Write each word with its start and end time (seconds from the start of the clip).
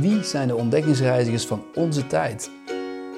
Wie 0.00 0.24
zijn 0.24 0.48
de 0.48 0.56
ontdekkingsreizigers 0.56 1.46
van 1.46 1.64
onze 1.74 2.06
tijd? 2.06 2.50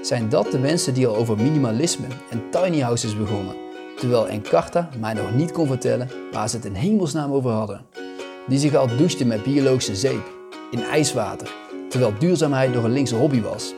Zijn 0.02 0.28
dat 0.28 0.50
de 0.50 0.58
mensen 0.58 0.94
die 0.94 1.06
al 1.06 1.16
over 1.16 1.36
minimalisme 1.36 2.06
en 2.30 2.42
tiny 2.50 2.80
houses 2.80 3.16
begonnen, 3.16 3.54
terwijl 3.96 4.28
Encarta 4.28 4.88
mij 5.00 5.14
nog 5.14 5.34
niet 5.34 5.52
kon 5.52 5.66
vertellen 5.66 6.08
waar 6.32 6.48
ze 6.48 6.56
het 6.56 6.64
in 6.64 6.74
hemelsnaam 6.74 7.32
over 7.32 7.50
hadden? 7.50 7.84
Die 8.48 8.58
zich 8.58 8.74
al 8.74 8.96
douchten 8.96 9.26
met 9.26 9.42
biologische 9.42 9.96
zeep, 9.96 10.32
in 10.70 10.82
ijswater, 10.82 11.50
terwijl 11.88 12.12
duurzaamheid 12.18 12.74
nog 12.74 12.84
een 12.84 12.92
linkse 12.92 13.16
hobby 13.16 13.40
was. 13.40 13.74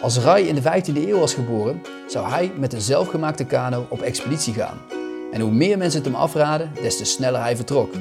Als 0.00 0.18
Rai 0.18 0.46
in 0.46 0.54
de 0.54 0.62
15e 0.62 1.08
eeuw 1.08 1.18
was 1.18 1.34
geboren, 1.34 1.80
zou 2.06 2.28
hij 2.28 2.52
met 2.58 2.72
een 2.72 2.80
zelfgemaakte 2.80 3.44
kano 3.44 3.86
op 3.88 4.00
expeditie 4.00 4.54
gaan. 4.54 4.78
En 5.32 5.40
hoe 5.40 5.52
meer 5.52 5.78
mensen 5.78 6.02
het 6.02 6.10
hem 6.10 6.20
afraden, 6.20 6.70
des 6.82 6.96
te 6.96 7.04
sneller 7.04 7.40
hij 7.40 7.56
vertrok. 7.56 7.94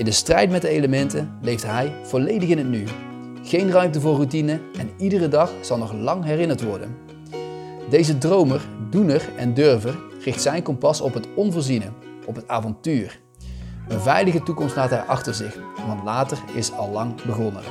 In 0.00 0.06
de 0.06 0.12
strijd 0.12 0.50
met 0.50 0.62
de 0.62 0.68
elementen 0.68 1.38
leeft 1.42 1.66
hij 1.66 1.92
volledig 2.02 2.48
in 2.48 2.58
het 2.58 2.68
nu. 2.68 2.84
Geen 3.42 3.70
ruimte 3.70 4.00
voor 4.00 4.14
routine 4.14 4.60
en 4.78 4.90
iedere 4.96 5.28
dag 5.28 5.50
zal 5.60 5.78
nog 5.78 5.92
lang 5.92 6.24
herinnerd 6.24 6.62
worden. 6.62 6.96
Deze 7.90 8.18
dromer, 8.18 8.60
doener 8.90 9.28
en 9.36 9.54
durver 9.54 9.98
richt 10.24 10.42
zijn 10.42 10.62
kompas 10.62 11.00
op 11.00 11.14
het 11.14 11.28
onvoorziene, 11.34 11.92
op 12.26 12.36
het 12.36 12.48
avontuur. 12.48 13.20
Een 13.88 14.00
veilige 14.00 14.42
toekomst 14.42 14.76
laat 14.76 14.90
hij 14.90 15.02
achter 15.02 15.34
zich, 15.34 15.58
want 15.86 16.04
later 16.04 16.38
is 16.54 16.72
al 16.72 16.90
lang 16.90 17.22
begonnen. 17.22 17.62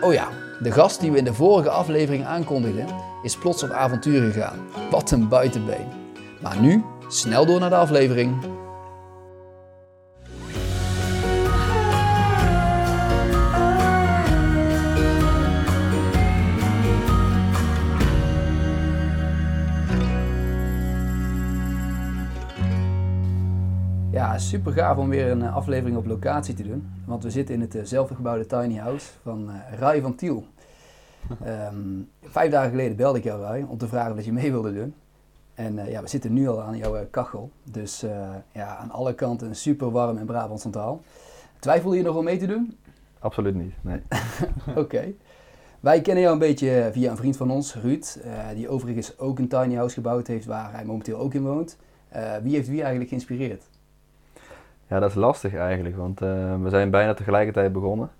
Oh 0.00 0.12
ja, 0.12 0.28
de 0.62 0.72
gast 0.72 1.00
die 1.00 1.12
we 1.12 1.18
in 1.18 1.24
de 1.24 1.34
vorige 1.34 1.70
aflevering 1.70 2.24
aankondigden, 2.24 2.86
is 3.22 3.36
plots 3.36 3.62
op 3.62 3.70
avontuur 3.70 4.32
gegaan. 4.32 4.58
Wat 4.90 5.10
een 5.10 5.28
buitenbeen. 5.28 5.86
Maar 6.42 6.60
nu, 6.60 6.84
snel 7.08 7.46
door 7.46 7.60
naar 7.60 7.70
de 7.70 7.76
aflevering. 7.76 8.56
Super 24.38 24.72
gaaf 24.72 24.96
om 24.96 25.08
weer 25.08 25.30
een 25.30 25.42
eh, 25.42 25.56
aflevering 25.56 25.96
op 25.96 26.06
locatie 26.06 26.54
te 26.54 26.62
doen. 26.62 26.88
Want 27.04 27.22
we 27.22 27.30
zitten 27.30 27.54
in 27.54 27.60
het 27.60 27.74
eh, 27.74 27.84
zelfgebouwde 27.84 28.46
tiny 28.46 28.76
house 28.76 29.10
van 29.22 29.50
uh, 29.50 29.78
Rai 29.78 30.00
van 30.00 30.14
Tiel. 30.14 30.46
Um, 31.72 32.08
vijf 32.22 32.50
dagen 32.50 32.70
geleden 32.70 32.96
belde 32.96 33.18
ik 33.18 33.24
jou, 33.24 33.40
Rai, 33.40 33.64
om 33.68 33.78
te 33.78 33.88
vragen 33.88 34.18
of 34.18 34.24
je 34.24 34.32
mee 34.32 34.50
wilde 34.50 34.72
doen. 34.74 34.94
En 35.54 35.76
uh, 35.76 35.90
ja, 35.90 36.02
we 36.02 36.08
zitten 36.08 36.32
nu 36.32 36.48
al 36.48 36.62
aan 36.62 36.76
jouw 36.76 37.06
kachel. 37.10 37.50
Dus 37.62 38.04
uh, 38.04 38.10
ja, 38.52 38.76
aan 38.76 38.90
alle 38.90 39.14
kanten 39.14 39.56
super 39.56 39.90
warm 39.90 40.18
in 40.18 40.26
Brabant 40.26 40.60
Centraal. 40.60 41.02
Twijfel 41.58 41.94
je 41.94 42.02
nog 42.02 42.16
om 42.16 42.24
mee 42.24 42.38
te 42.38 42.46
doen? 42.46 42.76
Absoluut 43.18 43.54
niet, 43.54 43.74
nee. 43.80 44.02
Oké. 44.68 44.78
Okay. 44.78 45.16
Wij 45.80 46.00
kennen 46.00 46.22
jou 46.22 46.34
een 46.34 46.46
beetje 46.46 46.90
via 46.92 47.10
een 47.10 47.16
vriend 47.16 47.36
van 47.36 47.50
ons, 47.50 47.74
Ruud, 47.74 48.20
uh, 48.24 48.32
die 48.54 48.68
overigens 48.68 49.18
ook 49.18 49.38
een 49.38 49.48
tiny 49.48 49.74
house 49.74 49.94
gebouwd 49.94 50.26
heeft 50.26 50.46
waar 50.46 50.72
hij 50.72 50.84
momenteel 50.84 51.18
ook 51.18 51.34
in 51.34 51.42
woont. 51.42 51.76
wie 52.42 52.54
heeft 52.54 52.68
wie 52.68 52.80
eigenlijk 52.80 53.08
geïnspireerd? 53.08 53.64
Ja, 54.88 54.98
dat 54.98 55.10
is 55.10 55.14
lastig 55.14 55.54
eigenlijk, 55.54 55.96
want 55.96 56.22
uh, 56.22 56.62
we 56.62 56.68
zijn 56.68 56.90
bijna 56.90 57.14
tegelijkertijd 57.14 57.72
begonnen. 57.72 58.10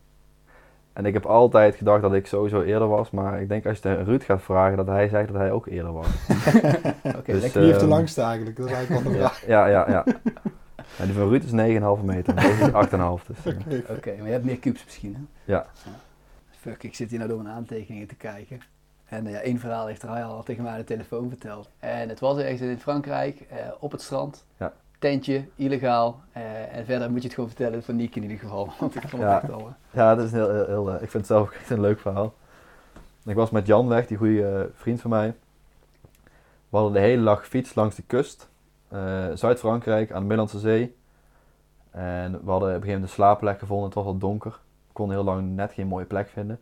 En 0.92 1.06
ik 1.06 1.12
heb 1.12 1.26
altijd 1.26 1.74
gedacht 1.74 2.02
dat 2.02 2.14
ik 2.14 2.26
sowieso 2.26 2.62
eerder 2.62 2.88
was, 2.88 3.10
maar 3.10 3.40
ik 3.40 3.48
denk 3.48 3.66
als 3.66 3.78
je 3.78 3.88
het 3.88 4.06
Ruud 4.06 4.22
gaat 4.22 4.42
vragen, 4.42 4.76
dat 4.76 4.86
hij 4.86 5.08
zegt 5.08 5.28
dat 5.28 5.36
hij 5.36 5.50
ook 5.50 5.66
eerder 5.66 5.92
was. 5.92 6.06
Oké, 6.08 7.16
okay, 7.16 7.40
dus, 7.40 7.52
wie 7.52 7.62
heeft 7.62 7.74
de 7.74 7.80
ehm, 7.80 7.88
langste 7.88 8.22
eigenlijk? 8.22 8.56
Dat 8.56 8.66
is 8.66 8.72
eigenlijk 8.72 9.04
wel 9.04 9.12
de 9.12 9.18
vraag. 9.22 9.46
Ja, 9.46 9.66
ja, 9.66 9.90
ja. 9.90 10.04
ja. 10.96 11.04
die 11.04 11.14
van 11.14 11.28
Ruud 11.28 11.42
is 11.42 11.50
9,5 12.00 12.04
meter, 12.04 12.34
deze 12.34 12.48
is 12.48 12.70
8,5. 12.70 13.26
Dus, 13.26 13.54
Oké, 13.54 13.64
okay, 13.64 13.96
okay, 13.96 14.16
maar 14.16 14.26
je 14.26 14.32
hebt 14.32 14.44
meer 14.44 14.58
cubes 14.58 14.84
misschien, 14.84 15.14
hè? 15.14 15.52
Ja. 15.52 15.66
Fuck, 16.50 16.82
ik 16.82 16.94
zit 16.94 17.10
hier 17.10 17.18
nou 17.18 17.30
door 17.30 17.42
mijn 17.42 17.54
aantekeningen 17.54 18.08
te 18.08 18.16
kijken. 18.16 18.60
En 19.04 19.26
uh, 19.26 19.32
ja, 19.32 19.38
één 19.38 19.58
verhaal 19.58 19.86
heeft 19.86 20.02
hij 20.02 20.24
al 20.24 20.42
tegen 20.42 20.62
mij 20.62 20.72
aan 20.72 20.78
de 20.78 20.84
telefoon 20.84 21.28
verteld. 21.28 21.70
En 21.78 22.08
het 22.08 22.20
was 22.20 22.38
ergens 22.38 22.60
in 22.60 22.78
Frankrijk, 22.78 23.40
uh, 23.40 23.56
op 23.78 23.92
het 23.92 24.02
strand. 24.02 24.46
Ja 24.56 24.72
tentje, 24.98 25.44
illegaal. 25.54 26.20
Uh, 26.36 26.76
en 26.76 26.84
verder 26.84 27.10
moet 27.10 27.18
je 27.18 27.26
het 27.26 27.34
gewoon 27.34 27.50
vertellen 27.50 27.82
van 27.82 27.96
Niek 27.96 28.16
in 28.16 28.22
ieder 28.22 28.38
geval. 28.38 28.72
Want 28.80 28.94
ik 28.94 29.08
vond 29.08 29.22
ja. 29.22 29.34
het 29.34 29.42
echt 29.42 29.52
al... 29.52 29.72
Ja, 29.90 30.14
dat 30.14 30.24
is 30.24 30.32
heel, 30.32 30.50
heel, 30.50 30.66
heel 30.66 30.88
uh, 30.88 30.94
ik 30.94 31.10
vind 31.10 31.12
het 31.12 31.26
zelf 31.26 31.50
echt 31.50 31.70
een 31.70 31.80
leuk 31.80 32.00
verhaal. 32.00 32.34
Ik 33.24 33.34
was 33.34 33.50
met 33.50 33.66
Jan 33.66 33.88
weg, 33.88 34.06
die 34.06 34.16
goede 34.16 34.70
vriend 34.74 35.00
van 35.00 35.10
mij. 35.10 35.34
We 36.68 36.76
hadden 36.76 36.92
de 36.92 36.98
hele 36.98 37.24
dag 37.24 37.46
fiets 37.46 37.74
langs 37.74 37.96
de 37.96 38.02
kust. 38.02 38.48
Zuid-Frankrijk, 39.34 40.10
aan 40.10 40.20
de 40.20 40.26
Middellandse 40.26 40.58
Zee. 40.58 40.96
En 41.90 42.32
we 42.44 42.50
hadden 42.50 42.54
op 42.54 42.62
een 42.62 42.68
gegeven 42.68 42.86
moment 42.86 43.02
een 43.02 43.08
slaapplek 43.08 43.58
gevonden. 43.58 43.86
Het 43.86 43.94
was 43.94 44.04
al 44.04 44.18
donker. 44.18 44.50
We 44.86 44.92
konden 44.92 45.16
heel 45.16 45.24
lang 45.24 45.56
net 45.56 45.72
geen 45.72 45.86
mooie 45.86 46.04
plek 46.04 46.28
vinden. 46.28 46.60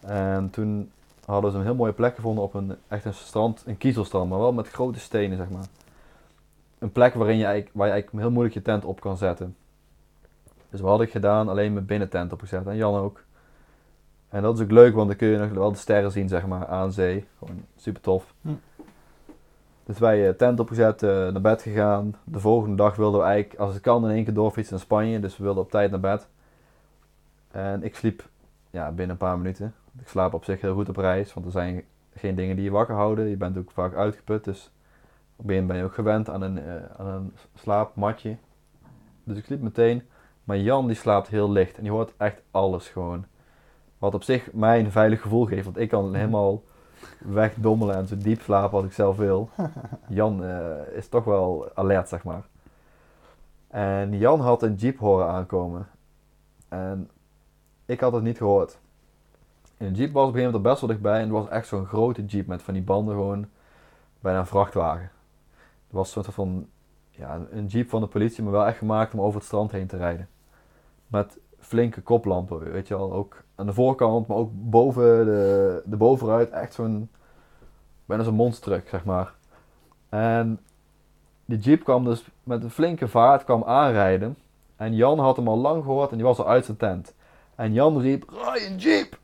En 0.00 0.50
toen 0.50 0.90
hadden 1.24 1.50
ze 1.50 1.56
een 1.56 1.64
heel 1.64 1.74
mooie 1.74 1.92
plek 1.92 2.14
gevonden 2.14 2.44
op 2.44 2.54
een, 2.54 2.76
echt 2.88 3.04
een 3.04 3.14
strand, 3.14 3.62
een 3.66 3.78
kiezelstrand, 3.78 4.30
maar 4.30 4.38
wel 4.38 4.52
met 4.52 4.68
grote 4.68 4.98
stenen, 4.98 5.36
zeg 5.36 5.48
maar 5.48 5.66
een 6.78 6.92
plek 6.92 7.14
waarin 7.14 7.36
je 7.36 7.44
eigenlijk, 7.44 7.74
waar 7.76 7.86
je 7.86 7.92
eigenlijk 7.92 8.22
heel 8.22 8.32
moeilijk 8.32 8.54
je 8.54 8.62
tent 8.62 8.84
op 8.84 9.00
kan 9.00 9.16
zetten. 9.16 9.56
Dus 10.70 10.80
wat 10.80 10.90
had 10.90 11.00
ik 11.00 11.10
gedaan? 11.10 11.48
Alleen 11.48 11.72
mijn 11.72 11.86
binnentent 11.86 12.32
opgezet. 12.32 12.66
En 12.66 12.76
Jan 12.76 12.94
ook. 12.94 13.24
En 14.28 14.42
dat 14.42 14.56
is 14.56 14.64
ook 14.64 14.70
leuk, 14.70 14.94
want 14.94 15.08
dan 15.08 15.16
kun 15.16 15.28
je 15.28 15.38
nog 15.38 15.50
wel 15.50 15.72
de 15.72 15.78
sterren 15.78 16.12
zien, 16.12 16.28
zeg 16.28 16.46
maar, 16.46 16.66
aan 16.66 16.92
zee. 16.92 17.26
Gewoon 17.38 17.64
super 17.76 18.02
tof. 18.02 18.34
Hm. 18.42 18.48
Dus 19.84 19.98
wij 19.98 20.28
uh, 20.28 20.34
tent 20.34 20.60
opgezet, 20.60 21.02
uh, 21.02 21.10
naar 21.10 21.40
bed 21.40 21.62
gegaan. 21.62 22.14
De 22.24 22.40
volgende 22.40 22.76
dag 22.76 22.96
wilden 22.96 23.20
we 23.20 23.26
eigenlijk, 23.26 23.60
als 23.60 23.72
het 23.72 23.82
kan, 23.82 24.04
in 24.04 24.14
één 24.14 24.24
keer 24.24 24.34
doorfietsen 24.34 24.74
naar 24.74 24.84
Spanje. 24.84 25.20
Dus 25.20 25.36
we 25.36 25.44
wilden 25.44 25.62
op 25.62 25.70
tijd 25.70 25.90
naar 25.90 26.00
bed. 26.00 26.28
En 27.50 27.82
ik 27.82 27.96
sliep 27.96 28.28
ja, 28.70 28.88
binnen 28.88 29.10
een 29.10 29.16
paar 29.16 29.38
minuten. 29.38 29.74
Ik 30.00 30.08
slaap 30.08 30.34
op 30.34 30.44
zich 30.44 30.60
heel 30.60 30.74
goed 30.74 30.88
op 30.88 30.96
reis, 30.96 31.34
want 31.34 31.46
er 31.46 31.52
zijn 31.52 31.84
geen 32.14 32.34
dingen 32.34 32.56
die 32.56 32.64
je 32.64 32.70
wakker 32.70 32.94
houden. 32.94 33.28
Je 33.28 33.36
bent 33.36 33.58
ook 33.58 33.70
vaak 33.70 33.94
uitgeput, 33.94 34.44
dus 34.44 34.70
op 35.40 35.50
een 35.50 35.66
ben 35.66 35.76
je 35.76 35.84
ook 35.84 35.94
gewend 35.94 36.30
aan 36.30 36.42
een, 36.42 36.58
uh, 36.58 36.74
aan 36.96 37.06
een 37.06 37.32
slaapmatje. 37.54 38.36
Dus 39.24 39.36
ik 39.36 39.44
sliep 39.44 39.60
meteen. 39.60 40.02
Maar 40.44 40.58
Jan 40.58 40.86
die 40.86 40.96
slaapt 40.96 41.28
heel 41.28 41.50
licht 41.50 41.76
en 41.76 41.82
die 41.82 41.92
hoort 41.92 42.12
echt 42.16 42.42
alles 42.50 42.88
gewoon. 42.88 43.24
Wat 43.98 44.14
op 44.14 44.22
zich 44.22 44.52
mij 44.52 44.80
een 44.80 44.90
veilig 44.90 45.20
gevoel 45.20 45.46
geeft. 45.46 45.64
Want 45.64 45.78
ik 45.78 45.88
kan 45.88 46.14
helemaal 46.14 46.62
wegdommelen 47.18 47.94
en 47.94 48.06
zo 48.06 48.16
diep 48.16 48.40
slapen 48.40 48.76
als 48.76 48.86
ik 48.86 48.92
zelf 48.92 49.16
wil. 49.16 49.50
Jan 50.08 50.44
uh, 50.44 50.70
is 50.92 51.08
toch 51.08 51.24
wel 51.24 51.70
alert, 51.74 52.08
zeg 52.08 52.24
maar. 52.24 52.42
En 53.68 54.18
Jan 54.18 54.40
had 54.40 54.62
een 54.62 54.74
jeep 54.74 54.98
horen 54.98 55.28
aankomen. 55.28 55.88
En 56.68 57.10
ik 57.84 58.00
had 58.00 58.12
het 58.12 58.22
niet 58.22 58.36
gehoord. 58.36 58.78
En 59.76 59.92
de 59.92 59.98
jeep 59.98 60.12
was 60.12 60.26
op 60.26 60.34
een 60.34 60.38
gegeven 60.38 60.52
moment 60.52 60.62
best 60.62 60.80
wel 60.80 60.90
dichtbij. 60.90 61.14
En 61.14 61.22
het 61.22 61.30
was 61.30 61.48
echt 61.48 61.66
zo'n 61.66 61.86
grote 61.86 62.24
jeep 62.24 62.46
met 62.46 62.62
van 62.62 62.74
die 62.74 62.82
banden 62.82 63.14
gewoon 63.14 63.46
bijna 64.20 64.38
een 64.38 64.46
vrachtwagen. 64.46 65.10
Het 65.88 65.96
was 65.96 66.06
een 66.16 66.22
soort 66.22 66.34
van 66.34 66.66
ja, 67.10 67.40
een 67.50 67.66
jeep 67.66 67.88
van 67.88 68.00
de 68.00 68.06
politie, 68.06 68.42
maar 68.42 68.52
wel 68.52 68.66
echt 68.66 68.78
gemaakt 68.78 69.14
om 69.14 69.20
over 69.20 69.34
het 69.34 69.44
strand 69.44 69.72
heen 69.72 69.86
te 69.86 69.96
rijden. 69.96 70.28
Met 71.06 71.38
flinke 71.58 72.00
koplampen, 72.00 72.72
weet 72.72 72.88
je 72.88 72.96
wel. 72.96 73.12
Ook 73.12 73.42
aan 73.54 73.66
de 73.66 73.72
voorkant, 73.72 74.26
maar 74.26 74.36
ook 74.36 74.50
boven 74.52 75.24
de, 75.24 75.82
de 75.84 75.96
bovenuit. 75.96 76.50
Echt 76.50 76.74
zo'n, 76.74 77.10
bijna 78.04 78.22
zo'n 78.22 78.34
monstertruck, 78.34 78.88
zeg 78.88 79.04
maar. 79.04 79.34
En 80.08 80.60
die 81.44 81.58
jeep 81.58 81.84
kwam 81.84 82.04
dus 82.04 82.24
met 82.42 82.62
een 82.62 82.70
flinke 82.70 83.08
vaart 83.08 83.44
kwam 83.44 83.64
aanrijden. 83.64 84.36
En 84.76 84.94
Jan 84.94 85.18
had 85.18 85.36
hem 85.36 85.48
al 85.48 85.58
lang 85.58 85.82
gehoord 85.82 86.10
en 86.10 86.16
die 86.16 86.26
was 86.26 86.38
al 86.38 86.48
uit 86.48 86.64
zijn 86.64 86.76
tent. 86.76 87.14
En 87.54 87.72
Jan 87.72 88.00
riep, 88.00 88.30
een 88.54 88.76
jeep! 88.76 89.18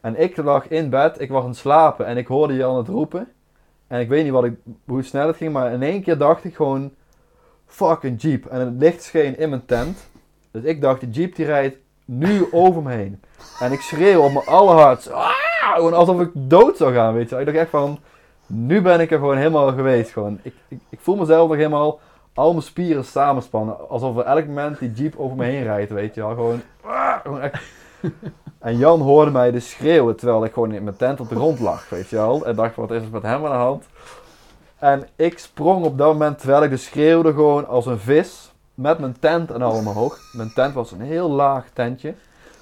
En 0.00 0.20
ik 0.20 0.36
lag 0.36 0.68
in 0.68 0.90
bed, 0.90 1.20
ik 1.20 1.30
was 1.30 1.42
aan 1.42 1.48
het 1.48 1.58
slapen 1.58 2.06
en 2.06 2.16
ik 2.16 2.26
hoorde 2.26 2.54
Jan 2.54 2.76
het 2.76 2.88
roepen. 2.88 3.28
En 3.90 4.00
ik 4.00 4.08
weet 4.08 4.24
niet 4.24 4.32
wat 4.32 4.44
ik, 4.44 4.54
hoe 4.86 5.02
snel 5.02 5.26
het 5.26 5.36
ging, 5.36 5.52
maar 5.52 5.72
in 5.72 5.82
één 5.82 6.02
keer 6.02 6.18
dacht 6.18 6.44
ik 6.44 6.54
gewoon, 6.54 6.92
fucking 7.66 8.22
jeep. 8.22 8.46
En 8.46 8.60
het 8.60 8.74
licht 8.78 9.02
scheen 9.02 9.38
in 9.38 9.48
mijn 9.48 9.66
tent. 9.66 10.10
Dus 10.50 10.62
ik 10.62 10.80
dacht, 10.80 11.00
die 11.00 11.10
jeep 11.10 11.34
die 11.34 11.46
rijdt 11.46 11.76
nu 12.04 12.46
over 12.52 12.82
me 12.82 12.92
heen. 12.92 13.22
En 13.60 13.72
ik 13.72 13.80
schreeuw 13.80 14.20
op 14.20 14.32
mijn 14.32 14.46
allerhardst, 14.46 15.10
ah! 15.10 15.30
gewoon 15.74 15.92
alsof 15.92 16.20
ik 16.20 16.30
dood 16.34 16.76
zou 16.76 16.94
gaan, 16.94 17.14
weet 17.14 17.30
je. 17.30 17.38
Ik 17.38 17.44
dacht 17.44 17.58
echt 17.58 17.70
van, 17.70 17.98
nu 18.46 18.82
ben 18.82 19.00
ik 19.00 19.10
er 19.10 19.18
gewoon 19.18 19.36
helemaal 19.36 19.72
geweest. 19.72 20.10
Gewoon. 20.10 20.38
Ik, 20.42 20.54
ik, 20.68 20.78
ik 20.88 21.00
voel 21.00 21.16
mezelf 21.16 21.48
nog 21.48 21.56
helemaal 21.56 22.00
al 22.34 22.50
mijn 22.50 22.64
spieren 22.64 23.04
samenspannen. 23.04 23.88
Alsof 23.88 24.16
er 24.16 24.24
elk 24.24 24.46
moment 24.46 24.78
die 24.78 24.92
jeep 24.92 25.14
over 25.16 25.36
me 25.36 25.44
heen 25.44 25.62
rijdt, 25.62 25.92
weet 25.92 26.14
je 26.14 26.20
wel. 26.20 26.34
Gewoon, 26.34 26.62
gewoon 27.22 27.40
echt 27.40 27.62
en 28.60 28.76
Jan 28.76 29.00
hoorde 29.00 29.30
mij 29.30 29.50
dus 29.50 29.70
schreeuwen 29.70 30.16
terwijl 30.16 30.44
ik 30.44 30.52
gewoon 30.52 30.72
in 30.72 30.84
mijn 30.84 30.96
tent 30.96 31.20
op 31.20 31.28
de 31.28 31.34
grond 31.34 31.60
lag, 31.60 31.88
weet 31.88 32.08
je 32.08 32.16
wel. 32.16 32.46
En 32.46 32.56
dacht, 32.56 32.76
wat 32.76 32.90
is 32.90 33.02
er 33.02 33.10
met 33.10 33.22
hem 33.22 33.44
aan 33.44 33.52
de 33.52 33.56
hand? 33.56 33.84
En 34.78 35.08
ik 35.16 35.38
sprong 35.38 35.84
op 35.84 35.98
dat 35.98 36.12
moment, 36.12 36.38
terwijl 36.38 36.62
ik 36.62 36.70
dus 36.70 36.84
schreeuwde, 36.84 37.32
gewoon 37.32 37.68
als 37.68 37.86
een 37.86 37.98
vis. 37.98 38.52
Met 38.74 38.98
mijn 38.98 39.16
tent 39.20 39.50
en 39.50 39.62
al 39.62 39.72
omhoog. 39.72 40.18
Mijn 40.32 40.52
tent 40.54 40.74
was 40.74 40.92
een 40.92 41.00
heel 41.00 41.30
laag 41.30 41.64
tentje. 41.72 42.14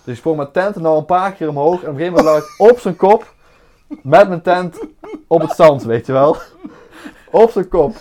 Dus 0.04 0.12
ik 0.12 0.16
sprong 0.16 0.36
mijn 0.36 0.50
tent 0.50 0.76
en 0.76 0.86
al 0.86 0.98
een 0.98 1.04
paar 1.04 1.32
keer 1.32 1.48
omhoog. 1.48 1.82
En 1.82 1.88
op 1.88 1.94
een 1.94 2.00
gegeven 2.00 2.24
moment 2.24 2.34
lag 2.34 2.42
ik 2.42 2.70
op 2.70 2.78
zijn 2.78 2.96
kop. 2.96 3.34
Met 4.02 4.28
mijn 4.28 4.42
tent 4.42 4.78
op 5.26 5.40
het 5.40 5.50
zand, 5.50 5.82
weet 5.82 6.06
je 6.06 6.12
wel. 6.12 6.36
Op 7.30 7.50
zijn 7.50 7.68
kop. 7.68 7.96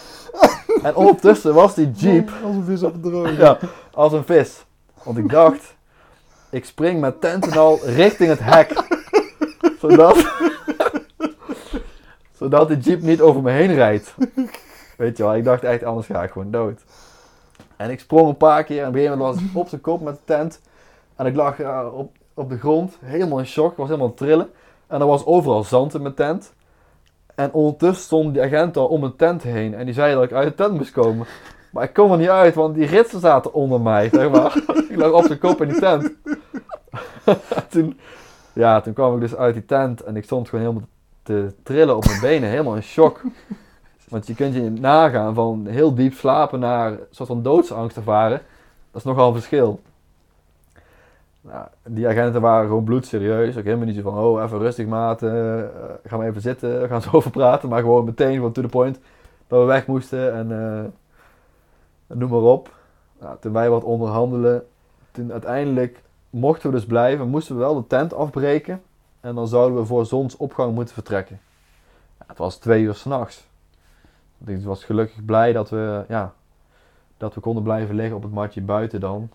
En 0.84 0.96
ondertussen 0.96 1.54
was 1.54 1.74
die 1.74 1.92
jeep... 1.92 2.32
Als 2.44 2.56
een 2.56 2.64
vis 2.64 2.84
op 2.84 2.94
het 2.94 3.04
droog. 3.04 3.38
Ja, 3.38 3.58
als 3.94 4.14
een 4.14 4.26
vis. 4.26 4.66
Want 5.04 5.18
ik 5.18 5.30
dacht, 5.30 5.76
Ik 6.58 6.66
spring 6.66 7.00
met 7.00 7.22
tent 7.22 7.48
en 7.48 7.58
al 7.58 7.80
richting 7.84 8.30
het 8.30 8.40
hek. 8.42 8.74
zodat, 9.82 10.26
zodat 12.38 12.68
de 12.68 12.78
jeep 12.78 13.02
niet 13.02 13.22
over 13.22 13.42
me 13.42 13.52
heen 13.52 13.74
rijdt. 13.74 14.16
Weet 14.98 15.18
je 15.18 15.24
wel, 15.24 15.36
ik 15.36 15.44
dacht 15.44 15.64
echt, 15.64 15.84
anders 15.84 16.08
ga 16.08 16.24
ik 16.24 16.32
gewoon 16.32 16.52
dood. 16.52 16.82
En 17.76 17.90
ik 17.90 18.00
sprong 18.00 18.28
een 18.28 18.38
paar 18.38 18.64
keer 18.64 18.82
en 18.82 18.88
op 18.88 18.94
een 18.94 19.00
gegeven 19.00 19.18
moment 19.18 19.40
was 19.40 19.50
ik 19.50 19.58
op 19.58 19.68
zijn 19.68 19.82
kop 19.82 20.02
met 20.02 20.14
de 20.14 20.22
tent. 20.26 20.62
En 21.16 21.26
ik 21.26 21.36
lag 21.36 21.60
uh, 21.60 21.88
op, 21.94 22.16
op 22.34 22.50
de 22.50 22.58
grond, 22.58 22.98
helemaal 23.02 23.40
in 23.40 23.46
shock, 23.46 23.72
ik 23.72 23.78
was 23.78 23.88
helemaal 23.88 24.08
aan 24.08 24.14
het 24.14 24.22
trillen. 24.22 24.50
En 24.88 25.02
er 25.02 25.08
was 25.08 25.26
overal 25.26 25.64
zand 25.64 25.94
in 25.94 26.02
mijn 26.02 26.14
tent. 26.14 26.54
En 27.36 27.54
ondertussen 27.54 28.04
stond 28.04 28.34
die 28.34 28.44
agent 28.44 28.78
al 28.78 28.88
om 28.88 29.00
mijn 29.00 29.16
tent 29.16 29.44
heen. 29.44 29.74
En 29.74 29.86
die 29.86 29.94
zei 29.94 30.14
dat 30.14 30.24
ik 30.24 30.32
uit 30.32 30.48
de 30.48 30.64
tent 30.64 30.74
moest 30.74 30.92
komen. 30.92 31.28
Maar 31.70 31.84
ik 31.84 31.94
kom 31.94 32.12
er 32.12 32.18
niet 32.18 32.30
uit, 32.30 32.56
want 32.56 32.76
die 32.76 32.86
ritsen 32.86 33.20
zaten 33.20 33.54
onder 33.54 33.82
mij, 33.82 34.10
zeg 34.12 34.30
maar. 34.30 34.58
ik 34.90 34.96
lag 34.96 35.12
op 35.12 35.26
zijn 35.26 35.40
kop 35.40 35.62
in 35.62 35.68
die 35.68 35.80
tent. 35.80 36.14
toen, 37.70 38.00
ja, 38.54 38.82
toen 38.82 38.94
kwam 38.94 39.14
ik 39.14 39.22
dus 39.22 39.36
uit 39.36 39.54
die 39.54 39.66
tent 39.66 40.04
en 40.04 40.16
ik 40.16 40.24
stond 40.24 40.50
gewoon 40.50 40.66
helemaal 40.66 40.88
te 41.24 41.54
trillen 41.64 41.96
op 41.96 42.06
mijn 42.06 42.20
benen, 42.20 42.50
helemaal 42.50 42.76
in 42.76 42.84
shock. 42.84 43.22
Want 44.10 44.28
je 44.28 44.36
kunt 44.36 44.54
je 44.54 44.70
nagaan 44.70 45.34
van 45.34 45.66
heel 45.70 45.96
diep 45.96 46.14
slapen 46.14 46.60
naar 46.60 46.92
een 46.92 47.00
soort 47.12 47.30
van 47.30 47.44
doodsangst 47.44 47.98
ervaren. 47.98 48.42
Dat 48.92 49.02
is 49.02 49.04
nogal 49.04 49.28
een 49.28 49.34
verschil. 49.34 49.80
Nou, 51.42 51.66
die 51.84 52.08
agenten 52.08 52.42
waren 52.42 52.68
gewoon 52.68 52.84
bloedserieus. 52.84 53.58
Ook 53.58 53.64
helemaal 53.64 53.86
niet 53.86 53.96
zo 53.96 54.02
van, 54.02 54.18
oh, 54.18 54.44
even 54.44 54.60
rustig 54.60 54.86
maat, 54.86 55.24
uh, 55.24 55.32
gaan 56.06 56.20
we 56.20 56.26
even 56.26 56.42
zitten, 56.42 56.82
we 56.82 56.88
gaan 56.88 57.02
zo 57.02 57.10
over 57.12 57.32
praten. 57.32 57.70
Maar 57.70 57.82
gewoon 57.82 58.06
meteen 58.06 58.42
van 58.42 58.52
to 58.52 58.62
the 58.62 58.68
point 58.68 59.00
dat 59.48 59.60
we 59.60 59.66
weg 59.66 59.86
moesten 59.86 60.34
en 60.34 60.50
uh, 60.52 60.80
noem 62.08 62.30
maar 62.30 62.42
op. 62.42 62.76
Toen 63.40 63.54
wij 63.54 63.70
wat 63.70 63.84
onderhandelen, 63.84 64.68
toen 65.12 65.32
uiteindelijk 65.32 66.04
mochten 66.30 66.70
we 66.70 66.76
dus 66.76 66.86
blijven, 66.86 67.28
moesten 67.28 67.56
we 67.56 67.62
wel 67.62 67.76
de 67.76 67.88
tent 67.88 68.14
afbreken. 68.14 68.82
En 69.20 69.36
dan 69.36 69.48
zouden 69.48 69.78
we 69.78 69.86
voor 69.86 70.06
zonsopgang 70.06 70.74
moeten 70.74 70.94
vertrekken. 70.94 71.40
Ja, 72.20 72.26
het 72.28 72.38
was 72.38 72.58
twee 72.58 72.84
uur 72.84 72.94
s'nachts. 72.94 73.48
Ik 74.46 74.64
was 74.64 74.84
gelukkig 74.84 75.26
blij 75.26 75.54
dat 75.54 75.70
we, 75.70 76.06
ja, 76.08 76.34
dat 77.18 77.34
we 77.34 77.42
konden 77.42 77.64
blijven 77.64 77.96
liggen 77.96 78.16
op 78.16 78.24
het 78.24 78.32
matje 78.32 78.62
buiten 78.62 79.00
dan. 79.00 79.30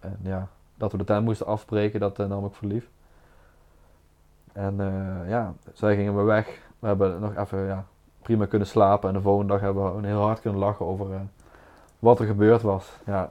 En 0.00 0.18
ja, 0.22 0.48
dat 0.76 0.92
we 0.92 0.98
de 0.98 1.04
tent 1.04 1.24
moesten 1.24 1.46
afbreken, 1.46 2.00
dat 2.00 2.18
uh, 2.18 2.26
nam 2.26 2.44
ik 2.44 2.52
voor 2.52 2.68
lief. 2.68 2.88
En 4.52 4.74
uh, 4.80 5.28
ja, 5.28 5.54
zij 5.72 5.96
gingen 5.96 6.16
we 6.16 6.22
weg. 6.22 6.60
We 6.78 6.86
hebben 6.86 7.20
nog 7.20 7.36
even 7.36 7.66
ja, 7.66 7.84
prima 8.22 8.46
kunnen 8.46 8.68
slapen. 8.68 9.08
En 9.08 9.14
de 9.14 9.20
volgende 9.20 9.52
dag 9.52 9.60
hebben 9.60 10.00
we 10.00 10.06
heel 10.06 10.22
hard 10.22 10.40
kunnen 10.40 10.60
lachen 10.60 10.86
over 10.86 11.10
uh, 11.10 11.20
wat 12.04 12.20
er 12.20 12.26
gebeurd 12.26 12.62
was. 12.62 12.90
Ja. 13.06 13.30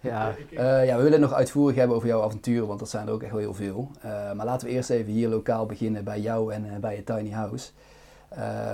Ja, 0.00 0.34
ja, 0.82 0.96
we 0.96 1.02
willen 1.02 1.20
nog 1.20 1.32
uitvoerig 1.32 1.76
hebben 1.76 1.96
over 1.96 2.08
jouw 2.08 2.22
avonturen, 2.22 2.66
want 2.66 2.78
dat 2.78 2.88
zijn 2.88 3.06
er 3.06 3.12
ook 3.12 3.22
echt 3.22 3.30
wel 3.30 3.40
heel 3.40 3.54
veel. 3.54 3.90
maar 4.34 4.46
laten 4.46 4.66
we 4.66 4.72
eerst 4.72 4.90
even 4.90 5.12
hier 5.12 5.28
lokaal 5.28 5.66
beginnen 5.66 6.04
bij 6.04 6.20
jou 6.20 6.52
en 6.52 6.80
bij 6.80 6.96
je 6.96 7.04
tiny 7.04 7.30
house. 7.30 7.70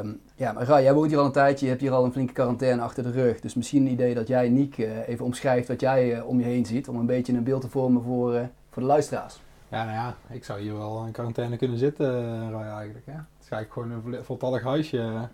Um, 0.02 0.20
ja, 0.34 0.52
maar 0.52 0.64
Rai, 0.64 0.82
jij 0.82 0.94
woont 0.94 1.10
hier 1.10 1.18
al 1.18 1.24
een 1.24 1.32
tijdje, 1.32 1.64
je 1.64 1.70
hebt 1.70 1.82
hier 1.82 1.92
al 1.92 2.04
een 2.04 2.12
flinke 2.12 2.32
quarantaine 2.32 2.82
achter 2.82 3.02
de 3.02 3.10
rug. 3.10 3.40
Dus 3.40 3.54
misschien 3.54 3.86
een 3.86 3.92
idee 3.92 4.14
dat 4.14 4.28
jij, 4.28 4.48
Niek, 4.48 4.78
uh, 4.78 5.08
even 5.08 5.24
omschrijft 5.24 5.68
wat 5.68 5.80
jij 5.80 6.16
uh, 6.16 6.26
om 6.26 6.38
je 6.38 6.44
heen 6.44 6.66
ziet. 6.66 6.88
Om 6.88 6.96
een 6.96 7.06
beetje 7.06 7.32
een 7.32 7.44
beeld 7.44 7.60
te 7.60 7.68
vormen 7.68 8.02
voor, 8.02 8.34
uh, 8.34 8.40
voor 8.70 8.82
de 8.82 8.88
luisteraars. 8.88 9.40
Ja, 9.68 9.84
nou 9.84 9.96
ja, 9.96 10.14
ik 10.28 10.44
zou 10.44 10.60
hier 10.60 10.76
wel 10.76 11.04
in 11.06 11.12
quarantaine 11.12 11.56
kunnen 11.56 11.78
zitten, 11.78 12.06
Rai, 12.50 12.68
eigenlijk. 12.68 13.06
Hè? 13.06 13.12
Het 13.12 13.42
is 13.42 13.48
eigenlijk 13.48 13.72
gewoon 13.72 14.14
een 14.14 14.24
voltallig 14.24 14.62
huisje. 14.62 15.28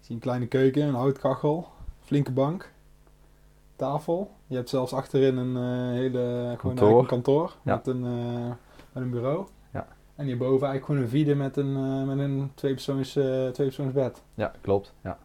Ik 0.00 0.06
zie 0.10 0.14
een 0.14 0.20
kleine 0.20 0.46
keuken, 0.46 0.82
een 0.82 0.94
houtkachel, 0.94 1.68
flinke 2.04 2.32
bank, 2.32 2.72
tafel. 3.76 4.30
Je 4.46 4.56
hebt 4.56 4.68
zelfs 4.68 4.92
achterin 4.92 5.36
een 5.36 5.56
hele 5.92 6.54
gewoon 6.58 6.98
een 6.98 7.06
kantoor 7.06 7.56
ja. 7.62 7.74
met, 7.74 7.86
een, 7.86 8.00
met 8.92 9.02
een 9.02 9.10
bureau. 9.10 9.46
En 10.16 10.24
hierboven 10.24 10.66
eigenlijk 10.66 10.84
gewoon 10.84 11.00
een 11.00 11.08
vide 11.08 11.34
met 11.34 11.56
een, 11.56 11.76
uh, 11.76 12.06
met 12.06 12.18
een 12.18 12.50
tweepersoons, 12.54 13.12
tweepersoons 13.52 13.92
bed. 13.92 14.22
Ja, 14.34 14.52
klopt. 14.60 14.94
Ja. 15.00 15.18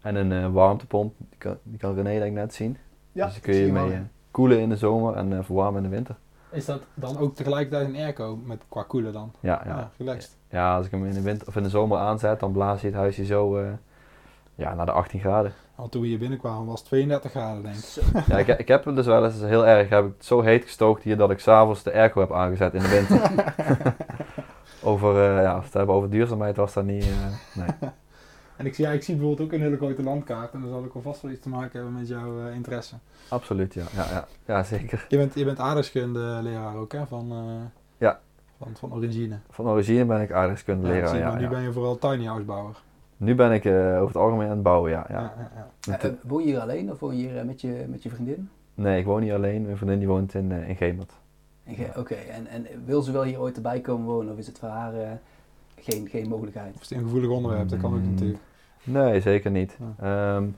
En 0.00 0.16
een 0.16 0.52
warmtepomp, 0.52 1.14
die 1.18 1.38
kan, 1.38 1.56
die 1.62 1.78
kan 1.78 1.94
René 1.94 2.10
denk 2.10 2.24
ik 2.24 2.32
net 2.32 2.54
zien. 2.54 2.76
Ja, 3.12 3.24
dus 3.24 3.34
die 3.34 3.42
kun 3.42 3.54
je 3.54 3.72
mee 3.72 4.02
koelen 4.30 4.60
in 4.60 4.68
de 4.68 4.76
zomer 4.76 5.14
en 5.14 5.44
verwarmen 5.44 5.84
in 5.84 5.90
de 5.90 5.94
winter. 5.94 6.16
Is 6.50 6.64
dat 6.64 6.82
dan 6.94 7.18
ook 7.18 7.34
tegelijkertijd 7.34 7.88
een 7.88 7.96
airco 7.96 8.36
met 8.44 8.62
qua 8.68 8.82
koelen 8.82 9.12
dan? 9.12 9.32
Ja, 9.40 9.62
ja. 9.64 9.76
ja 9.76 9.90
relaxed. 9.96 10.36
Ja, 10.50 10.76
als 10.76 10.86
ik 10.86 10.92
hem 10.92 11.04
in 11.04 11.12
de 11.12 11.22
winter 11.22 11.48
of 11.48 11.56
in 11.56 11.62
de 11.62 11.68
zomer 11.68 11.98
aanzet, 11.98 12.40
dan 12.40 12.52
blaast 12.52 12.80
hij 12.80 12.90
het 12.90 12.98
huisje 12.98 13.24
zo 13.24 13.60
ja, 14.54 14.74
naar 14.74 14.86
de 14.86 14.92
18 14.92 15.20
graden. 15.20 15.52
Al 15.76 15.88
toen 15.88 16.02
we 16.02 16.06
hier 16.06 16.18
binnenkwamen 16.18 16.66
was 16.66 16.78
het 16.78 16.88
32 16.88 17.30
graden 17.30 17.62
denk 17.62 17.76
ik. 17.76 18.26
Ja, 18.26 18.38
ik, 18.38 18.58
ik 18.58 18.68
heb 18.68 18.84
hem 18.84 18.94
dus 18.94 19.06
wel 19.06 19.24
eens 19.24 19.40
heel 19.40 19.66
erg, 19.66 19.88
heb 19.88 20.04
ik 20.04 20.12
het 20.16 20.26
zo 20.26 20.40
heet 20.40 20.64
gestookt 20.64 21.02
hier 21.02 21.16
dat 21.16 21.30
ik 21.30 21.38
s'avonds 21.38 21.82
de 21.82 21.92
airco 21.92 22.20
heb 22.20 22.32
aangezet 22.32 22.74
in 22.74 22.80
de 22.80 22.88
winter. 22.88 23.30
over, 24.90 25.14
uh, 25.14 25.42
ja, 25.42 25.52
als 25.52 25.64
het 25.64 25.74
hebben 25.74 25.94
over 25.94 26.10
duurzaamheid 26.10 26.56
was 26.56 26.72
dat 26.72 26.84
niet, 26.84 27.04
uh, 27.04 27.26
nee. 27.54 27.68
en 28.56 28.66
ik 28.66 28.74
zie, 28.74 28.84
ja, 28.84 28.90
ik 28.90 29.02
zie 29.02 29.14
bijvoorbeeld 29.14 29.48
ook 29.48 29.54
een 29.54 29.60
hele 29.60 29.76
grote 29.76 30.02
landkaart 30.02 30.52
en 30.52 30.60
dan 30.60 30.70
zal 30.70 30.84
ik 30.84 30.92
wel 30.92 31.02
vast 31.02 31.22
wel 31.22 31.30
iets 31.30 31.42
te 31.42 31.48
maken 31.48 31.70
hebben 31.72 31.92
met 31.92 32.08
jouw 32.08 32.46
uh, 32.46 32.54
interesse. 32.54 32.94
Absoluut, 33.28 33.74
ja. 33.74 33.84
Ja, 33.94 34.06
ja. 34.10 34.26
ja 34.46 34.62
zeker. 34.62 35.06
Je 35.08 35.16
bent, 35.16 35.34
je 35.34 35.44
bent 35.44 35.58
aardrijkskunde 35.58 36.38
leraar 36.42 36.76
ook 36.76 36.92
hè, 36.92 37.06
van, 37.06 37.32
ja. 37.98 38.20
van, 38.58 38.68
van 38.74 38.92
origine. 38.92 39.38
Van 39.50 39.66
origine 39.66 40.04
ben 40.04 40.20
ik 40.20 40.32
aardrijkskunde 40.32 40.88
leraar, 40.88 41.18
ja. 41.18 41.28
Maar 41.28 41.40
nu 41.40 41.48
ben 41.48 41.62
je 41.62 41.72
vooral 41.72 41.98
tiny 41.98 42.24
house 42.24 42.44
bouwer. 42.44 42.76
Nu 43.16 43.34
ben 43.34 43.52
ik 43.52 43.64
uh, 43.64 43.74
over 43.74 44.06
het 44.06 44.16
algemeen 44.16 44.46
aan 44.46 44.52
het 44.52 44.62
bouwen, 44.62 44.90
ja. 44.90 45.06
ja. 45.08 45.32
ja, 45.38 45.50
ja 45.80 46.04
uh, 46.04 46.12
woon 46.22 46.42
je 46.42 46.46
hier 46.46 46.60
alleen 46.60 46.90
of 46.90 47.00
woon 47.00 47.16
je 47.16 47.28
hier 47.28 47.46
met, 47.46 47.60
je, 47.60 47.84
met 47.88 48.02
je 48.02 48.10
vriendin? 48.10 48.50
Nee, 48.74 48.98
ik 48.98 49.04
woon 49.04 49.22
hier 49.22 49.34
alleen. 49.34 49.62
Mijn 49.62 49.76
vriendin 49.76 49.98
die 49.98 50.08
woont 50.08 50.34
in, 50.34 50.50
uh, 50.50 50.68
in 50.68 50.76
Gemert. 50.76 51.12
Oké, 51.96 52.14
en, 52.14 52.46
en 52.46 52.66
wil 52.84 53.02
ze 53.02 53.12
wel 53.12 53.22
hier 53.22 53.40
ooit 53.40 53.56
erbij 53.56 53.80
komen 53.80 54.06
wonen 54.06 54.32
of 54.32 54.38
is 54.38 54.46
het 54.46 54.58
voor 54.58 54.68
haar 54.68 54.92
geen, 55.78 56.08
geen 56.08 56.28
mogelijkheid? 56.28 56.74
Of 56.74 56.80
is 56.80 56.88
het 56.88 56.98
een 56.98 57.04
gevoelig 57.04 57.30
onderwerp? 57.30 57.68
Dat 57.68 57.80
kan 57.80 57.94
ook 57.94 58.00
mm. 58.00 58.10
natuurlijk. 58.10 58.38
Nee, 58.84 59.20
zeker 59.20 59.50
niet. 59.50 59.78
Ja. 60.00 60.36
Um, 60.36 60.56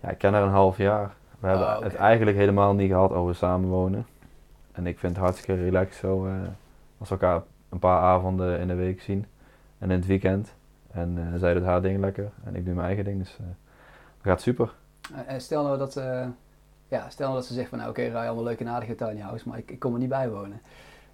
ja, 0.00 0.08
ik 0.10 0.18
ken 0.18 0.32
haar 0.32 0.42
een 0.42 0.48
half 0.48 0.76
jaar. 0.76 1.14
We 1.40 1.46
hebben 1.46 1.66
oh, 1.66 1.76
okay. 1.76 1.88
het 1.88 1.94
eigenlijk 1.94 2.36
helemaal 2.36 2.74
niet 2.74 2.90
gehad 2.90 3.12
over 3.12 3.34
samenwonen. 3.34 4.06
En 4.72 4.86
ik 4.86 4.98
vind 4.98 5.16
het 5.16 5.24
hartstikke 5.24 5.62
relaxed 5.62 5.94
zo 5.94 6.28
als 6.98 7.08
we 7.08 7.14
elkaar 7.14 7.42
een 7.68 7.78
paar 7.78 8.00
avonden 8.00 8.58
in 8.60 8.68
de 8.68 8.74
week 8.74 9.00
zien. 9.00 9.26
En 9.78 9.90
in 9.90 9.96
het 9.96 10.06
weekend. 10.06 10.54
En 10.90 11.16
uh, 11.18 11.40
zij 11.40 11.54
doet 11.54 11.64
haar 11.64 11.82
ding 11.82 12.00
lekker 12.00 12.30
en 12.44 12.56
ik 12.56 12.64
doe 12.64 12.74
mijn 12.74 12.86
eigen 12.86 13.04
ding. 13.04 13.18
Dus 13.18 13.38
uh, 13.40 13.46
dat 14.16 14.32
gaat 14.32 14.40
super. 14.40 14.74
Uh, 15.12 15.18
stel 15.36 15.62
nou 15.62 15.78
dat, 15.78 15.94
ja, 16.88 17.08
stel 17.08 17.26
nou 17.26 17.38
dat 17.38 17.46
ze 17.46 17.54
zegt 17.54 17.68
van 17.68 17.78
nou 17.78 17.90
oké, 17.90 18.00
okay, 18.00 18.12
rij 18.12 18.26
allemaal 18.26 18.44
leuk 18.44 18.60
en 18.60 18.68
aardig 18.68 18.88
in 18.88 18.96
tiny 18.96 19.20
house, 19.20 19.48
maar 19.48 19.58
ik, 19.58 19.70
ik, 19.70 19.78
kom 19.78 19.92
er 19.92 19.98
niet 19.98 20.08
bij 20.08 20.30
wonen. 20.30 20.60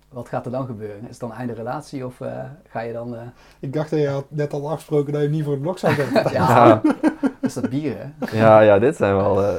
Wat 0.08 0.28
gaat 0.28 0.46
er 0.46 0.52
dan 0.52 0.66
gebeuren? 0.66 1.02
Is 1.02 1.08
het 1.08 1.20
dan 1.20 1.32
einde 1.32 1.52
relatie 1.52 2.06
of 2.06 2.20
ga 2.68 2.80
je 2.80 2.92
dan... 2.92 3.16
Ik 3.60 3.72
dacht 3.72 3.90
dat 3.90 3.98
je 3.98 4.08
had 4.08 4.24
net 4.28 4.52
al 4.52 4.70
afgesproken 4.70 5.12
dat 5.12 5.22
je 5.22 5.28
niet 5.28 5.44
voor 5.44 5.52
het 5.52 5.62
blok 5.62 5.78
zou 5.78 5.92
gaan. 5.94 6.32
ja, 6.32 6.80
dat 6.82 6.94
is 7.40 7.54
dat 7.54 7.70
bier 7.70 7.96
hè? 7.98 8.38
ja, 8.38 8.60
ja, 8.60 8.78
dit 8.78 8.96
zijn 8.96 9.16
wel... 9.16 9.58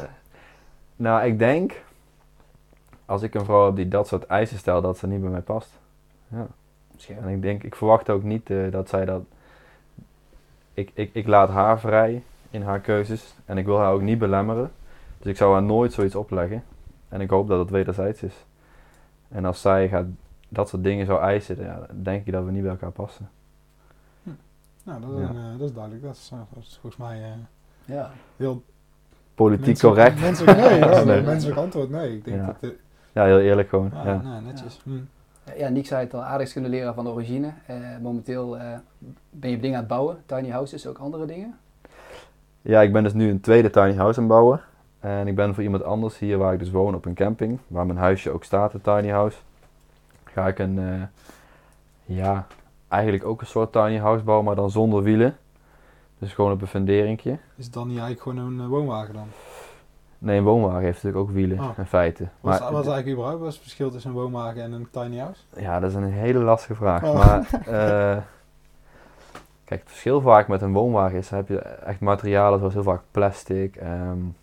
nou, 0.96 1.26
ik 1.26 1.40
denk 1.40 1.84
als 3.06 3.22
ik 3.22 3.34
een 3.34 3.46
vrouw 3.46 3.66
heb 3.66 3.76
die 3.76 3.88
dat 3.88 4.08
soort 4.08 4.26
eisen 4.26 4.58
stelt, 4.58 4.84
dat 4.84 4.98
ze 4.98 5.08
niet 5.08 5.22
bij 5.22 5.30
mij 5.30 5.42
past. 5.42 5.80
Ja. 6.28 6.48
En 7.08 7.28
ik 7.28 7.42
denk, 7.42 7.64
ik 7.64 7.76
verwacht 7.76 8.10
ook 8.10 8.24
niet 8.24 8.50
dat 8.72 8.90
zij 8.90 9.06
dat 9.06 9.22
ik, 10.76 10.92
ik, 10.94 11.10
ik 11.14 11.28
laat 11.28 11.50
haar 11.50 11.80
vrij 11.80 12.24
in 12.50 12.62
haar 12.62 12.80
keuzes 12.80 13.36
en 13.46 13.58
ik 13.58 13.66
wil 13.66 13.78
haar 13.78 13.92
ook 13.92 14.02
niet 14.02 14.20
belemmeren. 14.20 14.72
Dus 15.18 15.28
ik 15.28 15.38
zou 15.38 15.54
haar 15.54 15.64
nooit 15.64 15.94
zoiets 15.94 16.16
opleggen. 16.16 16.64
En 17.10 17.22
ik 17.22 17.30
hoop 17.30 17.48
dat 17.48 17.60
het 17.60 17.70
wederzijds 17.70 18.24
is. 18.24 18.46
En 19.28 19.46
als 19.46 19.62
zij 19.62 19.88
gaat 19.88 20.06
dat 20.50 20.70
soort 20.70 20.84
dingen 20.84 21.06
zou 21.06 21.22
eisen, 21.22 21.56
dan 21.56 21.66
ja, 21.66 21.88
denk 22.02 22.26
ik 22.26 22.34
dat 22.34 22.46
we 22.46 22.52
niet 22.52 22.62
bij 22.62 22.72
elkaar 22.72 22.92
passen. 22.92 23.30
Hm. 24.24 24.30
Nou, 24.84 25.02
dat 25.02 25.10
is, 25.12 25.20
ja. 25.20 25.30
een, 25.30 25.36
uh, 25.36 25.60
dat 25.60 25.68
is 25.68 25.74
duidelijk. 25.74 26.04
Dat 26.04 26.16
is, 26.16 26.30
uh, 26.34 26.40
dat 26.54 26.64
is 26.64 26.78
volgens 26.82 27.02
mij 27.02 27.20
uh, 27.20 27.96
ja. 27.96 28.12
heel... 28.38 28.64
Politiek 29.36 29.66
menselijk, 29.66 29.96
correct. 29.96 30.20
Menselijk, 30.20 30.58
nee, 30.58 30.80
ja, 30.94 31.04
nee. 31.04 31.22
menselijk 31.22 31.58
antwoord, 31.60 31.90
nee. 31.90 32.16
Ik 32.16 32.26
denk 32.26 32.38
ja. 32.38 32.56
dat, 32.62 32.72
ja, 33.12 33.26
heel 33.26 33.40
eerlijk 33.40 33.70
gewoon. 33.70 33.92
Ja, 33.94 34.04
ja. 34.06 34.22
Nou, 34.22 34.44
netjes. 34.44 34.82
Hm. 34.84 34.92
Ja, 35.58 35.70
Nick 35.70 35.86
zei 35.86 36.04
het 36.04 36.14
al, 36.14 36.24
aardrijkskunde 36.24 36.70
leraar 36.70 36.94
van 36.94 37.04
de 37.04 37.10
origine. 37.10 37.54
Uh, 37.70 37.76
momenteel 38.02 38.58
uh, 38.58 38.64
ben 39.30 39.50
je 39.50 39.60
dingen 39.60 39.76
aan 39.76 39.84
het 39.84 39.92
bouwen, 39.92 40.24
tiny 40.26 40.50
houses, 40.50 40.88
ook 40.88 40.98
andere 40.98 41.26
dingen? 41.26 41.58
Ja, 42.62 42.82
ik 42.82 42.94
ben 42.94 43.04
dus 43.04 43.14
nu 43.14 43.30
een 43.30 43.40
tweede 43.40 43.70
tiny 43.70 43.94
house 43.94 44.20
aan 44.20 44.26
het 44.26 44.34
bouwen. 44.34 44.62
En 45.00 45.28
ik 45.28 45.36
ben 45.36 45.54
voor 45.54 45.64
iemand 45.64 45.84
anders 45.84 46.20
hier 46.20 46.38
waar 46.38 46.54
ik 46.54 46.60
dus 46.60 46.72
woon 46.72 46.96
op 46.96 47.06
een 47.06 47.14
camping, 47.14 47.60
waar 47.68 47.86
mijn 47.86 47.98
huisje 47.98 48.32
ook 48.32 48.44
staat, 48.44 48.74
een 48.74 48.82
tiny 48.82 49.10
house. 49.10 49.38
Ga 50.24 50.48
ik 50.48 50.60
een, 50.60 50.78
uh, 50.78 51.02
ja, 52.06 52.48
eigenlijk 52.88 53.26
ook 53.26 53.42
een 53.42 53.48
soort 53.48 53.72
tiny 53.72 53.98
house 53.98 54.24
bouwen, 54.24 54.46
maar 54.46 54.56
dan 54.56 54.72
zonder 54.72 55.04
wielen. 55.04 55.38
Dus 56.20 56.34
gewoon 56.34 56.52
op 56.52 56.62
een 56.62 56.68
funderingje. 56.68 57.38
Is 57.56 57.66
het 57.66 57.74
dan 57.74 57.88
niet 57.88 58.00
eigenlijk 58.00 58.38
gewoon 58.38 58.60
een 58.60 58.68
woonwagen 58.68 59.14
dan? 59.14 59.28
Nee, 60.18 60.38
een 60.38 60.44
woonwagen 60.44 60.84
heeft 60.84 61.04
natuurlijk 61.04 61.30
ook 61.30 61.36
wielen, 61.36 61.60
oh. 61.60 61.70
in 61.78 61.86
feite. 61.86 62.28
Wat 62.42 62.54
is, 62.54 62.60
wat 62.60 62.70
is 62.70 62.76
eigenlijk 62.76 63.08
überhaupt 63.08 63.40
wat 63.40 63.48
is 63.48 63.54
het 63.54 63.64
verschil 63.64 63.92
tussen 63.92 64.10
een 64.10 64.18
woonwagen 64.18 64.62
en 64.62 64.72
een 64.72 64.88
tiny 64.92 65.18
house? 65.18 65.42
Ja, 65.58 65.80
dat 65.80 65.90
is 65.90 65.96
een 65.96 66.12
hele 66.12 66.40
lastige 66.40 66.76
vraag. 66.76 67.04
Oh. 67.04 67.14
Maar 67.14 67.50
uh, 67.54 67.68
kijk, 69.66 69.82
het 69.82 69.90
verschil 69.90 70.22
vaak 70.22 70.48
met 70.48 70.62
een 70.62 70.74
woonwagen 70.74 71.18
is, 71.18 71.30
heb 71.30 71.48
je 71.48 71.60
echt 71.60 72.00
materialen 72.00 72.60
zoals 72.60 72.74
heel 72.74 72.84
vaak 72.84 73.02
plastic. 73.12 73.76
Um, 73.76 74.36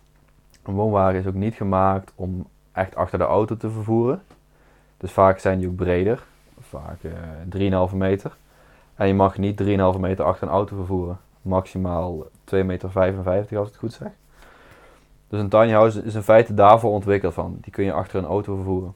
een 0.63 0.73
woonwagen 0.73 1.19
is 1.19 1.27
ook 1.27 1.33
niet 1.33 1.55
gemaakt 1.55 2.11
om 2.15 2.47
echt 2.71 2.95
achter 2.95 3.17
de 3.17 3.25
auto 3.25 3.57
te 3.57 3.69
vervoeren. 3.69 4.21
Dus 4.97 5.11
vaak 5.11 5.39
zijn 5.39 5.59
die 5.59 5.67
ook 5.67 5.75
breder, 5.75 6.23
vaak 6.59 7.03
eh 7.03 7.89
3,5 7.89 7.95
meter. 7.95 8.35
En 8.95 9.07
je 9.07 9.13
mag 9.13 9.37
niet 9.37 9.63
3,5 9.63 9.99
meter 9.99 10.25
achter 10.25 10.47
een 10.47 10.53
auto 10.53 10.75
vervoeren. 10.75 11.19
Maximaal 11.41 12.23
2,55 12.23 12.65
meter 12.65 12.89
als 13.35 13.43
ik 13.47 13.53
het 13.53 13.77
goed 13.77 13.93
zeg. 13.93 14.07
Dus 15.33 15.41
een 15.41 15.49
tiny 15.49 15.71
house 15.71 16.03
is 16.03 16.15
in 16.15 16.21
feite 16.23 16.53
daarvoor 16.53 16.91
ontwikkeld 16.91 17.33
van. 17.33 17.57
Die 17.61 17.71
kun 17.71 17.83
je 17.83 17.91
achter 17.93 18.19
een 18.19 18.25
auto 18.25 18.55
vervoeren. 18.55 18.93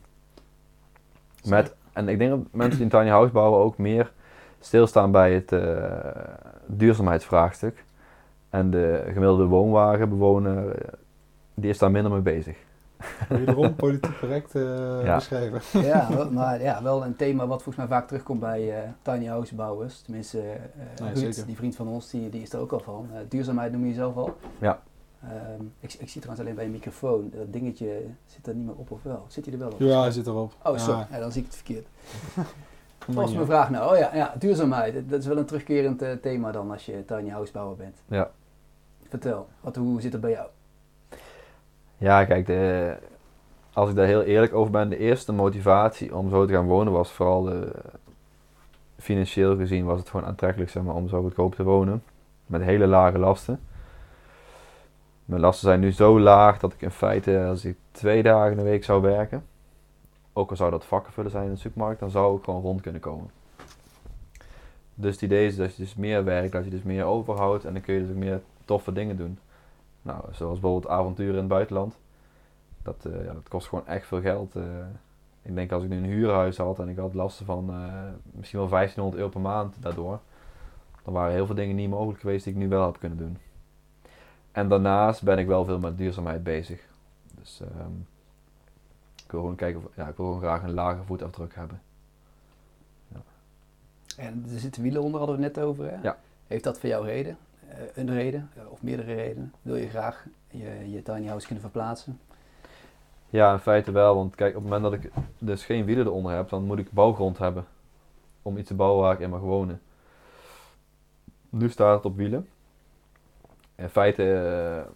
Met, 1.43 1.75
en 1.93 2.09
ik 2.09 2.17
denk 2.17 2.29
dat 2.29 2.39
mensen 2.51 2.75
die 2.75 2.83
een 2.83 2.99
tiny 2.99 3.09
house 3.09 3.31
bouwen 3.33 3.59
ook 3.59 3.77
meer 3.77 4.11
stilstaan 4.59 5.11
bij 5.11 5.33
het 5.33 5.51
eh, 5.51 5.83
duurzaamheidsvraagstuk. 6.65 7.83
En 8.49 8.69
de 8.71 9.01
gemiddelde 9.05 9.45
woonwagenbewoner, 9.45 10.69
eh, 10.75 10.93
die 11.53 11.69
is 11.69 11.77
daar 11.77 11.91
minder 11.91 12.11
mee 12.11 12.21
bezig. 12.21 12.57
Wederom 13.29 13.75
politiek 13.75 14.19
correct 14.19 14.55
eh, 14.55 14.61
Ja. 15.03 15.15
beschreven. 15.15 15.81
Ja, 15.81 16.07
wel- 16.15 16.31
maar 16.31 16.61
ja, 16.61 16.83
wel 16.83 17.03
een 17.05 17.15
thema 17.15 17.47
wat 17.47 17.63
volgens 17.63 17.87
mij 17.87 17.97
vaak 17.97 18.07
terugkomt 18.07 18.39
bij 18.39 18.71
eh, 18.83 18.89
tiny 19.01 19.25
house 19.25 19.55
bouwers. 19.55 20.01
Tenminste, 20.01 20.39
eh 20.41 20.45
Nee, 21.01 21.13
Ruud, 21.13 21.17
zeker. 21.17 21.45
die 21.45 21.55
vriend 21.55 21.75
van 21.75 21.87
ons, 21.87 22.09
die, 22.09 22.29
die 22.29 22.41
is 22.41 22.53
er 22.53 22.59
ook 22.59 22.71
al 22.71 22.79
van. 22.79 23.07
Eh, 23.13 23.19
duurzaamheid 23.29 23.71
noem 23.71 23.85
je 23.85 23.93
zelf 23.93 24.15
al. 24.17 24.37
Ja. 24.59 24.79
Ehm, 25.23 25.63
ik, 25.79 25.93
ik 25.93 26.09
zie 26.09 26.21
trouwens 26.21 26.39
alleen 26.39 26.55
bij 26.55 26.65
een 26.65 26.71
microfoon, 26.71 27.31
dat 27.35 27.53
dingetje 27.53 28.01
zit 28.25 28.47
er 28.47 28.55
niet 28.55 28.65
meer 28.65 28.75
op 28.75 28.91
of 28.91 29.03
wel? 29.03 29.25
Zit 29.27 29.45
hij 29.45 29.53
er 29.53 29.59
wel 29.59 29.69
op? 29.71 29.79
Ja, 29.79 30.01
hij 30.01 30.11
zit 30.11 30.27
erop. 30.27 30.53
Oh, 30.63 30.77
sorry, 30.77 30.99
Ja, 30.99 31.07
ja, 31.11 31.19
dan 31.19 31.31
zie 31.31 31.41
ik 31.41 31.47
het 31.47 31.55
verkeerd. 31.55 31.87
ja. 33.07 33.35
mijn 33.35 33.45
vraag 33.45 33.69
nou. 33.69 33.91
Oh 33.91 33.97
ja, 33.97 34.15
ja, 34.15 34.33
duurzaamheid. 34.39 35.09
Dat 35.09 35.19
is 35.19 35.27
wel 35.27 35.37
een 35.37 35.45
terugkerend 35.45 36.01
eh, 36.01 36.11
thema 36.11 36.51
dan 36.51 36.71
als 36.71 36.85
je 36.85 37.05
tiny 37.05 37.29
house 37.29 37.51
bouwer 37.51 37.77
bent. 37.77 37.95
Ja. 38.07 38.31
Vertel, 39.07 39.47
wat, 39.61 39.75
hoe 39.75 40.01
zit 40.01 40.11
het 40.11 40.21
bij 40.21 40.31
jou? 40.31 40.47
Ja, 41.97 42.25
kijk, 42.25 42.45
de, 42.45 42.95
als 43.73 43.89
ik 43.89 43.95
daar 43.95 44.05
heel 44.05 44.23
eerlijk 44.23 44.53
over 44.53 44.71
ben, 44.71 44.89
de 44.89 44.97
eerste 44.97 45.31
motivatie 45.31 46.15
om 46.15 46.29
zo 46.29 46.45
te 46.45 46.53
gaan 46.53 46.65
wonen 46.65 46.93
was 46.93 47.11
vooral 47.11 47.43
de, 47.43 47.71
financieel 48.99 49.55
gezien 49.55 49.85
was 49.85 49.99
het 49.99 50.09
gewoon 50.09 50.25
aantrekkelijk 50.25 50.69
zeg 50.71 50.83
maar, 50.83 50.95
om 50.95 51.07
zo 51.07 51.21
goedkoop 51.21 51.55
te 51.55 51.63
wonen. 51.63 52.03
Met 52.45 52.61
hele 52.61 52.87
lage 52.87 53.17
lasten. 53.17 53.59
Mijn 55.27 55.41
lasten 55.41 55.67
zijn 55.67 55.79
nu 55.79 55.91
zo 55.91 56.19
laag 56.19 56.59
dat 56.59 56.73
ik 56.73 56.81
in 56.81 56.91
feite, 56.91 57.45
als 57.49 57.65
ik 57.65 57.77
twee 57.91 58.23
dagen 58.23 58.51
in 58.51 58.57
de 58.57 58.63
week 58.63 58.83
zou 58.83 59.01
werken, 59.01 59.45
ook 60.33 60.49
al 60.49 60.55
zou 60.55 60.71
dat 60.71 60.85
vakkenvullen 60.85 61.31
zijn 61.31 61.45
in 61.45 61.53
de 61.53 61.59
supermarkt, 61.59 61.99
dan 61.99 62.09
zou 62.09 62.37
ik 62.37 62.43
gewoon 62.43 62.61
rond 62.61 62.81
kunnen 62.81 63.01
komen. 63.01 63.29
Dus 64.95 65.13
het 65.13 65.21
idee 65.21 65.47
is 65.47 65.55
dat 65.55 65.75
je 65.75 65.83
dus 65.83 65.95
meer 65.95 66.23
werkt, 66.23 66.51
dat 66.51 66.63
je 66.63 66.69
dus 66.69 66.83
meer 66.83 67.03
overhoudt 67.03 67.65
en 67.65 67.73
dan 67.73 67.81
kun 67.81 67.93
je 67.93 67.99
dus 67.99 68.09
ook 68.09 68.15
meer 68.15 68.41
toffe 68.65 68.91
dingen 68.93 69.17
doen. 69.17 69.39
Nou, 70.01 70.23
zoals 70.31 70.59
bijvoorbeeld 70.59 70.91
avonturen 70.93 71.33
in 71.33 71.39
het 71.39 71.47
buitenland. 71.47 71.97
Dat, 72.83 73.05
eh, 73.05 73.25
ja, 73.25 73.33
dat 73.33 73.47
kost 73.49 73.67
gewoon 73.67 73.87
echt 73.87 74.07
veel 74.07 74.21
geld. 74.21 74.55
eh. 74.55 74.63
ik 75.41 75.55
denk 75.55 75.71
als 75.71 75.83
ik 75.83 75.89
nu 75.89 75.97
een 75.97 76.03
huurhuis 76.03 76.57
had 76.57 76.79
en 76.79 76.89
ik 76.89 76.97
had 76.97 77.13
lasten 77.13 77.45
van 77.45 77.69
eh, 77.69 77.75
misschien 78.31 78.59
wel 78.59 78.69
1500 78.69 79.15
euro 79.15 79.29
per 79.29 79.41
maand 79.41 79.75
daardoor. 79.79 80.19
Dan 81.03 81.13
waren 81.13 81.33
heel 81.33 81.45
veel 81.45 81.55
dingen 81.55 81.75
niet 81.75 81.89
mogelijk 81.89 82.19
geweest 82.19 82.43
die 82.43 82.53
ik 82.53 82.59
nu 82.59 82.67
wel 82.67 82.85
heb 82.85 82.99
kunnen 82.99 83.17
doen. 83.17 83.37
En 84.57 84.67
daarnaast 84.69 85.23
ben 85.23 85.37
ik 85.37 85.47
wel 85.47 85.65
veel 85.65 85.79
met 85.79 85.97
duurzaamheid 85.97 86.43
bezig. 86.43 86.87
Dus 87.35 87.61
ehm, 87.61 87.91
ik 89.15 89.31
wil 89.31 89.39
gewoon 89.39 89.55
kijken 89.55 89.83
of, 89.85 89.95
ja, 89.95 90.07
ik 90.07 90.17
wil 90.17 90.25
gewoon 90.25 90.41
graag 90.41 90.63
een 90.63 90.73
lage 90.73 91.03
voetafdruk 91.03 91.55
hebben. 91.55 91.81
En 94.17 94.45
er 94.53 94.59
zitten 94.59 94.81
wielen 94.81 95.01
onder, 95.01 95.19
hadden 95.19 95.37
we 95.37 95.43
het 95.43 95.55
net 95.55 95.63
over. 95.65 95.91
Hè? 95.91 96.01
Ja. 96.01 96.17
Heeft 96.47 96.63
dat 96.63 96.79
voor 96.79 96.89
jou 96.89 97.05
reden? 97.05 97.37
Eh, 97.69 97.77
een 97.93 98.13
reden? 98.13 98.49
eh, 98.55 98.71
of 98.71 98.81
meerdere 98.81 99.13
redenen? 99.13 99.53
Wil 99.61 99.75
je 99.75 99.89
graag 99.89 100.25
je, 100.51 100.91
je 100.91 101.03
tiny 101.03 101.27
house 101.27 101.45
kunnen 101.45 101.63
verplaatsen? 101.63 102.19
Ja, 103.29 103.53
in 103.53 103.59
feite 103.59 103.91
wel. 103.91 104.15
Want 104.15 104.35
kijk, 104.35 104.55
op 104.55 104.61
het 104.61 104.71
moment 104.71 104.91
dat 104.91 105.03
ik 105.03 105.11
dus 105.37 105.65
geen 105.65 105.85
wielen 105.85 106.05
eronder 106.05 106.31
heb, 106.31 106.49
dan 106.49 106.63
moet 106.63 106.79
ik 106.79 106.91
bouwgrond 106.91 107.37
hebben. 107.37 107.65
Om 108.41 108.57
iets 108.57 108.67
te 108.67 108.75
bouwen 108.75 109.03
waar 109.03 109.13
ik 109.13 109.19
in 109.19 109.29
mag 109.29 109.41
wonen. 109.41 109.81
Nu 111.49 111.69
staat 111.69 111.95
het 111.95 112.05
op 112.05 112.15
wielen. 112.15 112.47
In 113.77 113.89
feite 113.89 114.23
eh, 114.23 114.91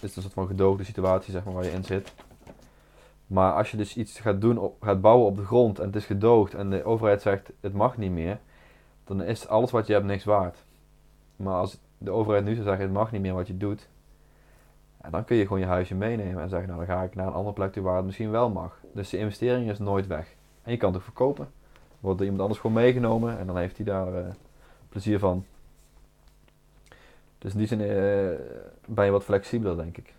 is 0.00 0.08
het 0.08 0.16
een 0.16 0.22
soort 0.22 0.34
van 0.34 0.46
gedoogde 0.46 0.84
situatie 0.84 1.32
zeg 1.32 1.44
maar, 1.44 1.54
waar 1.54 1.64
je 1.64 1.70
in 1.70 1.84
zit. 1.84 2.12
Maar 3.26 3.52
als 3.52 3.70
je 3.70 3.76
dus 3.76 3.96
iets 3.96 4.20
gaat 4.20 4.40
doen, 4.40 4.58
op, 4.58 4.82
gaat 4.82 5.00
bouwen 5.00 5.26
op 5.26 5.36
de 5.36 5.44
grond 5.44 5.78
en 5.78 5.86
het 5.86 5.96
is 5.96 6.04
gedoogd 6.04 6.54
en 6.54 6.70
de 6.70 6.84
overheid 6.84 7.22
zegt 7.22 7.50
het 7.60 7.72
mag 7.72 7.96
niet 7.96 8.10
meer, 8.10 8.38
dan 9.04 9.22
is 9.22 9.48
alles 9.48 9.70
wat 9.70 9.86
je 9.86 9.92
hebt 9.92 10.04
niks 10.04 10.24
waard. 10.24 10.64
Maar 11.36 11.54
als 11.54 11.78
de 11.98 12.10
overheid 12.10 12.44
nu 12.44 12.52
zou 12.52 12.66
zeggen 12.66 12.84
het 12.84 12.94
mag 12.94 13.12
niet 13.12 13.20
meer 13.20 13.34
wat 13.34 13.46
je 13.46 13.56
doet, 13.56 13.88
en 15.00 15.10
dan 15.10 15.24
kun 15.24 15.36
je 15.36 15.42
gewoon 15.42 15.60
je 15.60 15.66
huisje 15.66 15.94
meenemen 15.94 16.42
en 16.42 16.48
zeggen, 16.48 16.68
nou 16.68 16.86
dan 16.86 16.96
ga 16.96 17.02
ik 17.02 17.14
naar 17.14 17.26
een 17.26 17.32
andere 17.32 17.54
plek 17.54 17.72
toe 17.72 17.82
waar 17.82 17.96
het 17.96 18.04
misschien 18.04 18.30
wel 18.30 18.50
mag. 18.50 18.80
Dus 18.92 19.10
de 19.10 19.18
investering 19.18 19.70
is 19.70 19.78
nooit 19.78 20.06
weg. 20.06 20.34
En 20.62 20.72
je 20.72 20.76
kan 20.76 20.88
het 20.88 20.98
ook 20.98 21.04
verkopen. 21.04 21.48
Wordt 22.00 22.20
iemand 22.20 22.40
anders 22.40 22.60
gewoon 22.60 22.76
meegenomen 22.76 23.38
en 23.38 23.46
dan 23.46 23.56
heeft 23.56 23.76
hij 23.76 23.86
daar 23.86 24.14
eh, 24.14 24.32
plezier 24.88 25.18
van. 25.18 25.44
Dus 27.38 27.52
in 27.52 27.58
die 27.58 27.66
zin 27.66 27.80
eh, 27.80 27.86
ben 28.86 29.04
je 29.04 29.10
wat 29.10 29.24
flexibeler, 29.24 29.76
denk 29.76 29.96
ik. 29.96 30.14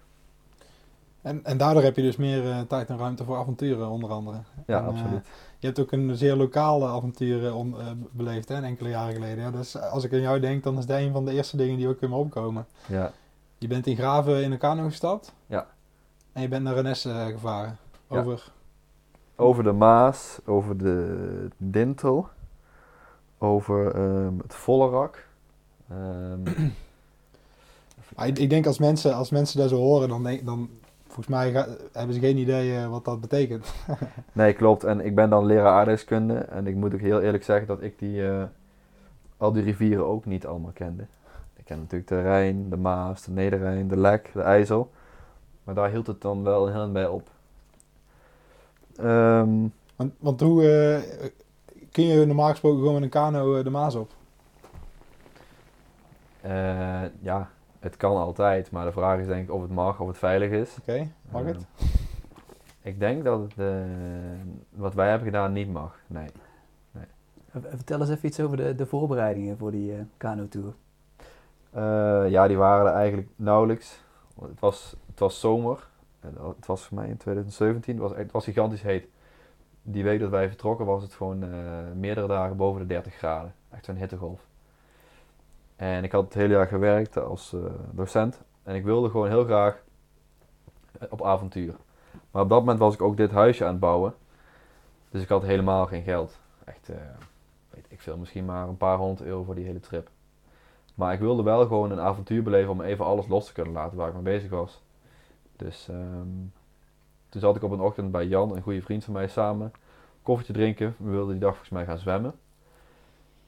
En, 1.22 1.46
en 1.46 1.58
daardoor 1.58 1.84
heb 1.84 1.96
je 1.96 2.02
dus 2.02 2.16
meer 2.16 2.50
eh, 2.52 2.60
tijd 2.62 2.90
en 2.90 2.98
ruimte 2.98 3.24
voor 3.24 3.38
avonturen, 3.38 3.88
onder 3.90 4.10
andere. 4.10 4.38
Ja, 4.68 4.78
En, 4.78 4.84
eh, 4.84 4.88
absoluut. 4.90 5.28
Je 5.60 5.66
hebt 5.68 5.80
ook 5.80 5.92
een 5.92 6.16
zeer 6.16 6.36
lokale 6.36 6.88
avontuur 6.88 7.54
on- 7.54 7.76
beleefd, 8.12 8.50
hè, 8.50 8.56
een 8.56 8.64
enkele 8.64 8.90
jaren 8.90 9.14
geleden. 9.14 9.44
Ja, 9.44 9.52
dus 9.52 9.78
als 9.80 10.04
ik 10.04 10.14
aan 10.14 10.22
jou 10.22 10.40
denk, 10.40 10.64
dan 10.64 10.78
is 10.78 10.86
dat 10.86 11.00
een 11.00 11.12
van 11.12 11.26
de 11.26 11.32
eerste 11.32 11.58
dingen 11.58 11.78
die 11.78 11.88
ook 11.88 12.02
in 12.02 12.10
me 12.10 12.16
opkomen. 12.16 12.66
Ja, 12.88 13.12
Je 13.58 13.68
bent 13.68 13.88
in 13.88 13.96
Graven 13.96 14.44
in 14.44 14.52
een 14.52 14.58
kano 14.58 14.84
gestapt. 14.86 15.34
Ja. 15.46 15.68
En 16.34 16.42
je 16.42 16.48
bent 16.48 16.64
naar 16.64 16.74
Rennes 16.74 17.06
eh, 17.06 17.26
gevaren. 17.26 17.78
Ja. 18.10 18.18
Over. 18.20 18.52
over 19.36 19.64
de 19.64 19.72
Maas, 19.72 20.40
over 20.46 20.78
de 20.78 21.48
Dintel, 21.58 22.28
over 23.38 23.96
ehm, 23.96 24.38
het 24.38 24.56
Vollerak. 24.56 25.28
Ehm, 25.90 26.40
Maar 28.16 28.28
ik, 28.28 28.40
ik 28.40 28.50
denk 28.50 28.66
als 28.66 28.80
mensen, 28.80 29.16
als 29.16 29.30
mensen 29.30 29.60
dat 29.60 29.70
zo 29.70 29.76
horen, 29.76 30.10
dan, 30.10 30.24
denk, 30.24 30.46
dan 30.46 30.70
volgens 31.06 31.28
mij 31.28 31.52
ga- 31.52 31.68
hebben 31.92 32.14
ze 32.16 32.20
geen 32.22 32.38
idee 32.38 32.78
eh, 32.78 32.90
wat 32.90 33.06
dat 33.06 33.22
betekent. 33.22 33.74
Nee, 34.32 34.54
klopt. 34.54 34.84
En 34.84 35.06
ik 35.06 35.16
ben 35.16 35.30
dan 35.30 35.46
leraar 35.46 35.74
aardrijkskunde. 35.74 36.34
En 36.34 36.68
ik 36.68 36.76
moet 36.76 36.94
ook 36.94 37.00
heel 37.00 37.22
eerlijk 37.22 37.44
zeggen 37.44 37.68
dat 37.68 37.82
ik 37.82 38.00
die, 38.00 38.28
eh, 38.28 38.44
al 39.38 39.52
die 39.52 39.64
rivieren 39.64 40.06
ook 40.06 40.26
niet 40.26 40.46
allemaal 40.46 40.72
kende. 40.74 41.06
Ik 41.56 41.66
ken 41.66 41.78
natuurlijk 41.80 42.10
de 42.10 42.22
Rijn, 42.22 42.70
de 42.70 42.78
Maas, 42.78 43.24
de 43.24 43.32
Nederrijn, 43.32 43.88
de 43.88 43.98
Lek, 43.98 44.30
de 44.34 44.42
IJssel. 44.42 44.92
Maar 45.64 45.76
daar 45.76 45.90
hield 45.90 46.08
het 46.08 46.22
dan 46.22 46.44
wel 46.44 46.68
heel 46.72 46.92
bij 46.92 47.08
op. 47.08 47.30
Ehm, 48.98 49.50
Want, 49.96 50.14
want 50.20 50.42
hoe 50.42 50.70
eh, 50.72 51.30
kun 51.92 52.04
je 52.04 52.26
normaal 52.26 52.50
gesproken 52.50 52.78
gewoon 52.80 52.94
met 52.94 53.04
een 53.04 53.10
kano 53.10 53.64
de 53.64 53.70
Maas 53.70 53.96
op? 53.96 54.12
ja, 57.22 57.50
het 57.80 57.98
kan 57.98 58.18
altijd. 58.18 58.72
Maar 58.72 58.86
de 58.86 58.92
vraag 58.92 59.20
is 59.20 59.28
denk 59.28 59.44
ik 59.48 59.54
of 59.54 59.62
het 59.62 59.72
mag, 59.72 60.00
of 60.00 60.08
het 60.08 60.18
veilig 60.18 60.50
is. 60.52 60.78
Oké, 60.82 61.08
mag 61.32 61.44
het? 61.46 61.56
Ehm, 61.56 61.86
ik 62.82 63.00
denk 63.00 63.24
dat 63.24 63.42
het, 63.42 63.54
eh, 63.58 63.68
wat 64.70 64.94
wij 64.94 65.08
hebben 65.10 65.28
gedaan 65.28 65.54
niet 65.54 65.72
mag. 65.72 66.00
Nee. 66.08 66.28
Eh, 66.94 67.02
Vertel 67.76 68.00
eens 68.00 68.10
even 68.10 68.28
iets 68.28 68.40
over 68.40 68.58
de, 68.58 68.76
de 68.76 68.86
voorbereidingen 68.86 69.58
voor 69.58 69.72
die 69.72 69.94
eh 69.94 70.00
kano-tour. 70.18 70.74
Eh, 71.72 72.30
ja, 72.30 72.48
die 72.48 72.58
waren 72.58 72.88
er 72.88 72.94
eigenlijk 72.94 73.28
nauwelijks. 73.36 74.02
Want 74.36 74.50
Het 74.52 74.60
was, 74.60 74.96
het 75.08 75.20
was 75.20 75.40
zomer. 75.40 75.88
Het 76.56 76.66
was 76.66 76.86
voor 76.86 76.98
mij 76.98 77.08
in 77.08 77.18
2017. 77.18 77.94
Het 77.94 78.04
was, 78.04 78.12
echt- 78.12 78.22
het 78.24 78.32
was 78.32 78.44
gigantisch 78.44 78.82
heet. 78.82 79.08
Die 79.82 80.04
week 80.04 80.20
dat 80.20 80.30
wij 80.30 80.48
vertrokken 80.48 80.86
was 80.86 81.02
het 81.04 81.14
gewoon 81.14 81.44
eh, 81.44 81.50
meerdere 81.96 82.28
dagen 82.28 82.58
boven 82.58 82.82
de 82.82 82.88
30 82.88 83.14
graden. 83.14 83.54
Echt 83.70 83.86
zo'n 83.86 83.96
hittegolf. 83.96 84.48
En 85.80 86.04
ik 86.04 86.12
had 86.12 86.24
het 86.24 86.34
hele 86.34 86.54
jaar 86.54 86.68
gewerkt 86.68 87.18
als 87.18 87.54
eh, 87.54 87.60
docent. 87.92 88.42
En 88.64 88.76
ik 88.76 88.84
wilde 88.84 89.10
gewoon 89.10 89.28
heel 89.28 89.44
graag 89.44 89.84
eh, 91.00 91.08
op 91.10 91.24
avontuur. 91.24 91.76
Maar 92.32 92.42
op 92.42 92.50
dat 92.50 92.60
moment 92.60 92.80
was 92.80 92.94
ik 92.94 93.02
ook 93.02 93.18
dit 93.18 93.32
huisje 93.32 93.64
aan 93.66 93.72
het 93.72 93.80
bouwen. 93.80 94.14
Dus 95.10 95.22
ik 95.22 95.30
had 95.30 95.44
helemaal 95.44 95.86
geen 95.86 96.04
geld. 96.04 96.40
Echt, 96.64 96.90
eh, 96.90 96.96
weet 97.70 97.86
ik 97.88 98.02
veel, 98.02 98.18
misschien 98.18 98.46
maar 98.46 98.68
een 98.68 98.78
paar 98.78 98.98
honderd 98.98 99.28
euro 99.28 99.44
voor 99.44 99.56
die 99.56 99.66
hele 99.66 99.80
trip. 99.80 100.10
Maar 100.96 101.14
ik 101.14 101.20
wilde 101.20 101.44
wel 101.44 101.62
gewoon 101.68 101.92
een 101.92 102.00
avontuur 102.00 102.44
beleven 102.44 102.72
om 102.72 102.82
even 102.82 103.06
alles 103.06 103.28
los 103.28 103.46
te 103.46 103.54
kunnen 103.54 103.74
laten 103.74 103.98
waar 103.98 104.08
ik 104.08 104.14
mee 104.14 104.24
bezig 104.24 104.50
was. 104.50 104.82
Dus 105.56 105.88
ehm, 105.90 106.28
toen 107.30 107.42
zat 107.42 107.56
ik 107.56 107.64
op 107.64 107.72
een 107.72 107.82
ochtend 107.82 108.12
bij 108.12 108.26
Jan, 108.26 108.56
een 108.56 108.62
goede 108.62 108.82
vriend 108.82 109.04
van 109.04 109.14
mij, 109.14 109.28
samen. 109.28 109.72
Koffietje 110.22 110.54
drinken. 110.54 110.96
We 110.98 111.10
wilden 111.10 111.32
die 111.32 111.42
dag 111.42 111.52
volgens 111.52 111.70
mij 111.70 111.86
gaan 111.86 111.98
zwemmen. 111.98 112.34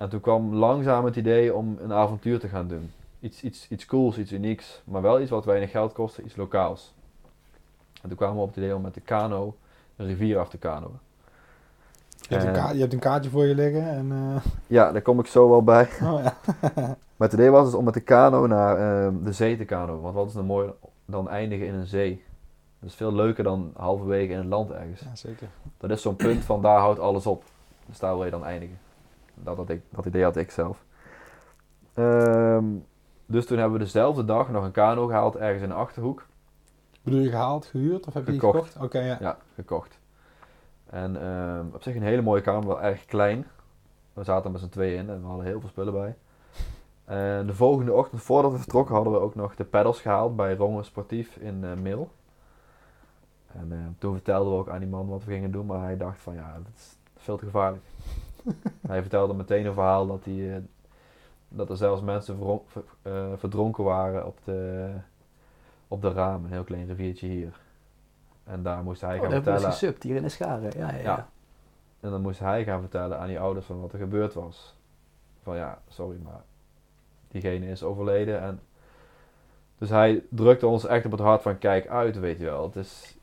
En 0.02 0.10
toen 0.10 0.20
kwam 0.20 0.54
langzaam 0.54 1.06
het 1.06 1.16
idee 1.16 1.54
om 1.54 1.78
een 1.82 1.94
avontuur 1.94 2.40
te 2.40 2.48
gaan 2.48 2.68
doen. 2.68 2.92
Iets, 3.20 3.42
iets, 3.42 3.68
iets 3.70 3.86
cools, 3.86 4.18
iets 4.18 4.32
unieks. 4.32 4.82
Maar 4.84 5.02
wel 5.02 5.22
iets 5.22 5.30
wat 5.30 5.46
weinig 5.46 5.72
geld 5.72 5.94
kostte, 5.94 6.22
iets 6.24 6.36
lokaals. 6.36 6.94
En 8.02 8.08
toen 8.08 8.18
kwamen 8.18 8.36
we 8.36 8.42
op 8.42 8.48
het 8.48 8.58
idee 8.58 8.76
om 8.76 8.82
met 8.82 8.94
de 8.94 9.02
kano 9.02 9.56
een 9.96 10.06
rivier 10.06 10.40
af 10.40 10.50
te 10.50 10.58
kanoën. 10.58 11.00
Je 12.30 12.36
hebt, 12.36 12.58
een 12.58 12.74
je 12.74 12.80
hebt 12.80 12.94
een 12.94 13.00
kaartje 13.00 13.30
voor 13.30 13.46
je 13.46 13.56
liggen 13.56 13.90
en... 13.90 14.12
eh, 14.12 14.52
Ja, 14.78 14.92
daar 14.92 15.02
kom 15.02 15.20
ik 15.20 15.26
zo 15.26 15.50
wel 15.50 15.64
bij. 15.64 15.84
oh 16.14 16.24
ja. 16.24 16.38
Maar 17.18 17.30
het 17.30 17.34
idee 17.34 17.50
was 17.50 17.66
dus 17.66 17.74
om 17.74 17.84
met 17.84 17.94
de 17.94 18.00
kano 18.00 18.48
naar 18.48 18.78
ehm, 18.78 19.24
de 19.24 19.34
zee 19.34 19.58
te 19.58 19.66
kanoën. 19.66 20.02
Want 20.02 20.16
wat 20.16 20.28
is 20.28 20.34
nou 20.34 20.46
mooier 20.46 20.74
dan 21.06 21.30
eindigen 21.30 21.66
in 21.68 21.74
een 21.74 21.88
zee? 21.88 22.24
Dat 22.80 22.90
is 22.90 22.96
veel 22.96 23.14
leuker 23.14 23.44
dan 23.44 23.72
halverwege 23.76 24.32
in 24.32 24.38
het 24.38 24.48
land 24.48 24.72
ergens. 24.72 25.02
Ja, 25.02 25.16
zeker. 25.16 25.48
Dat 25.78 25.90
is 25.90 26.02
zo'n 26.02 26.16
punt 26.16 26.44
van 26.44 26.62
daar 26.62 26.80
houdt 26.80 27.00
alles 27.00 27.28
op. 27.28 27.44
Dus 27.86 28.00
daar 28.00 28.16
wil 28.16 28.26
je 28.26 28.32
dan 28.32 28.46
eindigen. 28.46 28.78
Dat, 29.44 29.58
dat, 29.58 29.70
ik, 29.70 29.82
dat 29.90 30.06
idee 30.06 30.24
had 30.24 30.36
ik 30.36 30.52
zelf. 30.52 30.84
Ehm, 31.94 32.66
dus 33.26 33.46
toen 33.46 33.58
hebben 33.58 33.78
we 33.78 33.84
dezelfde 33.84 34.26
dag 34.26 34.50
nog 34.50 34.64
een 34.64 34.72
kano 34.72 35.08
gehaald 35.08 35.36
ergens 35.36 35.64
in 35.64 35.70
de 35.70 35.76
Achterhoek. 35.76 36.26
Bedoel 37.02 37.20
je 37.20 37.30
gehaald, 37.30 37.66
gehuurd 37.66 38.08
of 38.08 38.14
heb 38.14 38.26
je 38.26 38.32
die 38.32 38.40
Gekocht. 38.40 38.72
gekocht? 38.72 38.86
Oké, 38.86 39.00
ja. 39.00 39.18
Ja, 39.20 39.38
gekocht. 39.56 40.00
En 40.86 41.22
ehm, 41.22 41.66
op 41.74 41.84
zich 41.84 41.96
een 41.96 42.02
hele 42.02 42.22
mooie 42.22 42.42
kamer, 42.42 42.68
wel 42.68 42.82
erg 42.82 43.06
klein. 43.06 43.48
We 44.14 44.24
zaten 44.24 44.52
met 44.52 44.62
z'n 44.62 44.70
tweeën 44.70 45.00
in 45.00 45.10
en 45.10 45.22
we 45.22 45.28
hadden 45.28 45.46
heel 45.46 45.60
veel 45.60 45.70
spullen 45.70 45.94
bij. 45.94 46.16
En 47.06 47.48
de 47.48 47.54
volgende 47.54 47.94
ochtend, 47.94 48.22
voordat 48.22 48.52
we 48.52 48.58
vertrokken, 48.58 48.96
hadden 48.96 49.14
we 49.14 49.20
ook 49.20 49.36
nog 49.36 49.56
de 49.56 49.64
pedals 49.64 50.02
gehaald 50.02 50.36
bij 50.36 50.56
Rongen 50.56 50.86
Sportief 50.86 51.36
in 51.36 51.82
Mil. 51.82 52.12
En 53.54 53.72
eh, 53.72 53.78
toen 53.98 54.14
vertelden 54.14 54.54
we 54.54 54.60
ook 54.60 54.70
aan 54.70 54.80
die 54.80 54.88
man 54.88 55.08
wat 55.08 55.24
we 55.24 55.32
gingen 55.32 55.52
doen, 55.52 55.66
maar 55.66 55.82
hij 55.82 55.98
dacht 55.98 56.20
van 56.20 56.34
ja, 56.34 56.54
dat 56.54 56.74
is 56.76 56.98
veel 57.18 57.38
te 57.38 57.46
gevaarlijk. 57.46 57.84
hij 58.88 59.02
vertelde 59.02 59.34
meteen 59.34 59.66
een 59.66 59.74
verhaal 59.74 60.08
dat, 60.08 60.26
hij, 60.26 60.56
eh, 60.56 60.62
dat 61.50 61.70
er 61.70 61.78
zelfs 61.78 62.02
mensen 62.02 62.38
ver- 62.66 62.84
eh, 63.02 63.26
verdronken 63.38 63.84
waren 63.84 64.26
op 64.26 64.38
de, 64.44 64.90
op 65.88 66.02
de 66.02 66.12
raam, 66.12 66.44
een 66.46 66.52
heel 66.52 66.64
klein 66.64 66.88
riviertje 66.88 67.28
hier. 67.28 67.60
En 68.44 68.64
daar 68.64 68.84
moest 68.84 69.02
hij 69.02 69.16
Oh, 69.16 69.22
gaan 69.22 69.32
vertellen. 69.32 69.66
eens 69.66 69.74
gesubt 69.80 70.04
hier 70.04 70.16
in 70.16 70.22
de 70.24 70.30
Scharen. 70.30 70.72
Ja, 70.78 70.90
ja, 70.92 70.96
ja. 70.98 71.02
Ja. 71.04 71.28
En 72.00 72.10
dan 72.10 72.22
moest 72.22 72.40
hij 72.40 72.64
gaan 72.64 72.80
vertellen 72.82 73.20
aan 73.20 73.28
die 73.28 73.40
ouders 73.40 73.66
van 73.66 73.82
wat 73.82 73.94
er 73.94 74.00
gebeurd 74.00 74.34
was. 74.34 74.76
Van 75.44 75.56
ja, 75.56 75.82
sorry, 75.88 76.18
maar 76.24 76.42
diegene 77.28 77.66
is 77.68 77.84
overleden. 77.84 78.42
En 78.42 78.60
dus 79.78 79.90
hij 79.90 80.24
drukte 80.30 80.68
ons 80.68 80.86
echt 80.86 81.06
op 81.06 81.12
het 81.12 81.20
hart 81.22 81.42
van 81.42 81.58
kijk 81.58 81.88
uit, 81.88 82.20
weet 82.20 82.38
je 82.40 82.46
wel. 82.46 82.64
Het 82.64 82.76
is, 82.76 83.18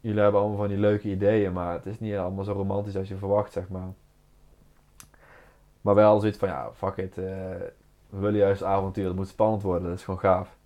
jullie 0.00 0.20
hebben 0.20 0.40
allemaal 0.40 0.58
van 0.58 0.68
die 0.68 0.78
leuke 0.78 1.08
ideeën, 1.10 1.52
maar 1.52 1.72
het 1.72 1.86
is 1.86 2.00
niet 2.00 2.16
allemaal 2.16 2.44
zo 2.44 2.52
romantisch 2.52 2.96
als 2.96 3.08
je 3.08 3.16
verwacht, 3.16 3.52
zeg 3.52 3.68
maar. 3.68 3.88
Maar 5.84 6.00
hadden 6.00 6.20
zoiets 6.20 6.38
van 6.38 6.48
ja, 6.48 6.70
fuck 6.72 6.96
it. 6.96 7.18
eh, 7.18 7.24
we 8.08 8.18
willen 8.18 8.38
juist 8.38 8.62
avontuur, 8.62 9.06
het 9.06 9.16
moet 9.16 9.28
spannend 9.28 9.62
worden, 9.62 9.88
dat 9.88 9.98
is 9.98 10.04
gewoon 10.04 10.20
gaaf. 10.20 10.56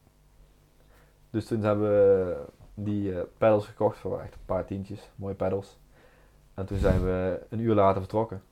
Dus 1.30 1.46
toen 1.46 1.62
hebben 1.62 1.88
we 1.88 2.36
die 2.74 3.14
pedals 3.38 3.66
gekocht 3.66 3.98
voor 3.98 4.20
echt 4.20 4.34
een 4.34 4.44
paar 4.46 4.64
tientjes, 4.64 5.10
mooie 5.14 5.34
pedals. 5.34 5.78
En 6.54 6.66
toen 6.66 6.78
zijn 6.78 7.04
we 7.04 7.40
een 7.48 7.58
uur 7.58 7.74
later 7.74 8.00
vertrokken. 8.00 8.42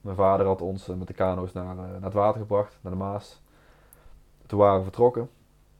Mijn 0.00 0.16
vader 0.16 0.46
had 0.46 0.62
ons 0.62 0.88
eh, 0.88 0.96
met 0.96 1.06
de 1.06 1.14
kano's 1.14 1.52
naar, 1.52 1.74
naar 1.74 2.02
het 2.02 2.12
water 2.12 2.40
gebracht, 2.40 2.78
naar 2.80 2.92
de 2.92 2.98
Maas. 2.98 3.42
Toen 4.46 4.58
waren 4.58 4.76
we 4.78 4.82
vertrokken. 4.82 5.30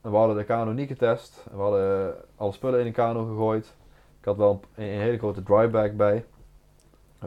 En 0.01 0.11
we 0.11 0.17
hadden 0.17 0.37
de 0.37 0.45
kano 0.45 0.73
niet 0.73 0.89
getest. 0.89 1.47
We 1.51 1.61
hadden 1.61 2.15
alle 2.37 2.53
spullen 2.53 2.79
in 2.79 2.85
de 2.85 2.93
kano 2.93 3.25
gegooid. 3.25 3.75
Ik 4.19 4.25
had 4.25 4.37
wel 4.37 4.61
een, 4.75 4.85
een 4.85 5.01
hele 5.01 5.19
grote 5.19 5.43
drybag 5.43 5.93
bij. 5.93 6.25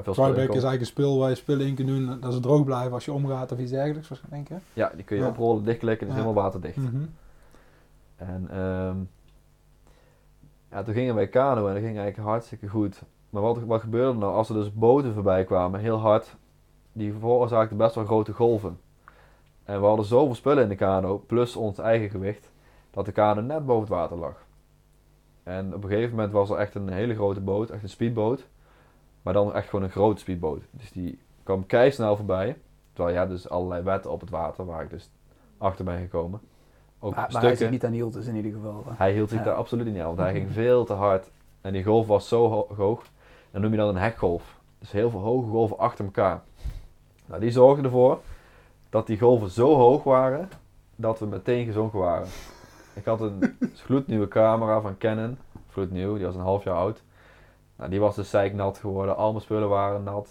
Veel 0.01 0.13
Dryback 0.13 0.35
is 0.35 0.39
eigenlijk 0.49 0.79
een 0.79 0.85
spul 0.85 1.19
waar 1.19 1.29
je 1.29 1.35
spullen 1.35 1.67
in 1.67 1.75
kunt 1.75 1.87
doen 1.87 2.19
dat 2.19 2.33
ze 2.33 2.39
droog 2.39 2.63
blijven 2.63 2.93
als 2.93 3.05
je 3.05 3.11
omgaat 3.11 3.51
of 3.51 3.59
iets 3.59 3.71
dergelijks. 3.71 4.09
Hè? 4.29 4.55
Ja, 4.73 4.91
die 4.95 5.03
kun 5.03 5.17
je 5.17 5.23
Ja. 5.23 5.29
oprollen, 5.29 5.63
dichtklikken, 5.63 6.07
die 6.07 6.15
is 6.15 6.21
helemaal 6.21 6.43
waterdicht. 6.43 6.77
Mhm. 6.77 7.05
En 8.15 8.47
ehm, 8.51 8.97
ja, 10.71 10.83
toen 10.83 10.93
gingen 10.93 11.15
wij 11.15 11.27
kano 11.27 11.67
en 11.67 11.73
dat 11.73 11.83
ging 11.83 11.97
eigenlijk 11.97 12.27
hartstikke 12.27 12.67
goed. 12.67 13.01
Maar 13.29 13.41
wat, 13.41 13.59
wat 13.59 13.81
gebeurde 13.81 14.11
er 14.11 14.17
nou 14.17 14.33
als 14.33 14.49
er 14.49 14.55
dus 14.55 14.73
boten 14.73 15.13
voorbij 15.13 15.43
kwamen, 15.43 15.79
heel 15.79 15.97
hard, 15.97 16.35
die 16.91 17.13
veroorzaakten 17.13 17.77
best 17.77 17.95
wel 17.95 18.05
grote 18.05 18.33
golven. 18.33 18.79
En 19.63 19.79
we 19.79 19.85
hadden 19.85 20.05
zoveel 20.05 20.35
spullen 20.35 20.63
in 20.63 20.69
de 20.69 20.75
kano, 20.75 21.23
plus 21.27 21.55
ons 21.55 21.77
eigen 21.77 22.09
gewicht, 22.09 22.51
dat 22.91 23.05
de 23.05 23.11
kano 23.11 23.41
net 23.41 23.65
boven 23.65 23.81
het 23.81 23.89
water 23.89 24.17
lag. 24.17 24.45
En 25.43 25.73
op 25.75 25.83
een 25.83 25.89
gegeven 25.89 26.15
moment 26.15 26.31
was 26.33 26.49
er 26.49 26.57
echt 26.57 26.75
een 26.75 26.89
hele 26.89 27.15
grote 27.15 27.41
boot, 27.41 27.69
echt 27.69 27.83
een 27.83 27.89
speedboot. 27.89 28.47
Maar 29.23 29.33
dan 29.33 29.53
echt 29.53 29.69
gewoon 29.69 29.85
een 29.85 29.91
grote 29.91 30.19
speedboot. 30.21 30.61
Dus 30.71 30.91
die 30.91 31.19
kwam 31.43 31.65
keisnel 31.65 32.15
voorbij. 32.15 32.57
Terwijl 32.93 33.15
ja, 33.15 33.25
dus 33.25 33.49
allerlei 33.49 33.83
wetten 33.83 34.11
op 34.11 34.21
het 34.21 34.29
water, 34.29 34.65
waar 34.65 34.83
ik 34.83 34.89
dus 34.89 35.09
achter 35.57 35.85
ben 35.85 35.99
gekomen. 35.99 36.41
Ook 36.99 37.15
Maar, 37.15 37.29
maar 37.31 37.41
hij 37.41 37.55
zich 37.55 37.69
niet 37.69 37.85
aan 37.85 37.91
hield 37.91 38.13
dus 38.13 38.25
in 38.27 38.35
ieder 38.35 38.51
geval. 38.51 38.83
Hij 38.87 39.11
hield 39.13 39.29
zich 39.29 39.37
Ja. 39.39 39.43
daar 39.45 39.55
absoluut 39.55 39.85
niet 39.85 39.99
aan, 39.99 40.05
want 40.05 40.17
hij 40.17 40.31
ging 40.39 40.51
veel 40.51 40.85
te 40.85 40.93
hard. 40.93 41.29
En 41.61 41.73
die 41.73 41.83
golf 41.83 42.07
was 42.07 42.27
zo 42.27 42.49
ho- 42.49 42.67
hoog. 42.75 43.03
Dan 43.51 43.61
noem 43.61 43.71
je 43.71 43.77
dat 43.77 43.89
een 43.89 44.01
hekgolf. 44.01 44.59
Dus 44.79 44.91
heel 44.91 45.09
veel 45.09 45.19
hoge 45.19 45.49
golven 45.49 45.77
achter 45.77 46.05
elkaar. 46.05 46.41
Nou, 47.25 47.41
die 47.41 47.51
zorgden 47.51 47.85
ervoor 47.85 48.19
dat 48.89 49.07
die 49.07 49.19
golven 49.19 49.49
zo 49.49 49.75
hoog 49.75 50.03
waren 50.03 50.49
dat 50.95 51.19
we 51.19 51.25
meteen 51.25 51.65
gezonken 51.65 51.99
waren. 51.99 52.27
Ik 52.93 53.05
had 53.05 53.21
een 53.21 53.57
gloednieuwe 53.85 54.27
camera 54.27 54.81
van 54.81 54.97
Canon. 54.97 55.37
Gloednieuw, 55.71 56.15
die 56.15 56.25
was 56.25 56.35
een 56.35 56.41
half 56.41 56.63
jaar 56.63 56.75
oud. 56.75 57.01
Nou, 57.75 57.89
die 57.89 57.99
was 57.99 58.15
dus 58.15 58.29
zeiknat 58.29 58.77
geworden. 58.77 59.15
Al 59.17 59.31
mijn 59.31 59.43
spullen 59.43 59.69
waren 59.69 60.03
nat. 60.03 60.27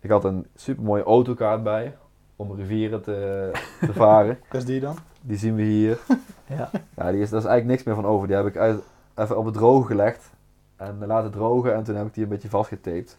Ik 0.00 0.10
had 0.10 0.24
een 0.24 0.46
supermooie 0.54 1.02
autokaart 1.02 1.62
bij 1.62 1.96
om 2.36 2.54
rivieren 2.54 3.02
te, 3.02 3.50
te 3.80 3.92
varen. 4.02 4.38
Dat 4.50 4.60
is 4.60 4.66
die 4.66 4.80
dan? 4.80 4.96
Die 5.20 5.36
zien 5.38 5.54
we 5.54 5.62
hier. 5.62 5.98
Ja. 6.56 6.70
Ja, 6.96 7.10
die 7.10 7.20
is, 7.20 7.30
daar 7.30 7.40
is 7.40 7.46
eigenlijk 7.46 7.64
niks 7.64 7.82
meer 7.82 7.94
van 7.94 8.06
over. 8.12 8.26
Die 8.26 8.36
heb 8.36 8.46
ik 8.46 8.56
uit, 8.56 8.80
even 9.14 9.38
op 9.38 9.44
het 9.44 9.54
droge 9.54 9.86
gelegd. 9.86 10.30
En 10.76 11.06
laten 11.06 11.30
drogen 11.30 11.74
en 11.74 11.82
toen 11.84 11.94
heb 11.96 12.06
ik 12.06 12.14
die 12.14 12.22
een 12.22 12.28
beetje 12.28 12.48
vastgetaped. 12.48 13.18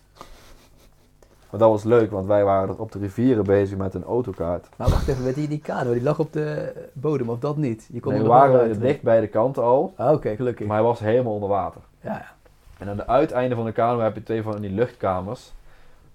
Maar 1.49 1.59
dat 1.59 1.69
was 1.69 1.83
leuk, 1.83 2.11
want 2.11 2.25
wij 2.25 2.43
waren 2.43 2.69
er 2.69 2.79
op 2.81 2.91
de 2.91 2.99
rivieren 2.99 3.43
bezig 3.43 3.77
met 3.77 3.93
een 3.93 4.03
autokaart. 4.03 4.69
Maar 4.75 4.89
wacht 4.89 5.07
even, 5.07 5.23
met 5.23 5.35
die, 5.35 5.47
die 5.47 5.59
kano, 5.59 5.93
die 5.93 6.01
lag 6.03 6.19
op 6.19 6.33
de 6.33 6.73
bodem, 6.93 7.29
of 7.29 7.39
dat 7.39 7.57
niet? 7.57 7.89
Je 7.91 7.99
kon 7.99 8.11
Nee, 8.11 8.21
er 8.21 8.27
we 8.27 8.33
waren 8.33 8.79
dicht 8.79 9.01
bij 9.01 9.19
de 9.19 9.27
kanten 9.27 9.63
al, 9.63 9.93
Ah, 9.95 10.13
Oké, 10.13 10.35
gelukkig. 10.35 10.67
maar 10.67 10.75
hij 10.77 10.85
was 10.85 10.99
helemaal 10.99 11.33
onder 11.33 11.49
water. 11.49 11.81
Ja, 12.01 12.11
ja. 12.13 12.35
En 12.79 12.89
aan 12.89 12.97
de 12.97 13.07
uiteinde 13.07 13.55
van 13.55 13.65
de 13.65 13.71
kano 13.71 13.99
heb 13.99 14.15
je 14.15 14.23
twee 14.23 14.43
van 14.43 14.61
die 14.61 14.71
luchtkamers. 14.71 15.51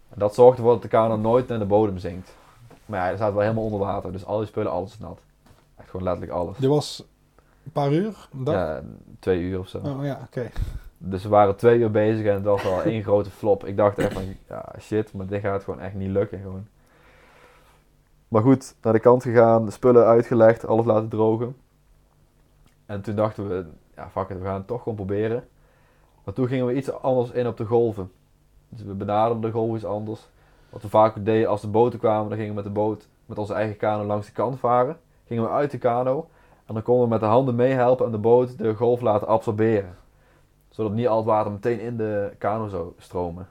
En 0.09 0.19
dat 0.19 0.35
zorgt 0.35 0.57
ervoor 0.57 0.73
dat 0.73 0.83
de 0.83 0.89
kano 0.89 1.17
nooit 1.17 1.49
naar 1.49 1.59
de 1.59 1.65
bodem 1.65 1.99
zinkt. 1.99 2.35
Maar 2.87 2.99
ja, 2.99 3.05
hij 3.05 3.15
staat 3.17 3.33
wel 3.33 3.43
helemaal 3.43 3.65
onder 3.65 3.79
water, 3.79 4.13
dus 4.13 4.25
al 4.25 4.39
die 4.39 4.47
spullen, 4.47 4.73
alles 4.73 4.93
is 4.93 4.99
nat. 4.99 5.21
Echt 5.77 5.91
gewoon 5.91 6.07
letterlijk 6.07 6.33
alles. 6.33 6.57
Die 6.57 6.69
was 6.69 7.05
een 7.65 7.73
paar 7.73 7.93
uur, 7.93 8.29
een 8.33 8.45
dag? 8.45 8.55
Ja, 8.55 8.83
twee 9.19 9.41
uur 9.41 9.59
of 9.59 9.69
zo. 9.69 9.79
Oh 9.79 10.05
ja, 10.05 10.21
oké. 10.27 10.51
Dus 10.99 11.23
we 11.23 11.29
waren 11.29 11.57
twee 11.57 11.79
uur 11.79 11.91
bezig 11.91 12.27
en 12.27 12.35
het 12.35 12.45
was 12.45 12.65
al 12.65 12.83
één 12.83 13.03
grote 13.09 13.31
flop. 13.31 13.65
Ik 13.65 13.77
dacht 13.77 13.99
echt 13.99 14.13
van, 14.13 14.23
ja 14.49 14.73
shit, 14.81 15.13
maar 15.13 15.27
dit 15.27 15.41
gaat 15.41 15.65
gewoon 15.65 15.81
echt 15.81 15.95
niet 15.95 16.11
lukken 16.11 16.41
gewoon. 16.41 16.67
Maar 18.29 18.43
goed, 18.43 18.75
naar 18.83 18.93
de 18.93 19.01
kant 19.01 19.23
gegaan, 19.23 19.65
de 19.65 19.71
spullen 19.71 20.07
uitgelegd, 20.07 20.67
alles 20.67 20.87
laten 20.87 21.09
drogen. 21.09 21.57
En 22.87 23.01
toen 23.01 23.15
dachten 23.15 23.49
we, 23.49 23.67
ja 23.97 24.09
fuck 24.11 24.29
it, 24.29 24.39
we 24.39 24.45
gaan 24.45 24.55
het 24.55 24.67
toch 24.67 24.83
gewoon 24.83 24.97
proberen. 24.97 25.49
Maar 26.25 26.35
toen 26.35 26.47
gingen 26.47 26.67
we 26.67 26.75
iets 26.75 26.93
anders 26.93 27.31
in 27.31 27.47
op 27.47 27.57
de 27.57 27.65
golven. 27.65 28.11
Dus 28.69 28.83
we 28.83 28.95
benaderden 28.95 29.43
de 29.43 29.51
golven 29.51 29.77
iets 29.77 29.85
anders. 29.85 30.29
Wat 30.71 30.83
we 30.83 30.89
vaak 30.89 31.25
deden 31.25 31.49
als 31.49 31.61
de 31.61 31.69
boten 31.69 31.99
kwamen, 31.99 32.29
dan 32.29 32.39
gingen 32.39 32.49
we 32.49 32.63
met 32.63 32.65
de 32.65 32.81
boot, 32.81 33.09
met 33.27 33.39
onze 33.39 33.55
eigen 33.55 33.77
kano 33.77 34.05
langs 34.05 34.27
de 34.27 34.33
kant 34.33 34.59
varen. 34.59 34.97
Gingen 35.27 35.43
we 35.43 35.51
uit 35.51 35.71
de 35.71 35.79
kano 35.79 36.29
en 36.67 36.75
dan 36.75 36.83
konden 36.83 37.05
we 37.05 37.11
met 37.11 37.21
de 37.21 37.27
handen 37.27 37.55
meehelpen 37.55 38.07
en 38.07 38.13
de 38.13 38.19
boot 38.19 38.59
de 38.59 38.75
golf 38.75 39.01
laten 39.01 39.29
absorberen 39.29 39.97
zodat 40.75 40.93
niet 40.93 41.09
al 41.09 41.17
het 41.17 41.27
water 41.27 41.53
meteen 41.53 41.81
in 41.81 41.97
de 41.97 42.33
kano 42.39 42.69
zou 42.69 42.93
stromen. 42.99 43.47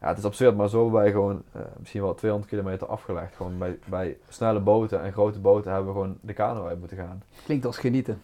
Ja, 0.00 0.08
het 0.08 0.18
is 0.18 0.24
absurd, 0.24 0.56
maar 0.56 0.68
zo 0.68 0.82
hebben 0.82 1.00
wij 1.00 1.10
gewoon 1.10 1.42
eh, 1.52 1.60
misschien 1.78 2.02
wel 2.02 2.14
200 2.14 2.50
kilometer 2.50 2.86
afgelegd. 2.86 3.36
Gewoon 3.36 3.58
bij, 3.58 3.78
bij 3.84 4.16
snelle 4.28 4.60
boten 4.60 5.02
en 5.02 5.12
grote 5.12 5.38
boten 5.38 5.72
hebben 5.72 5.92
we 5.92 6.00
gewoon 6.00 6.18
de 6.20 6.32
kano 6.32 6.66
uit 6.66 6.78
moeten 6.78 6.96
gaan. 6.96 7.22
Klinkt 7.44 7.66
als 7.66 7.78
genieten. 7.78 8.22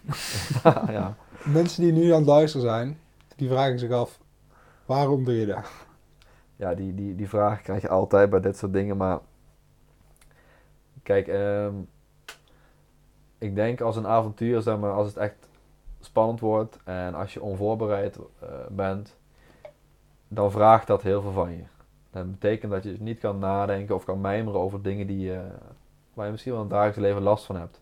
ja. 0.89 1.15
Mensen 1.45 1.83
die 1.83 1.93
nu 1.93 2.11
aan 2.11 2.19
het 2.19 2.27
luisteren 2.27 2.67
zijn, 2.67 2.99
die 3.37 3.49
vragen 3.49 3.79
zich 3.79 3.91
af, 3.91 4.21
waarom 4.87 5.25
doe 5.25 5.35
je 5.35 5.47
dat? 5.47 5.87
ja, 6.57 6.75
die, 6.75 6.95
die, 6.95 7.15
die 7.15 7.29
vraag 7.29 7.63
krijg 7.63 7.83
je 7.83 7.89
altijd 7.89 8.31
bij 8.31 8.41
dit 8.41 8.57
soort 8.57 8.73
dingen, 8.73 8.97
maar 8.97 9.19
kijk, 11.03 11.29
ehm, 11.29 11.75
ik 13.39 13.55
denk 13.55 13.81
als 13.81 13.97
een 13.97 14.07
avontuur, 14.07 14.63
zeg 14.63 14.79
maar, 14.79 14.93
als 14.93 15.07
het 15.07 15.17
echt 15.17 15.49
spannend 16.01 16.41
wordt 16.41 16.79
en 16.85 17.15
als 17.15 17.35
je 17.35 17.43
onvoorbereid 17.43 18.19
eh, 18.39 18.49
bent, 18.71 19.17
dan 20.29 20.51
vraagt 20.51 20.87
dat 20.87 21.03
heel 21.03 21.23
veel 21.23 21.33
van 21.33 21.51
je. 21.51 21.63
Dat 22.11 22.31
betekent 22.31 22.73
dat 22.73 22.83
je 22.83 22.97
niet 22.99 23.19
kan 23.19 23.39
nadenken 23.39 23.95
of 23.95 24.05
kan 24.05 24.21
mijmeren 24.21 24.61
over 24.61 24.83
dingen 24.83 25.07
die, 25.07 25.35
eh, 25.35 25.41
waar 26.15 26.25
je 26.25 26.31
misschien 26.31 26.53
wel 26.53 26.61
in 26.63 26.67
het 26.67 26.77
dagelijks 26.77 27.07
leven 27.07 27.23
last 27.23 27.45
van 27.45 27.57
hebt. 27.57 27.81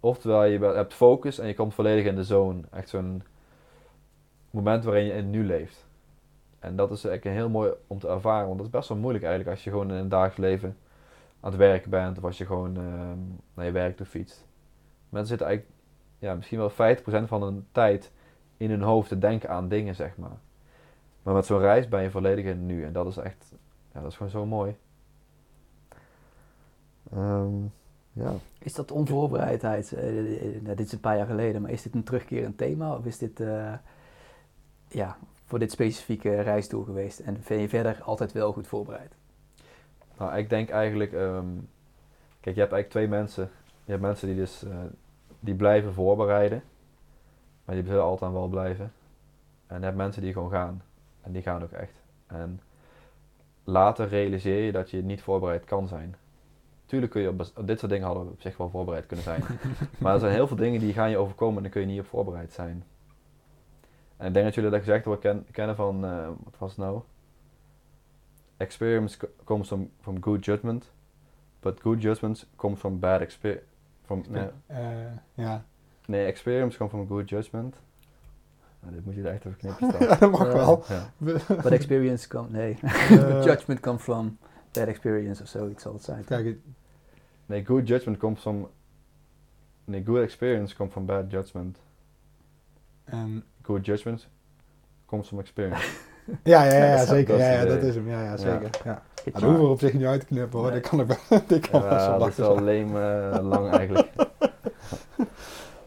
Oftewel, 0.00 0.44
je 0.44 0.58
hebt 0.58 0.94
focus 0.94 1.38
en 1.38 1.46
je 1.46 1.54
komt 1.54 1.74
volledig 1.74 2.04
in 2.04 2.16
de 2.16 2.24
zone. 2.24 2.60
Echt 2.70 2.88
zo'n 2.88 3.22
moment 4.54 4.84
waarin 4.84 5.04
je 5.04 5.10
in 5.10 5.16
het 5.16 5.26
nu 5.26 5.44
leeft. 5.44 5.86
En 6.58 6.76
dat 6.76 6.90
is 6.90 7.04
eigenlijk 7.04 7.36
heel 7.36 7.48
mooi 7.48 7.72
om 7.86 7.98
te 7.98 8.08
ervaren, 8.08 8.46
want 8.46 8.56
dat 8.56 8.66
is 8.66 8.72
best 8.72 8.88
wel 8.88 8.98
moeilijk 8.98 9.24
eigenlijk 9.24 9.54
als 9.54 9.64
je 9.64 9.70
gewoon 9.70 9.90
in 9.90 9.96
het 9.96 10.10
dagelijks 10.10 10.38
leven 10.38 10.76
aan 11.40 11.50
het 11.50 11.58
werken 11.58 11.90
bent 11.90 12.18
of 12.18 12.24
als 12.24 12.38
je 12.38 12.46
gewoon 12.46 12.76
ehm, 12.76 13.18
naar 13.54 13.64
je 13.64 13.72
werk 13.72 13.96
toe 13.96 14.06
fietst. 14.06 14.46
Mensen 15.08 15.28
zitten 15.28 15.46
eigenlijk 15.46 15.78
ja, 16.18 16.34
misschien 16.34 16.58
wel 16.58 16.70
50% 16.70 16.74
van 17.28 17.42
hun 17.42 17.66
tijd 17.72 18.12
in 18.56 18.70
hun 18.70 18.82
hoofd 18.82 19.08
te 19.08 19.18
denken 19.18 19.48
aan 19.50 19.68
dingen, 19.68 19.94
zeg 19.94 20.16
maar. 20.16 20.38
Maar 21.22 21.34
met 21.34 21.46
zo'n 21.46 21.58
reis 21.58 21.88
ben 21.88 22.02
je 22.02 22.10
volledig 22.10 22.44
in 22.44 22.66
nu 22.66 22.84
en 22.84 22.92
dat 22.92 23.06
is 23.06 23.16
echt, 23.16 23.52
ja, 23.92 24.00
dat 24.00 24.10
is 24.10 24.16
gewoon 24.16 24.32
zo 24.32 24.46
mooi. 24.46 24.76
Ehm, 27.12 27.54
ja. 28.12 28.32
Is 28.58 28.74
dat 28.74 28.90
onvoorbereidheid? 28.90 29.92
eh, 29.92 30.18
eh, 30.18 30.62
nou, 30.62 30.76
dit 30.76 30.86
is 30.86 30.92
een 30.92 31.00
paar 31.00 31.16
jaar 31.16 31.26
geleden, 31.26 31.62
maar 31.62 31.70
is 31.70 31.82
dit 31.82 31.94
een 31.94 32.04
terugkerend 32.04 32.58
thema? 32.58 32.96
Of 32.96 33.04
is 33.04 33.18
dit, 33.18 33.40
eh, 33.40 33.72
ja, 34.94 35.16
voor 35.44 35.58
dit 35.58 35.70
specifieke 35.70 36.40
reisdoel 36.40 36.84
geweest? 36.84 37.18
En 37.18 37.42
ben 37.48 37.58
je 37.58 37.68
verder 37.68 38.02
altijd 38.02 38.32
wel 38.32 38.52
goed 38.52 38.66
voorbereid? 38.66 39.14
Nou, 40.18 40.36
ik 40.36 40.48
denk 40.48 40.68
eigenlijk, 40.70 41.12
ehm, 41.12 41.48
kijk, 42.40 42.54
je 42.54 42.60
hebt 42.60 42.72
eigenlijk 42.72 42.90
twee 42.90 43.08
mensen. 43.08 43.50
Je 43.84 43.90
hebt 43.90 44.02
mensen 44.02 44.28
die 44.28 44.36
dus, 44.36 44.64
eh, 44.64 44.76
die 45.40 45.54
blijven 45.54 45.92
voorbereiden, 45.92 46.62
maar 47.64 47.74
die 47.74 47.84
zullen 47.84 48.02
altijd 48.02 48.32
wel 48.32 48.48
blijven. 48.48 48.92
En 49.66 49.78
je 49.78 49.84
hebt 49.84 49.96
mensen 49.96 50.22
die 50.22 50.32
gewoon 50.32 50.50
gaan. 50.50 50.82
En 51.20 51.32
die 51.32 51.42
gaan 51.42 51.62
ook 51.62 51.72
echt. 51.72 52.02
En 52.26 52.60
later 53.64 54.08
realiseer 54.08 54.64
je 54.64 54.72
dat 54.72 54.90
je 54.90 55.02
niet 55.02 55.22
voorbereid 55.22 55.64
kan 55.64 55.88
zijn. 55.88 56.14
Tuurlijk 56.86 57.12
kun 57.12 57.22
je 57.22 57.28
op, 57.28 57.66
dit 57.66 57.78
soort 57.78 57.92
dingen 57.92 58.06
hadden 58.06 58.24
we 58.24 58.32
op 58.32 58.40
zich 58.40 58.56
wel 58.56 58.70
voorbereid 58.70 59.06
kunnen 59.06 59.24
zijn. 59.24 59.44
maar 59.98 60.14
er 60.14 60.20
zijn 60.20 60.32
heel 60.32 60.46
veel 60.46 60.56
dingen 60.56 60.80
die 60.80 60.92
gaan 60.92 61.10
je 61.10 61.16
overkomen 61.16 61.56
en 61.56 61.62
daar 61.62 61.72
kun 61.72 61.80
je 61.80 61.86
niet 61.86 62.00
op 62.00 62.06
voorbereid 62.06 62.52
zijn. 62.52 62.84
En 64.16 64.26
ik 64.26 64.32
denk 64.32 64.44
dat 64.44 64.54
jullie 64.54 64.70
dat 64.70 64.78
gezegd 64.78 65.04
hebben 65.04 65.20
ken, 65.22 65.46
kennen 65.50 65.76
van, 65.76 66.04
eh, 66.04 66.28
wat 66.44 66.58
was 66.58 66.70
het 66.70 66.78
nou? 66.78 67.00
Experience 68.56 69.18
co- 69.18 69.28
comes 69.44 69.66
from, 69.66 69.90
from 70.00 70.22
good 70.22 70.44
judgment, 70.44 70.92
but 71.60 71.80
good 71.80 72.02
judgment 72.02 72.46
comes 72.56 72.78
from 72.78 72.98
bad 72.98 73.20
experience. 73.20 73.64
From, 74.04 74.24
nee, 74.28 74.48
Eh, 74.66 74.78
ja. 75.34 75.64
nee, 76.06 76.26
experience 76.26 76.76
comes 76.78 76.92
from 76.92 77.06
good 77.06 77.28
judgment. 77.28 77.76
Nou, 78.80 78.94
dit 78.94 79.04
moet 79.04 79.14
je 79.14 79.22
er 79.22 79.32
echt 79.32 79.44
even 79.44 79.58
knippen 79.58 79.88
staan. 79.90 80.08
ja, 80.08 80.16
dat 80.16 80.30
mag 80.30 80.52
wel. 80.52 80.84
Ja. 80.88 81.10
But 81.62 81.66
experience 81.72 82.28
come, 82.28 82.48
nee. 82.50 82.78
Eh, 82.82 83.42
Judgment 83.48 83.80
come 83.80 83.98
from 83.98 84.38
bad 84.72 84.86
experience 84.88 85.42
of 85.42 85.48
zoiets 85.48 85.82
zal 85.82 85.92
het 85.92 86.02
zijn. 86.02 86.24
Kijk, 86.24 86.56
Nee, 87.46 87.64
good 87.64 87.88
judgment 87.88 88.18
comes 88.18 88.40
from. 88.40 88.68
Nee, 89.84 90.04
good 90.04 90.22
experience 90.22 90.74
comes 90.76 90.92
from 90.92 91.06
bad 91.06 91.30
judgment. 91.30 91.78
en, 93.04 93.44
Good 93.66 93.84
judgment 93.86 94.28
comes 95.06 95.26
from 95.26 95.38
experience. 95.38 95.86
ja, 96.42 96.64
ja, 96.64 96.72
ja, 96.84 96.94
is- 97.02 97.08
zeker. 97.08 97.26
dat 97.38 97.40
is 97.40 97.46
Ja, 97.46 97.52
het 97.58 97.68
ja, 97.68 97.74
dat 97.74 97.82
is 97.82 97.94
hem. 97.94 98.08
Ja, 98.08 98.22
ja 98.22 98.36
zeker. 98.36 98.70
Ja. 98.84 99.02
Ja, 99.24 99.30
dat 99.32 99.42
hoeven 99.42 99.60
we 99.62 99.68
op 99.68 99.78
zich 99.78 99.92
niet 99.92 100.04
uit 100.04 100.20
te 100.20 100.26
knippen 100.26 100.58
hoor. 100.58 100.70
Nee. 100.70 100.80
Dat 100.80 100.90
kan 100.90 101.00
ik 101.00 101.06
wel. 101.06 101.16
Dat 101.48 101.68
kan 101.70 101.82
wel 101.82 101.90
ja, 101.92 102.04
zo 102.12 102.18
dat 102.18 102.28
is 102.28 102.36
wel 102.36 102.60
leem 102.62 102.96
eh, 102.96 103.38
lang 103.52 103.70
eigenlijk. 103.70 104.08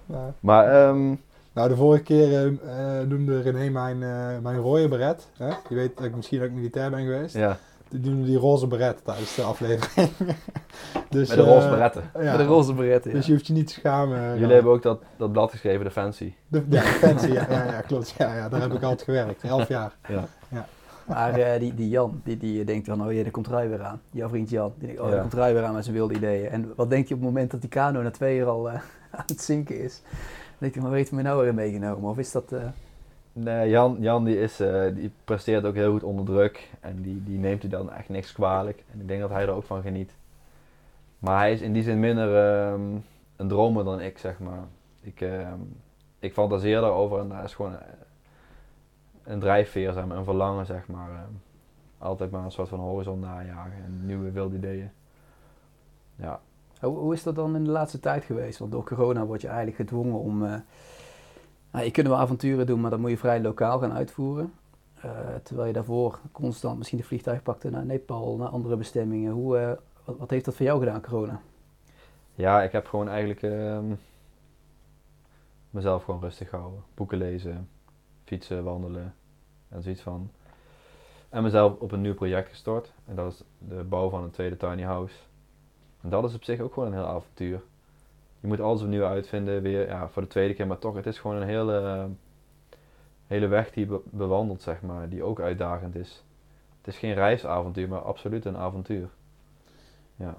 Ja. 0.05 0.33
Maar, 0.39 0.87
ehm 0.87 1.13
Nou, 1.53 1.69
de 1.69 1.75
vorige 1.75 2.03
keer 2.03 2.33
eh, 2.33 2.99
eh, 3.01 3.07
noemde 3.07 3.41
René 3.41 3.69
mijn, 3.69 4.03
eh 4.03 4.37
mijn 4.41 4.57
rode 4.57 4.87
beret. 4.87 5.27
Hè? 5.37 5.47
Je 5.47 5.75
weet 5.75 5.97
dat 5.97 6.05
ik 6.05 6.15
misschien 6.15 6.43
ook 6.43 6.51
militair 6.51 6.89
ben 6.89 6.99
geweest. 7.03 7.35
ja, 7.35 7.57
Die 7.89 7.99
noemde 8.11 8.25
die 8.25 8.37
roze 8.37 8.67
beret 8.67 9.03
tijdens 9.05 9.35
de 9.35 9.41
aflevering. 9.41 10.09
dus, 11.09 11.27
met 11.29 11.37
de 11.37 11.43
roze 11.43 11.65
eh, 11.65 11.71
beretten. 11.71 12.03
Ja. 12.13 12.21
Met 12.21 12.37
de 12.37 12.45
roze 12.45 12.73
beretten, 12.73 13.11
ja. 13.11 13.17
Dus 13.17 13.25
je 13.25 13.31
hoeft 13.31 13.47
je 13.47 13.53
niet 13.53 13.67
te 13.67 13.73
schamen. 13.73 14.39
Jullie 14.39 14.53
hebben 14.53 14.71
ook 14.71 14.81
dat, 14.81 15.01
dat 15.17 15.31
blad 15.31 15.51
geschreven, 15.51 15.85
de 15.85 15.91
Fancy. 15.91 16.33
De, 16.47 16.63
ja, 16.69 16.81
fancy, 16.81 17.31
ja, 17.31 17.45
ja, 17.49 17.63
ja, 17.65 17.81
klopt. 17.81 18.13
Ja, 18.17 18.35
ja, 18.35 18.49
daar 18.49 18.61
heb 18.61 18.73
ik 18.73 18.81
altijd 18.83 19.01
gewerkt. 19.01 19.43
Elf 19.43 19.67
jaar. 19.67 19.95
Ja. 20.07 20.27
Maar 21.05 21.33
eh, 21.33 21.59
die, 21.59 21.73
die 21.73 21.89
Jan, 21.89 22.21
die, 22.23 22.37
die 22.37 22.63
denkt 22.63 22.85
dan, 22.85 23.05
oh 23.05 23.11
jee, 23.11 23.23
er 23.23 23.31
komt 23.31 23.47
Rui 23.47 23.69
weer 23.69 23.83
aan. 23.83 24.01
Jouw 24.11 24.29
vriend 24.29 24.49
Jan. 24.49 24.73
Die 24.77 24.87
denkt, 24.87 25.01
oh, 25.01 25.09
Ja. 25.09 25.13
er 25.15 25.21
komt 25.21 25.33
Rui 25.33 25.53
weer 25.53 25.63
aan 25.63 25.73
met 25.73 25.83
zijn 25.83 25.95
wilde 25.95 26.13
ideeën. 26.13 26.49
En 26.49 26.73
wat 26.75 26.89
denkt 26.89 27.07
hij 27.09 27.17
op 27.17 27.23
het 27.23 27.33
moment 27.33 27.51
dat 27.51 27.61
die 27.61 27.69
kano 27.69 28.01
na 28.01 28.11
twee 28.11 28.37
uur 28.37 28.45
al 28.47 28.69
eh, 28.69 28.73
aan 29.17 29.23
het 29.25 29.41
zinken 29.41 29.79
is? 29.83 30.01
Dan 30.03 30.19
denkt 30.57 30.75
hij, 30.75 30.83
maar 30.83 30.93
heeft 30.93 31.09
hij 31.09 31.17
me 31.17 31.23
nou 31.23 31.43
weer 31.43 31.53
meegenomen? 31.53 32.09
Of 32.09 32.17
is 32.17 32.31
dat... 32.31 32.51
eh, 32.51 32.59
Nee, 33.39 33.69
Jan, 33.69 33.97
Jan 33.99 34.23
die, 34.23 34.39
is, 34.39 34.59
eh, 34.59 34.95
die 34.95 35.11
presteert 35.23 35.65
ook 35.65 35.75
heel 35.75 35.91
goed 35.91 36.03
onder 36.03 36.25
druk. 36.25 36.69
En 36.79 37.01
die, 37.01 37.23
die 37.23 37.37
neemt 37.37 37.61
hij 37.61 37.71
dan 37.71 37.91
echt 37.91 38.09
niks 38.09 38.31
kwalijk. 38.31 38.83
En 38.93 38.99
ik 38.99 39.07
denk 39.07 39.21
dat 39.21 39.29
hij 39.29 39.41
er 39.41 39.49
ook 39.49 39.63
van 39.63 39.81
geniet. 39.81 40.11
Maar 41.19 41.37
hij 41.37 41.51
is 41.51 41.61
in 41.61 41.73
die 41.73 41.83
zin 41.83 41.99
minder 41.99 42.35
ehm, 42.35 42.81
een 43.35 43.47
dromer 43.47 43.83
dan 43.83 44.01
ik, 44.01 44.17
zeg 44.17 44.39
maar. 44.39 44.63
Ik, 45.01 45.21
ehm, 45.21 45.59
ik 46.19 46.33
fantaseer 46.33 46.81
daarover 46.81 47.19
en 47.19 47.29
dat 47.29 47.43
is 47.43 47.53
gewoon 47.55 47.73
eh, 47.73 47.87
een 49.23 49.39
drijfveer, 49.39 49.93
zeg 49.93 50.05
maar, 50.05 50.17
een 50.17 50.23
verlangen, 50.23 50.65
zeg 50.65 50.87
maar. 50.87 51.09
ehm. 51.09 51.33
altijd 51.97 52.31
maar 52.31 52.43
een 52.43 52.51
soort 52.51 52.69
van 52.69 52.79
horizon 52.79 53.19
najagen 53.19 53.83
en 53.85 54.05
nieuwe 54.05 54.31
wilde 54.31 54.55
ideeën. 54.55 54.89
Ja, 56.15 56.39
Hoe, 56.79 56.97
hoe 56.97 57.13
is 57.13 57.23
dat 57.23 57.35
dan 57.35 57.55
in 57.55 57.63
de 57.63 57.71
laatste 57.71 57.99
tijd 57.99 58.23
geweest? 58.23 58.59
Want 58.59 58.71
door 58.71 58.83
corona 58.83 59.25
word 59.25 59.41
je 59.41 59.47
eigenlijk 59.47 59.77
gedwongen 59.77 60.19
om... 60.19 60.45
eh 60.45 60.53
nou, 61.77 61.89
je 61.89 61.95
kunt 61.95 62.07
wel 62.07 62.17
avonturen 62.17 62.65
doen, 62.65 62.81
maar 62.81 62.89
dat 62.89 62.99
moet 62.99 63.09
je 63.09 63.17
vrij 63.17 63.41
lokaal 63.41 63.79
gaan 63.79 63.93
uitvoeren. 63.93 64.53
Eh, 65.01 65.35
terwijl 65.43 65.67
je 65.67 65.73
daarvoor 65.73 66.19
constant 66.31 66.77
misschien 66.77 66.97
de 66.97 67.03
vliegtuig 67.03 67.43
pakte 67.43 67.69
naar 67.69 67.85
Nepal, 67.85 68.37
naar 68.37 68.47
andere 68.47 68.75
bestemmingen. 68.75 69.31
Hoe, 69.31 69.57
eh, 69.57 69.71
wat, 70.17 70.29
heeft 70.29 70.45
dat 70.45 70.55
voor 70.55 70.65
jou 70.65 70.79
gedaan, 70.79 71.01
corona? 71.01 71.41
Ja, 72.35 72.61
ik 72.61 72.71
heb 72.71 72.87
gewoon 72.87 73.09
eigenlijk 73.09 73.41
ehm, 73.41 73.85
mezelf 75.69 76.03
gewoon 76.03 76.21
rustig 76.21 76.49
gehouden. 76.49 76.83
Boeken 76.93 77.17
lezen, 77.17 77.69
fietsen, 78.23 78.63
wandelen 78.63 79.15
en 79.69 79.81
zoiets 79.81 80.01
van. 80.01 80.31
En 81.29 81.43
mezelf 81.43 81.79
op 81.79 81.91
een 81.91 82.01
nieuw 82.01 82.15
project 82.15 82.49
gestort. 82.49 82.93
En 83.05 83.15
dat 83.15 83.31
is 83.31 83.43
de 83.57 83.83
bouw 83.83 84.09
van 84.09 84.23
een 84.23 84.31
tweede 84.31 84.57
tiny 84.57 84.83
house. 84.83 85.15
En 86.01 86.09
dat 86.09 86.23
is 86.23 86.35
op 86.35 86.43
zich 86.43 86.59
ook 86.59 86.73
gewoon 86.73 86.87
een 86.89 86.97
heel 86.97 87.07
avontuur. 87.07 87.61
Je 88.39 88.47
moet 88.47 88.59
alles 88.59 88.81
opnieuw 88.81 89.03
uitvinden, 89.05 89.61
weer 89.61 89.87
ja, 89.87 90.07
voor 90.09 90.21
de 90.21 90.27
tweede 90.27 90.53
keer, 90.53 90.67
maar 90.67 90.77
toch, 90.79 90.95
het 90.95 91.05
is 91.05 91.19
gewoon 91.19 91.35
een 91.37 91.47
hele, 91.47 92.07
hele 93.27 93.47
weg 93.47 93.71
die 93.71 93.83
je 93.85 93.89
be- 93.91 94.01
bewandelt, 94.09 94.61
zeg 94.61 94.81
maar, 94.81 95.09
die 95.09 95.23
ook 95.23 95.39
uitdagend 95.39 95.95
is. 95.95 96.23
Het 96.77 96.87
is 96.87 96.97
geen 96.99 97.13
reisavontuur, 97.13 97.87
maar 97.89 97.99
absoluut 98.01 98.45
een 98.45 98.57
avontuur. 98.57 99.09
Ja. 100.15 100.37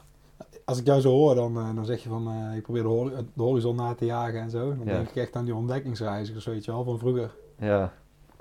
Als 0.64 0.78
ik 0.78 0.86
jou 0.86 1.00
zo 1.00 1.10
hoor, 1.10 1.34
dan, 1.34 1.56
eh, 1.58 1.74
dan 1.74 1.84
zeg 1.84 2.02
je 2.02 2.08
van 2.08 2.28
eh, 2.28 2.56
ik 2.56 2.62
probeer 2.62 2.82
de, 2.82 3.24
de 3.34 3.42
horizon 3.42 3.76
na 3.76 3.94
te 3.94 4.04
jagen 4.04 4.40
en 4.40 4.50
zo. 4.50 4.68
Dan 4.68 4.86
Ja. 4.86 4.92
denk 4.92 5.08
ik 5.08 5.16
echt 5.16 5.36
aan 5.36 5.44
die 5.44 5.54
ontdekkingsreizigers, 5.54 6.46
weet 6.46 6.64
je 6.64 6.70
wel, 6.72 6.84
van 6.84 6.98
vroeger. 6.98 7.30
ja. 7.58 7.92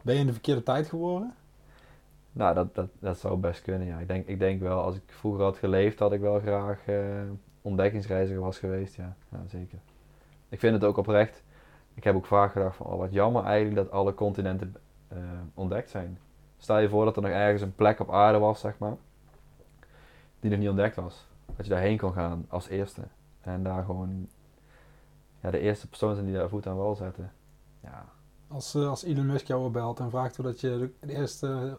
Ben 0.02 0.14
je 0.16 0.22
in 0.22 0.28
de 0.28 0.32
verkeerde 0.34 0.64
tijd 0.64 0.88
geboren? 0.90 1.34
Nou, 2.32 2.54
dat, 2.56 2.76
dat, 2.76 2.88
dat 3.00 3.18
zou 3.18 3.38
best 3.38 3.62
kunnen, 3.62 3.88
ja. 3.88 3.98
Ik 4.00 4.08
denk, 4.08 4.28
ik 4.28 4.40
denk 4.40 4.62
wel, 4.62 4.82
als 4.82 4.96
ik 4.96 5.02
vroeger 5.06 5.44
had 5.44 5.58
geleefd, 5.58 6.00
had 6.00 6.12
ik 6.12 6.22
wel 6.22 6.40
graag 6.40 6.80
eh, 6.88 6.96
ontdekkingsreiziger 7.68 8.42
was 8.42 8.60
geweest, 8.60 8.96
ja. 8.96 9.16
ja. 9.32 9.40
Zeker. 9.48 9.80
Ik 10.50 10.60
vind 10.60 10.74
het 10.74 10.84
ook 10.84 10.98
oprecht. 10.98 11.44
Ik 11.94 12.04
heb 12.04 12.16
ook 12.16 12.26
vaak 12.26 12.52
gedacht 12.52 12.76
van, 12.76 12.86
oh, 12.86 12.98
wat 12.98 13.14
jammer 13.14 13.44
eigenlijk 13.44 13.76
dat 13.76 13.92
alle 13.92 14.14
continenten 14.14 14.76
eh, 15.08 15.18
ontdekt 15.54 15.90
zijn. 15.90 16.20
Stel 16.58 16.80
je 16.80 16.90
voor 16.90 17.06
dat 17.06 17.16
er 17.16 17.22
nog 17.22 17.32
ergens 17.32 17.62
een 17.62 17.76
plek 17.76 18.00
op 18.00 18.12
aarde 18.12 18.38
was, 18.40 18.60
zeg 18.60 18.78
maar, 18.78 18.96
die 20.40 20.50
nog 20.50 20.60
niet 20.60 20.70
ontdekt 20.70 20.96
was. 20.96 21.28
Dat 21.56 21.66
je 21.66 21.72
daarheen 21.72 21.98
kon 21.98 22.14
gaan 22.14 22.46
als 22.50 22.68
eerste. 22.68 23.02
En 23.42 23.64
daar 23.64 23.84
gewoon 23.84 24.28
ja, 25.42 25.52
de 25.52 25.60
eerste 25.60 25.88
persoon 25.88 26.14
zijn 26.14 26.26
die 26.26 26.36
daar 26.36 26.50
voet 26.50 26.68
aan 26.68 26.76
wal 26.76 26.96
zetten. 26.96 27.32
Ja, 27.84 28.06
Als, 28.48 28.76
eh, 28.76 28.90
als 28.90 29.04
Elon 29.04 29.26
Musk 29.26 29.48
jou 29.48 29.66
opbelt 29.66 30.00
en 30.00 30.10
vraagt 30.10 30.36
hoe 30.36 30.46
dat 30.46 30.60
je 30.62 30.92
de, 31.00 31.14
eerste, 31.14 31.78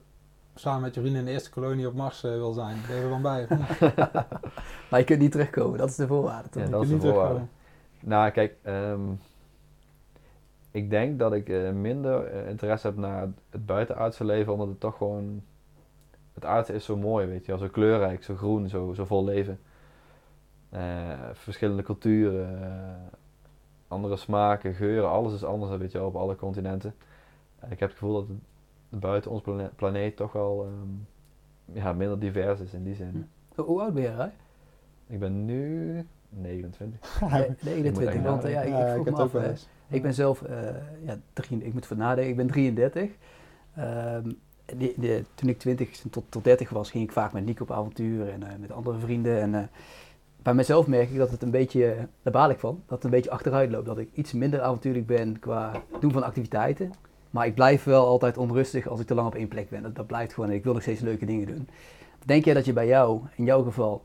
samen 0.58 0.82
met 0.82 0.94
je 0.94 1.00
vrienden 1.00 1.20
in 1.20 1.26
de 1.26 1.32
eerste 1.32 1.50
kolonie 1.50 1.86
op 1.86 1.94
Mars 1.94 2.24
eh, 2.24 2.30
wil 2.30 2.52
zijn, 2.52 2.76
ben 2.86 2.96
je 2.96 3.02
er 3.02 3.08
dan 3.08 3.22
bij? 3.22 3.46
Maar 4.90 4.98
je 4.98 5.04
kunt 5.04 5.20
niet 5.20 5.32
terugkomen, 5.32 5.78
dat 5.78 5.88
is 5.88 5.96
de 5.96 6.06
voorwaarde 6.06 6.48
toch? 6.48 6.62
Ja, 6.62 6.68
je 6.68 6.74
dat 6.74 6.82
is 6.82 6.88
de 6.88 6.94
niet 6.94 7.02
voorwaarde. 7.02 7.34
terugkomen. 7.34 7.56
Nou, 8.00 8.30
kijk, 8.30 8.56
ehm, 8.62 9.00
ik 10.70 10.90
denk 10.90 11.18
dat 11.18 11.32
ik 11.32 11.48
eh, 11.48 11.70
minder 11.70 12.24
eh, 12.24 12.48
interesse 12.48 12.86
heb 12.86 12.96
naar 12.96 13.28
het 13.50 13.66
buitenaardse 13.66 14.24
leven, 14.24 14.52
omdat 14.52 14.68
het 14.68 14.80
toch 14.80 14.96
gewoon. 14.96 15.42
Het 16.34 16.44
aardse 16.44 16.72
is 16.72 16.84
zo 16.84 16.96
mooi, 16.96 17.26
weet 17.26 17.46
je 17.46 17.58
zo 17.58 17.68
kleurrijk, 17.68 18.24
zo 18.24 18.36
groen, 18.36 18.68
zo, 18.68 18.92
zo 18.92 19.04
vol 19.04 19.24
leven. 19.24 19.60
Eh, 20.70 21.12
verschillende 21.32 21.82
culturen, 21.82 23.10
andere 23.88 24.16
smaken, 24.16 24.74
geuren, 24.74 25.10
alles 25.10 25.32
is 25.32 25.44
anders, 25.44 25.76
weet 25.76 25.92
je 25.92 26.04
op 26.04 26.16
alle 26.16 26.36
continenten. 26.36 26.94
En 27.58 27.70
ik 27.70 27.80
heb 27.80 27.88
het 27.88 27.98
gevoel 27.98 28.14
dat 28.14 28.28
het 28.28 28.38
buiten 28.88 29.30
ons 29.30 29.40
plane- 29.42 29.70
planeet 29.76 30.16
toch 30.16 30.32
wel 30.32 30.64
ehm, 30.66 31.78
ja, 31.78 31.92
minder 31.92 32.18
divers 32.18 32.60
is 32.60 32.72
in 32.74 32.84
die 32.84 32.94
zin. 32.94 33.28
Hoe, 33.54 33.64
hoe 33.64 33.80
oud 33.80 33.94
ben 33.94 34.02
je, 34.02 34.14
Rui? 34.14 34.30
Ik 35.06 35.18
ben 35.18 35.44
nu 35.44 36.06
29. 36.28 37.20
Nee, 37.30 37.48
moet 37.48 37.62
29, 37.62 38.14
echt 38.14 38.24
want 38.24 38.44
eh, 38.44 38.52
ja, 38.52 38.60
ik, 38.60 38.68
Ja, 38.68 38.78
ik 38.86 38.92
vroeg 38.92 39.04
heb 39.04 39.14
me 39.14 39.22
het 39.22 39.34
af, 39.34 39.42
eh, 39.42 39.48
eens. 39.48 39.68
ik 39.88 40.02
ben 40.02 40.14
zelf, 40.14 40.42
eh, 40.42 40.58
ja, 41.04 41.18
drie, 41.32 41.64
ik 41.64 41.72
moet 41.72 41.86
voor 41.86 41.96
nadenken, 41.96 42.30
ik 42.30 42.36
ben 42.36 42.46
33. 42.46 43.10
Ehm, 43.76 44.30
die, 44.76 44.94
die- 44.96 45.24
toen 45.34 45.48
ik 45.48 45.58
20 45.58 45.96
tot, 46.10 46.24
tot 46.28 46.44
30 46.44 46.70
was, 46.70 46.90
ging 46.90 47.04
ik 47.04 47.12
vaak 47.12 47.32
met 47.32 47.44
Nico 47.44 47.62
op 47.62 47.70
avontuur 47.70 48.28
en 48.28 48.42
eh, 48.42 48.58
met 48.60 48.72
andere 48.72 48.98
vrienden. 48.98 49.40
En 49.40 49.54
eh, 49.54 49.62
bij 50.42 50.54
mezelf 50.54 50.86
merk 50.86 51.10
ik 51.10 51.16
dat 51.18 51.30
het 51.30 51.42
een 51.42 51.50
beetje, 51.50 51.90
eh, 51.90 52.02
daar 52.22 52.32
baal 52.32 52.50
ik 52.50 52.58
van, 52.58 52.82
dat 52.86 52.94
het 52.96 53.04
een 53.04 53.10
beetje 53.10 53.30
achteruit 53.30 53.70
loopt. 53.70 53.86
Dat 53.86 53.98
ik 53.98 54.08
iets 54.12 54.32
minder 54.32 54.60
avontuurlijk 54.60 55.06
ben 55.06 55.38
qua 55.38 55.72
doen 56.00 56.12
van 56.12 56.22
activiteiten. 56.22 56.92
Maar 57.30 57.46
ik 57.46 57.54
blijf 57.54 57.84
wel 57.84 58.06
altijd 58.06 58.36
onrustig 58.36 58.86
als 58.86 59.00
ik 59.00 59.06
te 59.06 59.14
lang 59.14 59.26
op 59.26 59.34
één 59.34 59.48
plek 59.48 59.70
ben. 59.70 59.92
Dat, 59.94 60.06
blijft 60.06 60.32
gewoon 60.32 60.50
en 60.50 60.56
ik 60.56 60.64
wil 60.64 60.72
nog 60.72 60.82
steeds 60.82 61.00
leuke 61.00 61.26
dingen 61.26 61.46
doen. 61.46 61.68
Denk 62.24 62.44
jij 62.44 62.54
dat 62.54 62.64
je 62.64 62.72
bij 62.72 62.86
jou, 62.86 63.20
in 63.34 63.44
jouw 63.44 63.62
geval, 63.62 64.04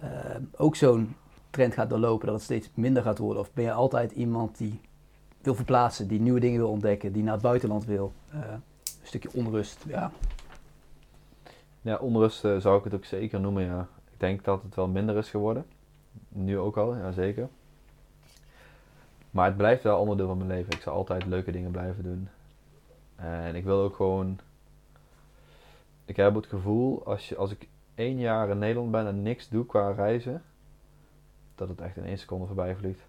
ehm, 0.00 0.42
ook 0.56 0.76
zo'n 0.76 1.14
trend 1.50 1.74
gaat 1.74 1.90
doorlopen, 1.90 2.26
dat 2.26 2.34
het 2.34 2.44
steeds 2.44 2.70
minder 2.74 3.02
gaat 3.02 3.18
worden? 3.18 3.42
Of 3.42 3.52
ben 3.52 3.64
je 3.64 3.72
altijd 3.72 4.12
iemand 4.12 4.58
die 4.58 4.80
wil 5.40 5.54
verplaatsen, 5.54 6.08
die 6.08 6.20
nieuwe 6.20 6.40
dingen 6.40 6.58
wil 6.58 6.70
ontdekken, 6.70 7.12
die 7.12 7.22
naar 7.22 7.32
het 7.32 7.42
buitenland 7.42 7.84
wil? 7.84 8.12
Eh, 8.30 8.38
een 8.50 8.62
stukje 9.02 9.30
onrust, 9.32 9.84
ja. 9.86 10.10
Ja, 11.80 11.96
onrust 11.96 12.44
eh, 12.44 12.56
zou 12.56 12.78
ik 12.78 12.84
het 12.84 12.94
ook 12.94 13.04
zeker 13.04 13.40
noemen, 13.40 13.64
ja. 13.64 13.88
Ik 14.12 14.20
denk 14.20 14.44
dat 14.44 14.62
het 14.62 14.74
wel 14.74 14.88
minder 14.88 15.16
is 15.16 15.30
geworden. 15.30 15.66
Nu 16.28 16.58
ook 16.58 16.76
al, 16.76 16.96
ja 16.96 17.12
zeker. 17.12 17.48
Maar 19.30 19.46
het 19.46 19.56
blijft 19.56 19.82
wel 19.82 19.98
onderdeel 19.98 20.26
van 20.26 20.36
mijn 20.36 20.50
leven. 20.50 20.72
Ik 20.72 20.80
zal 20.80 20.94
altijd 20.94 21.26
leuke 21.26 21.50
dingen 21.52 21.70
blijven 21.70 22.02
doen. 22.02 22.28
En 23.16 23.54
ik 23.54 23.64
wil 23.64 23.80
ook 23.80 23.96
gewoon. 23.96 24.38
Ik 26.04 26.16
heb 26.16 26.34
het 26.34 26.46
gevoel, 26.46 27.06
als, 27.06 27.28
je, 27.28 27.36
als 27.36 27.50
ik 27.50 27.68
één 27.94 28.18
jaar 28.18 28.48
in 28.48 28.58
Nederland 28.58 28.90
ben 28.90 29.06
en 29.06 29.22
niks 29.22 29.48
doe 29.48 29.66
qua 29.66 29.90
reizen, 29.90 30.42
dat 31.54 31.68
het 31.68 31.80
echt 31.80 31.96
in 31.96 32.04
één 32.04 32.18
seconde 32.18 32.46
voorbij 32.46 32.76
vliegt. 32.76 33.06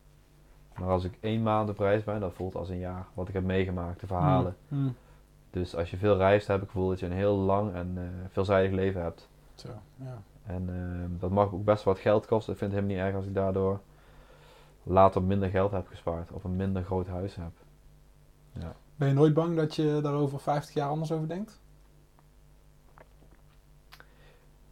Maar 0.77 0.89
als 0.89 1.03
ik 1.03 1.17
één 1.19 1.43
maand 1.43 1.69
op 1.69 1.79
reis 1.79 2.03
ben, 2.03 2.19
dat 2.19 2.33
voelt 2.33 2.55
als 2.55 2.69
een 2.69 2.79
jaar. 2.79 3.05
Wat 3.13 3.27
ik 3.27 3.33
heb 3.33 3.43
meegemaakt, 3.43 3.99
de 3.99 4.07
verhalen. 4.07 4.55
Mm. 4.67 4.95
Dus 5.49 5.75
als 5.75 5.91
je 5.91 5.97
veel 5.97 6.17
reist, 6.17 6.47
heb 6.47 6.55
ik 6.55 6.61
het 6.61 6.71
gevoel 6.71 6.89
dat 6.89 6.99
je 6.99 7.05
een 7.05 7.11
heel 7.11 7.35
lang 7.35 7.73
en 7.73 7.93
eh, 7.95 8.03
veelzijdig 8.29 8.71
leven 8.71 9.01
hebt. 9.01 9.29
Zo, 9.55 9.69
ja. 9.95 10.21
En 10.45 10.69
eh, 10.69 11.19
dat 11.19 11.31
mag 11.31 11.53
ook 11.53 11.63
best 11.63 11.83
wat 11.83 11.99
geld 11.99 12.25
kosten. 12.25 12.53
Ik 12.53 12.59
vind 12.59 12.71
het 12.71 12.79
helemaal 12.79 13.03
niet 13.03 13.13
erg 13.13 13.21
als 13.21 13.29
ik 13.29 13.33
daardoor 13.33 13.79
later 14.83 15.23
minder 15.23 15.49
geld 15.49 15.71
heb 15.71 15.87
gespaard. 15.87 16.31
Of 16.31 16.43
een 16.43 16.55
minder 16.55 16.83
groot 16.83 17.07
huis 17.07 17.35
heb. 17.35 17.51
Ja. 18.51 18.75
Ben 18.97 19.07
je 19.07 19.13
nooit 19.13 19.33
bang 19.33 19.55
dat 19.55 19.75
je 19.75 19.99
daar 20.03 20.13
over 20.13 20.39
50 20.39 20.73
jaar 20.73 20.89
anders 20.89 21.11
over 21.11 21.27
denkt? 21.27 21.59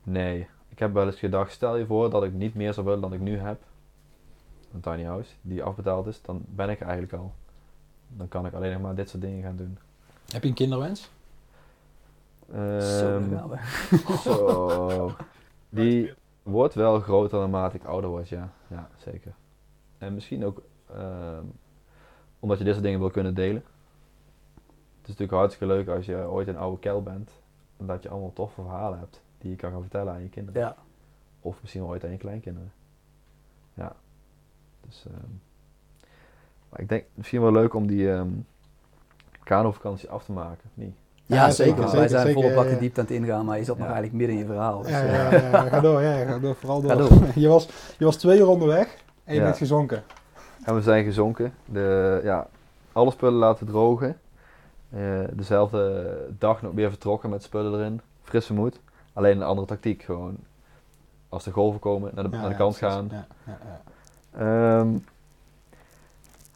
Nee, 0.03 0.47
ik 0.69 0.79
heb 0.79 0.93
wel 0.93 1.05
eens 1.05 1.19
gedacht, 1.19 1.51
stel 1.51 1.75
je 1.77 1.85
voor 1.85 2.09
dat 2.09 2.23
ik 2.23 2.33
niet 2.33 2.55
meer 2.55 2.73
zou 2.73 2.85
willen 2.85 3.01
dan 3.01 3.13
ik 3.13 3.19
nu 3.19 3.37
heb. 3.37 3.61
Een 4.73 4.79
tiny 4.81 5.03
house 5.03 5.31
die 5.41 5.63
afbetaald 5.63 6.07
is, 6.07 6.21
dan 6.21 6.41
ben 6.47 6.69
ik 6.69 6.81
eigenlijk 6.81 7.13
al. 7.13 7.33
Dan 8.07 8.27
kan 8.27 8.45
ik 8.45 8.53
alleen 8.53 8.71
nog 8.71 8.81
maar 8.81 8.95
dit 8.95 9.09
soort 9.09 9.21
dingen 9.21 9.43
gaan 9.43 9.55
doen. 9.55 9.77
Heb 10.31 10.41
je 10.43 10.49
een 10.49 10.55
kinderwens? 10.55 11.09
Zo, 12.51 12.55
Ehm, 12.55 13.57
zo. 14.21 15.11
Die 15.69 16.13
wordt 16.43 16.73
wel 16.73 16.99
groter 16.99 17.39
naarmate 17.39 17.75
ik 17.75 17.83
ouder 17.83 18.09
word, 18.09 18.29
ja. 18.29 18.53
Ja, 18.67 18.89
zeker. 18.97 19.33
En 19.97 20.13
misschien 20.13 20.45
ook 20.45 20.61
ehm, 20.93 21.43
omdat 22.39 22.57
je 22.57 22.63
dit 22.63 22.73
soort 22.73 22.85
dingen 22.85 22.99
wil 22.99 23.09
kunnen 23.11 23.33
delen. 23.33 23.63
Het 25.05 25.13
is 25.13 25.19
natuurlijk 25.19 25.49
hartstikke 25.49 25.73
leuk 25.73 25.97
als 25.97 26.05
je 26.05 26.15
ooit 26.29 26.47
een 26.47 26.57
oude 26.57 26.79
kel 26.79 27.03
bent. 27.03 27.31
En 27.77 27.85
dat 27.85 28.03
je 28.03 28.09
allemaal 28.09 28.33
toffe 28.33 28.61
verhalen 28.61 28.99
hebt 28.99 29.21
die 29.37 29.49
je 29.49 29.55
kan 29.55 29.71
gaan 29.71 29.81
vertellen 29.81 30.13
aan 30.13 30.21
je 30.21 30.29
kinderen. 30.29 30.61
Ja. 30.61 30.75
Of 31.41 31.57
misschien 31.61 31.83
ooit 31.83 32.03
aan 32.03 32.11
je 32.11 32.17
kleinkinderen. 32.17 32.71
Ja. 33.73 33.95
Dus, 34.85 35.05
ehm, 35.07 35.29
maar 36.69 36.79
ik 36.79 36.89
denk 36.89 37.03
misschien 37.13 37.41
wel 37.41 37.51
leuk 37.51 37.73
om 37.73 37.87
die 37.87 38.11
ehm 38.11 38.27
kanovakantie 39.43 40.09
af 40.09 40.23
te 40.23 40.31
maken, 40.31 40.61
of 40.65 40.71
niet? 40.73 40.95
Ja, 41.25 41.35
Ja, 41.35 41.51
zeker. 41.51 41.75
zeker, 41.75 41.97
Wij 41.97 42.07
zijn 42.07 42.37
ja, 42.37 42.53
bakken 42.55 42.73
ja. 42.73 42.79
diepte 42.79 42.99
aan 42.99 43.05
het 43.05 43.15
ingaan, 43.15 43.45
maar 43.45 43.57
je 43.57 43.63
zat 43.63 43.77
nog 43.77 43.85
eigenlijk 43.85 44.15
midden 44.15 44.35
in 44.35 44.41
je 44.41 44.47
verhaal. 44.47 44.81
Dus, 44.81 44.91
Ja, 44.91 45.01
eh, 45.03 45.13
ja, 45.13 45.31
ja, 45.31 45.49
ja, 45.49 45.69
ga 45.69 45.79
door, 45.79 46.01
ja, 46.01 46.25
ga 46.25 46.39
door, 46.39 46.55
vooral 46.55 46.81
door. 46.81 46.89
Ga 46.91 46.97
door. 46.97 47.11
Je, 47.43 47.47
was, 47.47 47.69
je 47.97 48.05
was 48.05 48.15
twee 48.17 48.39
uur 48.39 48.47
onderweg 48.47 48.97
en 49.23 49.33
je 49.33 49.39
Ja. 49.39 49.45
bent 49.45 49.57
gezonken. 49.57 50.03
En 50.63 50.75
we 50.75 50.81
zijn 50.81 51.03
gezonken. 51.03 51.53
De, 51.65 52.19
ja, 52.23 52.47
alle 52.91 53.11
spullen 53.11 53.39
laten 53.39 53.67
drogen. 53.67 54.19
Eh, 54.89 55.19
dezelfde 55.33 56.15
dag 56.37 56.61
nog 56.61 56.73
weer 56.73 56.89
vertrokken 56.89 57.29
met 57.29 57.43
spullen 57.43 57.79
erin. 57.79 58.01
Frisse 58.23 58.53
moed. 58.53 58.79
Alleen 59.13 59.35
een 59.37 59.43
andere 59.47 59.67
tactiek. 59.67 60.03
Gewoon 60.03 60.37
als 61.29 61.43
de 61.43 61.51
golven 61.51 61.79
komen, 61.79 62.11
naar 62.15 62.23
de, 62.23 62.29
Ja, 62.29 62.35
naar 62.35 62.45
de 62.45 62.51
ja, 62.51 62.57
kant 62.57 62.77
precies. 62.77 62.95
gaan. 62.95 63.07
Ja, 63.11 63.27
ja, 63.45 63.57
ja. 63.65 63.81
Ehm, 64.79 64.97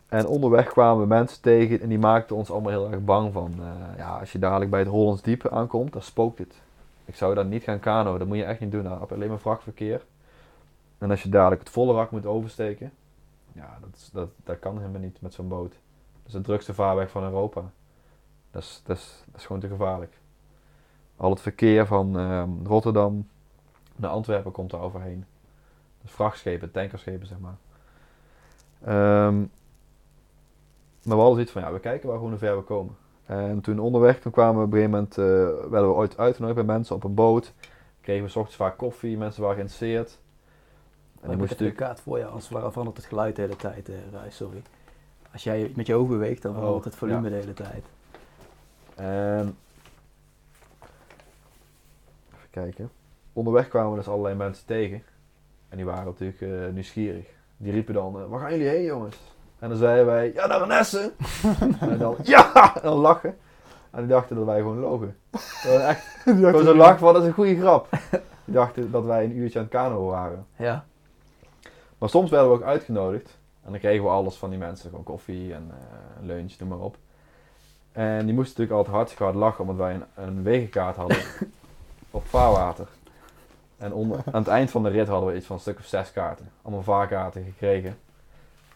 en 0.08 0.28
onderweg 0.28 0.68
kwamen 0.68 1.02
we 1.02 1.08
mensen 1.08 1.42
tegen 1.42 1.82
en 1.82 1.90
die 1.90 2.00
maakten 2.00 2.36
ons 2.36 2.52
allemaal 2.52 2.72
heel 2.72 2.92
erg 2.92 3.04
bang 3.04 3.34
van. 3.34 3.54
eh, 3.60 3.98
ja, 3.98 4.20
als 4.20 4.32
je 4.32 4.40
dadelijk 4.40 4.72
bij 4.72 4.80
het 4.80 4.90
Hollands 4.90 5.22
Diepe 5.22 5.50
aankomt, 5.52 5.94
dan 5.94 6.02
spookt 6.02 6.38
het. 6.38 6.54
Ik 7.06 7.16
zou 7.16 7.36
daar 7.36 7.46
niet 7.46 7.64
gaan 7.64 7.80
kano, 7.80 8.18
dat 8.18 8.28
moet 8.28 8.38
je 8.38 8.44
echt 8.44 8.60
niet 8.60 8.72
doen. 8.72 8.84
Je 8.84 8.90
alleen 8.90 9.30
maar 9.30 9.40
vrachtverkeer. 9.40 10.02
En 10.98 11.10
als 11.10 11.24
je 11.24 11.30
dadelijk 11.30 11.62
het 11.62 11.70
volle 11.70 11.94
rak 11.94 12.12
moet 12.12 12.26
oversteken, 12.26 12.92
ja, 13.54 13.78
dat, 13.82 13.90
is, 13.96 14.10
dat, 14.14 14.30
dat 14.44 14.60
kan 14.60 14.78
helemaal 14.78 15.02
niet 15.02 15.22
met 15.22 15.34
zo'n 15.34 15.48
boot. 15.48 15.72
Dat 15.72 16.26
is 16.28 16.32
de 16.34 16.42
drukste 16.42 16.74
vaarweg 16.74 17.10
van 17.12 17.24
Europa. 17.24 17.64
Dat 18.52 18.62
is, 18.62 18.82
dat 18.86 18.98
is, 18.98 19.24
dat 19.26 19.40
is 19.40 19.46
gewoon 19.46 19.62
te 19.62 19.68
gevaarlijk. 19.68 20.18
Al 21.18 21.30
het 21.30 21.42
verkeer 21.42 21.86
van 21.86 22.18
ehm, 22.18 22.50
Rotterdam 22.64 23.28
naar 23.96 24.12
Antwerpen 24.12 24.52
komt 24.52 24.72
daar 24.72 24.82
overheen. 24.82 25.26
Dus 26.02 26.12
vrachtschepen, 26.12 26.72
tankerschepen 26.72 27.28
zeg 27.28 27.38
maar. 27.40 27.58
Ehm, 28.82 29.38
maar 31.04 31.18
we 31.18 31.24
hadden 31.24 31.34
zoiets 31.34 31.52
van, 31.52 31.62
ja, 31.62 31.72
we 31.72 31.80
kijken 31.80 32.10
waar 32.10 32.18
gewoon 32.18 32.38
ver 32.38 32.58
we 32.58 32.64
komen. 32.64 32.96
En 33.26 33.62
toen 33.62 33.80
onderweg, 33.80 34.20
toen 34.20 34.32
kwamen 34.32 34.60
we 34.60 34.66
op 34.66 34.74
een 34.74 34.78
gegeven 34.78 34.92
moment, 34.92 35.18
eh, 35.18 35.70
werden 35.72 35.90
we 35.90 35.96
ooit 35.96 36.18
uitgenodigd 36.18 36.66
bij 36.66 36.76
mensen 36.76 36.96
op 36.96 37.04
een 37.04 37.14
boot. 37.14 37.54
Kregen 38.02 38.24
we 38.24 38.30
's 38.30 38.36
ochtends 38.36 38.58
vaak 38.58 38.78
koffie, 38.78 39.18
mensen 39.18 39.42
waren 39.42 39.56
geïnteresseerd. 39.56 40.20
En 41.22 41.22
En 41.22 41.22
die 41.22 41.32
ik 41.32 41.40
heb 41.40 41.50
natuurlijk... 41.50 41.78
kaart 41.78 42.02
voor 42.02 42.18
je, 42.18 42.26
anders 42.26 42.48
verandert 42.48 42.98
het 42.98 43.06
geluid 43.06 43.36
de 43.36 43.42
hele 43.42 43.56
tijd, 43.56 43.90
eh, 43.90 43.96
sorry. 44.30 44.62
Als 45.32 45.44
jij 45.44 45.72
met 45.76 45.88
je 45.88 45.96
ogen 45.96 46.10
beweegt, 46.10 46.42
dan 46.42 46.54
verandert 46.54 46.80
Oh, 46.80 46.86
het 46.86 46.96
volume 46.96 47.24
ja. 47.24 47.30
de 47.30 47.42
hele 47.42 47.54
tijd. 47.54 47.86
En... 49.00 49.58
Even 52.34 52.50
kijken. 52.50 52.92
Onderweg 53.34 53.68
kwamen 53.68 53.92
we 53.92 53.98
dus 53.98 54.08
allerlei 54.08 54.36
mensen 54.36 54.66
tegen. 54.66 55.04
En 55.70 55.78
die 55.78 55.86
waren 55.86 56.06
natuurlijk 56.06 56.42
eh, 56.42 56.74
nieuwsgierig. 56.74 57.26
Die 57.58 57.72
riepen 57.72 57.94
dan, 57.94 58.20
eh, 58.20 58.26
waar 58.28 58.40
gaan 58.40 58.52
jullie 58.52 58.68
heen 58.68 58.84
jongens? 58.84 59.18
En 59.60 59.70
dan 59.70 59.78
zeiden 59.78 60.06
wij, 60.06 60.34
ja 60.34 60.48
naar 60.48 60.60
Renesse. 60.60 61.12
en 61.80 61.98
dan, 61.98 62.16
ja! 62.24 62.76
En 62.76 62.82
dan 62.82 62.98
lachen. 62.98 63.38
En 63.92 64.00
die 64.00 64.08
dachten 64.08 64.36
dat 64.36 64.46
wij 64.46 64.58
gewoon 64.58 64.80
logen. 64.80 65.18
Gewoon 65.32 65.82
echt, 65.82 66.06
gewoon 66.24 66.64
zo 66.64 66.76
lachen 66.76 67.00
van, 67.00 67.14
dat 67.14 67.22
is 67.22 67.28
een 67.28 67.34
goede 67.34 67.60
grap. 67.60 67.90
Die 68.46 68.54
dachten 68.54 68.92
dat 68.92 69.06
wij 69.06 69.24
een 69.24 69.38
uurtje 69.38 69.60
aan 69.60 69.66
het 69.66 69.74
kano 69.74 70.06
waren. 70.06 70.46
Ja. 70.56 70.86
Maar 71.98 72.10
soms 72.10 72.30
werden 72.30 72.50
we 72.50 72.56
ook 72.56 72.64
uitgenodigd. 72.64 73.38
En 73.64 73.72
dan 73.72 73.80
kregen 73.80 74.04
we 74.04 74.10
alles 74.10 74.36
van 74.36 74.50
die 74.50 74.60
mensen. 74.60 74.90
Gewoon 74.90 75.06
koffie 75.06 75.54
en 75.54 75.72
eh, 75.72 76.26
lunch, 76.26 76.60
noem 76.60 76.70
maar 76.70 76.80
op. 76.80 76.98
En 77.92 78.26
die 78.26 78.36
moesten 78.36 78.62
natuurlijk 78.62 78.78
altijd 78.78 78.96
hartstikke 78.96 79.24
hard 79.24 79.36
lachen. 79.36 79.62
Omdat 79.62 79.78
wij 79.78 79.94
een, 79.94 80.04
een 80.16 80.44
wegenkaart 80.44 80.96
hadden 80.96 81.18
op 82.12 82.26
vaarwater. 82.26 82.88
En 83.78 83.94
onder, 83.94 84.18
aan 84.26 84.42
het 84.42 84.48
eind 84.48 84.72
van 84.72 84.84
de 84.84 84.90
rit 84.90 85.08
hadden 85.08 85.30
we 85.30 85.36
iets 85.36 85.46
van 85.46 85.56
een 85.56 85.62
stuk 85.62 85.78
of 85.78 85.86
zes 85.86 86.12
kaarten. 86.12 86.52
Allemaal 86.62 86.84
vaarkaarten 86.84 87.44
gekregen. 87.44 87.98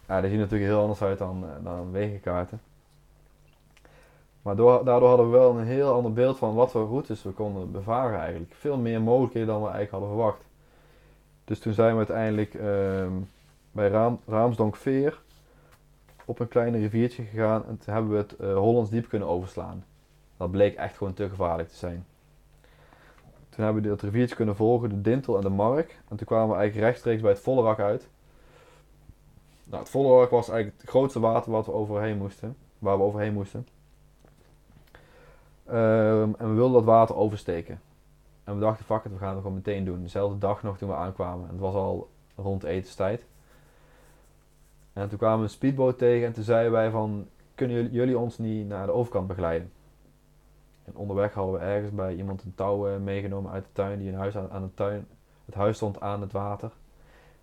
Ja, 0.08 0.22
die 0.22 0.30
zien 0.30 0.40
natuurlijk 0.40 0.70
heel 0.70 0.82
anders 0.82 1.02
uit 1.02 1.18
dan, 1.18 1.44
eh, 1.44 1.64
dan 1.64 1.92
wegenkaarten. 1.92 2.62
Maar 4.42 4.56
door, 4.56 4.86
daardoor 4.86 5.08
hadden 5.08 5.32
we 5.32 5.38
wel 5.38 5.58
een 5.58 5.66
heel 5.66 5.94
ander 5.94 6.14
beeld 6.14 6.38
van 6.38 6.54
wat 6.54 6.72
voor 6.72 6.88
routes 6.88 7.24
we 7.24 7.30
konden 7.30 7.72
bevaren 7.72 8.20
eigenlijk. 8.20 8.54
Veel 8.54 8.78
meer 8.78 9.02
mogelijkheden 9.02 9.48
dan 9.48 9.62
we 9.62 9.70
eigenlijk 9.70 9.92
hadden 9.92 10.10
verwacht. 10.10 10.42
Dus 11.46 11.60
toen 11.60 11.74
zijn 11.74 11.92
we 11.92 11.98
uiteindelijk 11.98 12.54
ehm, 12.54 13.12
bij 13.72 13.88
Raam, 13.88 14.20
Raamsdonkveer 14.28 15.22
op 16.26 16.40
een 16.40 16.48
klein 16.48 16.76
riviertje 16.76 17.24
gegaan 17.24 17.66
en 17.66 17.78
toen 17.78 17.94
hebben 17.94 18.12
we 18.12 18.18
het 18.18 18.36
eh, 18.36 18.56
Hollands 18.56 18.90
Diep 18.90 19.10
kunnen 19.10 19.28
overslaan. 19.28 19.86
Dat 20.38 20.52
bleek 20.52 20.76
echt 20.76 20.98
gewoon 20.98 21.14
te 21.14 21.30
gevaarlijk 21.30 21.70
te 21.70 21.76
zijn. 21.76 22.06
Toen 23.50 23.64
hebben 23.64 23.84
we 23.84 23.90
dat 23.90 24.02
riviertje 24.02 24.36
kunnen 24.36 24.56
volgen, 24.56 24.90
de 24.90 25.02
Dintel 25.02 25.36
en 25.36 25.42
de 25.42 25.50
Mark. 25.50 26.02
En 26.10 26.18
toen 26.18 26.28
kwamen 26.28 26.50
we 26.50 26.56
eigenlijk 26.56 26.86
rechtstreeks 26.86 27.22
bij 27.22 27.32
het 27.32 27.40
Vollerak 27.40 27.80
uit. 27.80 28.08
Nou, 29.64 29.82
het 29.82 29.92
Vollerak 29.92 30.30
was 30.30 30.50
eigenlijk 30.50 30.82
het 30.82 30.90
grootste 30.90 31.20
water 31.20 31.52
wat 31.52 31.66
we 31.66 31.72
overheen 31.72 32.18
moesten, 32.18 32.56
waar 32.80 32.98
we 32.98 33.04
overheen 33.04 33.34
moesten. 33.34 33.68
Ehm, 35.66 36.32
en 36.38 36.50
we 36.50 36.54
wilden 36.54 36.74
dat 36.74 36.84
water 36.84 37.16
oversteken. 37.16 37.82
En 38.44 38.54
we 38.54 38.60
dachten, 38.60 38.86
fuck 38.86 39.04
it, 39.04 39.12
we 39.12 39.18
gaan 39.18 39.30
het 39.30 39.38
gewoon 39.38 39.56
meteen 39.56 39.86
doen. 39.86 40.02
Dezelfde 40.02 40.38
dag 40.38 40.64
nog 40.64 40.78
toen 40.78 40.90
we 40.90 40.96
aankwamen. 40.96 41.46
En 41.46 41.52
het 41.52 41.60
was 41.60 41.74
al 41.74 42.10
rond 42.36 42.64
etenstijd. 42.64 43.26
En 44.94 45.10
toen 45.10 45.18
kwamen 45.18 45.38
we 45.38 45.44
een 45.44 45.50
speedboot 45.50 45.98
tegen 45.98 46.28
en 46.28 46.34
toen 46.34 46.44
zeiden 46.44 46.72
wij 46.72 46.90
van, 46.90 47.28
kunnen 47.56 47.92
jullie, 47.92 48.18
ons 48.18 48.38
niet 48.38 48.68
naar 48.68 48.86
de 48.86 48.92
overkant 48.92 49.28
begeleiden? 49.28 49.72
En 50.84 50.96
onderweg 50.96 51.34
hadden 51.34 51.54
we 51.54 51.60
ergens 51.60 51.92
bij 51.92 52.16
iemand 52.16 52.44
een 52.44 52.56
touw 52.56 52.88
eh, 52.88 52.98
meegenomen 52.98 53.52
uit 53.52 53.64
de 53.64 53.72
tuin, 53.72 54.00
die 54.00 54.10
een 54.10 54.18
huis 54.18 54.38
aan, 54.38 54.52
aan 54.52 54.62
de 54.62 54.74
tuin, 54.74 55.08
het 55.46 55.56
huis 55.56 55.76
stond 55.76 56.02
aan 56.02 56.22
het 56.22 56.32
water. 56.32 56.72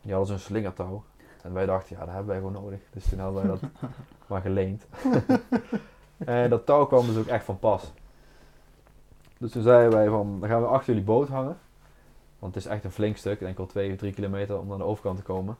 Die 0.03 0.13
hadden 0.13 0.29
zo'n 0.29 0.47
slingertouw. 0.47 1.05
En 1.43 1.53
wij 1.53 1.67
dachten, 1.67 1.97
ja, 1.97 2.05
dat 2.05 2.15
hebben 2.15 2.29
wij 2.29 2.37
gewoon 2.37 2.63
nodig. 2.63 2.81
Dus 2.93 3.09
toen 3.09 3.19
hadden 3.19 3.43
wij 3.43 3.51
dat 3.51 3.71
maar 4.29 4.41
geleend. 4.41 4.87
en 6.19 6.51
dat 6.51 6.67
touw 6.67 6.87
kwam 6.87 7.07
dus 7.07 7.17
ook 7.17 7.27
echt 7.27 7.45
van 7.45 7.59
pas. 7.59 7.93
Dus 9.39 9.51
toen 9.51 9.63
zeiden 9.63 9.93
wij 9.93 10.09
van, 10.09 10.41
dan 10.41 10.49
gaan 10.49 10.61
we 10.61 10.67
achter 10.67 10.87
jullie 10.87 11.09
boot 11.09 11.29
hangen. 11.29 11.59
Want 12.39 12.55
het 12.55 12.65
is 12.65 12.71
echt 12.71 12.85
een 12.85 12.91
flink 12.91 13.17
stuk, 13.17 13.41
wel 13.57 13.67
2 13.67 13.93
of 13.93 13.97
3 13.97 14.13
kilometer 14.13 14.59
om 14.59 14.67
naar 14.67 14.79
de 14.79 14.85
overkant 14.85 15.17
te 15.17 15.23
komen. 15.23 15.57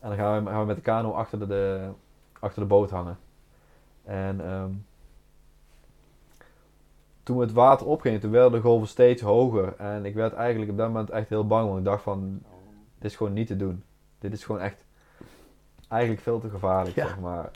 En 0.00 0.08
dan 0.08 0.18
gaan 0.18 0.44
we, 0.44 0.50
gaan 0.50 0.60
we 0.60 0.66
met 0.66 0.76
de 0.76 0.82
kano 0.82 1.10
achter 1.10 1.38
de, 1.38 1.46
de, 1.46 1.88
achter 2.40 2.62
de 2.62 2.68
boot 2.68 2.90
hangen. 2.90 3.18
En 4.04 4.46
ehm, 4.46 4.70
toen 7.22 7.40
het 7.40 7.52
water 7.52 7.86
opgingen, 7.86 8.20
toen 8.20 8.30
werden 8.30 8.52
de 8.52 8.60
golven 8.60 8.88
steeds 8.88 9.22
hoger. 9.22 9.74
En 9.76 10.04
ik 10.04 10.14
werd 10.14 10.32
eigenlijk 10.32 10.70
op 10.70 10.76
dat 10.76 10.86
moment 10.86 11.10
echt 11.10 11.28
heel 11.28 11.46
bang, 11.46 11.66
want 11.66 11.78
ik 11.78 11.84
dacht 11.84 12.02
van, 12.02 12.42
dit 12.98 13.10
is 13.10 13.16
gewoon 13.16 13.32
niet 13.32 13.46
te 13.46 13.56
doen. 13.56 13.82
Dit 14.18 14.32
is 14.32 14.44
gewoon 14.44 14.60
echt 14.60 14.84
eigenlijk 15.88 16.22
veel 16.22 16.40
te 16.40 16.48
gevaarlijk, 16.50 16.96
Ja. 16.96 17.06
zeg 17.06 17.18
maar. 17.20 17.50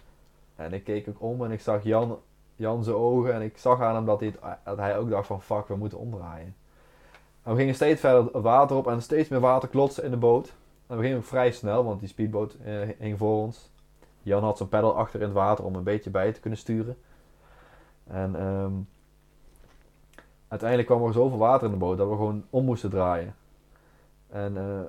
En 0.57 0.72
ik 0.72 0.85
keek 0.85 1.09
ook 1.09 1.22
om 1.22 1.44
en 1.44 1.50
ik 1.50 1.61
zag 1.61 1.83
Jan, 1.83 2.18
Jan 2.57 2.85
zijn 2.85 2.96
ogen 2.96 3.35
en 3.35 3.42
ik 3.42 3.59
zag 3.59 3.80
aan 3.80 3.94
hem 3.94 4.04
dat 4.04 4.20
hij, 4.20 4.28
het- 4.28 4.59
dat 4.64 4.76
hij 4.78 4.98
ook 4.98 5.11
dacht 5.11 5.26
van, 5.26 5.42
fuck, 5.42 5.68
we 5.68 5.76
moeten 5.76 5.98
omdraaien. 5.98 6.54
En 7.42 7.52
we 7.52 7.59
gingen 7.59 7.74
steeds 7.74 8.00
verder 8.00 8.24
het 8.33 8.42
water 8.42 8.76
op 8.76 8.87
en 8.87 9.02
steeds 9.02 9.28
meer 9.28 9.40
water 9.40 9.68
klotsen 9.68 10.04
in 10.04 10.11
de 10.11 10.16
boot. 10.16 10.52
We 10.87 11.01
gingen 11.01 11.16
ook 11.16 11.25
vrij 11.25 11.53
snel, 11.53 11.85
want 11.85 12.01
die 12.01 12.09
speedboot 12.09 12.55
eh, 12.55 12.88
hing 12.99 13.18
voor 13.18 13.42
ons. 13.42 13.70
Jan 14.23 14.42
had 14.42 14.57
zijn 14.57 14.68
pedal 14.68 14.97
achter 14.97 15.20
in 15.20 15.27
het 15.27 15.35
water 15.35 15.64
om 15.64 15.75
een 15.75 15.83
beetje 15.83 16.11
bij 16.11 16.33
te 16.33 16.40
kunnen 16.40 16.59
sturen. 16.59 16.97
En 18.05 18.37
ehm, 18.37 18.73
uiteindelijk 20.49 20.88
kwam 20.88 21.07
er 21.07 21.12
zoveel 21.12 21.38
water 21.38 21.66
in 21.66 21.73
de 21.73 21.79
boot 21.79 21.99
dat 21.99 22.09
we 22.09 22.14
gewoon 22.14 22.44
om 22.51 22.64
moesten 22.64 22.90
draaien. 22.90 23.35
En 24.29 24.57
eh, 24.57 24.81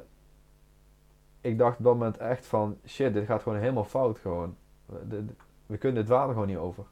ik 1.41 1.57
dacht 1.57 1.77
op 1.77 1.83
dat 1.83 1.93
moment 1.93 2.17
echt 2.17 2.45
van, 2.45 2.77
shit, 2.85 3.13
dit 3.13 3.25
gaat 3.25 3.41
gewoon 3.41 3.59
helemaal 3.59 3.83
fout 3.83 4.19
gewoon. 4.19 4.55
We, 5.65 5.77
kunnen 5.77 6.01
dit 6.01 6.09
water 6.09 6.33
gewoon 6.33 6.47
niet 6.47 6.57
over. 6.57 6.83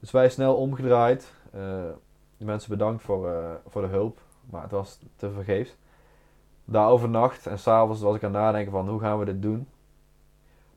Dus 0.00 0.10
wij 0.10 0.28
snel 0.28 0.56
omgedraaid. 0.56 1.32
eh, 1.52 1.60
de 2.36 2.44
mensen 2.44 2.70
bedankt 2.70 3.02
voor, 3.02 3.60
voor 3.66 3.82
de 3.82 3.88
hulp, 3.88 4.20
maar 4.50 4.62
het 4.62 4.70
was 4.70 4.98
te 5.16 5.30
vergeefs. 5.30 5.76
Daar 6.64 6.88
overnacht 6.88 7.46
en 7.46 7.58
s'avonds 7.58 8.00
was 8.00 8.16
ik 8.16 8.24
aan 8.24 8.34
het 8.34 8.42
nadenken 8.42 8.72
van, 8.72 8.88
hoe 8.88 9.00
gaan 9.00 9.18
we 9.18 9.24
dit 9.24 9.42
doen? 9.42 9.68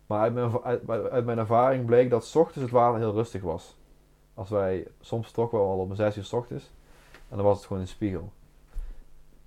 Maar 0.07 0.19
uit 0.19 0.33
mijn, 0.33 0.61
uit, 0.63 1.09
uit 1.09 1.25
mijn 1.25 1.37
ervaring 1.37 1.85
bleek 1.85 2.09
dat 2.09 2.25
's 2.25 2.35
ochtends 2.35 2.61
het 2.61 2.71
water 2.71 2.99
heel 2.99 3.13
rustig 3.13 3.41
was. 3.41 3.77
Als 4.33 4.49
wij, 4.49 4.87
soms 4.99 5.25
vertrokken 5.25 5.59
we 5.59 5.65
al 5.65 5.79
om 5.79 5.95
6 5.95 6.17
uur 6.17 6.23
's 6.23 6.33
ochtends. 6.33 6.71
En 7.29 7.35
dan 7.35 7.45
was 7.45 7.57
het 7.57 7.65
gewoon 7.65 7.81
een 7.81 7.87
spiegel. 7.87 8.31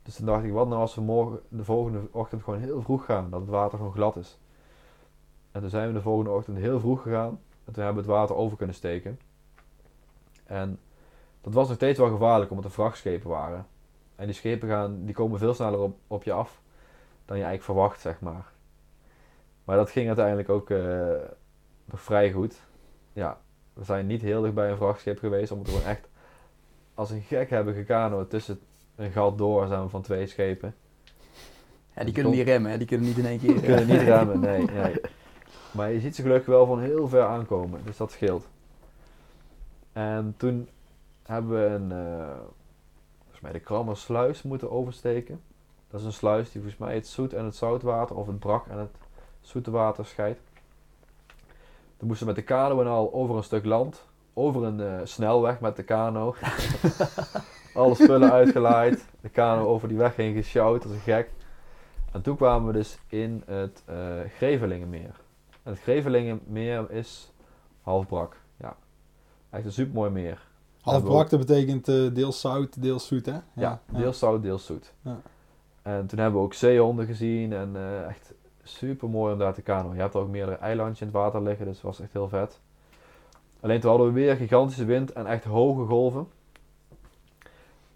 Dus 0.02 0.16
toen 0.16 0.26
dacht 0.26 0.44
ik, 0.44 0.52
wat 0.52 0.68
nou 0.68 0.80
als 0.80 0.94
we 0.94 1.00
morgen, 1.00 1.40
de 1.48 1.64
volgende 1.64 2.00
ochtend 2.10 2.42
gewoon 2.42 2.60
heel 2.60 2.82
vroeg 2.82 3.04
gaan, 3.04 3.30
dat 3.30 3.40
het 3.40 3.50
water 3.50 3.78
gewoon 3.78 3.92
glad 3.92 4.16
is. 4.16 4.38
En 5.52 5.60
toen 5.60 5.70
zijn 5.70 5.86
we 5.86 5.92
de 5.92 6.00
volgende 6.00 6.30
ochtend 6.30 6.56
heel 6.56 6.80
vroeg 6.80 7.02
gegaan. 7.02 7.40
En 7.64 7.72
toen 7.72 7.84
hebben 7.84 8.04
we 8.04 8.10
het 8.10 8.18
water 8.18 8.36
over 8.36 8.56
kunnen 8.56 8.76
steken. 8.76 9.18
En 10.44 10.78
dat 11.40 11.52
was 11.52 11.66
nog 11.66 11.76
steeds 11.76 11.98
wel 11.98 12.10
gevaarlijk, 12.10 12.50
omdat 12.50 12.64
er 12.64 12.70
vrachtschepen 12.70 13.30
waren. 13.30 13.66
En 14.20 14.26
die 14.26 14.34
schepen 14.34 14.68
gaan, 14.68 15.04
die 15.04 15.14
komen 15.14 15.38
veel 15.38 15.54
sneller 15.54 15.78
op, 15.78 15.98
op 16.06 16.22
je 16.22 16.32
af 16.32 16.60
dan 17.24 17.36
je 17.36 17.42
eigenlijk 17.44 17.62
verwacht, 17.62 18.00
zeg 18.00 18.20
maar. 18.20 18.44
Maar 19.64 19.76
dat 19.76 19.90
ging 19.90 20.06
uiteindelijk 20.06 20.48
ook 20.48 20.70
eh, 20.70 21.14
nog 21.84 22.00
vrij 22.00 22.32
goed. 22.32 22.60
Ja, 23.12 23.40
we 23.72 23.84
zijn 23.84 24.06
niet 24.06 24.22
heel 24.22 24.42
dicht 24.42 24.54
bij 24.54 24.70
een 24.70 24.76
vrachtschip 24.76 25.18
geweest, 25.18 25.52
omdat 25.52 25.66
we 25.66 25.72
gewoon 25.72 25.90
echt 25.90 26.08
als 26.94 27.10
een 27.10 27.20
gek 27.22 27.50
hebben 27.50 27.74
gekanoed 27.74 28.30
tussen 28.30 28.60
een 28.96 29.10
gat 29.10 29.38
door 29.38 29.66
zijn 29.66 29.82
we 29.82 29.88
van 29.88 30.02
twee 30.02 30.26
schepen. 30.26 30.74
Ja, 31.96 32.04
die 32.04 32.14
kunnen 32.14 32.32
niet 32.32 32.46
remmen, 32.46 32.70
hè? 32.70 32.78
die 32.78 32.86
kunnen 32.86 33.06
niet 33.06 33.18
in 33.18 33.26
één 33.26 33.38
keer. 33.38 33.52
Die 33.52 33.62
kunnen 33.62 33.86
niet 33.86 34.00
remmen, 34.00 34.40
nee, 34.40 34.64
nee. 34.82 35.00
Maar 35.70 35.92
je 35.92 36.00
ziet 36.00 36.14
ze 36.14 36.22
gelukkig 36.22 36.46
wel 36.46 36.66
van 36.66 36.80
heel 36.80 37.08
ver 37.08 37.24
aankomen, 37.24 37.80
dus 37.84 37.96
dat 37.96 38.12
scheelt. 38.12 38.48
En 39.92 40.34
toen 40.36 40.68
hebben 41.22 41.50
we 41.50 41.74
een, 41.74 41.92
eh, 41.92 42.38
volgens 43.40 43.52
mij 43.52 43.52
de 43.52 43.60
Krammersluis 43.60 44.42
moeten 44.42 44.70
oversteken. 44.70 45.40
Dat 45.90 46.00
is 46.00 46.06
een 46.06 46.12
sluis 46.12 46.50
die 46.50 46.60
volgens 46.60 46.80
mij 46.80 46.94
het 46.94 47.06
zoet 47.06 47.32
en 47.32 47.44
het 47.44 47.56
zoutwater, 47.56 48.16
of 48.16 48.26
het 48.26 48.38
brak 48.38 48.66
en 48.66 48.78
het 48.78 48.96
zoete 49.40 49.70
water 49.70 50.06
scheidt. 50.06 50.40
Toen 51.96 52.08
moesten 52.08 52.26
we 52.26 52.32
met 52.32 52.42
de 52.42 52.54
kano 52.54 52.80
en 52.80 52.86
al 52.86 53.12
over 53.12 53.36
een 53.36 53.42
stuk 53.42 53.64
land, 53.64 54.06
over 54.34 54.64
een 54.64 54.80
eh, 54.80 55.00
snelweg 55.04 55.60
met 55.60 55.76
de 55.76 55.82
kano. 55.82 56.34
Alle 57.74 57.94
spullen 57.94 58.32
uitgelaaid, 58.32 59.06
de 59.20 59.28
kano 59.28 59.66
over 59.66 59.88
die 59.88 59.96
weg 59.96 60.16
heen 60.16 60.34
gesjouwd 60.34 60.82
als 60.82 60.92
een 60.92 60.98
gek. 61.00 61.30
En 62.12 62.22
toen 62.22 62.36
kwamen 62.36 62.66
we 62.66 62.72
dus 62.72 62.98
in 63.08 63.42
het 63.46 63.82
eh 63.86 64.20
Grevelingenmeer. 64.36 65.20
En 65.62 65.72
het 65.72 65.80
Grevelingenmeer 65.80 66.90
is 66.90 67.32
half 67.82 68.06
brak. 68.06 68.36
Ja. 68.56 68.76
Echt 69.50 69.64
een 69.64 69.72
supermooi 69.72 70.10
meer. 70.10 70.49
Half 70.80 70.94
Hebben 70.94 71.12
we 71.12 71.18
brak, 71.18 71.30
dat 71.30 71.46
betekent 71.46 71.88
eh, 71.88 72.14
deels 72.14 72.40
zout, 72.40 72.82
deels 72.82 73.06
zoet, 73.06 73.26
hè? 73.26 73.38
Ja, 73.52 73.80
deels 73.92 74.18
zout, 74.18 74.42
deels 74.42 74.66
zoet. 74.66 74.92
Ja. 75.02 75.20
En 75.82 76.06
toen 76.06 76.18
hebben 76.18 76.40
we 76.40 76.46
ook 76.46 76.54
zeehonden 76.54 77.06
gezien 77.06 77.52
en 77.52 77.76
eh, 77.76 78.06
echt 78.06 78.34
super 78.62 79.08
mooi 79.08 79.32
om 79.32 79.38
daar 79.38 79.54
te 79.54 79.62
kanoën. 79.62 79.94
Je 79.94 80.00
hebt 80.00 80.14
er 80.14 80.20
ook 80.20 80.28
meerdere 80.28 80.56
eilandjes 80.56 81.00
in 81.00 81.06
het 81.06 81.16
water 81.16 81.42
liggen, 81.42 81.66
dus 81.66 81.74
het 81.74 81.84
was 81.84 82.00
echt 82.00 82.12
heel 82.12 82.28
vet. 82.28 82.60
Alleen 83.60 83.80
toen 83.80 83.90
hadden 83.90 84.06
we 84.08 84.12
weer 84.12 84.36
gigantische 84.36 84.84
wind 84.84 85.12
en 85.12 85.26
echt 85.26 85.44
hoge 85.44 85.86
golven. 85.86 86.28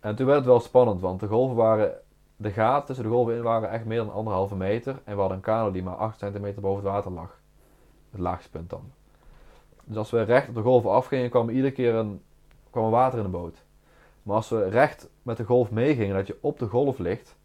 En 0.01 0.14
toen 0.14 0.27
werd 0.27 0.38
het 0.38 0.47
wel 0.47 0.61
spannend, 0.61 1.01
want 1.01 1.20
de 1.20 1.27
golven 1.27 1.57
waren, 1.57 1.92
de 2.37 2.51
gaten 2.51 2.87
tussen 2.87 3.05
de 3.05 3.11
golven 3.11 3.35
in 3.35 3.42
waren 3.42 3.70
echt 3.70 3.85
meer 3.85 3.99
dan 3.99 4.12
anderhalve 4.12 4.57
meter. 4.57 5.01
En 5.05 5.14
we 5.14 5.20
hadden 5.20 5.37
een 5.37 5.42
kano 5.42 5.70
die 5.70 5.83
maar 5.83 5.97
8 5.97 6.18
centimeter 6.18 6.62
boven 6.62 6.85
het 6.85 6.92
water 6.92 7.12
lag. 7.12 7.38
Het 8.11 8.20
laagste 8.20 8.51
punt 8.51 8.70
dan. 8.70 8.83
Dus 9.85 9.97
als 9.97 10.11
we 10.11 10.23
recht 10.23 10.49
op 10.49 10.55
de 10.55 10.62
golven 10.62 10.90
afgingen, 10.90 11.31
kwam 11.31 11.49
er 11.49 11.55
iedere 11.55 11.73
keer 11.73 11.94
een, 11.94 12.20
kwam 12.74 12.84
er 12.84 12.90
water 12.90 13.18
in 13.18 13.24
de 13.24 13.30
boot. 13.30 13.64
Maar 14.22 14.37
als 14.37 14.48
we 14.48 14.68
recht 14.68 15.08
met 15.22 15.37
de 15.37 15.44
golf 15.44 15.70
meegingen, 15.70 16.14
dat 16.14 16.26
je 16.26 16.38
op 16.40 16.58
de 16.58 16.66
golf 16.66 16.98
ligt. 16.98 17.37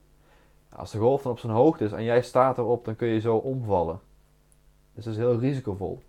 Als 0.69 0.91
de 0.91 0.97
golf 0.97 1.21
dan 1.21 1.31
op 1.31 1.39
zijn 1.39 1.53
hoogte 1.53 1.83
is 1.83 1.91
en 1.91 2.03
jij 2.03 2.21
staat 2.21 2.57
erop, 2.57 2.85
dan 2.85 2.95
kun 2.95 3.07
je 3.07 3.19
zo 3.19 3.35
omvallen. 3.35 3.99
Dus 4.93 5.03
dat 5.03 5.13
is 5.13 5.19
heel 5.19 5.39
risicovol. 5.39 6.01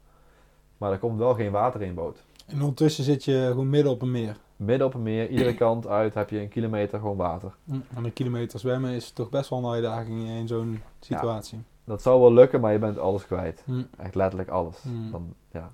Maar 0.78 0.92
er 0.92 0.98
komt 0.98 1.18
wel 1.18 1.35
geen 1.35 1.50
water 1.50 1.80
in 1.80 1.87
je 1.87 1.92
boot. 1.92 2.22
En 2.46 2.61
ondertussen 2.61 3.04
zit 3.04 3.24
je 3.24 3.46
gewoon 3.50 3.70
midden 3.70 3.92
op 3.92 4.02
een 4.02 4.11
meer. 4.11 4.37
Midden 4.56 4.87
op 4.87 4.94
een 4.94 5.02
meer, 5.02 5.28
iedere 5.28 5.54
kant 5.64 5.87
uit 5.87 6.14
heb 6.14 6.30
je 6.30 6.40
een 6.40 6.48
kilometer 6.48 6.98
gewoon 6.98 7.16
water. 7.16 7.54
En 7.68 8.04
een 8.04 8.12
kilometer 8.12 8.59
zwemmen 8.59 8.90
is 8.90 9.11
toch 9.11 9.28
best 9.28 9.50
wel 9.50 9.59
een 9.59 9.72
uitdaging 9.72 10.28
in 10.28 10.48
zo'n 10.48 10.83
situatie. 11.00 11.59
Dat 11.85 12.02
zou 12.02 12.20
wel 12.20 12.33
lukken, 12.33 12.61
maar 12.61 12.72
je 12.72 12.78
bent 12.78 12.98
alles 12.98 13.26
kwijt. 13.26 13.62
Hm. 13.64 13.83
Echt 13.98 14.14
letterlijk 14.14 14.50
alles. 14.50 14.83
Hmm. 14.83 15.11
Dan, 15.11 15.35
ja. 15.52 15.70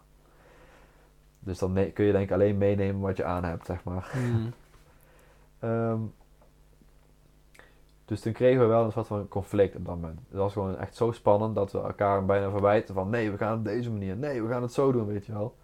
Dus 1.47 1.59
dan 1.59 1.93
kun 1.93 2.05
je 2.05 2.13
denk 2.13 2.25
ik 2.25 2.33
alleen 2.33 2.59
meenemen 2.59 3.01
wat 3.01 3.17
je 3.17 3.25
aan 3.25 3.45
hebt, 3.45 3.67
zeg 3.67 3.85
maar. 3.85 4.11
Hm. 4.13 4.49
Ehm, 5.59 6.01
dus 8.05 8.21
toen 8.21 8.33
kregen 8.33 8.61
we 8.61 8.67
wel 8.67 8.85
een 8.85 8.93
soort 8.93 9.07
van 9.07 9.29
conflict 9.29 9.77
op 9.77 9.85
dat 9.85 9.95
moment. 9.95 10.21
Het 10.29 10.39
was 10.39 10.53
gewoon 10.53 10.77
echt 10.79 10.97
zo 10.97 11.11
spannend 11.13 11.55
dat 11.55 11.73
we 11.73 11.81
elkaar 11.81 12.25
bijna 12.25 12.51
verwijten 12.51 12.95
van 12.95 13.11
nee, 13.11 13.31
we 13.31 13.37
gaan 13.37 13.51
het 13.51 13.59
op 13.59 13.65
deze 13.65 13.91
manier. 13.91 14.17
Nee, 14.17 14.43
we 14.43 14.49
gaan 14.49 14.63
het 14.63 14.73
zo 14.73 14.93
doen, 14.93 15.07
weet 15.07 15.27
je 15.27 15.33
wel. 15.33 15.55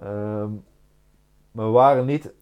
Ehm, 0.00 0.50
maar 1.52 1.66
we 1.66 1.72
waren 1.72 2.06
niet, 2.06 2.32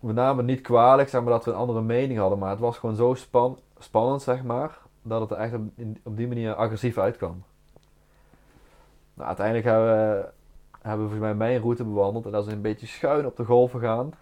we 0.00 0.12
namen 0.12 0.36
het 0.36 0.46
niet 0.46 0.60
kwalijk, 0.60 1.08
zeg 1.08 1.22
maar, 1.22 1.32
dat 1.32 1.44
we 1.44 1.50
een 1.50 1.56
andere 1.56 1.82
mening 1.82 2.18
hadden. 2.18 2.38
Maar 2.38 2.50
het 2.50 2.58
was 2.60 2.78
gewoon 2.78 2.96
zo 2.96 3.14
span, 3.14 3.58
spannend, 3.78 4.22
zeg 4.22 4.42
maar, 4.42 4.78
dat 5.02 5.20
het 5.20 5.30
er 5.30 5.36
echt 5.36 5.54
op, 5.54 5.62
in- 5.74 6.00
op 6.04 6.16
die 6.16 6.28
manier 6.28 6.54
agressief 6.54 6.98
uitkwam. 6.98 7.42
Nou, 9.14 9.26
uiteindelijk 9.26 9.66
hebben 9.66 9.86
we, 9.86 10.28
hebben 10.82 11.04
we 11.06 11.10
volgens 11.10 11.20
mij 11.20 11.34
mijn 11.48 11.60
route 11.60 11.84
bewandeld. 11.84 12.24
En 12.26 12.32
dat 12.32 12.46
is 12.46 12.52
een 12.52 12.60
beetje 12.60 12.86
schuin 12.86 13.26
op 13.26 13.36
de 13.36 13.44
golven 13.44 13.80
gaan 13.80 14.12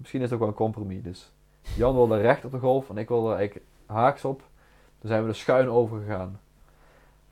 misschien 0.00 0.20
is 0.20 0.26
het 0.30 0.34
ook 0.34 0.40
wel 0.40 0.48
een 0.48 0.54
compromis. 0.54 1.02
Dus 1.02 1.32
Jan 1.76 1.94
wilde 1.94 2.20
recht 2.20 2.44
op 2.44 2.50
de 2.50 2.58
golf 2.58 2.90
en 2.90 2.98
ik 2.98 3.08
wilde 3.08 3.34
eigenlijk 3.34 3.66
haaks 3.86 4.24
op. 4.24 4.38
Toen 4.98 5.08
zijn 5.10 5.22
we 5.22 5.28
er 5.28 5.34
schuin 5.34 5.68
over 5.68 6.00
gegaan. 6.00 6.40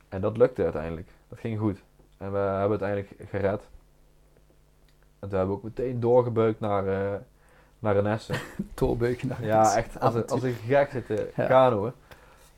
En 0.09 0.21
dat 0.21 0.37
lukte 0.37 0.63
uiteindelijk. 0.63 1.07
Dat 1.27 1.39
ging 1.39 1.59
goed. 1.59 1.83
En 2.17 2.31
we 2.31 2.37
hebben 2.37 2.71
het 2.71 2.81
uiteindelijk 2.83 3.29
gered. 3.29 3.61
En 5.19 5.29
toen 5.29 5.37
hebben 5.37 5.47
we 5.47 5.53
ook 5.53 5.63
meteen 5.63 5.99
doorgebeukt 5.99 6.59
naar, 6.59 6.87
eh 6.87 7.19
naar 7.79 7.93
Renesse. 7.93 8.33
Tolbeuk 8.73 9.23
naar 9.23 9.45
Ja, 9.45 9.75
echt 9.75 9.99
als 9.99 10.15
een, 10.15 10.27
als 10.27 10.43
een 10.43 10.53
gek 10.53 10.89
zitten 10.91 11.27
Ja. 11.35 11.45
kanoën. 11.47 11.91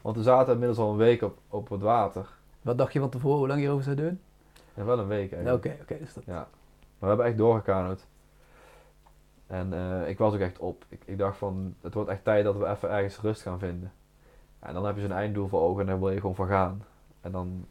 Want 0.02 0.16
we 0.16 0.24
zaten 0.24 0.54
inmiddels 0.54 0.80
al 0.80 0.92
een 0.92 0.98
week 0.98 1.22
op, 1.22 1.38
op 1.48 1.70
het 1.70 1.82
water. 1.82 2.26
Wat 2.62 2.78
dacht 2.78 2.94
je 2.94 3.00
van 3.00 3.10
tevoren, 3.10 3.38
hoe 3.38 3.48
lang 3.48 3.60
je 3.60 3.66
erover 3.66 3.84
zou 3.84 3.96
doen? 3.96 4.20
Ja, 4.74 4.84
wel 4.84 5.00
een 5.00 5.08
week 5.08 5.26
Oké, 5.26 5.36
eigenlijk. 5.36 5.82
oké. 5.82 5.98
dus 5.98 6.14
dat... 6.14 6.24
Ja. 6.26 6.34
Maar 6.34 6.48
we 7.00 7.08
hebben 7.08 7.26
echt 7.26 7.38
doorgekanoed. 7.38 8.08
En 9.48 9.74
eh, 9.74 10.10
ik 10.10 10.18
was 10.18 10.34
ook 10.34 10.40
echt 10.40 10.60
op. 10.60 10.86
Ik, 10.90 11.02
ik 11.06 11.18
dacht 11.18 11.38
van, 11.38 11.76
het 11.82 11.94
wordt 11.94 12.10
echt 12.10 12.24
tijd 12.24 12.44
dat 12.44 12.58
we 12.58 12.68
even 12.68 12.90
ergens 12.90 13.20
rust 13.20 13.42
gaan 13.42 13.60
vinden. 13.60 13.92
En 14.60 14.74
dan 14.74 14.86
heb 14.86 14.96
je 14.96 15.02
zo'n 15.02 15.12
einddoel 15.12 15.48
voor 15.48 15.62
ogen 15.62 15.82
en 15.82 15.88
daar 15.88 16.00
wil 16.00 16.10
je 16.10 16.20
gewoon 16.20 16.36
voor 16.36 16.48
gaan. 16.48 16.84
En 17.22 17.32
dan 17.32 17.66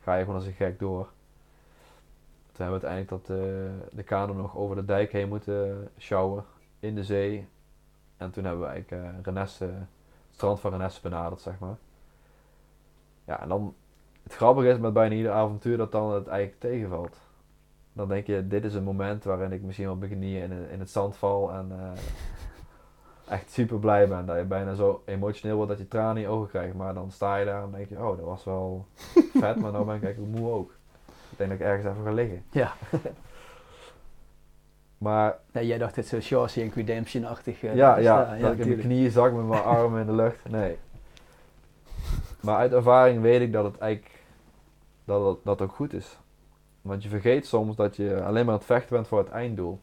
ga 0.00 0.14
je 0.14 0.20
gewoon 0.20 0.36
als 0.36 0.46
een 0.46 0.52
gek 0.52 0.78
door. 0.78 1.08
Toen 2.52 2.66
hebben 2.66 2.80
we 2.80 2.86
uiteindelijk 2.86 3.26
dat, 3.26 3.36
eh, 3.36 3.96
de 3.96 4.02
kano 4.02 4.32
nog 4.32 4.56
over 4.56 4.76
de 4.76 4.84
dijk 4.84 5.12
heen 5.12 5.28
moeten 5.28 5.88
sjouwen 5.98 6.44
in 6.78 6.94
de 6.94 7.04
zee. 7.04 7.48
En 8.16 8.30
toen 8.30 8.44
hebben 8.44 8.62
we 8.62 8.68
eigenlijk 8.68 9.02
eh, 9.02 9.22
Renesse, 9.22 9.64
het 9.64 9.86
strand 10.30 10.60
van 10.60 10.70
Renesse 10.70 11.00
benaderd, 11.00 11.40
zeg 11.40 11.58
maar. 11.58 11.76
Ja, 13.24 13.40
en 13.40 13.48
dan, 13.48 13.74
het 14.30 14.38
grappige 14.38 14.68
is 14.68 14.78
met 14.78 14.92
bijna 14.92 15.14
ieder 15.14 15.32
avontuur 15.32 15.76
dat 15.76 15.92
dan 15.92 16.12
het 16.12 16.26
eigenlijk 16.26 16.60
tegenvalt 16.60 17.16
dan 17.92 18.08
denk 18.08 18.26
je, 18.26 18.46
dit 18.46 18.64
is 18.64 18.74
een 18.74 18.82
moment 18.82 19.24
waarin 19.24 19.52
ik 19.52 19.62
misschien 19.62 19.90
op 19.90 19.98
mijn 19.98 20.10
knieën 20.10 20.42
in, 20.50 20.68
in 20.70 20.80
het 20.80 20.90
zand 20.90 21.16
val 21.16 21.52
en 21.52 21.66
eh, 21.70 23.32
echt 23.34 23.50
super 23.50 23.78
blij 23.78 24.08
ben. 24.08 24.26
Dat 24.26 24.36
je 24.36 24.44
bijna 24.44 24.74
zo 24.74 25.02
emotioneel 25.06 25.56
wordt 25.56 25.70
dat 25.70 25.80
je 25.80 25.88
tranen 25.88 26.16
in 26.16 26.22
je 26.22 26.28
ogen 26.28 26.48
krijgt. 26.48 26.74
Maar 26.74 26.94
dan 26.94 27.10
sta 27.10 27.36
je 27.36 27.44
daar 27.44 27.62
en 27.62 27.70
denk 27.70 27.88
je, 27.88 27.96
oh, 27.98 28.16
dat 28.16 28.26
was 28.26 28.44
wel 28.44 28.86
vet, 29.40 29.56
maar 29.56 29.72
nou 29.72 29.84
ben 29.84 29.96
ik 29.96 30.04
eigenlijk 30.04 30.38
moe 30.38 30.52
ook. 30.52 30.74
Ik 31.30 31.38
denk 31.38 31.50
dat 31.50 31.58
ik 31.60 31.66
ergens 31.66 31.86
even 31.92 32.04
ga 32.04 32.12
liggen. 32.12 32.42
Ja. 32.50 32.72
Maar 34.98 35.38
Nee, 35.52 35.66
jij 35.66 35.78
dacht 35.78 35.96
het 35.96 36.06
zo 36.06 36.20
Shawshank 36.20 36.74
Redemption-achtig. 36.74 37.62
eh, 37.62 37.74
ja, 37.74 37.96
ja, 37.96 38.36
dat 38.36 38.52
ik 38.52 38.58
in 38.58 38.68
mijn 38.68 38.80
knieën 38.80 39.10
zak 39.10 39.32
met 39.32 39.46
mijn 39.46 39.62
armen 39.62 40.00
in 40.00 40.06
de 40.06 40.12
lucht. 40.12 40.48
Nee. 40.48 40.78
Maar 42.40 42.56
uit 42.56 42.72
ervaring 42.72 43.22
weet 43.22 43.40
ik 43.40 43.52
dat 43.52 43.64
het 43.64 43.78
eigenlijk 43.78 44.19
dat 45.18 45.44
dat 45.44 45.60
ook 45.60 45.72
goed 45.72 45.92
is. 45.92 46.18
Want 46.82 47.02
je 47.02 47.08
vergeet 47.08 47.46
soms 47.46 47.76
dat 47.76 47.96
je 47.96 48.22
alleen 48.22 48.44
maar 48.44 48.54
aan 48.54 48.60
het 48.60 48.64
vechten 48.64 48.94
bent 48.94 49.08
voor 49.08 49.18
het 49.18 49.28
einddoel. 49.28 49.80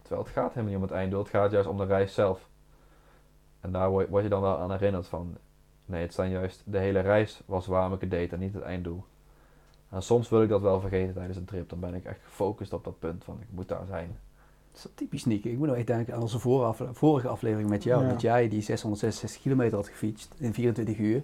Terwijl 0.00 0.22
het 0.22 0.32
gaat 0.32 0.48
helemaal 0.48 0.66
niet 0.66 0.76
om 0.76 0.82
het 0.82 0.92
einddoel, 0.92 1.20
het 1.20 1.28
gaat 1.28 1.50
juist 1.50 1.68
om 1.68 1.76
de 1.76 1.84
reis 1.84 2.14
zelf. 2.14 2.48
En 3.60 3.72
daar 3.72 3.90
word, 3.90 4.08
word 4.08 4.22
je 4.22 4.28
dan 4.28 4.40
wel 4.40 4.58
aan 4.58 4.70
herinnerd 4.70 5.06
van, 5.06 5.36
nee, 5.86 6.02
het 6.02 6.14
zijn 6.14 6.30
juist, 6.30 6.62
de 6.64 6.78
hele 6.78 7.00
reis 7.00 7.42
was 7.46 7.66
waarom 7.66 7.92
ik 7.92 8.00
het 8.00 8.10
deed 8.10 8.32
en 8.32 8.38
niet 8.38 8.54
het 8.54 8.62
einddoel. 8.62 9.04
En 9.94 10.02
soms 10.02 10.28
wil 10.28 10.42
ik 10.42 10.48
dat 10.48 10.60
wel 10.60 10.80
vergeten 10.80 11.14
tijdens 11.14 11.36
een 11.36 11.44
trip. 11.44 11.68
Dan 11.68 11.80
ben 11.80 11.94
ik 11.94 12.04
echt 12.04 12.20
gefocust 12.24 12.72
op 12.72 12.84
dat 12.84 12.98
punt 12.98 13.24
van 13.24 13.40
ik 13.40 13.46
moet 13.50 13.68
daar 13.68 13.86
zijn. 13.86 14.18
Dat 14.72 14.84
is 14.84 14.90
typisch 14.94 15.24
Nick. 15.24 15.44
Ik 15.44 15.58
moet 15.58 15.66
nog 15.66 15.76
echt 15.76 15.86
denken 15.86 16.14
aan 16.14 16.20
onze 16.20 16.38
vorige, 16.38 16.94
vorige 16.94 17.28
aflevering 17.28 17.68
met 17.68 17.82
jou. 17.82 18.02
Ja. 18.02 18.08
Dat 18.08 18.20
jij 18.20 18.48
die 18.48 18.62
666 18.62 19.42
kilometer 19.42 19.76
had 19.76 19.88
gefietst 19.88 20.34
in 20.38 20.54
24 20.54 20.98
uur. 20.98 21.22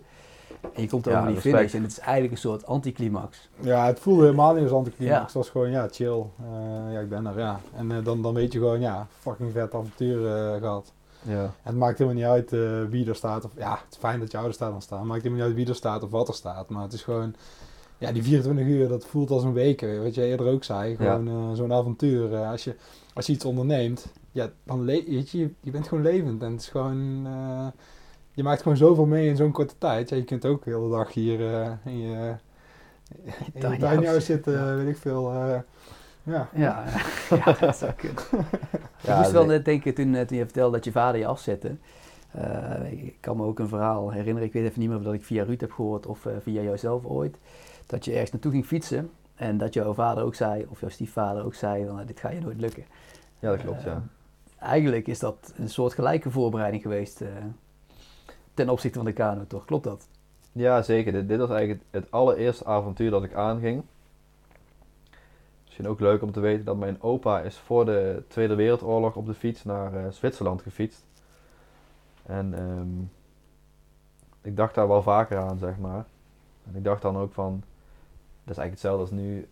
En 0.74 0.82
je 0.82 0.88
komt 0.88 1.04
Ja, 1.04 1.10
over 1.12 1.26
die 1.26 1.34
respect. 1.34 1.56
finish 1.56 1.74
en 1.74 1.82
het 1.82 1.90
is 1.90 1.98
eigenlijk 1.98 2.32
een 2.32 2.38
soort 2.38 2.66
anticlimax. 2.66 3.48
Ja, 3.60 3.86
het 3.86 4.00
voelde 4.00 4.22
helemaal 4.22 4.54
niet 4.54 4.62
als 4.62 4.72
anticlimax. 4.72 5.16
Ja. 5.16 5.22
Het 5.24 5.32
was 5.32 5.50
gewoon, 5.50 5.70
ja, 5.70 5.88
chill. 5.90 6.24
Eh, 6.38 6.92
ja, 6.92 7.00
ik 7.00 7.08
ben 7.08 7.26
er, 7.26 7.38
ja. 7.38 7.60
En 7.76 7.90
eh, 7.92 8.04
dan, 8.04 8.22
dan 8.22 8.34
weet 8.34 8.52
je 8.52 8.58
gewoon, 8.58 8.80
ja, 8.80 9.06
fucking 9.18 9.52
vet 9.52 9.74
avontuur 9.74 10.26
eh, 10.26 10.58
gehad. 10.60 10.92
Ja. 11.22 11.42
En 11.42 11.52
het 11.62 11.76
maakt 11.76 11.98
helemaal 11.98 12.20
niet 12.20 12.30
uit 12.30 12.52
eh, 12.52 12.90
wie 12.90 13.08
er 13.08 13.14
staat. 13.14 13.44
Of, 13.44 13.50
ja, 13.56 13.70
het 13.70 13.90
is 13.90 13.96
fijn 13.98 14.20
dat 14.20 14.30
je 14.30 14.36
ouder 14.36 14.54
staat 14.54 14.70
dan 14.70 14.82
staan. 14.82 14.98
Het 14.98 15.08
maakt 15.08 15.22
helemaal 15.22 15.46
niet 15.46 15.54
uit 15.56 15.64
wie 15.64 15.74
er 15.74 15.78
staat 15.78 16.02
of 16.02 16.10
wat 16.10 16.28
er 16.28 16.34
staat. 16.34 16.68
Maar 16.68 16.82
het 16.82 16.92
is 16.92 17.02
gewoon, 17.02 17.34
ja, 17.98 18.12
die 18.12 18.22
24 18.22 18.66
uur, 18.66 18.88
dat 18.88 19.06
voelt 19.06 19.30
als 19.30 19.42
een 19.42 19.52
week. 19.52 19.86
Wat 20.02 20.14
jij 20.14 20.28
eerder 20.28 20.46
ook 20.46 20.64
zei. 20.64 20.96
Gewoon 20.96 21.28
eh, 21.28 21.52
zo'n 21.52 21.72
avontuur. 21.72 22.34
Eh, 22.34 22.50
als, 22.50 22.64
je, 22.64 22.74
als 23.14 23.26
je 23.26 23.32
iets 23.32 23.44
onderneemt, 23.44 24.06
ja, 24.32 24.50
dan 24.64 24.84
le 24.84 25.04
weet 25.06 25.30
je, 25.30 25.50
je, 25.60 25.70
bent 25.70 25.88
gewoon 25.88 26.04
levend. 26.04 26.42
En 26.42 26.52
het 26.52 26.60
is 26.60 26.68
gewoon, 26.68 27.22
eh, 27.26 27.66
je 28.32 28.42
maakt 28.42 28.62
gewoon 28.62 28.76
zoveel 28.76 29.06
mee 29.06 29.28
in 29.28 29.36
zo'n 29.36 29.52
korte 29.52 29.74
tijd. 29.78 30.08
Ja, 30.08 30.16
je 30.16 30.24
kunt 30.24 30.46
ook 30.46 30.64
de 30.64 30.70
hele 30.70 30.90
dag 30.90 31.12
hier 31.12 31.54
eh, 31.54 31.70
in 31.84 31.98
je, 32.00 32.34
in 33.52 33.82
house 33.82 34.20
zitten, 34.20 34.52
Ja. 34.52 34.74
weet 34.74 34.88
ik 34.88 34.96
veel. 34.96 35.32
eh, 35.32 35.58
ja. 36.22 36.48
Ja, 36.54 36.84
ja 37.44 37.52
dat 37.60 37.76
zou 37.76 37.92
kunnen. 37.92 38.22
Ja, 39.02 39.12
ik 39.12 39.18
moest 39.18 39.30
wel 39.30 39.46
net 39.46 39.64
denken 39.64 39.94
toen, 39.94 40.14
eh, 40.14 40.26
toen 40.26 40.36
je 40.36 40.44
vertelde 40.44 40.76
dat 40.76 40.84
je 40.84 40.92
vader 40.92 41.20
je 41.20 41.26
afzette. 41.26 41.76
Eh, 42.30 42.92
ik 42.92 43.16
kan 43.20 43.36
me 43.36 43.44
ook 43.44 43.58
een 43.58 43.68
verhaal 43.68 44.10
herinneren. 44.10 44.48
Ik 44.48 44.52
weet 44.52 44.64
even 44.64 44.80
niet 44.80 44.88
meer 44.88 44.98
of 44.98 45.04
dat 45.04 45.14
ik 45.14 45.24
via 45.24 45.44
Ruud 45.44 45.60
heb 45.60 45.72
gehoord 45.72 46.06
of 46.06 46.26
via 46.42 46.62
jouzelf 46.62 47.04
ooit. 47.04 47.36
Dat 47.86 48.04
je 48.04 48.10
ergens 48.12 48.30
naartoe 48.30 48.52
ging 48.52 48.66
fietsen. 48.66 49.10
En 49.34 49.58
dat 49.58 49.74
jouw 49.74 49.92
vader 49.94 50.24
ook 50.24 50.34
zei, 50.34 50.66
of 50.68 50.80
jouw 50.80 50.88
stiefvader 50.88 51.44
ook 51.44 51.54
zei, 51.54 51.86
van, 51.86 52.06
dit 52.06 52.20
ga 52.20 52.30
je 52.30 52.40
nooit 52.40 52.60
lukken. 52.60 52.84
ja, 53.38 53.50
dat 53.50 53.60
klopt, 53.60 53.82
ja. 53.82 54.02
Eigenlijk 54.58 55.06
is 55.06 55.18
dat 55.18 55.52
een 55.56 55.68
soort 55.68 55.92
gelijke 55.94 56.30
voorbereiding 56.30 56.82
geweest 56.82 57.20
eh, 57.20 57.28
ten 58.54 58.68
opzichte 58.68 58.96
van 58.96 59.06
de 59.06 59.12
kano, 59.12 59.44
toch? 59.46 59.64
Klopt 59.64 59.84
dat? 59.84 60.08
Ja, 60.52 60.82
zeker. 60.82 61.12
Dit, 61.12 61.28
dit 61.28 61.38
was 61.38 61.50
eigenlijk 61.50 61.80
het, 61.90 62.02
het 62.02 62.12
allereerste 62.12 62.64
avontuur 62.64 63.10
dat 63.10 63.24
ik 63.24 63.34
aanging. 63.34 63.82
Misschien 65.64 65.88
ook 65.88 66.00
leuk 66.00 66.22
om 66.22 66.32
te 66.32 66.40
weten 66.40 66.64
dat 66.64 66.76
mijn 66.76 67.02
opa 67.02 67.40
is 67.40 67.56
voor 67.56 67.84
de 67.84 68.22
Tweede 68.28 68.54
Wereldoorlog 68.54 69.16
op 69.16 69.26
de 69.26 69.34
fiets 69.34 69.64
naar 69.64 69.94
eh, 69.94 70.10
Zwitserland 70.10 70.62
gefietst. 70.62 71.04
En 72.26 72.54
ehm, 72.54 73.02
ik 74.42 74.56
dacht 74.56 74.74
daar 74.74 74.88
wel 74.88 75.02
vaker 75.02 75.38
aan, 75.38 75.58
zeg 75.58 75.78
maar. 75.78 76.04
En 76.70 76.76
ik 76.76 76.84
dacht 76.84 77.02
dan 77.02 77.16
ook 77.16 77.32
van, 77.32 77.62
dat 78.44 78.56
is 78.56 78.58
eigenlijk 78.58 78.70
hetzelfde 78.70 79.00
als 79.00 79.10
nu 79.10 79.48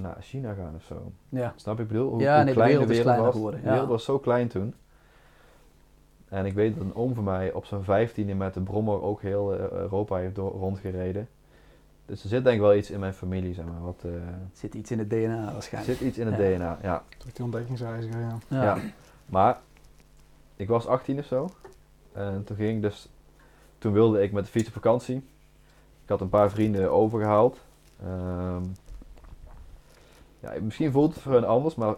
naar 0.00 0.16
China 0.20 0.52
gaan 0.52 0.74
of 0.74 0.82
zo. 0.82 1.12
Ja. 1.28 1.52
Snap 1.56 1.76
je 1.76 1.82
ik 1.82 1.88
bedoel? 1.88 2.10
Hoe, 2.10 2.20
Ja, 2.20 2.34
hoe 2.34 2.44
nee, 2.44 2.54
de 2.54 2.60
klein 2.60 2.70
wereld 2.70 2.90
is 2.90 3.00
kleiner 3.00 3.24
was. 3.24 3.34
geworden, 3.34 3.60
De 3.60 3.66
ja. 3.66 3.72
wereld 3.72 3.90
was 3.90 4.04
zo 4.04 4.18
klein 4.18 4.48
toen. 4.48 4.74
En 6.28 6.46
ik 6.46 6.54
weet 6.54 6.74
dat 6.74 6.84
een 6.84 6.94
oom 6.94 7.14
van 7.14 7.24
mij 7.24 7.52
op 7.52 7.64
zijn 7.64 7.84
vijftiende 7.84 8.34
met 8.34 8.54
de 8.54 8.60
brommer 8.60 9.02
ook 9.02 9.22
heel 9.22 9.52
eh, 9.54 9.70
Europa 9.70 10.16
heeft 10.16 10.34
door, 10.34 10.52
rondgereden. 10.52 11.28
Dus 12.06 12.22
er 12.22 12.28
zit 12.28 12.44
denk 12.44 12.56
ik 12.56 12.62
wel 12.62 12.74
iets 12.74 12.90
in 12.90 13.00
mijn 13.00 13.14
familie, 13.14 13.54
zeg 13.54 13.64
maar. 13.64 13.80
Wat, 13.80 14.02
eh, 14.04 14.10
Zit 14.52 14.74
iets 14.74 14.90
in 14.90 14.98
het 14.98 15.10
DNA 15.10 15.46
er 15.46 15.52
waarschijnlijk. 15.52 15.98
zit 15.98 16.08
iets 16.08 16.18
in 16.18 16.26
het 16.26 16.36
Ja. 16.36 16.56
DNA, 16.56 16.78
ja. 16.82 17.02
Toch 17.18 17.32
die 17.32 17.44
ontdekkingsreiziger, 17.44 18.20
ja. 18.20 18.38
Ja. 18.48 18.62
ja. 18.62 18.78
Maar 19.26 19.60
ik 20.56 20.68
was 20.68 20.86
18 20.86 21.18
of 21.18 21.24
zo. 21.24 21.50
En 22.12 22.44
toen 22.44 22.56
ging 22.56 22.76
ik 22.76 22.82
dus... 22.82 23.08
Toen 23.78 23.92
wilde 23.92 24.22
ik 24.22 24.32
met 24.32 24.44
de 24.44 24.50
fiets 24.50 24.66
op 24.66 24.72
vakantie. 24.72 25.16
Ik 26.02 26.08
had 26.08 26.20
een 26.20 26.28
paar 26.28 26.50
vrienden 26.50 26.90
overgehaald. 26.90 27.58
Ehm, 28.02 28.62
ja, 30.40 30.52
misschien 30.60 30.92
voelt 30.92 31.14
het 31.14 31.22
voor 31.22 31.32
hen 31.32 31.44
anders, 31.46 31.74
maar 31.74 31.94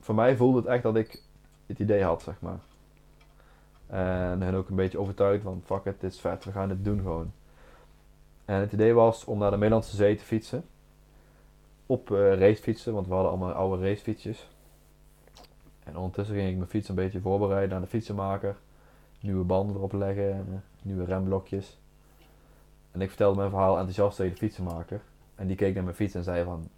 voor 0.00 0.14
mij 0.14 0.36
voelde 0.36 0.58
het 0.58 0.66
echt 0.66 0.82
dat 0.82 0.96
ik 0.96 1.22
het 1.66 1.78
idee 1.78 2.02
had, 2.04 2.22
zeg 2.22 2.40
maar. 2.40 2.58
En 3.94 4.42
hen 4.42 4.54
ook 4.54 4.68
een 4.68 4.76
beetje 4.76 4.98
overtuigd 4.98 5.42
van, 5.42 5.62
fuck 5.64 5.84
it, 5.84 6.00
dit 6.00 6.12
is 6.12 6.20
vet, 6.20 6.44
we 6.44 6.52
gaan 6.52 6.68
dit 6.68 6.84
doen 6.84 7.00
gewoon. 7.00 7.32
En 8.44 8.60
het 8.60 8.72
idee 8.72 8.92
was 8.92 9.24
om 9.24 9.38
naar 9.38 9.50
de 9.50 9.56
Middellandse 9.56 9.96
Zee 9.96 10.16
te 10.16 10.24
fietsen. 10.24 10.64
Op 11.86 12.10
eh, 12.10 12.38
racefietsen, 12.38 12.92
want 12.94 13.06
we 13.06 13.12
hadden 13.12 13.30
allemaal 13.30 13.52
oude 13.52 13.88
racefietsjes. 13.88 14.48
En 15.84 15.96
ondertussen 15.96 16.34
ging 16.34 16.48
ik 16.48 16.56
mijn 16.56 16.68
fiets 16.68 16.88
een 16.88 16.94
beetje 16.94 17.20
voorbereiden 17.20 17.76
aan 17.76 17.82
de 17.82 17.88
fietsenmaker. 17.88 18.56
Nieuwe 19.20 19.44
banden 19.44 19.76
erop 19.76 19.92
leggen, 19.92 20.30
eh, 20.30 20.54
nieuwe 20.82 21.04
remblokjes. 21.04 21.78
En 22.90 23.00
ik 23.00 23.08
vertelde 23.08 23.36
mijn 23.36 23.50
verhaal 23.50 23.76
enthousiast 23.76 24.16
tegen 24.16 24.32
de 24.32 24.38
fietsenmaker. 24.38 25.00
En 25.34 25.46
die 25.46 25.56
keek 25.56 25.74
naar 25.74 25.84
mijn 25.84 25.96
fiets 25.96 26.14
en 26.14 26.24
zei 26.24 26.44
van... 26.44 26.68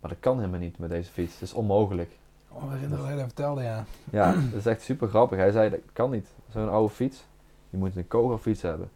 Maar 0.00 0.10
dat 0.10 0.20
kan 0.20 0.38
helemaal 0.38 0.60
niet 0.60 0.78
met 0.78 0.90
deze 0.90 1.10
fiets. 1.10 1.32
Het 1.32 1.42
is 1.42 1.52
onmogelijk. 1.52 2.18
Oh, 2.52 2.62
we 2.62 2.72
herinneren 2.72 2.98
dat 2.98 3.06
hij 3.06 3.16
dat 3.16 3.24
vertelde, 3.24 3.62
ja. 3.62 3.84
Ja, 4.10 4.32
dat 4.32 4.54
is 4.54 4.66
echt 4.66 4.82
super 4.82 5.08
grappig. 5.08 5.38
Hij 5.38 5.50
zei, 5.50 5.70
dat 5.70 5.80
kan 5.92 6.10
niet. 6.10 6.28
Zo'n 6.52 6.70
oude 6.70 6.94
fiets. 6.94 7.24
Je 7.70 7.76
moet 7.76 7.96
een 7.96 8.08
kogelfiets 8.08 8.62
hebben. 8.62 8.90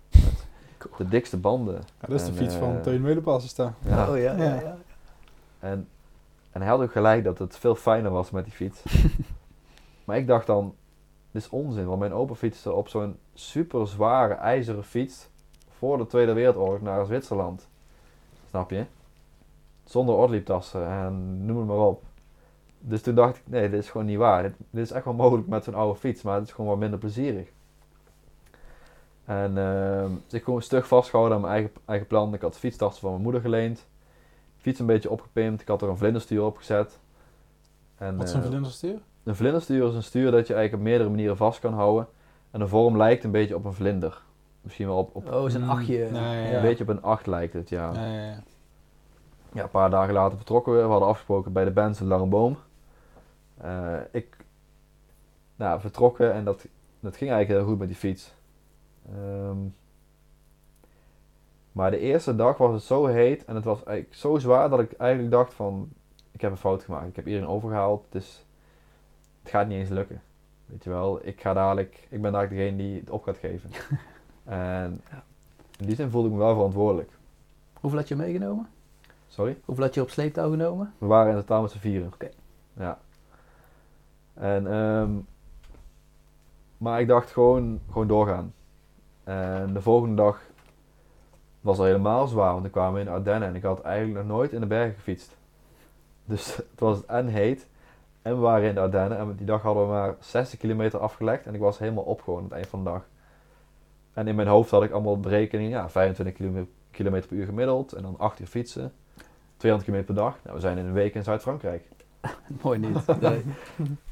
Met 0.78 0.98
de 0.98 1.09
dikste 1.09 1.36
banden. 1.36 1.74
ja 1.74 2.07
dat 2.09 2.20
is 2.20 2.26
de 2.26 2.32
fiets 2.32 2.55
van 2.55 2.76
eh, 2.76 2.80
Teun 2.80 3.00
Meulenpas, 3.00 3.44
is 3.44 3.55
dat. 3.55 3.70
Ja. 3.78 4.11
Oh 4.11 4.18
ja, 4.18 4.32
ja, 4.32 4.44
Ja. 4.44 4.55
ja. 4.61 4.76
En, 5.59 5.88
en 6.50 6.61
hij 6.61 6.70
had 6.70 6.80
ook 6.80 6.92
gelijk 6.92 7.24
dat 7.24 7.38
het 7.38 7.57
veel 7.57 7.74
fijner 7.74 8.11
was 8.11 8.30
met 8.30 8.44
die 8.44 8.52
fiets. 8.52 8.82
maar 10.05 10.16
ik 10.16 10.26
dacht 10.26 10.46
dan, 10.46 10.74
dit 11.30 11.42
is 11.42 11.48
onzin. 11.48 11.86
Want 11.86 11.98
mijn 11.98 12.12
opa 12.12 12.34
fietste 12.34 12.72
op 12.72 12.88
zo'n 12.88 13.16
super 13.34 13.88
zware 13.88 14.34
ijzeren 14.34 14.84
fiets 14.84 15.28
voor 15.70 15.98
de 15.98 16.07
Tweede 16.07 16.32
Wereldoorlog 16.32 16.80
naar 16.80 17.05
Zwitserland. 17.07 17.68
Snap 18.48 18.70
je? 18.70 18.84
Zonder 19.84 20.14
ortlieptassen 20.14 20.88
en 20.88 21.44
noem 21.46 21.59
het 21.59 21.66
maar 21.66 21.76
op. 21.86 22.02
Dus 22.87 23.03
toen 23.03 23.14
dacht 23.14 23.37
ik, 23.37 23.43
nee, 23.47 23.70
dit 23.70 23.80
is 23.82 23.91
gewoon 23.91 24.07
niet 24.07 24.18
waar. 24.18 24.43
Dit, 24.43 24.53
dit 24.70 24.85
is 24.85 24.91
echt 24.91 25.05
wel 25.05 25.14
mogelijk 25.14 25.49
met 25.49 25.64
zo'n 25.64 25.74
oude 25.74 25.99
fiets, 25.99 26.22
maar 26.22 26.35
het 26.35 26.45
is 26.47 26.53
gewoon 26.53 26.70
wat 26.70 26.78
minder 26.78 26.99
plezierig. 26.99 27.49
En 29.24 29.59
ehm, 29.59 30.11
dus 30.26 30.32
ik 30.39 30.45
gewoon 30.45 30.62
stug 30.62 30.87
vastgehouden 30.87 31.37
aan 31.37 31.43
mijn 31.43 31.53
eigen, 31.55 31.72
eigen 31.85 32.07
plan. 32.07 32.35
Ik 32.35 32.41
had 32.41 32.59
fietstassen 32.59 33.01
van 33.01 33.11
mijn 33.11 33.22
moeder 33.22 33.41
geleend. 33.41 33.87
Fiets 34.57 34.80
een 34.80 34.87
beetje 34.87 35.11
opgepimpt. 35.11 35.61
Ik 35.61 35.68
had 35.68 35.82
er 35.82 35.89
een 35.89 35.97
vlinderstuur 35.97 36.43
op 36.45 36.57
gezet. 36.57 36.99
En, 37.97 38.16
Wat 38.16 38.26
is 38.28 38.35
een 38.35 38.43
eh, 38.43 38.47
vlinderstuur? 38.49 38.99
een 39.24 39.37
vlinderstuur 39.37 39.89
is 39.89 39.95
een 39.95 40.03
stuur 40.03 40.30
dat 40.30 40.47
je 40.47 40.55
eigenlijk 40.55 40.74
op 40.74 40.89
meerdere 40.89 41.11
manieren 41.11 41.37
vast 41.37 41.61
kan 41.61 41.72
houden. 41.74 42.07
En 42.51 42.61
de 42.61 42.68
vorm 42.68 42.97
lijkt 42.97 43.24
een 43.24 43.30
beetje 43.30 43.55
op 43.57 43.64
een 43.64 43.72
vlinder. 43.74 44.22
Misschien 44.61 44.87
wel 44.87 44.97
op, 44.97 45.11
op 45.14 45.32
Oh, 45.32 45.49
zo'n 45.51 45.62
Mm, 45.62 45.70
achtje. 45.70 46.09
nee, 46.11 46.51
ja, 46.51 46.57
een 46.57 46.62
beetje 46.62 46.85
op 46.85 46.91
een 46.91 47.03
acht 47.03 47.26
lijkt 47.26 47.53
het, 47.53 47.68
ja. 47.68 47.93
Ja, 47.93 48.07
ja, 48.07 48.24
ja. 48.24 48.43
Ja, 49.53 49.62
een 49.62 49.70
paar 49.70 49.91
dagen 49.91 50.14
later 50.14 50.37
vertrokken 50.37 50.72
we. 50.72 50.78
We 50.82 50.89
hadden 50.89 51.09
afgesproken 51.09 51.53
bij 51.53 51.64
de 51.64 51.70
Benz 51.70 52.01
in 52.01 52.07
Langenboom. 52.07 52.57
Eh 53.57 54.00
ik 54.11 54.36
nou, 55.57 55.80
vertrokken 55.80 56.32
en 56.32 56.44
dat, 56.44 56.66
dat 57.00 57.16
ging 57.16 57.30
eigenlijk 57.30 57.61
heel 57.61 57.70
goed 57.70 57.78
met 57.78 57.88
die 57.88 57.96
fiets. 57.96 58.34
Ehm, 59.09 59.59
maar 61.72 61.90
de 61.90 61.98
eerste 61.98 62.36
dag 62.36 62.57
was 62.57 62.72
het 62.72 62.82
zo 62.82 63.07
heet 63.07 63.44
en 63.44 63.55
het 63.55 63.64
was 63.64 63.84
eigenlijk 63.84 64.16
zo 64.16 64.38
zwaar 64.38 64.70
dat 64.70 64.80
ik 64.80 64.92
eigenlijk 64.92 65.30
dacht 65.30 65.55
van... 65.55 65.88
Ik 66.30 66.40
heb 66.40 66.50
een 66.50 66.57
fout 66.57 66.82
gemaakt. 66.82 67.09
Ik 67.09 67.16
heb 67.16 67.26
iedereen 67.26 67.48
overgehaald. 67.48 68.07
Dus 68.09 68.44
het 69.42 69.50
gaat 69.50 69.68
niet 69.68 69.78
eens 69.78 69.88
lukken. 69.88 70.22
Weet 70.66 70.84
je 70.84 70.90
wel, 70.90 71.26
ik 71.26 71.40
ga 71.40 71.52
dadelijk... 71.52 72.07
Ik 72.11 72.22
ben 72.22 72.32
dadelijk 72.32 72.50
degene 72.50 72.76
die 72.76 73.00
het 73.00 73.11
op 73.11 73.22
gaat 73.22 73.36
geven. 73.36 73.70
en 74.44 75.00
in 75.78 75.86
die 75.86 75.94
zin 75.94 76.11
voelde 76.11 76.28
ik 76.28 76.34
me 76.34 76.40
wel 76.40 76.55
verantwoordelijk. 76.55 77.11
Hoeveel 77.80 77.98
had 77.98 78.09
je 78.09 78.16
meegenomen? 78.16 78.68
Sorry? 79.28 79.59
Hoeveel 79.64 79.84
had 79.84 79.94
je 79.94 80.00
op 80.00 80.11
sleeptouw 80.11 80.50
genomen? 80.50 80.94
We 80.98 81.07
waren 81.07 81.32
in 81.32 81.40
totaal 81.40 81.62
met 81.62 81.70
z'n 81.70 81.78
vieren. 81.78 82.12
Oké. 82.14 82.28
Ja. 82.72 82.98
En, 84.35 84.72
ehm, 84.72 85.11
maar 86.78 87.01
ik 87.01 87.09
dacht 87.09 87.30
gewoon, 87.30 87.80
gewoon 87.91 88.07
doorgaan. 88.07 88.53
En 89.24 89.72
de 89.72 89.80
volgende 89.80 90.14
dag 90.22 90.41
was 91.61 91.78
al 91.78 91.85
helemaal 91.85 92.26
zwaar, 92.26 92.53
want 92.53 92.64
ik 92.64 92.72
kwam 92.72 92.97
in 92.97 93.05
de 93.05 93.11
Ardennen 93.11 93.49
en 93.49 93.55
ik 93.55 93.62
had 93.62 93.80
eigenlijk 93.82 94.26
nog 94.26 94.37
nooit 94.37 94.53
in 94.53 94.61
de 94.61 94.66
bergen 94.66 94.95
gefietst. 94.95 95.37
Dus 96.24 96.57
het 96.70 96.80
was 96.80 97.07
en 97.07 97.26
heet 97.26 97.66
en 98.22 98.35
we 98.35 98.41
waren 98.41 98.68
in 98.68 98.74
de 98.74 98.80
Ardennen 98.80 99.18
en 99.18 99.35
die 99.37 99.47
dag 99.47 99.62
hadden 99.62 99.82
we 99.82 99.89
maar 99.89 100.14
60 100.20 100.59
kilometer 100.59 101.01
afgelegd 101.01 101.47
en 101.47 101.55
ik 101.55 101.61
was 101.61 101.78
helemaal 101.78 102.05
op 102.05 102.22
gewoon 102.22 102.39
aan 102.39 102.45
het 102.45 102.53
eind 102.53 102.66
van 102.66 102.85
de 102.85 102.91
dag. 102.91 103.03
En 104.12 104.28
in 104.28 104.35
mijn 104.35 104.49
hoofd 104.49 104.70
had 104.70 104.82
ik 104.82 104.91
allemaal 104.91 105.20
berekeningen, 105.20 105.70
ja, 105.70 105.89
25 105.91 106.35
kilo- 106.37 106.66
kilometer 106.91 107.28
per 107.28 107.37
uur 107.37 107.47
gemiddeld 107.47 107.93
en 107.93 108.03
dan 108.03 108.18
8 108.18 108.41
uur 108.41 108.47
fietsen. 108.47 108.93
200 109.57 109.91
kilometer 109.91 110.14
per 110.14 110.24
dag. 110.24 110.39
Nou, 110.43 110.55
we 110.55 110.61
zijn 110.61 110.78
in 110.78 110.87
een 110.87 110.93
week 110.93 111.14
in 111.14 111.22
Zuid-Frankrijk. 111.22 111.89
Mooi 112.62 112.78
niet. 112.78 113.07
Nee. 113.20 113.45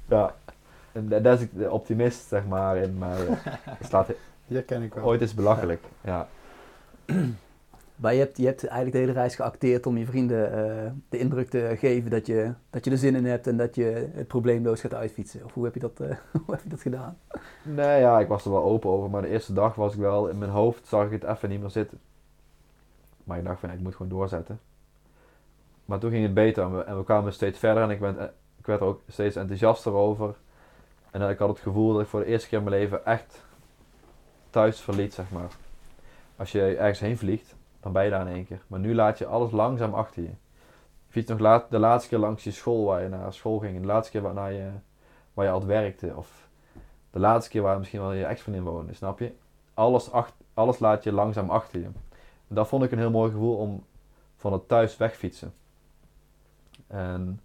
Ja. 0.09 0.34
En 0.92 1.09
da- 1.09 1.20
daar 1.20 1.34
is 1.34 1.40
ik 1.40 1.50
de 1.59 1.70
optimist, 1.70 2.28
zeg 2.28 2.46
maar, 2.46 2.76
in. 2.76 2.98
Maar 2.98 3.26
eh, 3.26 3.36
slaat 3.80 4.09
herken 4.46 4.82
ik 4.88 4.94
wel. 4.94 5.05
ooit 5.05 5.20
is 5.20 5.34
belachelijk. 5.34 5.82
Ja. 6.00 6.28
Maar 7.96 8.12
je 8.12 8.18
hebt, 8.18 8.36
je 8.36 8.46
hebt 8.46 8.61
eigenlijk 8.66 8.92
de 8.92 8.98
hele 8.98 9.12
reis 9.12 9.34
geacteerd 9.34 9.86
om 9.86 9.96
je 9.96 10.07
vrienden 10.07 10.53
eh, 10.53 10.90
de 11.09 11.18
indruk 11.18 11.48
te 11.50 11.74
geven 11.78 12.11
dat 12.11 12.26
je, 12.26 12.53
dat 12.70 12.84
je 12.84 12.90
er 12.90 12.98
zin 12.98 13.14
in 13.14 13.24
hebt 13.24 13.46
en 13.46 13.57
dat 13.57 13.74
je 13.74 14.11
het 14.14 14.26
probleemloos 14.28 14.80
gaat 14.80 14.94
uitfietsen. 14.94 15.44
Of 15.44 15.53
hoe 15.55 15.64
heb 15.64 15.74
je 15.74 15.80
dat, 15.80 16.00
eh, 16.00 16.16
hoe 16.46 16.55
heb 16.55 16.62
je 16.62 16.68
dat 16.68 16.80
gedaan? 16.80 17.16
Nee, 17.62 18.00
ja, 18.00 18.20
ik 18.20 18.28
was 18.28 18.44
er 18.44 18.50
wel 18.50 18.62
open 18.62 18.90
over. 18.90 19.11
Maar 19.11 19.22
de 19.22 19.28
eerste 19.28 19.53
dag 19.53 19.74
was 19.74 19.92
ik 19.94 20.00
wel, 20.00 20.28
in 20.28 20.38
mijn 20.38 20.50
hoofd 20.50 20.86
zag 20.86 21.05
ik 21.05 21.11
het 21.22 21.24
even 21.36 21.48
niet 21.48 21.61
meer 21.61 21.70
zitten. 21.70 21.98
Maar 23.24 23.38
ik 23.38 23.44
dacht 23.44 23.61
van, 23.61 23.70
ik 23.70 23.80
moet 23.80 23.94
gewoon 23.94 24.12
doorzetten. 24.12 24.61
maar 25.84 25.98
toen 25.98 26.11
ging 26.11 26.22
het 26.24 26.34
beter 26.34 26.62
en 26.64 26.76
we, 26.76 26.82
en 26.82 26.96
we 26.98 27.05
kwamen 27.05 27.32
steeds 27.32 27.59
verder 27.59 27.82
en 27.82 27.90
ik, 27.90 28.00
ben, 28.00 28.30
ik 28.62 28.68
werd 28.68 28.80
er 28.80 28.86
ook 28.86 29.00
steeds 29.08 29.36
enthousiaster 29.36 29.92
over. 29.92 30.34
En 31.10 31.28
ik 31.28 31.38
had 31.38 31.48
het 31.48 31.58
gevoel 31.58 31.92
dat 31.92 32.02
ik 32.02 32.08
voor 32.08 32.20
de 32.20 32.26
eerste 32.26 32.48
keer 32.48 32.58
in 32.58 32.64
mijn 32.64 32.76
leven 32.76 33.04
echt 33.04 33.44
thuis 34.50 34.80
verliet, 34.80 35.14
zeg 35.14 35.30
maar. 35.30 35.50
Als 36.36 36.52
je 36.52 36.76
ergens 36.76 37.00
heen 37.00 37.18
vliegt, 37.18 37.54
dan 37.80 37.92
ben 37.92 38.04
je 38.04 38.10
daar 38.10 38.26
in 38.26 38.34
één 38.34 38.46
keer. 38.46 38.62
Maar 38.66 38.80
nu 38.80 38.94
laat 38.94 39.18
je 39.18 39.26
alles 39.26 39.50
langzaam 39.50 39.94
achter 39.94 40.22
je. 40.22 40.30
Je 41.08 41.24
nog 41.26 41.38
laat, 41.38 41.70
de 41.70 41.78
laatste 41.78 42.08
keer 42.08 42.18
langs 42.18 42.44
je 42.44 42.50
school 42.50 42.84
waar 42.84 43.02
je 43.02 43.08
naar 43.08 43.32
school 43.32 43.58
ging. 43.58 43.80
De 43.80 43.86
laatste 43.86 44.10
keer 44.18 44.34
waar, 44.34 44.52
je, 44.52 44.70
waar 45.34 45.44
je 45.44 45.50
altijd 45.50 45.70
werkte. 45.70 46.16
Of 46.16 46.48
de 47.10 47.18
laatste 47.18 47.50
keer 47.50 47.62
waar 47.62 47.78
misschien 47.78 48.00
wel 48.00 48.12
je 48.12 48.24
ex-vriendin 48.24 48.64
woonde, 48.64 48.94
snap 48.94 49.18
je? 49.18 49.32
Alles, 49.74 50.10
alles 50.54 50.78
laat 50.78 51.04
je 51.04 51.12
langzaam 51.12 51.50
achter 51.50 51.80
je. 51.80 51.86
En 52.48 52.54
dat 52.54 52.68
vond 52.68 52.82
ik 52.82 52.92
een 52.92 52.98
heel 52.98 53.10
mooi 53.10 53.30
gevoel 53.30 53.56
om 53.56 53.84
van 54.36 54.52
het 54.52 54.68
thuis 54.68 54.96
wegfietsen. 54.96 55.54
En 56.86 57.40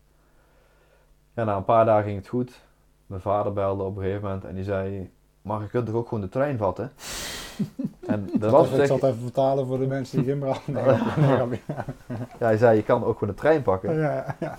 ja, 1.37 1.43
na 1.43 1.55
een 1.55 1.65
paar 1.65 1.85
dagen 1.85 2.03
ging 2.03 2.17
het 2.17 2.27
goed. 2.27 2.59
Mijn 3.05 3.21
vader 3.21 3.53
belde 3.53 3.83
op 3.83 3.95
een 3.95 4.03
gegeven 4.03 4.23
moment 4.23 4.45
en 4.45 4.55
die 4.55 4.63
zei: 4.63 5.11
Maar 5.41 5.61
je 5.61 5.67
kunt 5.67 5.85
toch 5.85 5.95
ook 5.95 6.07
gewoon 6.07 6.23
de 6.23 6.29
trein 6.29 6.57
vatten? 6.57 6.91
en 8.07 8.29
dat 8.33 8.51
was 8.51 8.71
ik 8.71 8.85
zal 8.85 8.95
het 8.95 9.05
even 9.05 9.21
vertalen 9.21 9.65
voor 9.67 9.79
de 9.79 9.87
mensen 9.87 10.23
die 10.23 10.27
geen 10.27 10.39
nee, 10.65 11.61
Ja, 12.39 12.45
hij 12.45 12.57
zei: 12.57 12.75
Je 12.75 12.83
kan 12.83 13.03
ook 13.03 13.19
gewoon 13.19 13.33
de 13.33 13.39
trein 13.39 13.61
pakken. 13.61 13.93
Ja, 13.93 14.35
ja. 14.39 14.57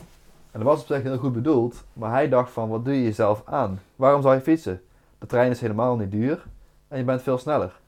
En 0.50 0.60
dat 0.60 0.62
was 0.62 0.80
op 0.80 0.86
zich 0.86 1.02
heel 1.02 1.18
goed 1.18 1.32
bedoeld, 1.32 1.84
maar 1.92 2.10
hij 2.10 2.28
dacht: 2.28 2.50
van 2.50 2.68
Wat 2.68 2.84
doe 2.84 2.94
je 2.94 3.02
jezelf 3.02 3.42
aan? 3.44 3.80
Waarom 3.96 4.22
zou 4.22 4.34
je 4.34 4.40
fietsen? 4.40 4.82
De 5.18 5.26
trein 5.26 5.50
is 5.50 5.60
helemaal 5.60 5.96
niet 5.96 6.10
duur 6.10 6.46
en 6.88 6.98
je 6.98 7.04
bent 7.04 7.22
veel 7.22 7.38
sneller. 7.38 7.80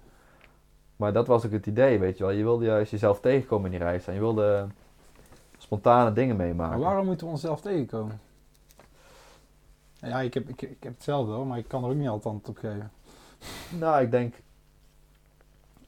Maar 0.97 1.12
dat 1.12 1.26
was 1.26 1.47
ook 1.47 1.53
het 1.53 1.66
idee, 1.66 1.99
weet 1.99 2.18
je 2.18 2.24
wel. 2.24 2.32
Je 2.32 2.43
wilde 2.43 2.64
juist 2.64 2.91
jezelf 2.91 3.20
tegenkomen 3.20 3.64
in 3.64 3.78
die 3.78 3.88
reis 3.88 4.07
en 4.07 4.14
je 4.14 4.20
wilde 4.20 4.66
spontane 5.59 6.12
dingen 6.12 6.36
meemaken. 6.36 6.78
Maar 6.78 6.88
waarom 6.88 7.07
moeten 7.07 7.26
we 7.26 7.32
onszelf 7.32 7.61
tegenkomen? 7.61 8.20
Ja, 10.01 10.20
ik 10.20 10.34
heb, 10.34 10.48
ik, 10.48 10.62
ik 10.62 10.82
heb 10.82 10.94
hetzelfde 10.94 11.32
hoor, 11.32 11.46
maar 11.46 11.59
ik 11.59 11.68
kan 11.68 11.84
er 11.84 11.90
ook 11.90 11.96
niet 11.96 12.09
altijd 12.09 12.34
antwoord 12.34 12.57
op 12.59 12.64
geven. 12.64 12.90
Nou, 13.78 14.03
ik 14.03 14.11
denk, 14.11 14.34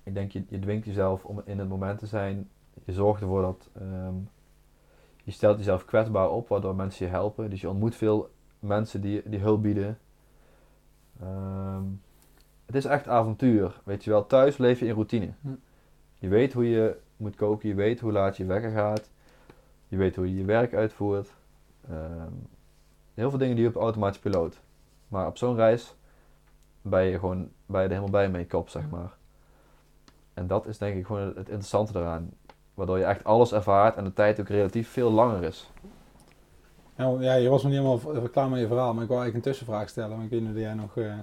ik 0.02 0.14
denk 0.14 0.32
je, 0.32 0.44
je 0.48 0.58
dwingt 0.58 0.84
jezelf 0.84 1.24
om 1.24 1.42
in 1.44 1.58
het 1.58 1.68
moment 1.68 1.98
te 1.98 2.06
zijn. 2.06 2.48
Je 2.84 2.92
zorgt 2.92 3.20
ervoor 3.20 3.42
dat 3.42 3.68
ehm, 3.72 4.14
je 5.24 5.30
stelt 5.30 5.58
jezelf 5.58 5.84
kwetsbaar 5.84 6.30
op, 6.30 6.48
waardoor 6.48 6.74
mensen 6.74 7.06
je 7.06 7.12
helpen. 7.12 7.50
Dus 7.50 7.60
je 7.60 7.68
ontmoet 7.68 7.94
veel 7.94 8.30
mensen 8.58 9.00
die, 9.00 9.22
die 9.24 9.40
hulp 9.40 9.62
bieden. 9.62 9.98
Ehm, 11.20 11.84
het 12.66 12.74
is 12.74 12.84
echt 12.84 13.08
avontuur, 13.08 13.80
weet 13.84 14.04
je 14.04 14.10
wel. 14.10 14.26
Thuis 14.26 14.56
leef 14.56 14.80
je 14.80 14.86
in 14.86 14.94
routine. 14.94 15.32
Hm. 15.40 15.48
Je 16.14 16.28
weet 16.28 16.52
hoe 16.52 16.68
je 16.68 16.96
moet 17.16 17.36
koken, 17.36 17.68
je 17.68 17.74
weet 17.74 18.00
hoe 18.00 18.12
laat 18.12 18.36
je 18.36 18.44
wekker 18.44 18.70
gaat. 18.70 19.10
Je 19.88 19.96
weet 19.96 20.16
hoe 20.16 20.28
je 20.28 20.36
je 20.36 20.44
werk 20.44 20.74
uitvoert. 20.74 21.34
Ehm, 21.88 22.32
heel 23.14 23.30
veel 23.30 23.38
dingen 23.38 23.54
die 23.54 23.64
je 23.64 23.70
op 23.70 23.82
automatisch 23.82 24.20
piloot. 24.20 24.60
Maar 25.08 25.26
op 25.26 25.36
zo'n 25.36 25.56
reis 25.56 25.94
ben 26.82 27.02
je 27.02 27.18
gewoon 27.18 27.48
ben 27.66 27.80
je 27.80 27.86
er 27.86 27.92
helemaal 27.92 28.10
bij 28.10 28.28
mee 28.28 28.46
kop, 28.46 28.68
zeg 28.68 28.90
maar. 28.90 29.12
En 30.34 30.46
dat 30.46 30.66
is 30.66 30.78
denk 30.78 30.96
ik 30.96 31.06
gewoon 31.06 31.26
het 31.26 31.36
interessante 31.36 31.98
eraan. 31.98 32.30
Waardoor 32.74 32.98
je 32.98 33.04
echt 33.04 33.24
alles 33.24 33.52
ervaart 33.52 33.96
en 33.96 34.04
de 34.04 34.12
tijd 34.12 34.40
ook 34.40 34.48
relatief 34.48 34.88
veel 34.88 35.10
langer 35.10 35.42
is. 35.42 35.70
Ja, 36.96 37.34
je 37.34 37.48
was 37.48 37.62
nog 37.62 37.72
niet 37.72 37.80
helemaal 37.80 38.28
klaar 38.28 38.48
met 38.48 38.60
je 38.60 38.66
verhaal, 38.66 38.94
maar 38.94 39.02
ik 39.02 39.08
wou 39.08 39.20
eigenlijk 39.20 39.34
een 39.34 39.52
tussenvraag 39.52 39.88
stellen. 39.88 40.20
Ik 40.20 40.30
weet 40.30 40.40
niet 40.40 40.52
dat 40.52 40.62
jij 40.62 40.74
nog... 40.74 40.96
Uh... 40.96 41.14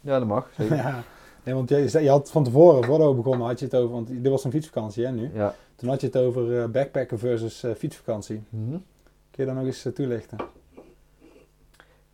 Ja, 0.00 0.18
dat 0.18 0.28
mag, 0.28 0.50
zeker. 0.58 0.76
ja, 0.86 1.02
nee, 1.42 1.54
want 1.54 1.68
je, 1.68 2.02
je 2.02 2.08
had 2.08 2.30
van 2.30 2.44
tevoren, 2.44 2.84
voordat 2.84 3.08
we 3.08 3.14
begonnen, 3.14 3.46
had 3.46 3.58
je 3.58 3.64
het 3.64 3.74
over... 3.74 3.90
Want 3.90 4.08
dit 4.08 4.28
was 4.28 4.44
een 4.44 4.50
fietsvakantie, 4.50 5.04
hè, 5.04 5.12
nu? 5.12 5.30
Ja. 5.34 5.54
Toen 5.76 5.88
had 5.88 6.00
je 6.00 6.06
het 6.06 6.16
over 6.16 6.46
uh, 6.46 6.64
backpacken 6.64 7.18
versus 7.18 7.64
uh, 7.64 7.74
fietsvakantie. 7.74 8.42
Mm 8.48 8.68
-hmm. 8.68 8.84
Kun 9.30 9.44
je 9.44 9.46
dat 9.46 9.54
nog 9.54 9.64
eens 9.64 9.88
toelichten? 9.94 10.38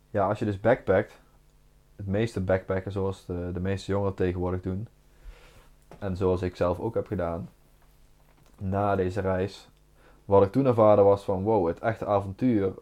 Ja, 0.09 0.27
als 0.27 0.39
je 0.39 0.45
dus 0.45 0.59
backpackt, 0.59 1.21
het 1.95 2.07
meeste 2.07 2.41
backpacken 2.41 2.91
zoals 2.91 3.25
de, 3.25 3.49
de 3.53 3.59
meeste 3.59 3.91
jongeren 3.91 4.15
tegenwoordig 4.15 4.61
doen, 4.61 4.87
en 5.99 6.17
zoals 6.17 6.41
ik 6.41 6.55
zelf 6.55 6.79
ook 6.79 6.93
heb 6.93 7.07
gedaan, 7.07 7.49
na 8.57 8.95
deze 8.95 9.21
reis, 9.21 9.69
wat 10.25 10.43
ik 10.43 10.51
toen 10.51 10.65
ervaren 10.65 11.03
was 11.03 11.23
van 11.23 11.43
wow, 11.43 11.67
het 11.67 11.79
echte 11.79 12.05
avontuur 12.05 12.73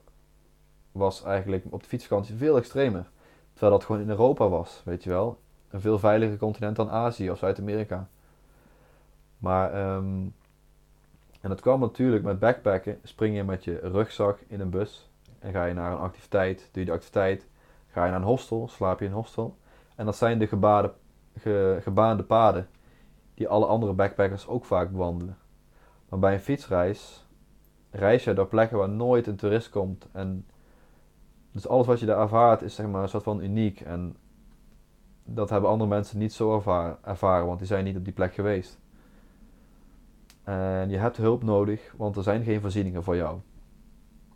was 0.92 1.24
eigenlijk 1.24 1.66
op 1.70 1.82
de 1.82 1.88
fietsvakantie 1.88 2.36
veel 2.36 2.58
extremer. 2.58 3.10
Terwijl 3.52 3.72
dat 3.72 3.86
gewoon 3.86 4.02
in 4.02 4.10
Europa 4.10 4.48
was, 4.48 4.82
weet 4.86 5.04
je 5.04 5.10
wel. 5.10 5.40
Een 5.70 5.82
veel 5.82 6.00
veiliger 6.00 6.38
continent 6.38 6.76
dan 6.76 6.90
Azië 6.90 7.32
of 7.32 7.38
Zuid-Amerika. 7.38 8.08
Maar, 9.38 9.96
um, 9.96 10.34
en 11.42 11.50
dat 11.50 11.62
kwam 11.62 11.80
natuurlijk 11.80 12.24
met 12.24 12.40
backpacken, 12.40 13.00
spring 13.04 13.36
je 13.36 13.44
met 13.44 13.64
je 13.64 13.80
rugzak 13.80 14.40
in 14.48 14.60
een 14.60 14.70
bus 14.70 15.07
en 15.40 15.52
ga 15.52 15.66
je 15.66 15.74
naar 15.74 15.92
een 15.92 15.98
activiteit, 15.98 16.70
doe 16.72 16.84
je 16.84 16.86
de 16.86 16.92
activiteit, 16.92 17.48
ga 17.88 18.04
je 18.06 18.12
naar 18.12 18.20
een 18.20 18.26
hostel, 18.28 18.68
slaap 18.68 19.00
je 19.00 19.06
in 19.06 19.12
een 19.12 19.18
hostel. 19.18 19.58
En 19.96 20.06
dat 20.06 20.16
zijn 20.16 20.40
de 20.40 20.48
gebaande, 20.48 20.94
ge, 21.38 21.78
gebaande 21.82 22.24
paden 22.24 22.68
die 23.34 23.48
alle 23.48 23.66
andere 23.66 23.94
backpackers 23.94 24.48
ook 24.48 24.66
vaak 24.66 24.92
bewandelen. 24.92 25.38
Maar 26.10 26.20
bij 26.20 26.34
een 26.34 26.40
fietsreis 26.40 27.28
reis 27.90 28.24
je 28.24 28.34
door 28.34 28.48
plekken 28.48 28.78
waar 28.78 28.90
nooit 28.90 29.28
een 29.28 29.36
toerist 29.36 29.70
komt. 29.70 30.08
En 30.12 30.46
dus 31.52 31.68
alles 31.68 31.88
wat 31.88 32.00
je 32.00 32.06
daar 32.06 32.20
ervaart 32.20 32.62
is 32.62 32.76
zeg 32.76 32.88
maar 32.88 33.02
een 33.02 33.10
soort 33.10 33.24
van 33.24 33.42
uniek. 33.42 33.82
En 33.82 34.16
dat 35.24 35.50
hebben 35.50 35.70
andere 35.70 35.90
mensen 35.90 36.20
niet 36.20 36.34
zo 36.34 36.56
ervaren, 36.56 36.98
ervaren 37.04 37.46
want 37.46 37.58
die 37.58 37.68
zijn 37.68 37.84
niet 37.84 37.98
op 37.98 38.04
die 38.04 38.14
plek 38.14 38.34
geweest. 38.34 38.80
En 40.44 40.90
je 40.90 40.98
hebt 40.98 41.18
hulp 41.18 41.44
nodig, 41.44 41.94
want 41.98 42.16
er 42.16 42.24
zijn 42.24 42.44
geen 42.44 42.62
voorzieningen 42.62 43.04
voor 43.04 43.16
jou. 43.16 43.40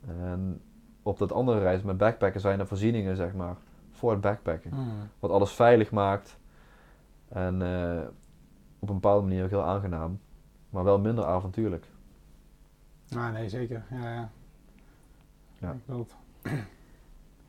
En 0.08 0.62
op 1.04 1.18
dat 1.18 1.32
andere 1.32 1.60
reis 1.60 1.82
met 1.82 1.98
backpacken 1.98 2.42
zijn 2.42 2.60
er 2.60 2.68
voorzieningen, 2.68 3.16
zeg 3.16 3.34
maar, 3.34 3.56
voor 3.92 4.12
het 4.12 4.22
backpacken. 4.22 4.72
Hmm. 4.72 5.10
Wat 5.20 5.32
alles 5.32 5.52
veilig 5.52 5.92
maakt. 5.92 6.40
En 7.30 7.62
uh, 7.62 8.02
op 8.80 8.90
een 8.90 8.96
bepaalde 8.96 9.28
manier 9.28 9.44
ook 9.44 9.50
heel 9.50 9.64
aangenaam. 9.64 10.20
Maar 10.70 10.84
wel 10.84 11.00
minder 11.00 11.26
avontuurlijk. 11.26 11.86
Ah, 13.16 13.32
nee, 13.32 13.50
zeker. 13.50 13.84
Ja, 13.90 14.14
ja. 14.14 14.30
Ja, 15.58 15.76
klopt. 15.86 16.16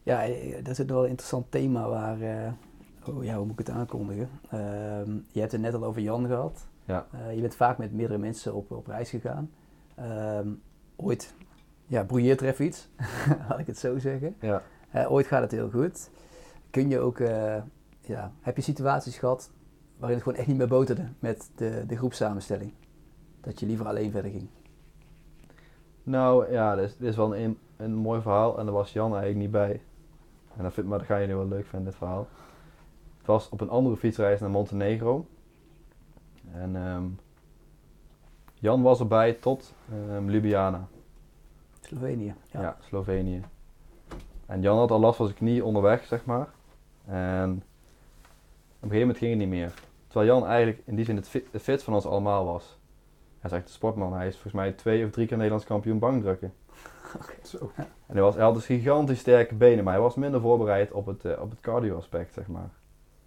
Ja, 0.03 0.27
dat 0.57 0.69
is 0.69 0.79
een 0.79 0.87
wel 0.87 1.03
een 1.03 1.09
interessant 1.09 1.51
thema 1.51 1.89
waar... 1.89 2.19
Uh, 2.19 2.53
oh 3.07 3.25
ja, 3.25 3.37
hoe 3.37 3.45
moet 3.45 3.61
ik 3.61 3.67
het 3.67 3.77
aankondigen? 3.77 4.29
Uh, 4.45 4.61
je 5.31 5.41
hebt 5.41 5.53
het 5.53 5.61
net 5.61 5.75
al 5.75 5.85
over 5.85 6.01
Jan 6.01 6.27
gehad. 6.27 6.67
Ja. 6.85 7.07
Uh, 7.15 7.35
je 7.35 7.41
bent 7.41 7.55
vaak 7.55 7.79
met 7.79 7.93
meerdere 7.93 8.19
mensen 8.19 8.55
op, 8.55 8.71
op 8.71 8.87
reis 8.87 9.11
gegaan. 9.11 9.51
Ehm, 9.95 10.49
ooit 10.97 11.35
ja, 11.93 12.05
broeieert 12.05 12.41
er 12.41 12.47
even 12.47 12.65
iets, 12.65 12.89
laat 13.49 13.59
ik 13.59 13.67
het 13.67 13.79
zo 13.79 13.99
zeggen. 13.99 14.37
Ja. 14.41 14.63
Uh, 14.95 15.13
ooit 15.13 15.27
gaat 15.27 15.43
het 15.43 15.51
heel 15.51 15.71
goed. 15.71 16.11
Kun 16.71 16.89
je 16.89 16.99
ook, 16.99 17.19
uh, 17.19 17.57
ja, 18.01 18.33
heb 18.41 18.57
je 18.57 18.63
situaties 18.63 19.19
gehad 19.19 19.51
waarin 19.97 20.17
het 20.17 20.25
gewoon 20.25 20.39
echt 20.39 20.49
niet 20.49 20.57
meer 20.57 20.69
boterde 20.69 21.09
met 21.19 21.51
de, 21.55 21.85
de 21.87 21.97
groepssamenstelling? 21.97 22.73
Dat 23.41 23.61
je 23.61 23.67
liever 23.67 23.87
alleen 23.87 24.11
verder 24.11 24.31
ging? 24.31 24.49
Nou 26.03 26.53
ja, 26.53 26.75
dit 26.75 26.85
is, 26.85 26.97
dit 26.97 27.09
is 27.09 27.17
wel 27.17 27.37
een, 27.37 27.59
een 27.77 27.95
mooi 27.95 28.21
verhaal 28.21 28.59
en 28.59 28.65
daar 28.65 28.75
was 28.75 28.93
Jan 28.93 29.11
eigenlijk 29.11 29.41
niet 29.41 29.51
bij. 29.51 29.81
En 30.57 30.63
dat 30.63 30.73
vind, 30.73 30.87
maar 30.87 30.99
dat 30.99 31.07
ga 31.07 31.17
je 31.17 31.27
nu 31.27 31.35
wel 31.35 31.49
leuk 31.49 31.67
vinden, 31.67 31.89
dit 31.89 31.99
verhaal. 31.99 32.29
Het 33.19 33.27
was 33.27 33.49
op 33.49 33.61
een 33.61 33.71
andere 33.71 33.97
fietsreis 33.97 34.41
naar 34.41 34.51
Montenegro. 34.51 35.27
En 36.53 36.77
um, 36.77 37.19
Jan 38.55 38.83
was 38.83 39.01
erbij 39.01 39.33
tot 39.33 39.75
um, 40.11 40.31
Ljubljana. 40.31 40.89
Slovenië. 41.93 42.35
Ja. 42.51 42.61
ja. 42.61 42.77
Slovenië. 42.81 43.43
En 44.47 44.61
Jan 44.61 44.79
had 44.79 44.91
al 44.91 45.01
last 45.01 45.17
van 45.17 45.27
zijn 45.27 45.39
knie 45.39 45.65
onderweg, 45.65 46.05
zeg 46.05 46.25
maar. 46.25 46.49
En 47.05 47.51
op 47.51 48.89
een 48.89 48.91
gegeven 48.91 48.99
moment 48.99 49.19
ging 49.19 49.31
het 49.31 49.41
niet 49.41 49.49
meer. 49.49 49.75
Terwijl 50.07 50.31
Jan 50.31 50.47
eigenlijk 50.47 50.83
in 50.85 50.97
die 50.97 51.05
zin 51.05 51.17
het 51.17 51.29
fit, 51.29 51.47
het 51.51 51.63
fit 51.63 51.83
van 51.83 51.95
ons 51.95 52.07
allemaal 52.07 52.45
was. 52.45 52.79
Hij 53.41 53.51
is 53.51 53.57
echt 53.57 53.67
een 53.67 53.73
sportman. 53.75 54.13
Hij 54.13 54.27
is 54.27 54.33
volgens 54.33 54.53
mij 54.55 54.73
twee 54.73 55.05
of 55.05 55.11
drie 55.11 55.27
keer 55.27 55.37
Nederlands 55.37 55.67
kampioen 55.67 55.99
bankdrukken. 55.99 56.53
Okay, 57.17 57.37
zo. 57.43 57.73
En 57.77 57.87
hij, 58.07 58.21
was, 58.21 58.35
hij 58.35 58.45
had 58.45 58.55
dus 58.55 58.67
gigantisch 58.67 59.19
sterke 59.19 59.55
benen, 59.55 59.85
maar 59.85 59.93
hij 59.93 60.03
was 60.03 60.15
minder 60.15 60.41
voorbereid 60.41 60.93
op 60.93 61.07
het, 61.07 61.25
uh, 61.25 61.41
op 61.41 61.51
het 61.51 61.61
cardio 61.61 61.97
aspect, 61.97 62.35
zeg 62.35 62.47
maar. 62.47 62.71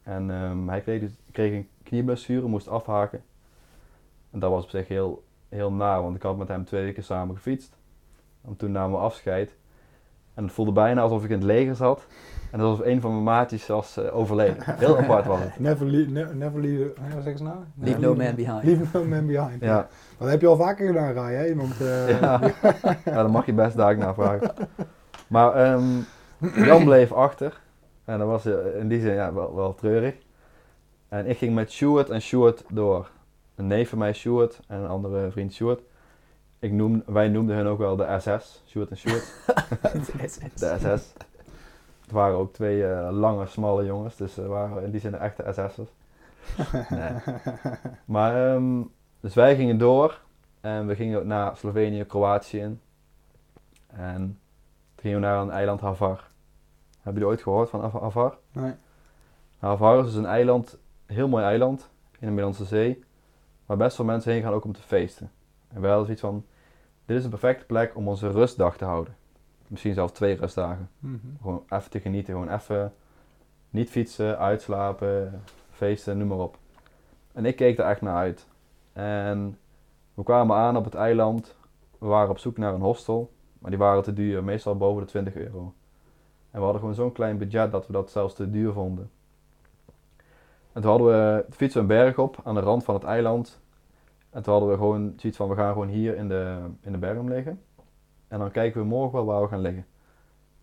En 0.04 0.30
um, 0.30 0.70
hij 0.70 0.82
kreeg, 0.82 1.00
dus, 1.00 1.12
kreeg 1.32 1.54
een 1.54 1.70
knieblessure, 1.84 2.48
moest 2.48 2.68
afhaken. 2.68 3.24
En 4.32 4.40
dat 4.40 4.52
was 4.52 4.64
op 4.64 4.70
zich 4.70 4.88
heel, 4.88 5.24
heel 5.50 5.72
naar, 5.72 6.02
want 6.02 6.16
ik 6.16 6.22
had 6.22 6.38
met 6.38 6.48
hem 6.48 6.66
twee 6.66 6.84
weken 6.84 7.04
samen 7.04 7.36
gefietst. 7.36 7.78
En 8.48 8.56
toen 8.56 8.72
namen 8.72 9.00
we 9.00 9.06
afscheid. 9.06 9.56
En 10.34 10.44
het 10.44 10.54
voelde 10.54 10.72
bijna 10.72 11.02
alsof 11.02 11.24
ik 11.24 11.30
in 11.30 11.36
het 11.36 11.46
leger 11.46 11.76
zat. 11.76 12.06
En 12.52 12.60
alsof 12.60 12.86
een 12.86 13.02
van 13.02 13.12
mijn 13.12 13.24
maatjes 13.24 13.68
was 13.68 13.98
uh, 13.98 14.16
overleden. 14.16 14.56
Heel 14.60 14.98
apart 15.04 15.26
was 15.26 15.40
het. 15.40 15.60
Never 15.60 15.86
leave, 15.86 16.12
never, 16.12 16.36
never 16.36 16.62
leave, 16.62 16.94
wat 17.24 17.40
nou? 17.40 17.58
Leave 17.76 18.00
no 18.00 18.16
man 18.16 18.36
behind. 18.36 18.64
Leave 18.64 18.86
no 18.94 19.06
man 19.06 19.26
behind. 19.26 19.62
Ja. 19.62 19.88
Dat 20.18 20.30
heb 20.30 20.42
je 20.42 20.48
al 20.48 20.56
vaker 20.56 20.88
gedaan, 20.88 21.14
Rai, 21.14 21.36
hè? 21.36 21.48
Iemand, 21.48 21.82
uh... 21.82 22.20
ja. 22.20 22.42
ja, 23.06 23.14
dan 23.14 23.32
mag 23.32 23.46
je 23.46 23.54
best 23.54 23.76
daar 23.76 23.98
naar 23.98 24.14
vragen. 24.14 24.54
Maar 25.28 25.74
um, 25.74 26.06
Jan 26.56 26.84
bleef 26.84 27.12
achter. 27.12 27.62
En 28.06 28.20
dat 28.20 28.28
was 28.28 28.46
in 28.80 28.88
die 28.88 29.02
zin 29.02 29.14
ja, 29.14 29.34
wel, 29.34 29.56
wel 29.56 29.74
treurig. 29.74 30.16
En 31.10 31.28
ik 31.28 31.38
ging 31.38 31.56
met 31.56 31.72
Stuart 31.72 32.10
en 32.10 32.22
Stuart 32.22 32.64
door. 32.70 33.10
Een 33.56 33.68
neef 33.68 33.90
van 33.90 33.98
mij, 33.98 34.14
Stuart, 34.14 34.60
en 34.68 34.80
een 34.80 34.88
andere 34.88 35.32
vriend, 35.32 35.54
Stuart 35.54 35.82
ik 36.66 36.72
noem, 36.72 37.04
wij 37.06 37.28
noemden 37.28 37.56
hen 37.56 37.66
ook 37.68 37.78
wel 37.78 37.96
de 37.96 38.16
SS, 38.20 38.64
Sjoerd 38.68 38.90
en 38.90 38.98
Sjoerd. 38.98 39.34
de 40.60 40.78
SS. 40.80 41.14
Het 42.02 42.12
waren 42.12 42.38
ook 42.38 42.54
twee 42.54 42.88
eh, 42.88 43.10
lange, 43.12 43.46
smalle 43.46 43.86
jongens, 43.86 44.16
dus 44.16 44.34
ze 44.34 44.48
waren 44.48 44.84
in 44.84 44.92
die 44.92 45.00
zin 45.00 45.12
de 45.12 45.18
echte 45.18 45.44
SS'ers. 45.52 45.90
Nee. 46.90 47.12
Maar, 48.06 48.54
ehm, 48.54 48.82
dus 49.20 49.34
wij 49.34 49.56
gingen 49.56 49.78
door 49.78 50.22
en 50.62 50.88
we 50.88 50.96
gingen 50.96 51.28
naar 51.28 51.58
Slovenië, 51.58 52.04
Kroatië 52.04 52.60
in. 52.60 52.82
En 53.88 54.40
toen 54.96 55.02
gingen 55.02 55.20
we 55.20 55.26
naar 55.26 55.42
een 55.42 55.52
eiland 55.52 55.82
Havar. 55.82 56.28
Hebben 57.02 57.14
jullie 57.14 57.28
ooit 57.28 57.42
gehoord 57.44 57.70
van 57.70 57.82
Hav- 57.82 58.02
Havar? 58.02 58.38
Nee. 58.52 58.74
Havar 59.60 60.00
is 60.00 60.06
dus 60.06 60.16
een 60.16 60.26
eiland, 60.26 60.78
een 61.06 61.16
heel 61.16 61.28
mooi 61.28 61.44
eiland 61.44 61.90
in 62.12 62.18
de 62.20 62.28
Middellandse 62.28 62.66
Zee, 62.66 63.04
waar 63.66 63.78
best 63.78 63.96
veel 63.96 64.06
mensen 64.06 64.32
heen 64.32 64.42
gaan 64.42 64.54
ook 64.54 64.64
om 64.66 64.74
te 64.74 64.82
feesten. 64.82 65.32
En 65.68 65.82
wij 65.82 65.90
hadden 65.90 66.06
zoiets 66.06 66.24
van, 66.24 66.46
dit 67.06 67.18
is 67.18 67.24
een 67.24 67.30
perfecte 67.30 67.66
plek 67.66 67.96
om 67.96 68.08
onze 68.08 68.32
rustdag 68.32 68.78
te 68.78 68.86
houden. 68.86 69.16
Misschien 69.68 69.94
zelfs 69.94 70.14
twee 70.14 70.36
rustdagen. 70.36 70.90
Mhm. 71.00 71.16
Gewoon 71.42 71.64
even 71.70 71.90
te 71.90 72.00
genieten, 72.00 72.34
gewoon 72.34 72.54
even 72.54 72.94
niet 73.70 73.90
fietsen, 73.90 74.38
uitslapen, 74.38 75.42
feesten, 75.72 76.18
noem 76.18 76.28
maar 76.28 76.38
op. 76.38 76.58
En 77.34 77.46
ik 77.46 77.56
keek 77.56 77.78
er 77.78 77.86
echt 77.86 78.02
naar 78.02 78.16
uit. 78.16 78.48
En 78.94 79.58
we 80.14 80.24
kwamen 80.24 80.56
aan 80.56 80.78
op 80.78 80.86
het 80.86 80.96
eiland, 80.96 81.56
we 81.98 82.08
waren 82.08 82.30
op 82.30 82.38
zoek 82.38 82.58
naar 82.58 82.74
een 82.74 82.82
hostel, 82.82 83.32
maar 83.60 83.70
die 83.70 83.80
waren 83.80 84.04
te 84.04 84.14
duur, 84.14 84.44
meestal 84.44 84.78
boven 84.78 85.02
de 85.02 85.08
20 85.08 85.36
euro. 85.36 85.74
En 86.52 86.60
we 86.60 86.64
hadden 86.64 86.80
gewoon 86.80 86.96
zo'n 86.96 87.12
klein 87.12 87.38
budget 87.38 87.72
dat 87.72 87.88
we 87.88 87.94
dat 87.94 88.12
zelfs 88.12 88.34
te 88.34 88.50
duur 88.50 88.74
vonden. 88.74 89.10
En 90.74 90.82
toen 90.82 90.90
hadden 90.90 91.08
we, 91.08 91.46
fietsen 91.50 91.82
een 91.82 91.88
berg 91.88 92.18
op 92.18 92.38
aan 92.44 92.56
de 92.56 92.62
rand 92.62 92.84
van 92.84 92.94
het 92.94 93.04
eiland. 93.04 93.60
En 94.36 94.44
toen 94.44 94.54
hadden 94.54 94.72
we 94.72 94.78
gewoon 94.78 95.14
zoiets 95.16 95.38
van, 95.38 95.50
we 95.50 95.56
gaan 95.56 95.72
gewoon 95.72 95.88
hier 95.88 96.16
in 96.16 96.28
de, 96.28 96.58
in 96.82 96.92
de 96.92 96.98
berm 96.98 97.30
liggen. 97.30 97.62
En 98.28 98.40
dan 98.40 98.52
kijken 98.52 98.82
we 98.82 98.88
morgen 98.88 99.14
wel 99.14 99.26
waar 99.26 99.42
we 99.42 99.48
gaan 99.48 99.62
liggen. 99.62 99.86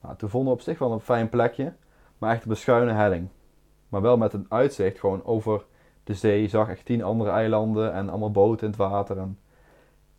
Nou, 0.03 0.17
toen 0.17 0.29
vonden 0.29 0.53
we 0.53 0.59
op 0.59 0.65
zich 0.65 0.79
wel 0.79 0.93
een 0.93 1.01
fijn 1.01 1.29
plekje, 1.29 1.73
maar 2.19 2.35
echt 2.35 2.47
een 2.47 2.57
schuine 2.57 2.93
helling. 2.93 3.29
Maar 3.89 4.01
wel 4.01 4.17
met 4.17 4.33
een 4.33 4.47
uitzicht 4.49 5.01
gewoon 5.01 5.25
over 5.25 5.65
de 6.05 6.15
zee. 6.15 6.43
Je 6.43 6.49
zag 6.49 6.69
echt 6.69 6.85
tien 6.85 7.03
andere 7.03 7.31
eilanden 7.31 7.93
en 7.93 8.09
allemaal 8.09 8.31
boten 8.31 8.67
in 8.67 8.73
het 8.73 8.77
water. 8.81 9.19
En 9.19 9.39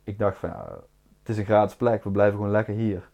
ik 0.03 0.19
dacht 0.19 0.37
van 0.37 0.49
ja, 0.49 0.67
het 1.19 1.29
is 1.29 1.37
een 1.37 1.45
gratis 1.45 1.75
plek, 1.75 2.03
we 2.03 2.11
blijven 2.11 2.35
gewoon 2.35 2.51
lekker 2.51 2.73
hier. 2.73 3.09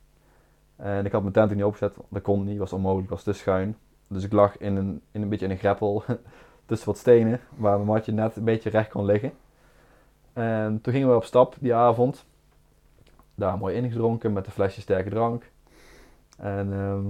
En 0.75 1.05
ik 1.05 1.11
had 1.11 1.21
mijn 1.21 1.33
tent 1.33 1.49
ook 1.49 1.55
niet 1.55 1.65
opgezet, 1.65 1.97
dat 2.09 2.21
kon 2.21 2.43
niet, 2.43 2.57
was 2.57 2.73
onmogelijk, 2.73 3.09
was 3.09 3.23
te 3.23 3.33
schuin. 3.33 3.77
Dus 4.07 4.23
ik 4.23 4.31
lag 4.31 4.57
in 4.57 4.75
een, 4.75 5.01
in 5.11 5.21
een 5.21 5.29
beetje 5.29 5.45
in 5.45 5.51
een 5.51 5.57
greppel 5.57 6.03
tussen 6.65 6.87
wat 6.87 6.97
stenen, 6.97 7.39
waar 7.55 7.75
mijn 7.75 7.87
matje 7.87 8.11
net 8.11 8.35
een 8.35 8.43
beetje 8.43 8.69
recht 8.69 8.89
kon 8.89 9.05
liggen. 9.05 9.31
En 10.39 10.81
toen 10.81 10.93
gingen 10.93 11.09
we 11.09 11.15
op 11.15 11.23
stap 11.23 11.55
die 11.59 11.73
avond. 11.73 12.25
Daar 13.35 13.57
mooi 13.57 13.75
ingedronken 13.75 14.33
met 14.33 14.45
een 14.45 14.51
flesje 14.51 14.81
sterke 14.81 15.09
drank. 15.09 15.51
En 16.37 16.73
ehm, 16.73 17.07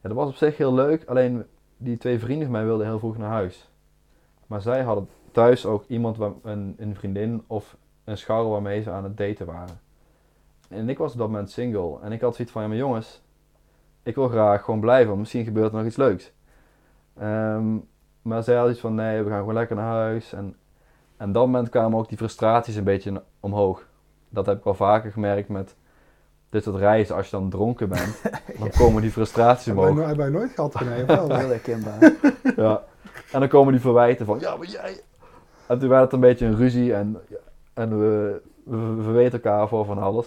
ja, 0.00 0.08
dat 0.08 0.12
was 0.12 0.28
op 0.28 0.34
zich 0.34 0.56
heel 0.56 0.74
leuk. 0.74 1.04
Alleen 1.04 1.44
die 1.76 1.96
twee 1.96 2.18
vrienden 2.18 2.42
van 2.42 2.56
mij 2.56 2.64
wilden 2.64 2.86
heel 2.86 2.98
vroeg 2.98 3.16
naar 3.16 3.30
huis. 3.30 3.70
Maar 4.46 4.60
zij 4.60 4.82
hadden 4.82 5.08
thuis 5.30 5.66
ook 5.66 5.84
iemand, 5.86 6.16
waar, 6.16 6.32
een, 6.42 6.74
een 6.78 6.96
vriendin 6.96 7.44
of 7.46 7.76
een 8.04 8.18
scharrel 8.18 8.50
waarmee 8.50 8.82
ze 8.82 8.90
aan 8.90 9.04
het 9.04 9.16
daten 9.16 9.46
waren. 9.46 9.80
En 10.68 10.88
ik 10.88 10.98
was 10.98 11.12
op 11.12 11.18
dat 11.18 11.28
moment 11.28 11.50
single. 11.50 11.98
En 12.00 12.12
ik 12.12 12.20
had 12.20 12.34
zoiets 12.34 12.52
van, 12.52 12.70
ja 12.70 12.74
jongens, 12.74 13.22
ik 14.02 14.14
wil 14.14 14.28
graag 14.28 14.64
gewoon 14.64 14.80
blijven, 14.80 15.18
misschien 15.18 15.44
gebeurt 15.44 15.72
er 15.72 15.78
nog 15.78 15.86
iets 15.86 15.96
leuks. 15.96 16.32
Ehm, 17.18 17.76
maar 18.22 18.42
zij 18.42 18.54
hadden 18.54 18.72
iets 18.72 18.80
van, 18.80 18.94
nee, 18.94 19.22
we 19.22 19.30
gaan 19.30 19.38
gewoon 19.38 19.54
lekker 19.54 19.76
naar 19.76 19.92
huis. 19.92 20.32
En, 20.32 20.56
en 21.22 21.28
op 21.28 21.34
dat 21.34 21.46
moment 21.46 21.68
kwamen 21.68 21.98
ook 21.98 22.08
die 22.08 22.18
frustraties 22.18 22.74
een 22.74 22.84
beetje 22.84 23.22
omhoog. 23.40 23.86
Dat 24.28 24.46
heb 24.46 24.58
ik 24.58 24.64
al 24.64 24.74
vaker 24.74 25.12
gemerkt 25.12 25.48
met 25.48 25.74
dit 26.50 26.62
soort 26.62 26.76
reizen. 26.76 27.14
Als 27.16 27.30
je 27.30 27.36
dan 27.36 27.50
dronken 27.50 27.88
bent, 27.88 28.22
dan 28.58 28.70
komen 28.70 29.02
die 29.02 29.10
frustraties 29.10 29.64
Hebben 29.64 29.82
wij, 29.84 29.92
omhoog. 29.92 30.06
no- 30.06 30.14
hebben 30.14 30.32
wij 30.32 30.40
nooit 30.40 30.54
gehad, 30.54 30.74
of 30.82 31.06
wel? 31.06 31.36
Heel 31.38 31.48
herkenbaar. 31.48 32.12
Ja. 32.56 32.82
En 33.32 33.40
dan 33.40 33.48
komen 33.48 33.72
die 33.72 33.80
verwijten 33.80 34.26
van, 34.26 34.38
ja, 34.40 34.56
maar 34.56 34.66
jij... 34.66 35.00
En 35.66 35.78
toen 35.78 35.88
werd 35.88 36.02
het 36.02 36.12
een 36.12 36.20
beetje 36.20 36.46
een 36.46 36.56
ruzie 36.56 36.94
en, 36.94 37.16
en 37.74 37.98
we, 37.98 38.40
we, 38.64 38.76
we 38.76 39.10
weten 39.10 39.42
elkaar 39.42 39.68
voor 39.68 39.84
van 39.84 39.98
alles. 39.98 40.26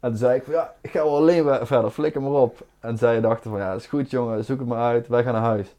En 0.00 0.08
toen 0.10 0.18
zei 0.18 0.36
ik 0.36 0.44
van, 0.44 0.52
ja, 0.54 0.74
ik 0.80 0.90
ga 0.90 1.02
wel 1.02 1.16
alleen 1.16 1.66
verder, 1.66 1.90
flikker 1.90 2.22
maar 2.22 2.30
op. 2.30 2.66
En 2.80 2.98
zij 2.98 3.20
dachten 3.20 3.50
van, 3.50 3.58
ja, 3.60 3.72
is 3.72 3.86
goed 3.86 4.10
jongen, 4.10 4.44
zoek 4.44 4.58
het 4.58 4.68
maar 4.68 4.82
uit, 4.82 5.08
wij 5.08 5.22
gaan 5.22 5.32
naar 5.32 5.42
huis. 5.42 5.76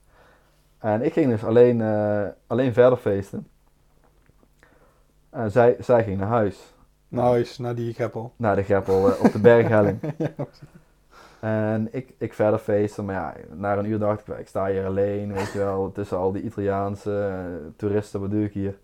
En 0.79 1.01
ik 1.01 1.13
ging 1.13 1.29
dus 1.29 1.43
alleen, 1.43 1.81
eh, 1.81 2.23
alleen 2.47 2.73
verder 2.73 2.97
feesten. 2.97 3.47
En 5.35 5.51
zij, 5.51 5.75
zij 5.79 6.03
ging 6.03 6.17
naar 6.17 6.27
huis. 6.27 6.73
Nice, 7.07 7.61
naar 7.61 7.75
die 7.75 7.93
greppel. 7.93 8.33
Naar 8.35 8.55
de 8.55 8.63
greppel 8.63 9.11
eh, 9.11 9.23
op 9.23 9.31
de 9.31 9.39
berghelling. 9.39 9.99
En 11.39 11.87
ik, 11.91 12.13
ik 12.17 12.33
verder 12.33 12.59
feesten, 12.59 13.05
maar 13.05 13.15
ja, 13.15 13.35
na 13.55 13.77
een 13.77 13.85
uur 13.85 13.99
dacht 13.99 14.27
ik, 14.27 14.37
ik 14.37 14.47
sta 14.47 14.67
hier 14.67 14.85
alleen, 14.85 15.33
weet 15.33 15.51
je 15.51 15.57
wel, 15.57 15.91
tussen 15.91 16.17
al 16.17 16.31
die 16.31 16.41
Italiaanse 16.41 17.27
eh, 17.27 17.73
toeristen, 17.75 18.19
wat 18.19 18.31
doe 18.31 18.43
ik 18.43 18.53
hier? 18.53 18.77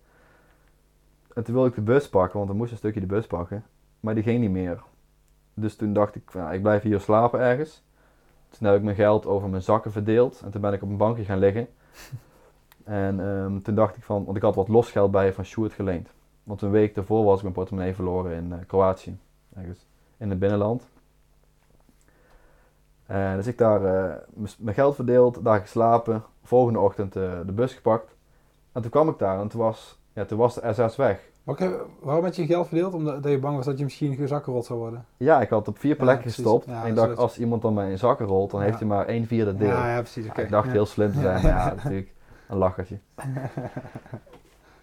En 1.34 1.44
toen 1.44 1.54
wilde 1.54 1.68
ik 1.68 1.74
de 1.74 1.80
bus 1.80 2.08
pakken, 2.08 2.38
want 2.38 2.50
we 2.50 2.56
moesten 2.56 2.72
een 2.72 2.82
stukje 2.82 3.00
de 3.00 3.14
bus 3.14 3.26
pakken, 3.26 3.64
maar 4.00 4.14
die 4.14 4.22
ging 4.22 4.40
niet 4.40 4.50
meer. 4.50 4.82
Dus 5.54 5.76
toen 5.76 5.92
dacht 5.92 6.14
ik, 6.14 6.32
ja, 6.32 6.52
ik 6.52 6.62
blijf 6.62 6.82
hier 6.82 7.00
slapen 7.00 7.40
ergens. 7.40 7.82
Toen 8.50 8.68
heb 8.68 8.76
ik 8.76 8.82
mijn 8.82 8.96
geld 8.96 9.26
over 9.26 9.48
mijn 9.48 9.62
zakken 9.62 9.92
verdeeld 9.92 10.40
en 10.44 10.50
toen 10.50 10.60
ben 10.60 10.72
ik 10.72 10.82
op 10.82 10.88
een 10.88 10.96
bankje 10.96 11.24
gaan 11.24 11.38
liggen. 11.38 11.68
En 12.84 13.20
ehm, 13.20 13.58
toen 13.58 13.74
dacht 13.74 13.96
ik 13.96 14.02
van, 14.02 14.24
want 14.24 14.36
ik 14.36 14.42
had 14.42 14.54
wat 14.54 14.68
losgeld 14.68 15.10
bij 15.10 15.32
van 15.32 15.44
Sjoerd 15.44 15.72
geleend. 15.72 16.08
Want 16.42 16.62
een 16.62 16.70
week 16.70 16.94
daarvoor 16.94 17.24
was 17.24 17.36
ik 17.36 17.42
mijn 17.42 17.54
portemonnee 17.54 17.94
verloren 17.94 18.32
in 18.36 18.52
eh, 18.52 18.58
Kroatië, 18.66 19.18
ergens 19.54 19.86
in 20.16 20.30
het 20.30 20.38
binnenland. 20.38 20.88
En 23.06 23.36
dus 23.36 23.46
ik 23.46 23.58
daar 23.58 23.84
eh, 23.84 24.14
mijn 24.58 24.74
geld 24.76 24.94
verdeeld, 24.94 25.44
daar 25.44 25.60
geslapen, 25.60 26.22
volgende 26.42 26.78
ochtend 26.78 27.12
de 27.12 27.52
bus 27.54 27.74
gepakt. 27.74 28.16
En 28.72 28.82
toen 28.82 28.90
kwam 28.90 29.08
ik 29.08 29.18
daar 29.18 29.40
en 29.40 29.48
toen 29.48 29.60
was, 29.60 29.98
ja, 30.12 30.24
toen 30.24 30.38
was 30.38 30.54
de 30.54 30.72
SS 30.72 30.96
weg. 30.96 31.30
Waarom 32.00 32.24
had 32.24 32.36
je 32.36 32.42
je 32.42 32.48
geld 32.48 32.66
verdeeld? 32.68 32.94
Omdat 32.94 33.22
dat 33.22 33.32
je 33.32 33.38
bang 33.38 33.56
was 33.56 33.64
dat 33.64 33.78
je 33.78 33.84
misschien 33.84 34.14
gezakkenrot 34.16 34.64
zou 34.64 34.78
worden? 34.78 35.04
Ja, 35.16 35.40
ik 35.40 35.48
had 35.48 35.68
op 35.68 35.78
vier 35.78 35.96
plekken 35.96 36.30
gestopt. 36.30 36.66
Ja, 36.66 36.82
en 36.82 36.88
ik 36.88 36.94
dacht, 36.94 37.16
als 37.16 37.38
iemand 37.38 37.62
dan 37.62 37.74
mij 37.74 37.90
in 37.90 37.98
zakken 37.98 38.26
rolt, 38.26 38.50
dan 38.50 38.60
Ja. 38.60 38.66
heeft 38.66 38.78
hij 38.78 38.88
maar 38.88 39.08
een 39.08 39.26
vierde 39.26 39.56
deel. 39.56 39.68
Ja, 39.68 39.98
precies. 40.00 40.26
Oké. 40.28 40.40
ik 40.40 40.50
dacht 40.50 40.70
heel 40.70 40.86
slim 40.86 41.12
te 41.12 41.20
zijn, 41.20 41.42
maar 41.42 41.50
ja, 41.52 41.74
natuurlijk 41.82 42.12
een 42.48 42.56
lachertje. 42.56 42.98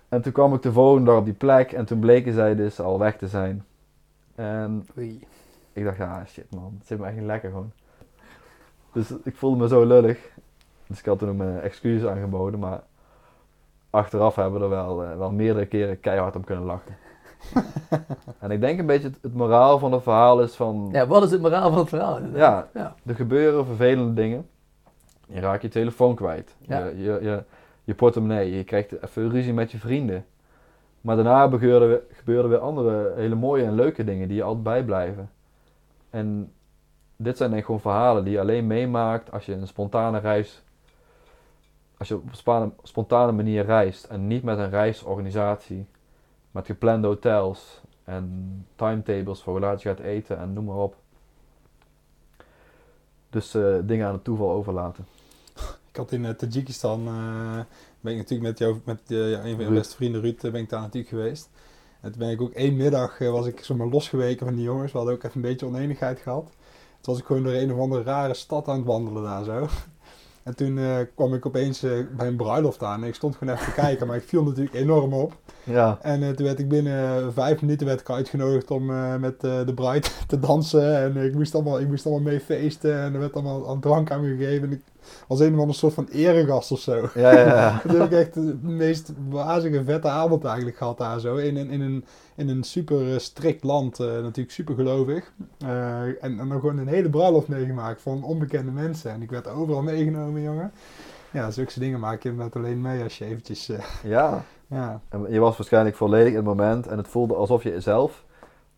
En 0.09 0.21
toen 0.21 0.31
kwam 0.31 0.53
ik 0.53 0.61
de 0.61 0.71
volgende 0.71 1.05
dag 1.11 1.19
op 1.19 1.25
die 1.25 1.33
plek 1.33 1.71
en 1.71 1.85
toen 1.85 1.99
bleken 1.99 2.33
zij 2.33 2.55
dus 2.55 2.79
al 2.79 2.99
weg 2.99 3.17
te 3.17 3.27
zijn. 3.27 3.65
En 4.35 4.87
Oei. 4.97 5.23
ik 5.73 5.83
dacht, 5.83 5.97
ja 5.97 6.25
shit 6.25 6.45
man, 6.55 6.75
het 6.77 6.87
zit 6.87 6.99
me 6.99 7.05
echt 7.05 7.15
niet 7.15 7.25
lekker 7.25 7.49
gewoon. 7.49 7.71
Dus 8.93 9.13
ik 9.23 9.35
voelde 9.35 9.57
me 9.57 9.67
zo 9.67 9.85
lullig. 9.85 10.29
Dus 10.87 10.99
ik 10.99 11.05
had 11.05 11.19
toen 11.19 11.35
mijn 11.37 11.59
excuses 11.61 12.09
aangeboden, 12.09 12.59
maar 12.59 12.81
achteraf 13.89 14.35
hebben 14.35 14.59
we 14.59 14.65
er 14.65 14.71
wel, 14.71 15.03
eh, 15.03 15.17
wel 15.17 15.31
meerdere 15.31 15.65
keren 15.65 15.99
keihard 15.99 16.35
om 16.35 16.43
kunnen 16.43 16.65
lachen. 16.65 16.95
en 18.39 18.51
ik 18.51 18.61
denk 18.61 18.79
een 18.79 18.85
beetje 18.85 19.07
het, 19.07 19.17
het 19.21 19.33
moraal 19.33 19.79
van 19.79 19.91
het 19.91 20.03
verhaal 20.03 20.41
is 20.41 20.55
van, 20.55 20.89
Ja, 20.91 21.07
wat 21.07 21.23
is 21.23 21.31
het 21.31 21.41
moraal 21.41 21.69
van 21.69 21.79
het 21.79 21.89
verhaal? 21.89 22.19
ja, 22.33 22.67
Ja. 22.73 22.95
er 23.05 23.15
gebeuren 23.15 23.65
vervelende 23.65 24.13
dingen. 24.13 24.47
Je 25.27 25.39
raakt 25.39 25.61
je 25.61 25.67
telefoon 25.67 26.15
kwijt. 26.15 26.55
Ja. 26.59 26.85
Je, 26.85 26.97
je, 27.01 27.17
je, 27.21 27.43
je 27.89 27.95
portemonnee. 27.95 28.55
Je 28.55 28.63
krijgt 28.63 29.03
even 29.03 29.29
ruzie 29.29 29.53
met 29.53 29.71
je 29.71 29.77
vrienden. 29.77 30.25
Maar 31.01 31.15
daarna 31.15 31.47
gebeurden 32.11 32.49
weer 32.49 32.57
andere 32.57 33.13
hele 33.15 33.35
mooie 33.35 33.63
en 33.63 33.75
leuke 33.75 34.03
dingen 34.03 34.27
die 34.27 34.37
je 34.37 34.43
altijd 34.43 34.63
bijblijven. 34.63 35.29
En 36.09 36.53
dit 37.15 37.37
zijn 37.37 37.51
denk 37.51 37.65
gewoon 37.65 37.81
verhalen 37.81 38.23
die 38.23 38.33
je 38.33 38.39
alleen 38.39 38.67
meemaakt 38.67 39.31
als 39.31 39.45
je 39.45 39.53
een 39.53 39.67
spontane 39.67 40.19
reis... 40.19 40.63
Als 41.97 42.07
je 42.07 42.15
op 42.15 42.23
een 42.45 42.73
spontane 42.83 43.31
manier 43.31 43.65
reist 43.65 44.03
en 44.03 44.27
niet 44.27 44.43
met 44.43 44.57
een 44.57 44.69
reisorganisatie. 44.69 45.85
Met 46.51 46.65
geplande 46.65 47.07
hotels 47.07 47.81
en 48.03 48.65
timetables 48.75 49.41
voor 49.41 49.53
hoe 49.53 49.61
laat 49.61 49.81
je 49.81 49.89
gaat 49.89 49.99
eten 49.99 50.37
en 50.37 50.53
noem 50.53 50.65
maar 50.65 50.75
op. 50.75 50.95
Dus 53.29 53.53
eh, 53.53 53.75
dingen 53.83 54.07
aan 54.07 54.13
het 54.13 54.23
toeval 54.23 54.51
overlaten. 54.51 55.05
Ik 55.91 55.95
had 55.95 56.11
in 56.11 56.23
uh, 56.23 56.29
Tajikistan, 56.29 57.07
eh, 57.07 57.59
ben 58.01 58.11
ik 58.11 58.17
natuurlijk 58.17 58.49
met, 58.49 58.57
jou, 58.59 58.79
met 58.83 58.99
eh, 59.07 59.31
ja, 59.31 59.43
een 59.45 59.55
van 59.55 59.65
je 59.65 59.71
beste 59.71 59.95
vrienden 59.95 60.21
Ruud, 60.21 60.43
eh, 60.43 60.51
ben 60.51 60.61
ik 60.61 60.69
daar 60.69 60.81
natuurlijk 60.81 61.09
geweest. 61.09 61.49
En 62.01 62.11
toen 62.11 62.19
ben 62.19 62.29
ik 62.29 62.41
ook 62.41 62.53
één 62.53 62.75
middag, 62.77 63.19
eh, 63.19 63.31
was 63.31 63.45
ik 63.45 63.63
zomaar 63.63 63.87
losgeweken 63.87 64.45
van 64.45 64.55
die 64.55 64.63
jongens. 64.63 64.91
We 64.91 64.97
hadden 64.97 65.15
ook 65.15 65.23
even 65.23 65.35
een 65.35 65.49
beetje 65.49 65.65
oneenigheid 65.65 66.19
gehad. 66.19 66.43
Toen 67.01 67.13
was 67.13 67.17
ik 67.19 67.25
gewoon 67.25 67.43
door 67.43 67.53
een 67.53 67.73
of 67.73 67.79
andere 67.79 68.03
rare 68.03 68.33
stad 68.33 68.67
aan 68.67 68.77
het 68.77 68.85
wandelen 68.85 69.23
daar 69.23 69.43
zo. 69.43 69.67
En 70.43 70.55
toen 70.55 70.77
eh, 70.77 70.97
kwam 71.15 71.33
ik 71.33 71.45
opeens 71.45 71.83
eh, 71.83 71.91
bij 72.17 72.27
een 72.27 72.35
bruiloft 72.35 72.83
aan. 72.83 73.01
En 73.01 73.07
ik 73.07 73.15
stond 73.15 73.35
gewoon 73.35 73.53
even 73.53 73.65
te 73.65 73.81
kijken, 73.81 74.07
maar 74.07 74.15
ik 74.15 74.23
viel 74.23 74.43
natuurlijk 74.43 74.75
enorm 74.75 75.13
op. 75.13 75.33
Ja, 75.63 75.97
En 76.01 76.23
eh, 76.23 76.29
toen 76.29 76.45
werd 76.45 76.59
ik 76.59 76.67
binnen 76.67 77.33
vijf 77.33 77.61
minuten 77.61 77.87
werd 77.87 77.99
ik 77.99 78.09
uitgenodigd 78.09 78.71
om 78.71 78.89
eh, 78.89 79.15
met 79.15 79.43
eh, 79.43 79.65
de 79.65 79.73
bruid 79.73 80.15
te 80.27 80.39
dansen. 80.39 80.97
En 80.97 81.17
ik 81.17 81.33
moest, 81.33 81.55
allemaal, 81.55 81.79
ik 81.79 81.87
moest 81.87 82.05
allemaal 82.05 82.23
mee 82.23 82.39
feesten. 82.39 83.01
En 83.01 83.13
er 83.13 83.19
werd 83.19 83.33
allemaal 83.33 83.69
aan 83.69 83.79
drank 83.79 84.11
aan 84.11 84.21
me 84.21 84.37
gegeven. 84.37 84.67
En 84.67 84.73
ik, 84.73 84.81
als 85.27 85.39
een 85.39 85.53
of 85.53 85.59
ander 85.59 85.75
soort 85.75 85.93
van 85.93 86.07
eregast 86.11 86.71
of 86.71 86.79
zo. 86.79 87.09
Ja, 87.15 87.31
ja, 87.31 87.45
ja. 87.45 87.81
Dat 87.87 87.97
heb 87.97 88.05
ik 88.05 88.11
echt 88.11 88.33
de 88.33 88.57
meest 88.61 89.11
wazige, 89.29 89.83
vette 89.83 90.07
avond 90.07 90.43
eigenlijk 90.45 90.77
gehad 90.77 90.97
daar 90.97 91.19
zo. 91.19 91.35
In, 91.35 91.57
een 91.57 91.69
in, 91.69 91.81
een, 91.81 92.05
in 92.35 92.49
een 92.49 92.63
super 92.63 93.13
eh, 93.13 93.19
strikt 93.19 93.63
land, 93.63 93.99
eh, 93.99 94.07
natuurlijk 94.07 94.51
super 94.51 94.75
gelovig. 94.75 95.31
Eh, 95.57 96.01
en, 96.01 96.17
en 96.21 96.37
dan 96.37 96.51
gewoon 96.59 96.77
een 96.77 96.87
hele 96.87 97.09
bruiloft 97.09 97.47
meegemaakt 97.47 98.01
van 98.01 98.23
onbekende 98.23 98.71
mensen. 98.71 99.11
En 99.11 99.21
ik 99.21 99.29
werd 99.29 99.47
overal 99.47 99.81
meegenomen, 99.81 100.41
jongen. 100.41 100.71
Ja, 101.31 101.51
zulke 101.51 101.79
dingen 101.79 101.99
maak 101.99 102.23
je 102.23 102.29
inderdaad 102.29 102.55
alleen 102.55 102.81
mee 102.81 103.03
als 103.03 103.17
je 103.17 103.25
eventjes... 103.25 103.71
ja. 104.03 104.43
ja. 104.67 105.01
En 105.09 105.25
je 105.29 105.39
was 105.39 105.57
waarschijnlijk 105.57 105.95
volledig 105.95 106.29
in 106.29 106.35
het 106.35 106.45
moment 106.45 106.87
en 106.87 106.97
het 106.97 107.07
voelde 107.07 107.35
alsof 107.35 107.63
je 107.63 107.81
zelf 107.81 108.25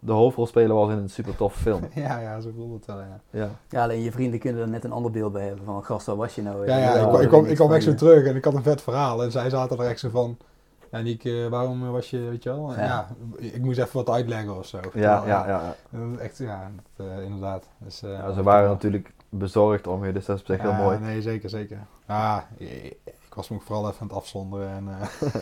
de 0.04 0.12
hoofdrolspeler 0.12 0.76
was 0.76 0.90
in 0.90 0.98
een 0.98 1.10
super 1.10 1.36
toffe 1.36 1.60
film. 1.60 1.82
ja, 2.06 2.20
ja, 2.20 2.40
zo 2.40 2.50
voelde 2.56 2.74
het 2.74 2.86
wel, 2.86 3.00
ja. 3.00 3.20
Ja. 3.30 3.50
Ja, 3.70 3.84
alleen 3.84 4.02
je 4.02 4.12
vrienden 4.12 4.40
kunnen 4.40 4.62
er 4.62 4.70
net 4.70 4.84
een 4.84 4.92
ander 4.92 5.12
beeld 5.12 5.34
bij 5.34 5.46
hebben 5.48 5.66
van, 5.66 5.84
gast, 5.84 6.06
waar 6.06 6.16
was 6.16 6.36
je 6.36 6.42
nou? 6.42 6.66
Ja, 6.68 6.78
ja, 6.78 6.84
Ja, 6.84 6.94
ik, 7.20 7.28
kwam- 7.28 7.46
ik, 7.46 7.56
kwam, 7.56 7.70
ik 7.70 7.76
echt 7.76 7.84
zo 7.84 7.94
terug 7.96 8.26
en 8.26 8.36
ik 8.36 8.44
had 8.46 8.54
een 8.54 8.64
vet 8.64 8.82
verhaal. 8.82 9.24
En 9.24 9.32
zij 9.32 9.50
zaten 9.50 9.78
er 9.80 9.86
echt 9.86 10.00
zo 10.00 10.10
van... 10.10 10.38
Ja, 10.92 11.00
Niek, 11.00 11.24
eh, 11.26 11.48
waarom 11.48 11.92
was 11.92 12.10
je, 12.10 12.20
weet 12.20 12.44
je 12.44 12.50
wel? 12.50 12.72
Ja. 12.76 12.84
Ja. 12.84 13.08
ik 13.38 13.62
moest 13.62 13.80
even 13.80 13.94
wat 13.96 14.10
uitleggen 14.10 14.58
of 14.58 14.66
zo. 14.66 14.80
Ja, 14.94 15.24
ja, 15.26 15.48
ja. 15.48 15.76
Echt, 16.20 16.38
ja, 16.38 16.72
dat, 16.96 17.08
eh, 17.08 17.24
inderdaad. 17.24 17.68
Dus, 17.78 18.04
eh, 18.04 18.12
ja. 18.12 18.32
Ze 18.34 18.44
waren 18.44 18.70
natuurlijk 18.70 19.14
bezorgd 19.30 19.88
om 19.88 20.06
je, 20.06 20.12
dus 20.12 20.26
dat 20.26 20.36
is 20.36 20.42
op 20.42 20.48
zich 20.48 20.62
heel 20.62 20.70
Ja, 20.70 20.78
mooi. 20.78 21.00
Nee, 21.00 21.22
zeker, 21.22 21.50
zeker. 21.50 21.78
Ja, 22.08 22.48
ik, 22.58 22.98
ik 23.06 23.34
was 23.36 23.50
me 23.50 23.56
ook 23.56 23.62
vooral 23.62 23.88
even 23.88 24.02
aan 24.02 24.08
het 24.08 24.16
afzonderen. 24.16 24.70
En, 24.70 24.88
eh 25.00 25.08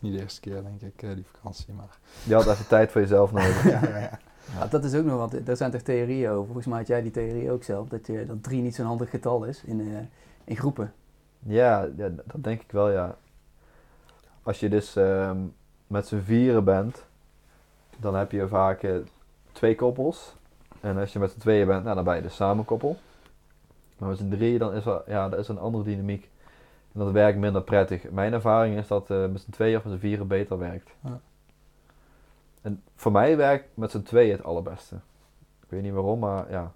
niet 0.00 0.12
de 0.12 0.20
eerste 0.20 0.40
keer, 0.40 0.62
denk 0.62 0.80
ik, 0.80 1.02
eh, 1.02 1.14
die 1.14 1.26
vakantie. 1.32 1.74
Maar 1.74 1.98
Je 2.24 2.34
had 2.34 2.46
even 2.46 2.66
tijd 2.66 2.90
voor 2.90 3.00
jezelf 3.00 3.32
nodig. 3.32 3.64
ja, 3.70 3.80
ja, 3.88 3.98
ja. 3.98 4.18
Ja, 4.58 4.66
dat 4.66 4.84
is 4.84 4.94
ook 4.94 5.04
nog, 5.04 5.16
want 5.16 5.48
er 5.48 5.56
zijn 5.56 5.70
toch 5.70 5.80
theorieën 5.80 6.30
over. 6.30 6.44
Volgens 6.44 6.66
mij 6.66 6.78
had 6.78 6.86
jij 6.86 7.02
die 7.02 7.10
theorie 7.10 7.50
ook 7.50 7.64
zelf, 7.64 7.88
dat, 7.88 8.06
je, 8.06 8.26
dat 8.26 8.42
drie 8.42 8.62
niet 8.62 8.74
zo'n 8.74 8.86
handig 8.86 9.10
getal 9.10 9.44
is 9.44 9.64
in, 9.64 9.80
eh, 9.80 9.98
in 10.44 10.56
groepen. 10.56 10.92
Ja, 11.38 11.88
ja, 11.96 12.08
dat 12.08 12.44
denk 12.44 12.62
ik 12.62 12.72
wel, 12.72 12.90
ja. 12.90 13.16
Als 14.42 14.60
je 14.60 14.68
dus 14.68 14.96
ehm, 14.96 15.38
met 15.86 16.06
z'n 16.06 16.20
vieren 16.20 16.64
bent, 16.64 17.04
dan 17.96 18.14
heb 18.14 18.32
je 18.32 18.48
vaak 18.48 18.82
eh, 18.82 18.96
twee 19.52 19.74
koppels. 19.74 20.34
En 20.80 20.96
als 20.96 21.12
je 21.12 21.18
met 21.18 21.30
z'n 21.30 21.38
tweeën 21.38 21.66
bent, 21.66 21.84
nou, 21.84 21.94
dan 21.94 22.04
ben 22.04 22.16
je 22.16 22.22
dus 22.22 22.34
samen 22.34 22.64
koppel. 22.64 22.96
Maar 23.98 24.08
met 24.08 24.18
z'n 24.18 24.28
drieën, 24.28 24.58
dan 24.58 24.74
is 24.74 24.86
er, 24.86 25.02
ja, 25.06 25.28
dat 25.28 25.38
is 25.38 25.48
een 25.48 25.58
andere 25.58 25.84
dynamiek. 25.84 26.29
En 26.92 27.00
dat 27.00 27.10
werkt 27.12 27.38
minder 27.38 27.62
prettig. 27.62 28.10
Mijn 28.10 28.32
ervaring 28.32 28.76
is 28.76 28.86
dat 28.86 29.10
eh, 29.10 29.26
met 29.26 29.40
z'n 29.40 29.50
tweeën 29.50 29.76
of 29.76 29.84
met 29.84 29.92
z'n 29.92 29.98
vieren 29.98 30.26
beter 30.26 30.58
werkt. 30.58 30.90
Ja. 31.04 31.20
En 32.62 32.82
voor 32.94 33.12
mij 33.12 33.36
werkt 33.36 33.76
met 33.76 33.90
z'n 33.90 34.02
tweeën 34.02 34.32
het 34.32 34.44
allerbeste. 34.44 34.94
Ik 35.62 35.66
weet 35.68 35.82
niet 35.82 35.92
waarom, 35.92 36.18
maar 36.18 36.50
ja. 36.50 36.72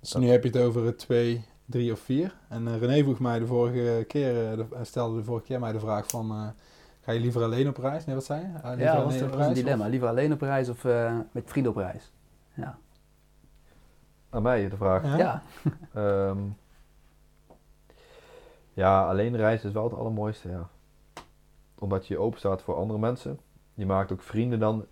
Dus 0.00 0.14
nu 0.14 0.28
heb 0.28 0.42
je 0.42 0.48
het 0.48 0.58
over 0.58 0.84
het 0.84 0.98
twee, 0.98 1.44
drie 1.66 1.92
of 1.92 1.98
vier. 2.00 2.34
En 2.48 2.68
eh, 2.68 2.78
René 2.78 3.02
vroeg 3.02 3.18
mij 3.20 3.38
de 3.38 3.46
vorige 3.46 4.04
keer, 4.08 4.52
eh, 4.58 4.64
hij 4.74 4.84
stelde 4.84 5.16
de 5.18 5.24
vorige 5.24 5.44
keer 5.46 5.60
mij 5.60 5.72
de 5.72 5.80
vraag 5.80 6.06
van... 6.06 6.30
eh, 6.30 6.46
ga 7.00 7.12
je 7.12 7.20
liever 7.20 7.42
alleen 7.42 7.68
op 7.68 7.76
reis? 7.76 8.04
Nee, 8.04 8.14
wat 8.14 8.24
zei 8.24 8.40
je? 8.40 8.46
Liever 8.46 8.78
Ja, 8.78 8.94
dat 8.94 9.04
was, 9.04 9.20
was 9.20 9.46
een 9.46 9.54
dilemma. 9.54 9.84
of- 9.84 9.90
Liever 9.90 10.08
alleen 10.08 10.32
op 10.32 10.40
reis 10.40 10.68
of 10.68 10.84
eh, 10.84 11.18
met 11.32 11.42
vrienden 11.50 11.72
op 11.72 11.78
reis. 11.78 12.12
Ja. 12.54 12.78
Aan 14.30 14.42
mij 14.42 14.68
de 14.68 14.76
vraag. 14.76 15.02
Ja? 15.02 15.16
Ja. 15.16 15.42
Ehm, 15.94 16.38
ja, 18.74 19.08
alleen 19.08 19.36
reizen 19.36 19.68
is 19.68 19.74
wel 19.74 19.84
het 19.84 19.94
allermooiste, 19.94 20.48
ja. 20.48 20.68
Omdat 21.78 22.06
je 22.06 22.18
open 22.18 22.38
staat 22.38 22.62
voor 22.62 22.74
andere 22.74 22.98
mensen. 22.98 23.38
Je 23.74 23.86
maakt 23.86 24.12
ook 24.12 24.22
vrienden 24.22 24.58
dan 24.58 24.86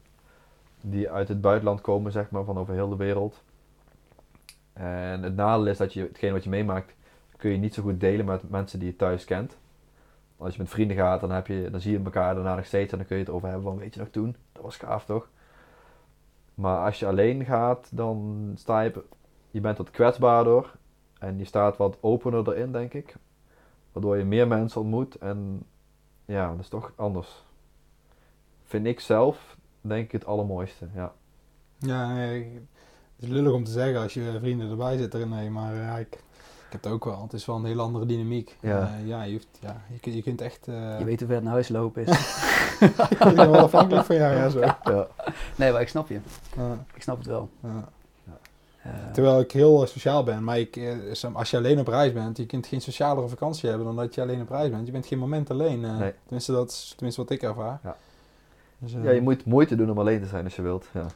die 0.81 1.11
uit 1.11 1.29
het 1.29 1.41
buitenland 1.41 1.81
komen, 1.81 2.13
zeg 2.13 2.31
maar, 2.31 2.45
van 2.45 2.59
over 2.59 2.75
heel 2.75 2.89
de 2.89 2.97
wereld. 2.97 3.43
En 4.73 5.23
het 5.23 5.37
nadeel 5.37 5.67
is 5.67 5.79
dat 5.79 5.93
je 5.93 6.03
hetgeen 6.03 6.33
wat 6.33 6.45
je 6.45 6.51
meemaakt, 6.51 6.95
kun 7.37 7.51
je 7.51 7.57
niet 7.57 7.75
zo 7.75 7.83
goed 7.83 8.01
delen 8.01 8.27
met 8.27 8.51
mensen 8.51 8.79
die 8.79 8.89
je 8.89 8.97
thuis 8.97 9.25
kent. 9.25 9.57
Als 10.37 10.55
je 10.55 10.61
met 10.61 10.71
vrienden 10.71 10.97
gaat, 10.97 11.21
dan, 11.21 11.31
heb 11.31 11.47
je, 11.47 11.71
dan 11.71 11.81
zie 11.81 11.93
je 11.93 12.05
elkaar 12.05 12.35
daarna 12.35 12.55
nog 12.55 12.65
steeds 12.65 12.93
en 12.93 12.99
dan 12.99 13.07
kun 13.07 13.17
je 13.17 13.23
het 13.23 13.33
over 13.33 13.49
hebben 13.49 13.67
van, 13.67 13.79
weet 13.79 13.95
je 13.95 14.01
nog 14.01 14.09
toen? 14.09 14.37
Dat 14.53 14.63
was 14.63 14.77
gaaf 14.77 15.05
toch? 15.05 15.29
Maar 16.55 16.85
als 16.85 16.99
je 16.99 17.07
alleen 17.07 17.45
gaat, 17.45 17.89
dan 17.93 18.51
sta 18.55 18.81
je, 18.81 19.05
je 19.51 19.61
bent 19.61 19.79
wat 19.79 19.91
kwetsbaarder 19.91 20.73
en 21.19 21.39
je 21.39 21.45
staat 21.45 21.77
wat 21.77 21.99
opener 22.01 22.49
erin, 22.49 22.73
denk 22.73 22.95
ik. 22.95 23.15
Waardoor 23.93 24.17
je 24.17 24.25
meer 24.25 24.49
mensen 24.49 24.81
ontmoet 24.81 25.15
en 25.15 25.63
ja, 26.25 26.51
dat 26.51 26.61
is 26.61 26.69
toch 26.69 26.93
anders. 26.97 27.45
Vind 28.65 28.87
ik 28.87 29.01
zelf, 29.01 29.57
denk 29.81 30.05
ik, 30.05 30.13
het 30.13 30.27
allermooiste, 30.27 30.89
ja. 30.95 31.13
Ja, 31.79 32.15
nee, 32.15 32.43
het 33.17 33.25
is 33.25 33.29
lullig 33.29 33.53
om 33.53 33.65
te 33.65 33.71
zeggen 33.71 34.01
als 34.01 34.15
je 34.15 34.37
vrienden 34.41 34.71
erbij 34.71 34.97
zitten, 34.97 35.21
René, 35.21 35.49
maar 35.49 35.73
eh, 35.73 35.83
ja, 35.83 35.99
ik, 35.99 36.15
ik 36.15 36.73
heb 36.77 36.83
het 36.83 36.93
ook 36.93 37.05
wel. 37.05 37.23
Het 37.23 37.33
is 37.33 37.47
wel 37.47 37.57
een 37.57 37.65
heel 37.65 37.81
andere 37.81 38.07
dynamiek. 38.07 38.57
Ja. 38.61 38.81
Eh, 38.99 39.07
ja, 39.07 39.23
je, 39.23 39.33
hoeft, 39.33 39.59
ja 39.61 39.83
je, 39.93 39.99
kunt, 39.99 40.15
je 40.15 40.23
kunt 40.23 40.41
echt... 40.41 40.69
eh 40.69 40.99
Je 40.99 41.05
weet 41.05 41.19
hoe 41.19 41.27
ver 41.27 41.37
het 41.37 41.45
naar 41.45 41.53
huis 41.53 41.69
lopen 41.69 42.07
is. 42.07 42.09
ik 43.11 43.19
ben 43.19 43.51
wel 43.51 43.57
afhankelijk 43.59 44.07
van 44.07 44.17
jou, 44.17 44.35
ja, 44.35 44.49
zo. 44.49 44.61
ja. 44.61 45.09
nee, 45.57 45.73
maar 45.73 45.81
ik 45.81 45.89
snap 45.89 46.09
je. 46.09 46.21
Ja, 46.57 46.85
Ik 46.95 47.03
snap 47.03 47.19
het 47.19 47.27
wel. 47.27 47.51
Eh, 48.83 48.91
Terwijl 49.13 49.41
ik 49.41 49.53
heel 49.53 49.87
sociaal 49.87 50.25
ben, 50.25 50.45
maar 50.45 50.59
ik, 50.59 50.77
eh, 50.77 50.95
als 51.33 51.51
je 51.51 51.57
alleen 51.57 51.79
op 51.79 51.89
reis 51.89 52.13
bent, 52.13 52.37
je 52.37 52.47
kunt 52.47 52.67
geen 52.67 52.81
socialere 52.81 53.29
vakantie 53.29 53.69
hebben 53.69 53.87
dan 53.87 53.97
dat 53.97 54.15
je 54.15 54.21
alleen 54.23 54.41
op 54.41 54.49
reis 54.49 54.71
bent. 54.71 54.87
Je 54.87 54.93
bent 54.93 55.07
geen 55.07 55.19
moment 55.19 55.51
alleen. 55.51 55.85
eh. 55.85 55.99
Nee. 55.99 56.13
Tenminste, 56.23 56.53
dat 56.53 56.71
is 56.71 56.93
tenminste 56.97 57.23
wat 57.23 57.31
ik 57.31 57.43
ervaar. 57.43 57.81
Ja. 57.83 57.97
Dus, 58.79 58.93
ja, 59.03 59.11
je 59.11 59.21
moet 59.21 59.45
moeite 59.45 59.77
doen 59.77 59.91
om 59.91 59.99
alleen 59.99 60.21
te 60.21 60.27
zijn 60.27 60.45
als 60.45 60.57
je 60.57 60.63
wilt. 60.63 60.87
Ja. 60.93 61.07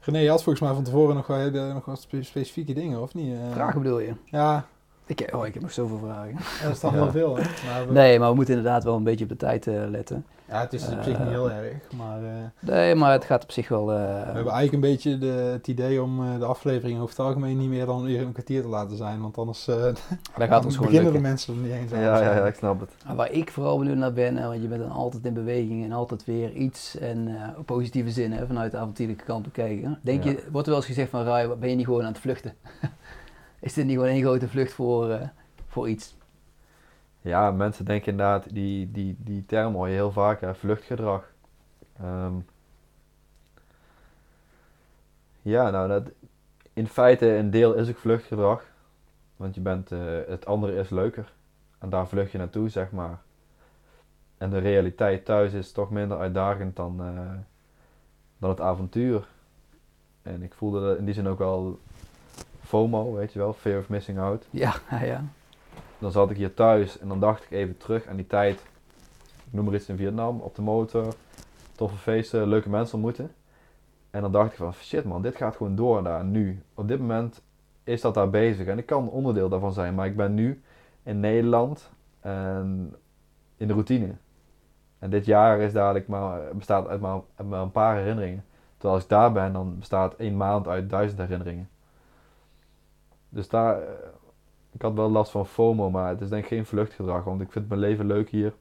René, 0.00 0.18
je 0.18 0.28
had 0.28 0.42
volgens 0.42 0.64
mij 0.64 0.74
van 0.74 0.84
tevoren 0.84 1.14
nog, 1.14 1.26
wel, 1.26 1.50
nog 1.50 1.84
wat 1.84 2.00
spe- 2.00 2.22
specifieke 2.22 2.72
dingen, 2.72 3.02
of 3.02 3.14
niet? 3.14 3.36
Vragen 3.52 3.82
bedoel 3.82 3.98
je? 4.00 4.12
Ja, 4.24 4.66
Ik, 5.08 5.28
oh, 5.34 5.46
ik 5.46 5.52
heb 5.54 5.62
nog 5.62 5.72
zoveel 5.72 5.98
vragen. 5.98 6.36
dat 6.62 6.72
is 6.72 6.78
toch 6.78 6.92
Ja. 6.92 6.98
wel 6.98 7.10
veel, 7.10 7.36
hè? 7.36 7.42
Maar 7.42 7.86
we- 7.86 7.92
Nee, 7.92 8.18
maar 8.18 8.28
we 8.28 8.34
moeten 8.34 8.54
inderdaad 8.56 8.84
wel 8.84 8.96
een 8.96 9.02
beetje 9.04 9.24
op 9.24 9.30
de 9.30 9.36
tijd 9.36 9.66
eh, 9.66 9.74
letten. 9.88 10.24
Ja, 10.48 10.60
het 10.60 10.72
is 10.72 10.88
op 10.88 11.02
zich 11.02 11.18
niet 11.18 11.28
heel 11.28 11.50
erg, 11.50 11.72
maar... 11.96 12.22
eh, 12.22 12.30
Nee, 12.60 12.94
maar 12.94 13.12
het 13.12 13.24
gaat 13.24 13.42
op 13.42 13.52
zich 13.52 13.68
wel... 13.68 13.92
eh, 13.92 13.96
We 13.96 14.02
hebben 14.32 14.52
eigenlijk 14.52 14.72
een 14.72 14.80
beetje 14.80 15.18
de, 15.18 15.26
het 15.26 15.68
idee 15.68 16.02
om 16.02 16.22
eh, 16.32 16.38
de 16.38 16.44
aflevering 16.44 16.98
over 17.00 17.08
het 17.16 17.26
algemeen 17.26 17.58
niet 17.58 17.68
meer 17.68 17.86
dan 17.86 18.00
een 18.04 18.10
uur 18.10 18.18
en 18.20 18.26
een 18.26 18.32
kwartier 18.32 18.62
te 18.62 18.68
laten 18.68 18.96
zijn. 18.96 19.20
Want 19.20 19.38
anders 19.38 19.68
eh 19.68 19.76
daar 20.36 20.48
gaat 20.48 20.64
ons 20.64 20.74
gewoon 20.76 20.90
beginnen 20.90 21.12
lukken. 21.12 21.12
de 21.12 21.28
mensen 21.28 21.54
er 21.54 21.60
niet 21.60 21.72
eens 21.72 21.92
aan. 21.92 22.00
Ja, 22.00 22.20
ja, 22.22 22.36
ja, 22.36 22.46
ik 22.46 22.54
snap 22.54 22.80
het. 22.80 22.90
Maar 23.06 23.16
Waar 23.16 23.30
ik 23.32 23.50
vooral 23.50 23.78
benieuwd 23.78 23.96
naar 23.96 24.12
ben, 24.12 24.36
eh, 24.38 24.46
want 24.46 24.62
je 24.62 24.68
bent 24.68 24.80
dan 24.80 24.90
altijd 24.90 25.24
in 25.24 25.34
beweging 25.34 25.84
en 25.84 25.92
altijd 25.92 26.24
weer 26.24 26.52
iets 26.52 26.96
en 26.98 27.28
eh, 27.28 27.58
op 27.58 27.66
positieve 27.66 28.10
zin 28.10 28.32
hè, 28.32 28.46
vanuit 28.46 28.70
de 28.70 28.76
avontuurlijke 28.78 29.24
kant 29.24 29.42
bekijken. 29.44 29.98
Denk 30.02 30.24
Ja. 30.24 30.30
je, 30.30 30.42
wordt 30.50 30.66
er 30.66 30.72
wel 30.72 30.76
eens 30.82 30.86
gezegd 30.90 31.10
van 31.10 31.24
Rai, 31.24 31.48
ben 31.54 31.68
je 31.70 31.76
niet 31.76 31.84
gewoon 31.86 32.02
aan 32.02 32.12
het 32.12 32.20
vluchten? 32.20 32.52
Is 33.60 33.74
dit 33.74 33.84
niet 33.84 33.94
gewoon 33.94 34.10
één 34.10 34.22
grote 34.22 34.48
vlucht 34.48 34.72
voor, 34.72 35.10
eh, 35.10 35.28
voor 35.66 35.88
iets? 35.88 36.16
Ja, 37.20 37.50
mensen 37.50 37.84
denken 37.84 38.10
inderdaad, 38.10 38.54
die, 38.54 38.90
die, 38.90 39.16
die 39.18 39.46
term 39.46 39.74
hoor 39.74 39.88
je 39.88 39.94
heel 39.94 40.12
vaak, 40.12 40.40
hè, 40.40 40.54
vluchtgedrag. 40.54 41.32
Ehm, 42.00 42.34
ja, 45.42 45.70
nou, 45.70 45.88
dat, 45.88 46.10
in 46.72 46.88
feite 46.88 47.26
een 47.26 47.50
deel 47.50 47.74
is 47.74 47.88
ook 47.88 47.96
vluchtgedrag. 47.96 48.64
Want 49.36 49.54
je 49.54 49.60
bent, 49.60 49.92
eh, 49.92 49.98
het 50.26 50.46
andere 50.46 50.74
is 50.74 50.90
leuker. 50.90 51.32
En 51.78 51.90
daar 51.90 52.08
vlucht 52.08 52.30
je 52.30 52.38
naartoe, 52.38 52.68
zeg 52.68 52.90
maar. 52.90 53.18
En 54.38 54.50
de 54.50 54.58
realiteit 54.58 55.24
thuis 55.24 55.52
is 55.52 55.72
toch 55.72 55.90
minder 55.90 56.18
uitdagend 56.18 56.76
dan, 56.76 57.00
eh, 57.00 57.30
dan 58.38 58.50
het 58.50 58.60
avontuur. 58.60 59.28
En 60.22 60.42
ik 60.42 60.54
voelde 60.54 60.96
in 60.98 61.04
die 61.04 61.14
zin 61.14 61.26
ook 61.26 61.38
wel 61.38 61.80
FOMO, 62.68 63.12
weet 63.14 63.32
je 63.32 63.38
wel, 63.38 63.52
fear 63.52 63.78
of 63.78 63.88
missing 63.88 64.18
out 64.18 64.46
Ja, 64.64 64.74
ja, 64.90 65.24
dan 65.98 66.10
zat 66.10 66.30
ik 66.30 66.36
hier 66.36 66.54
thuis 66.54 66.98
en 66.98 67.08
dan 67.08 67.20
dacht 67.20 67.44
ik 67.44 67.50
even 67.50 67.76
terug 67.76 68.06
aan 68.06 68.16
die 68.16 68.26
tijd. 68.26 68.60
Ik 69.44 69.52
noem 69.52 69.64
maar 69.64 69.74
iets 69.74 69.88
in 69.88 69.96
Vietnam, 69.96 70.40
op 70.40 70.54
de 70.54 70.62
motor, 70.62 71.14
toffe 71.76 71.96
feesten, 71.96 72.48
leuke 72.48 72.68
mensen 72.68 72.94
ontmoeten. 72.94 73.30
En 74.10 74.20
dan 74.20 74.32
dacht 74.32 74.50
ik 74.50 74.56
van 74.56 74.72
shit 74.72 75.04
man, 75.04 75.22
dit 75.22 75.36
gaat 75.36 75.56
gewoon 75.56 75.76
door 75.76 76.02
daar 76.02 76.24
nu. 76.24 76.62
Op 76.74 76.88
dit 76.88 76.98
moment 76.98 77.42
is 77.84 78.00
dat 78.00 78.14
daar 78.14 78.30
bezig 78.30 78.66
en 78.66 78.78
ik 78.78 78.86
kan 78.86 79.08
onderdeel 79.08 79.48
daarvan 79.48 79.72
zijn, 79.72 79.94
maar 79.94 80.06
ik 80.06 80.16
ben 80.16 80.34
nu 80.34 80.62
in 81.02 81.20
Nederland 81.20 81.90
en 82.20 82.94
in 83.56 83.66
de 83.66 83.72
routine. 83.72 84.14
En 84.98 85.10
dit 85.10 85.24
jaar 85.24 85.60
is 85.60 85.72
dadelijk 85.72 86.08
maar, 86.08 86.40
bestaat 86.54 86.88
uit 86.88 87.00
maar, 87.00 87.20
uit 87.34 87.48
maar 87.48 87.60
een 87.60 87.72
paar 87.72 87.96
herinneringen. 87.96 88.44
Terwijl 88.72 88.94
als 88.94 89.02
ik 89.02 89.08
daar 89.08 89.32
ben, 89.32 89.52
dan 89.52 89.78
bestaat 89.78 90.14
één 90.14 90.36
maand 90.36 90.68
uit 90.68 90.90
duizend 90.90 91.18
herinneringen. 91.18 91.68
Dus 93.28 93.48
daar, 93.48 93.82
eh, 93.82 93.88
ik 94.72 94.82
had 94.82 94.94
wel 94.94 95.10
last 95.10 95.30
van 95.30 95.46
FOMO, 95.46 95.90
maar 95.90 96.08
het 96.08 96.20
is 96.20 96.28
denk 96.28 96.42
ik 96.42 96.48
geen 96.48 96.66
vluchtgedrag, 96.66 97.24
want 97.24 97.40
ik 97.40 97.52
vind 97.52 97.68
mijn 97.68 97.80
leven 97.80 98.06
leuk 98.06 98.30
hier. 98.30 98.54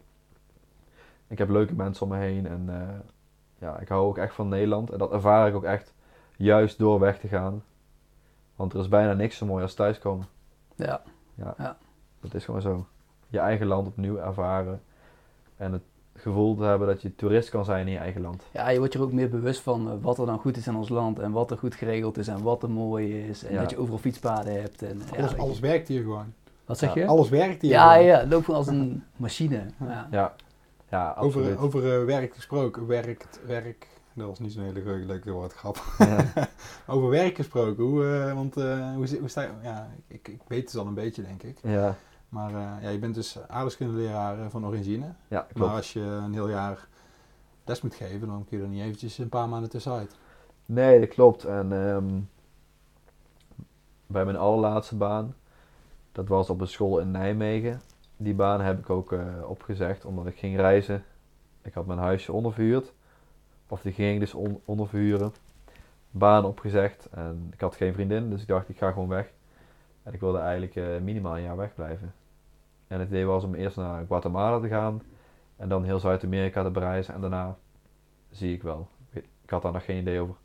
Ik 1.27 1.37
heb 1.37 1.49
leuke 1.49 1.75
mensen 1.75 2.03
om 2.03 2.11
me 2.11 2.17
heen 2.17 2.47
en 2.47 2.65
eh, 2.69 2.99
ja, 3.57 3.79
ik 3.79 3.87
hou 3.87 4.05
ook 4.07 4.17
echt 4.17 4.33
van 4.33 4.47
Nederland. 4.47 4.91
En 4.91 4.97
dat 4.97 5.11
ervaar 5.11 5.47
ik 5.47 5.55
ook 5.55 5.63
echt 5.63 5.93
juist 6.35 6.77
door 6.77 6.99
weg 6.99 7.19
te 7.19 7.27
gaan. 7.27 7.63
Want 8.55 8.73
er 8.73 8.79
is 8.79 8.87
bijna 8.87 9.13
niks 9.13 9.37
zo 9.37 9.45
mooi 9.45 9.63
als 9.63 9.73
thuiskomen. 9.73 10.25
ja. 11.57 11.77
Dat 12.19 12.33
is 12.33 12.45
gewoon 12.45 12.61
zo. 12.61 12.87
Je 13.27 13.39
eigen 13.39 13.67
land 13.67 13.87
opnieuw 13.87 14.17
ervaren. 14.17 14.81
En 15.57 15.71
het 15.71 15.83
gevoel 16.27 16.55
te 16.55 16.63
hebben 16.63 16.87
dat 16.87 17.01
je 17.01 17.15
toerist 17.15 17.49
kan 17.49 17.65
zijn 17.65 17.85
in 17.87 17.93
je 17.93 17.99
eigen 17.99 18.21
land. 18.21 18.43
Ja, 18.51 18.69
je 18.69 18.77
wordt 18.77 18.93
je 18.93 18.99
er 18.99 19.05
ook 19.05 19.11
meer 19.11 19.29
bewust 19.29 19.59
van 19.61 19.87
eh, 19.87 19.93
wat 20.01 20.17
er 20.19 20.25
dan 20.25 20.39
goed 20.39 20.57
is 20.57 20.67
in 20.67 20.75
ons 20.75 20.89
land 20.89 21.19
en 21.19 21.31
wat 21.31 21.51
er 21.51 21.57
goed 21.57 21.75
geregeld 21.75 22.17
is 22.17 22.27
en 22.27 22.41
wat 22.43 22.63
er 22.63 22.69
mooi 22.69 23.27
is. 23.27 23.43
En 23.43 23.53
Ja. 23.53 23.61
dat 23.61 23.69
je 23.69 23.77
overal 23.77 23.97
fietspaden 23.99 24.61
hebt. 24.61 24.81
En, 24.81 25.01
ja, 25.11 25.17
Alles, 25.17 25.37
alles 25.37 25.59
werkt 25.59 25.87
hier 25.87 26.01
gewoon. 26.01 26.33
Wat 26.65 26.77
zeg 26.77 26.93
Ja, 26.93 27.01
je? 27.01 27.07
Alles 27.07 27.29
werkt 27.29 27.61
hier. 27.61 27.71
Ja, 27.71 27.95
ja, 27.95 28.19
het 28.19 28.29
loopt 28.29 28.45
gewoon 28.45 28.59
als 28.59 28.67
een 28.69 29.03
machine. 29.15 29.65
Ja. 29.79 30.07
Ja, 30.11 30.35
ja 30.89 31.09
absoluut. 31.09 31.57
Over, 31.57 31.79
over 31.79 31.99
eh, 31.99 32.05
werk 32.05 32.33
gesproken, 32.33 32.87
werkt, 32.87 33.39
werk, 33.45 33.87
dat 34.13 34.27
was 34.27 34.39
niet 34.39 34.51
zo'n 34.51 34.63
hele 34.63 35.05
leuke, 35.05 35.31
woordgrap. 35.31 35.83
Ja. 35.97 36.17
over 36.95 37.09
werk 37.09 37.35
gesproken, 37.35 37.83
hoe, 37.83 38.05
eh, 38.27 38.33
want 38.33 38.57
eh, 38.57 38.93
hoe, 38.95 39.07
zit- 39.07 39.19
hoe 39.19 39.29
sta 39.29 39.41
je, 39.41 39.47
ja, 39.63 39.89
ik, 40.07 40.27
ik 40.27 40.41
weet 40.47 40.71
het 40.71 40.79
al 40.79 40.87
een 40.87 40.93
beetje 40.93 41.21
denk 41.23 41.43
ik. 41.43 41.57
ja, 41.63 41.95
Maar 42.29 42.49
eh, 42.49 42.83
ja, 42.83 42.89
je 42.89 42.99
bent 42.99 43.15
dus 43.15 43.39
aardrijkskundeleraar 43.47 44.39
eh, 44.39 44.45
van 44.49 44.65
Origine. 44.65 45.05
ja, 45.05 45.13
Maar 45.29 45.47
klopt. 45.53 45.71
als 45.71 45.93
je 45.93 45.99
een 45.99 46.33
heel 46.33 46.49
jaar 46.49 46.87
les 47.65 47.81
moet 47.81 47.95
geven, 47.95 48.27
dan 48.27 48.45
kun 48.45 48.57
je 48.57 48.63
er 48.63 48.69
niet 48.69 48.81
eventjes 48.81 49.17
een 49.17 49.29
paar 49.29 49.49
maanden 49.49 49.69
tussenuit. 49.69 50.15
Nee, 50.65 50.99
dat 50.99 51.09
klopt. 51.09 51.43
En 51.45 51.71
ehm, 51.87 52.19
bij 54.07 54.25
mijn 54.25 54.37
allerlaatste 54.37 54.95
baan, 54.95 55.35
dat 56.11 56.27
was 56.27 56.49
op 56.49 56.61
een 56.61 56.67
school 56.67 56.99
in 56.99 57.11
Nijmegen. 57.11 57.81
Die 58.17 58.33
baan 58.33 58.61
heb 58.61 58.79
ik 58.79 58.89
ook 58.89 59.11
eh, 59.11 59.19
opgezegd 59.47 60.05
omdat 60.05 60.25
ik 60.25 60.37
ging 60.37 60.55
reizen. 60.55 61.03
Ik 61.61 61.73
had 61.73 61.85
mijn 61.85 61.99
huisje 61.99 62.33
onderverhuurd. 62.33 62.93
Of 63.67 63.81
die 63.81 63.93
ging 63.93 64.19
dus 64.19 64.33
on 64.33 64.61
onderverhuren. 64.65 65.33
Baan 66.11 66.45
opgezegd 66.45 67.09
en 67.11 67.47
ik 67.53 67.59
had 67.61 67.75
geen 67.75 67.93
vriendin, 67.93 68.29
dus 68.29 68.41
ik 68.41 68.47
dacht 68.47 68.69
ik 68.69 68.77
ga 68.77 68.91
gewoon 68.91 69.07
weg. 69.07 69.31
En 70.07 70.13
ik 70.13 70.19
wilde 70.19 70.37
eigenlijk 70.37 70.75
eh, 70.75 70.85
minimaal 71.01 71.35
een 71.35 71.41
jaar 71.43 71.57
wegblijven. 71.57 72.13
En 72.87 72.99
het 72.99 73.07
idee 73.09 73.25
was 73.25 73.43
om 73.43 73.53
eerst 73.55 73.75
naar 73.77 74.05
Guatemala 74.05 74.59
te 74.59 74.67
gaan 74.67 75.01
en 75.55 75.69
dan 75.69 75.83
heel 75.83 75.99
Zuid-Amerika 75.99 76.63
te 76.63 76.69
bereizen 76.69 77.13
en 77.13 77.21
daarna 77.21 77.57
zie 78.29 78.53
ik 78.53 78.63
wel. 78.63 78.87
Ik 79.41 79.49
had 79.49 79.61
daar 79.61 79.71
nog 79.71 79.85
geen 79.85 79.97
idee 80.01 80.19
over. 80.19 80.35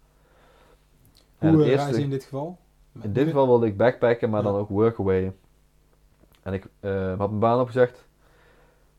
En 1.39 1.49
Hoe 1.49 1.57
het 1.59 1.67
eh, 1.67 1.73
eerste- 1.73 1.85
reis 1.87 1.97
je 1.99 2.03
in 2.05 2.11
dit 2.11 2.25
geval? 2.25 2.59
in 3.01 3.13
dit 3.13 3.27
geval 3.27 3.47
wilde 3.47 3.67
ik 3.67 3.77
backpacken, 3.77 4.31
maar 4.31 4.43
Ja. 4.43 4.51
dan 4.51 4.61
ook 4.61 4.69
workaway. 4.69 5.33
En 6.43 6.53
ik 6.53 6.67
eh, 6.81 7.09
had 7.09 7.29
mijn 7.29 7.39
baan 7.39 7.61
opgezegd. 7.61 8.07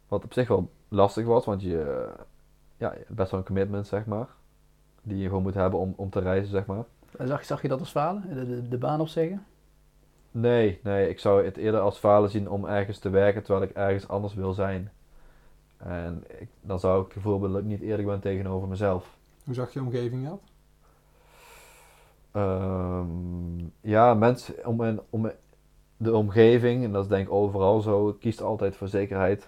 Wat 0.08 0.24
op 0.24 0.34
zich 0.34 0.48
wel 0.48 0.72
lastig 0.88 1.26
was, 1.26 1.46
want 1.46 1.62
je, 1.62 1.82
eh, 1.82 2.22
ja, 2.78 2.94
best 3.08 3.32
wel 3.32 3.40
een 3.40 3.46
commitment, 3.46 3.88
zeg 3.88 4.06
maar. 4.06 4.28
Die 5.02 5.18
je 5.18 5.28
gewoon 5.28 5.44
moet 5.44 5.54
hebben 5.54 5.80
om, 5.80 5.94
om 5.98 6.10
te 6.10 6.20
reizen, 6.20 6.50
zeg 6.50 6.66
maar. 6.66 6.84
Zag, 7.24 7.46
zag 7.46 7.62
je 7.62 7.68
dat 7.68 7.80
als 7.80 7.90
falen? 7.92 8.24
De, 8.36 8.46
de, 8.48 8.68
de 8.68 8.78
baan 8.78 9.02
opzeggen? 9.02 9.46
Nee, 10.34 10.80
nee, 10.84 11.10
ik 11.10 11.20
zou 11.20 11.46
het 11.46 11.58
eerder 11.58 11.80
als 11.80 11.98
falen 11.98 12.30
zien 12.30 12.50
om 12.50 12.66
ergens 12.66 13.00
te 13.00 13.10
werken 13.10 13.44
terwijl 13.44 13.66
ik 13.70 13.76
ergens 13.76 14.08
anders 14.08 14.34
wil 14.34 14.54
zijn. 14.54 14.92
En 15.78 16.24
ik, 16.40 16.48
dan 16.62 16.80
zou 16.80 17.00
ik 17.00 17.06
het 17.06 17.14
gevoel 17.14 17.32
hebben 17.32 17.52
dat 17.52 17.62
ik 17.62 17.68
niet 17.68 17.82
eerlijk 17.82 18.08
ben 18.08 18.20
tegenover 18.20 18.68
mezelf. 18.68 19.18
Hoe 19.44 19.54
zag 19.54 19.74
je 19.74 19.80
omgeving 19.80 20.28
dat? 20.28 20.42
Ehm, 22.32 23.66
ja, 23.82 24.14
mensen 24.14 24.68
om, 24.68 25.02
om 25.10 25.32
de 25.98 26.16
omgeving, 26.16 26.84
en 26.84 26.92
dat 26.92 27.04
is 27.04 27.10
denk 27.10 27.28
ik 27.28 27.34
overal 27.34 27.82
zo, 27.82 28.14
kiest 28.20 28.42
altijd 28.42 28.76
voor 28.76 28.88
zekerheid. 28.88 29.48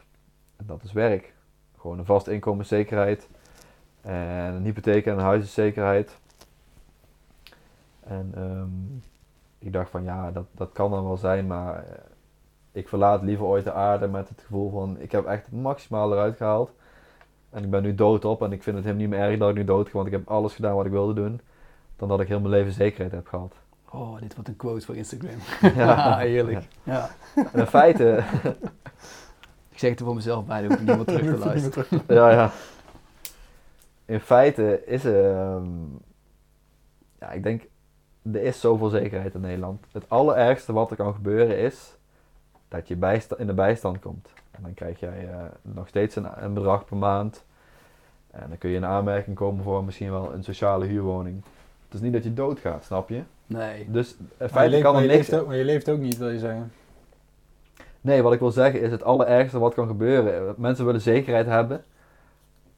En 0.56 0.66
dat 0.66 0.84
is 0.84 0.92
werk. 0.92 1.34
Gewoon 1.78 2.00
een 2.00 2.06
vast 2.06 2.28
inkomenszekerheid. 2.28 3.28
En 4.02 4.54
een 4.54 4.64
hypotheek 4.64 5.06
en 5.06 5.14
een 5.14 5.24
huiszekerheid. 5.24 6.18
En 8.00 8.32
ehm, 8.36 9.00
ik 9.60 9.74
dacht 9.74 9.90
van 9.90 10.04
ja, 10.04 10.32
dat, 10.32 10.46
dat 10.52 10.70
kan 10.72 10.92
dan 10.92 11.04
wel 11.04 11.18
zijn, 11.18 11.48
maar 11.48 11.76
eh, 11.76 11.98
ik 12.72 12.88
verlaat 12.88 13.22
liever 13.22 13.46
ooit 13.46 13.64
de 13.64 13.74
aarde 13.74 14.08
met 14.08 14.30
het 14.30 14.42
gevoel 14.42 14.70
van 14.70 15.00
ik 15.00 15.12
heb 15.12 15.26
echt 15.26 15.46
het 15.46 15.62
maximale 15.62 16.16
eruit 16.16 16.38
gehaald. 16.38 16.72
En 17.50 17.64
ik 17.64 17.70
ben 17.70 17.84
nu 17.84 17.96
doodop 17.96 18.42
en 18.42 18.52
ik 18.52 18.64
vind 18.64 18.76
het 18.76 18.86
helemaal 18.86 19.08
niet 19.08 19.18
meer 19.18 19.28
erg 19.30 19.40
dat 19.40 19.50
ik 19.50 19.56
nu 19.56 19.64
dood 19.64 19.88
ga, 19.88 19.94
want 19.94 20.08
ik 20.08 20.14
heb 20.14 20.30
alles 20.30 20.56
gedaan 20.56 20.76
wat 20.76 20.86
ik 20.86 20.92
wilde 20.92 21.14
doen. 21.14 21.42
Dan 21.96 22.08
dat 22.08 22.20
ik 22.20 22.28
heel 22.28 22.40
mijn 22.40 22.52
leven 22.52 22.72
zekerheid 22.72 23.12
heb 23.12 23.28
gehad. 23.28 23.56
Oh, 23.90 24.20
dit 24.20 24.34
wordt 24.34 24.50
een 24.50 24.56
quote 24.56 24.86
voor 24.86 24.96
Instagram. 24.96 25.38
Ja. 25.76 26.18
heerlijk. 26.18 26.68
Ja. 26.84 27.10
En 27.36 27.60
in 27.60 27.68
feite, 27.68 28.24
Ik 29.76 29.82
zeg 29.82 29.90
het 29.90 30.00
er 30.00 30.06
voor 30.06 30.16
mezelf 30.16 30.46
bij, 30.46 30.62
dan 30.62 30.70
hoef 30.70 30.80
ik 30.80 30.88
niet 30.88 30.96
meer 30.96 31.06
terug 31.06 31.34
te 31.34 31.46
luisteren. 31.46 32.02
ja, 32.08 32.32
ja. 32.32 32.52
In 34.06 34.20
feite 34.20 34.86
is 34.86 35.04
er, 35.04 35.36
ehm, 35.36 35.66
ja, 37.20 37.32
ik 37.32 37.44
denk, 37.44 37.64
er 38.34 38.42
is 38.42 38.60
zoveel 38.60 38.90
zekerheid 38.90 39.34
in 39.34 39.42
Nederland. 39.42 39.86
Het 39.92 40.10
allerergste 40.10 40.74
wat 40.74 40.90
er 40.90 40.96
kan 40.96 41.14
gebeuren 41.14 41.58
is 41.58 41.96
dat 42.68 42.88
je 42.88 42.96
bijsta- 42.96 43.38
in 43.38 43.48
de 43.48 43.54
bijstand 43.54 44.00
komt. 44.00 44.30
En 44.52 44.64
dan 44.64 44.74
krijg 44.74 45.00
jij 45.00 45.28
eh, 45.30 45.38
nog 45.62 45.88
steeds 45.88 46.16
een, 46.16 46.28
een 46.44 46.54
bedrag 46.54 46.86
per 46.86 46.98
maand. 46.98 47.44
En 48.32 48.46
dan 48.50 48.58
kun 48.58 48.70
je 48.70 48.76
in 48.76 48.86
aanmerking 48.86 49.36
komen 49.36 49.64
voor 49.64 49.84
misschien 49.84 50.12
wel 50.12 50.34
een 50.34 50.44
sociale 50.44 50.86
huurwoning. 50.86 51.44
Het 51.86 51.94
is 51.94 52.00
niet 52.00 52.14
dat 52.14 52.24
je 52.24 52.34
doodgaat, 52.34 52.84
snap 52.86 53.10
je? 53.10 53.22
Nee. 53.48 53.92
Dus 53.92 54.16
in 54.18 54.28
Maar 54.38 54.48
je, 54.48 54.54
feite 54.54 54.70
leeft, 54.70 54.84
kan 54.84 54.96
er 54.96 55.06
niks... 55.08 55.34
ook, 55.34 55.48
maar 55.48 55.56
je 55.56 55.64
leeft 55.64 55.90
ook 55.90 56.00
niet, 56.00 56.18
wil 56.18 56.30
je 56.30 56.40
zeggen. 56.40 56.72
Nee, 58.02 58.22
wat 58.22 58.34
ik 58.34 58.40
wil 58.40 58.52
zeggen 58.52 58.82
is 58.82 58.92
het 58.92 59.04
allerergste 59.04 59.60
wat 59.60 59.74
kan 59.74 59.88
gebeuren. 59.88 60.54
Mensen 60.58 60.86
willen 60.86 61.02
zekerheid 61.02 61.46
hebben. 61.46 61.84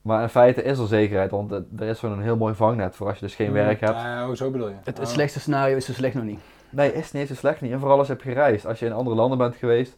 Maar 0.08 0.22
in 0.22 0.30
feite 0.30 0.64
is 0.64 0.78
er 0.80 0.88
zekerheid, 0.88 1.32
want 1.32 1.52
er 1.52 1.66
is 1.88 2.00
zo'n 2.00 2.22
heel 2.22 2.38
mooi 2.38 2.54
vangnet 2.54 2.96
voor 2.96 3.08
als 3.08 3.20
je 3.20 3.26
dus 3.26 3.36
geen 3.36 3.52
werk 3.52 3.80
hebt. 3.80 3.94
Ja, 3.96 4.30
oh, 4.30 4.36
zo 4.36 4.52
bedoel 4.52 4.68
je. 4.68 4.76
Het, 4.84 4.94
Oh. 4.96 5.00
het 5.00 5.10
slechtste 5.10 5.40
scenario 5.40 5.76
is 5.76 5.86
zo 5.86 5.94
slecht 5.94 6.14
nog 6.16 6.24
niet. 6.24 6.40
Nee, 6.70 6.94
is 6.94 7.12
niet 7.12 7.28
zo 7.28 7.34
slecht 7.36 7.62
niet. 7.62 7.72
En 7.72 7.80
vooral 7.80 7.98
als 7.98 8.08
je 8.08 8.14
hebt 8.14 8.26
gereisd. 8.26 8.66
Als 8.66 8.80
je 8.80 8.86
in 8.86 8.92
andere 8.92 9.16
landen 9.16 9.38
bent 9.38 9.56
geweest 9.56 9.98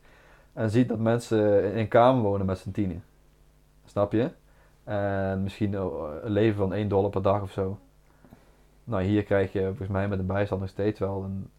en 0.54 0.70
ziet 0.70 0.90
dat 0.90 1.00
mensen 1.00 1.64
in 1.72 1.78
een 1.78 1.88
kamer 1.88 2.22
wonen 2.22 2.46
met 2.46 2.58
z'n 2.58 2.72
tienen. 2.72 3.04
Snap 3.86 4.12
je? 4.12 4.30
En 4.84 5.44
misschien 5.44 5.74
eh, 5.74 5.86
een 6.22 6.32
leven 6.32 6.58
van 6.58 6.74
1 6.74 6.88
dollar 6.88 7.10
per 7.10 7.22
dag 7.22 7.42
of 7.42 7.52
zo. 7.52 7.80
Nou, 8.84 9.04
hier 9.04 9.24
krijg 9.24 9.52
je 9.54 9.66
volgens 9.66 9.90
mij 9.90 10.08
met 10.08 10.18
de 10.18 10.24
bijstand 10.26 10.62
nog 10.62 10.70
steeds 10.70 11.00
wel 11.00 11.24
een, 11.24 11.50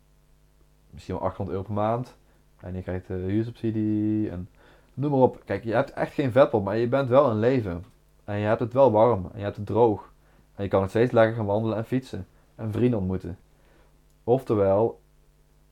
misschien 0.91 1.15
wel 1.15 1.25
800 1.25 1.57
euro 1.57 1.67
per 1.75 1.83
maand. 1.83 2.17
En 2.61 2.75
je 2.75 2.83
krijgt 2.83 3.07
de 3.07 3.15
huursubsidie 3.15 4.31
en 4.31 4.49
noem 4.95 5.11
maar 5.11 5.21
op. 5.21 5.43
Kijk, 5.45 5.65
je 5.65 5.75
hebt 5.75 5.93
echt 5.93 6.13
geen 6.13 6.33
vet 6.33 6.53
op, 6.55 6.65
maar 6.65 6.77
je 6.77 6.89
bent 6.89 7.09
wel 7.09 7.31
een 7.31 7.39
leven. 7.39 7.85
En 8.31 8.39
je 8.39 8.47
hebt 8.47 8.61
het 8.61 8.73
wel 8.73 8.91
warm 8.91 9.29
en 9.33 9.39
je 9.39 9.45
hebt 9.45 9.57
het 9.57 9.67
droog. 9.67 10.13
En 10.55 10.63
je 10.65 10.71
kan 10.71 10.81
nog 10.81 10.91
steeds 10.91 11.13
lekker 11.13 11.37
gaan 11.37 11.47
wandelen 11.47 11.77
en 11.77 11.85
fietsen. 11.85 12.27
En 12.55 12.73
vrienden 12.73 12.99
ontmoeten. 12.99 13.39
Oftewel, 14.25 15.01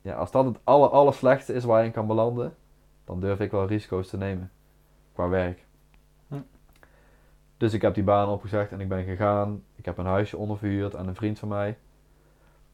ja, 0.01 0.15
als 0.15 0.31
dat 0.31 0.45
het 0.45 0.59
aller, 0.65 0.89
aller 0.89 1.15
slechtste 1.15 1.53
is 1.53 1.65
waar 1.65 1.81
je 1.81 1.87
in 1.87 1.93
kan 1.93 2.07
belanden, 2.07 2.57
dan 3.05 3.21
durf 3.21 3.41
ik 3.41 3.51
wel 3.51 3.67
risico's 3.67 4.09
te 4.09 4.17
nemen. 4.17 4.51
Qua 5.13 5.29
werk. 5.29 5.67
Hm. 6.29 6.41
Dus 7.57 7.73
ik 7.73 7.83
heb 7.83 7.95
die 7.95 8.05
baan 8.05 8.29
opgezegd 8.29 8.73
en 8.73 8.81
ik 8.81 8.89
ben 8.89 9.05
gegaan. 9.05 9.63
Ik 9.75 9.85
heb 9.85 9.99
een 9.99 10.07
huisje 10.07 10.37
onderverhuurd 10.37 10.97
aan 10.97 11.09
een 11.09 11.15
vriend 11.15 11.39
van 11.39 11.49
mij. 11.49 11.79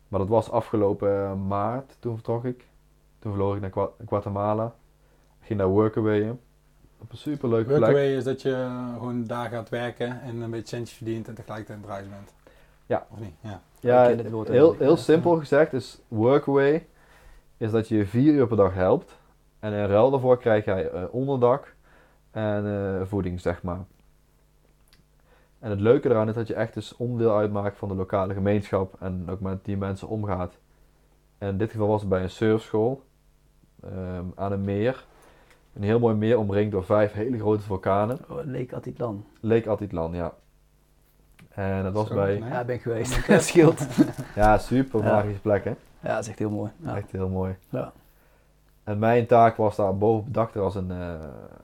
Maar 0.08 0.20
dat 0.20 0.28
was 0.28 0.50
afgelopen 0.50 1.46
maart, 1.46 1.96
toen 1.98 2.14
vertrok 2.14 2.44
ik. 2.44 2.68
Toen 3.18 3.34
vloog 3.34 3.54
ik 3.54 3.60
naar 3.60 3.72
Gua- 3.72 3.92
Guatemala. 4.06 4.74
Ik 5.40 5.46
ging 5.46 5.58
daar 5.58 5.68
workawayen. 5.68 6.40
Op 7.04 7.12
een 7.12 7.18
superleuke 7.18 7.66
plek. 7.66 7.78
Workaway 7.78 8.16
is 8.16 8.24
dat 8.24 8.42
je 8.42 8.68
gewoon 8.92 9.24
daar 9.24 9.48
gaat 9.48 9.68
werken 9.68 10.20
en 10.20 10.40
een 10.40 10.50
beetje 10.50 10.76
centjes 10.76 10.96
verdient 10.96 11.28
en 11.28 11.34
tegelijkertijd 11.34 11.78
een 11.78 11.84
prijs 11.84 12.08
bent. 12.08 12.34
Ja. 12.86 13.06
Of 13.10 13.20
niet? 13.20 13.34
Ja. 13.40 13.60
Ja, 13.80 14.16
heel, 14.44 14.74
heel 14.78 14.96
simpel 14.96 15.38
gezegd 15.38 15.72
is 15.72 16.00
workaway 16.08 16.86
is 17.56 17.70
dat 17.70 17.88
je 17.88 18.06
vier 18.06 18.34
uur 18.34 18.46
per 18.46 18.56
dag 18.56 18.74
helpt. 18.74 19.18
En 19.58 19.72
in 19.72 19.86
ruil 19.86 20.10
daarvoor 20.10 20.38
krijg 20.38 20.64
jij 20.64 20.90
eh, 20.90 21.02
onderdak 21.10 21.74
en 22.30 22.66
eh, 22.66 23.06
voeding, 23.06 23.40
zeg 23.40 23.62
maar. 23.62 23.84
En 25.58 25.70
het 25.70 25.80
leuke 25.80 26.08
eraan 26.08 26.28
is 26.28 26.34
dat 26.34 26.46
je 26.46 26.54
echt 26.54 26.74
dus 26.74 26.96
onderdeel 26.96 27.36
uitmaakt 27.36 27.76
van 27.76 27.88
de 27.88 27.94
lokale 27.94 28.34
gemeenschap 28.34 28.96
en 29.00 29.24
ook 29.28 29.40
met 29.40 29.64
die 29.64 29.76
mensen 29.76 30.08
omgaat. 30.08 30.58
En 31.38 31.48
in 31.48 31.58
dit 31.58 31.70
geval 31.70 31.88
was 31.88 32.00
het 32.00 32.10
bij 32.10 32.22
een 32.22 32.30
surfschool 32.30 33.02
ehm, 33.82 34.24
aan 34.34 34.52
een 34.52 34.64
meer. 34.64 35.04
Een 35.74 35.82
heel 35.82 35.98
mooi 35.98 36.14
meer 36.14 36.38
omringd 36.38 36.72
door 36.72 36.84
vijf 36.84 37.12
hele 37.12 37.38
grote 37.38 37.62
vulkanen. 37.62 38.18
Oh, 38.28 38.44
Lake 38.44 38.74
Atitlan. 38.76 39.24
Lake 39.40 39.70
Atitlan, 39.70 40.14
ja. 40.14 40.32
En 41.48 41.82
dat 41.82 41.92
was 41.92 42.08
Zo, 42.08 42.14
bij... 42.14 42.38
Ja, 42.38 42.64
ben 42.64 42.74
ik 42.74 42.82
geweest. 42.82 43.26
Dat 43.28 43.42
scheelt. 43.52 43.86
Ja, 44.34 44.58
super 44.58 45.02
Ja. 45.04 45.12
magische 45.14 45.40
plek, 45.40 45.64
hè? 45.64 45.74
Ja, 46.00 46.14
dat 46.14 46.22
is 46.22 46.28
echt 46.28 46.38
heel 46.38 46.50
mooi. 46.50 46.70
Ja. 46.76 46.96
Echt 46.96 47.10
heel 47.10 47.28
mooi. 47.28 47.56
Ja. 47.68 47.92
En 48.84 48.98
mijn 48.98 49.26
taak 49.26 49.56
was 49.56 49.76
daar 49.76 49.98
boven 49.98 50.18
op 50.18 50.24
het 50.24 50.34
dak 50.34 50.54
er 50.54 50.60
als 50.60 50.74
een, 50.74 50.90
eh, 50.90 51.14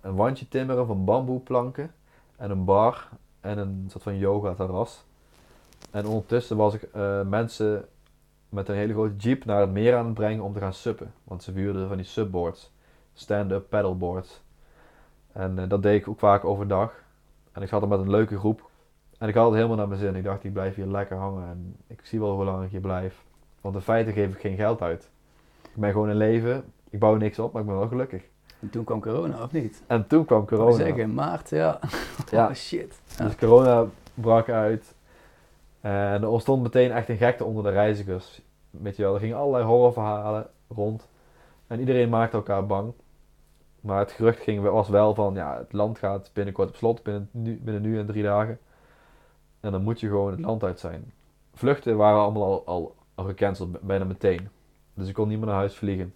een 0.00 0.14
wandje 0.14 0.48
timmeren 0.48 0.86
van 0.86 1.04
bamboeplanken 1.04 1.92
en 2.36 2.50
een 2.50 2.64
bar 2.64 3.08
en 3.40 3.58
een 3.58 3.84
soort 3.90 4.02
van 4.02 4.18
yoga 4.18 4.54
terras. 4.54 5.04
En 5.90 6.06
ondertussen 6.06 6.56
was 6.56 6.74
ik 6.74 6.82
eh, 6.82 7.22
mensen 7.22 7.84
met 8.48 8.68
een 8.68 8.74
hele 8.74 8.92
grote 8.92 9.16
jeep 9.16 9.44
naar 9.44 9.61
het 9.61 9.70
meer 9.70 9.96
aan 9.96 10.04
het 10.04 10.14
brengen 10.14 10.44
om 10.44 10.52
te 10.52 10.61
gaan 10.61 10.74
suppen. 10.74 11.12
Want 11.24 11.42
ze 11.42 11.52
vuurden 11.52 11.88
van 11.88 11.96
die 11.96 12.06
subboards, 12.06 12.72
stand-up 13.14 13.68
paddleboards. 13.68 14.42
En 15.32 15.58
eh, 15.58 15.68
dat 15.68 15.82
deed 15.82 16.00
ik 16.00 16.08
ook 16.08 16.18
vaak 16.18 16.44
overdag. 16.44 16.92
En 17.52 17.62
ik 17.62 17.68
zat 17.68 17.82
er 17.82 17.88
met 17.88 17.98
een 17.98 18.11
leuke 18.11 18.38
groep. 18.38 18.68
En 19.18 19.28
ik 19.28 19.34
had 19.34 19.46
het 19.46 19.54
helemaal 19.54 19.76
naar 19.76 19.88
mijn 19.88 20.00
zin. 20.00 20.14
Ik 20.14 20.24
dacht, 20.24 20.44
ik 20.44 20.52
blijf 20.52 20.74
hier 20.74 20.86
lekker 20.86 21.16
hangen 21.16 21.48
en 21.48 21.76
ik 21.86 22.00
zie 22.02 22.20
wel 22.20 22.34
hoe 22.34 22.44
lang 22.44 22.64
ik 22.64 22.70
hier 22.70 22.80
blijf. 22.80 23.22
Want 23.61 23.74
in 23.74 23.80
feite 23.80 24.12
geef 24.12 24.32
ik 24.34 24.40
geen 24.40 24.56
geld 24.56 24.82
uit. 24.82 25.11
Ik 25.62 25.80
ben 25.80 25.90
gewoon 25.92 26.11
in 26.11 26.16
leven. 26.16 26.64
Ik 26.90 26.98
bouw 26.98 27.14
niks 27.14 27.38
op, 27.38 27.52
maar 27.52 27.62
ik 27.62 27.68
ben 27.68 27.78
wel 27.78 27.88
gelukkig. 27.88 28.22
En 28.61 28.70
toen 28.70 28.84
kwam 28.84 29.00
corona, 29.00 29.42
of 29.42 29.52
niet? 29.52 29.82
En 29.86 30.06
toen 30.06 30.24
kwam 30.24 30.46
Corona. 30.46 30.66
corona. 30.66 30.84
zeggen, 30.84 31.02
in 31.02 31.14
maart, 31.14 31.50
ja. 31.50 31.78
Ja. 32.30 32.46
Oh 32.48 32.54
shit. 32.54 33.00
Ja. 33.18 33.24
Dus 33.24 33.36
corona 33.36 33.86
brak 34.14 34.48
uit. 34.48 34.94
En 35.80 36.22
er 36.22 36.28
ontstond 36.28 36.62
meteen 36.62 36.92
echt 36.92 37.08
een 37.08 37.16
gekte 37.16 37.44
onder 37.44 37.62
de 37.62 37.70
reizigers. 37.70 38.40
Weet 38.70 38.96
je 38.96 39.02
wel, 39.02 39.14
er 39.14 39.20
gingen 39.20 39.36
allerlei 39.36 39.64
horrorverhalen 39.64 40.46
rond. 40.68 41.08
En 41.70 41.80
iedereen 41.80 42.08
maakte 42.08 42.36
elkaar 42.36 42.66
bang. 42.66 42.92
Maar 43.80 43.98
het 43.98 44.12
gerucht 44.12 44.40
ging, 44.40 44.62
was 44.62 44.88
wel 44.88 45.14
van, 45.14 45.34
ja, 45.34 45.58
het 45.58 45.72
land 45.72 45.98
gaat 45.98 46.30
binnenkort 46.32 46.68
op 46.68 46.76
slot, 46.76 47.02
binnen 47.02 47.28
nu, 47.32 47.60
binnen 47.62 47.82
nu 47.82 47.98
en 47.98 48.06
drie 48.06 48.22
dagen. 48.22 48.58
En 49.60 49.72
dan 49.72 49.82
moet 49.82 50.00
je 50.00 50.08
gewoon 50.08 50.30
het 50.30 50.40
land 50.40 50.64
uit 50.64 50.80
zijn. 50.80 51.12
Vluchten 51.54 51.96
waren 51.96 52.20
allemaal 52.20 52.42
al, 52.42 52.66
al, 52.66 52.94
al 53.14 53.24
gecanceld, 53.24 53.80
bijna 53.80 54.04
meteen. 54.04 54.48
Dus 54.94 55.08
ik 55.08 55.14
kon 55.14 55.28
niet 55.28 55.38
meer 55.38 55.46
naar 55.46 55.56
huis 55.56 55.76
vliegen. 55.76 56.14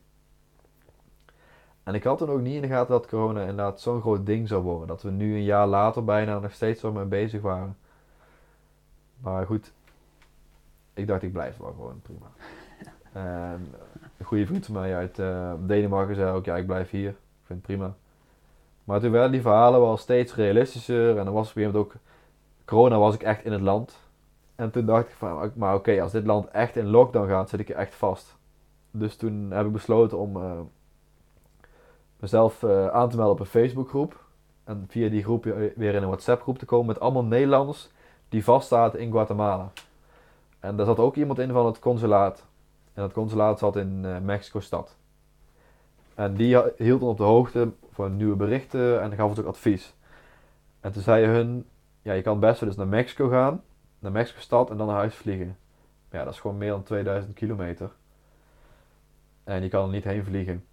En 1.82 1.94
ik 1.94 2.05
had 2.05 2.18
toen 2.18 2.30
ook 2.30 2.40
niet 2.40 2.55
in 2.55 2.62
de 2.62 2.68
gaten 2.68 2.92
dat 2.92 3.07
corona 3.07 3.40
inderdaad 3.40 3.80
zo'n 3.80 4.00
groot 4.00 4.26
ding 4.26 4.48
zou 4.48 4.62
worden. 4.62 4.88
Dat 4.88 5.02
we 5.02 5.11
nu 5.11 5.34
een 5.34 5.44
jaar 5.44 5.66
later 5.66 6.05
bijna 6.05 6.38
nog 6.38 6.52
steeds 6.52 6.80
zo 6.80 6.92
mee 6.92 7.05
bezig 7.05 7.42
waren. 7.42 7.76
Maar 9.20 9.46
goed, 9.46 9.72
ik 10.94 11.07
dacht 11.07 11.22
ik 11.22 11.32
blijf 11.32 11.57
wel 11.57 11.72
gewoon 11.72 12.00
prima. 12.02 12.26
En 13.12 13.74
een 14.25 14.31
goede 14.31 14.47
vriend 14.47 14.66
van 14.66 14.75
mij 14.75 14.97
uit 14.97 15.18
uh, 15.18 15.53
Denemarken 15.59 16.14
zei 16.14 16.37
ook, 16.37 16.45
ja 16.45 16.57
ik 16.57 16.66
blijf 16.66 16.91
hier. 16.91 17.09
Ik 17.09 17.47
vind 17.47 17.59
het 17.59 17.77
prima. 17.77 17.95
Maar 18.85 19.01
toen 19.01 19.11
werden 19.11 19.33
die 19.33 19.41
verhalen 19.41 19.81
wel 19.81 19.97
steeds 19.97 20.35
realistischer. 20.35 21.18
En 21.18 21.25
dan 21.25 21.35
was 21.35 21.51
op 21.51 21.57
een 21.57 21.75
ook, 21.75 21.93
corona 22.64 22.99
was 22.99 23.14
ik 23.14 23.22
echt 23.22 23.45
in 23.45 23.53
het 23.53 23.61
land. 23.61 23.99
En 24.55 24.70
toen 24.70 24.87
dacht 24.87 25.09
ik 25.09 25.14
van, 25.14 25.53
maar 25.55 25.75
oké, 25.75 26.03
als 26.03 26.12
dit 26.12 26.27
land 26.27 26.49
echt 26.49 26.77
in 26.77 26.87
lockdown 26.87 27.29
gaat, 27.29 27.49
zit 27.49 27.61
ik 27.61 27.68
er 27.68 27.77
echt 27.77 27.95
vast. 27.95 28.37
Dus 28.91 29.16
toen 29.16 29.51
heb 29.51 29.66
ik 29.66 29.72
besloten 29.72 30.18
om 30.18 30.37
uh, 30.37 30.53
mezelf 32.20 32.62
uh, 32.62 32.87
aan 32.87 33.09
te 33.09 33.16
melden 33.16 33.35
op 33.35 33.41
een 33.41 33.47
Facebookgroep. 33.47 34.25
En 34.64 34.85
via 34.89 35.09
die 35.09 35.22
groep 35.22 35.45
weer 35.77 35.95
in 35.95 36.03
een 36.03 36.09
WhatsApp 36.09 36.43
groep 36.43 36.59
te 36.59 36.66
komen 36.66 36.87
met 36.87 37.01
allemaal 37.01 37.25
Nederlanders 37.25 37.91
die 38.29 38.45
vastzaten 38.45 39.01
in 39.01 39.11
Guatemala. 39.11 39.72
En 40.61 40.77
daar 40.77 40.87
zat 40.87 40.99
ook 40.99 41.16
iemand 41.16 41.39
in 41.39 41.53
van 41.53 41.66
het 41.66 41.79
consulaat. 41.79 42.45
En 42.95 43.03
dat 43.03 43.12
consulaat 43.12 43.59
zat 43.59 43.76
in 43.76 44.03
uh, 44.05 44.18
Mexico-stad. 44.18 44.97
En 46.14 46.34
die 46.34 46.61
hield 46.76 47.03
op 47.03 47.16
de 47.16 47.22
hoogte 47.22 47.70
van 47.90 48.16
nieuwe 48.16 48.36
berichten 48.36 49.03
en 49.03 49.12
gaf 49.12 49.28
ons 49.28 49.38
ook 49.38 49.47
advies. 49.47 49.95
En 50.80 50.92
toen 50.92 51.03
zei 51.03 51.26
hun, 51.26 51.66
ja 52.03 52.12
je 52.12 52.22
kan 52.22 52.40
best 52.40 52.61
wel 52.61 52.68
eens 52.68 52.78
naar 52.78 52.86
Mexico 52.86 53.28
gaan, 53.28 53.62
naar 53.99 54.12
Mexico-stad 54.12 54.70
en 54.70 54.76
dan 54.76 54.86
naar 54.86 54.97
huis 54.97 55.14
vliegen. 55.14 55.57
Ja, 56.11 56.24
dat 56.24 56.32
is 56.32 56.40
gewoon 56.40 56.59
meer 56.59 56.70
dan 56.70 56.82
2000 56.82 57.34
kilometer. 57.34 57.90
En 59.45 59.62
je 59.62 59.68
kan 59.68 59.84
er 59.84 59.90
niet 59.90 60.05
heen 60.05 60.24
vliegen. 60.24 60.64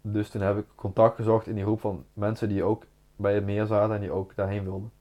Dus 0.00 0.30
toen 0.30 0.40
heb 0.40 0.58
ik 0.58 0.64
contact 0.74 1.16
gezocht 1.16 1.46
in 1.46 1.54
die 1.54 1.64
groep 1.64 1.80
van 1.80 2.04
mensen 2.12 2.48
die 2.48 2.62
ook 2.62 2.84
bij 3.16 3.34
het 3.34 3.44
meer 3.44 3.66
zaten 3.66 3.94
en 3.94 4.00
die 4.00 4.10
ook 4.10 4.34
daarheen 4.34 4.64
wilden. 4.64 4.92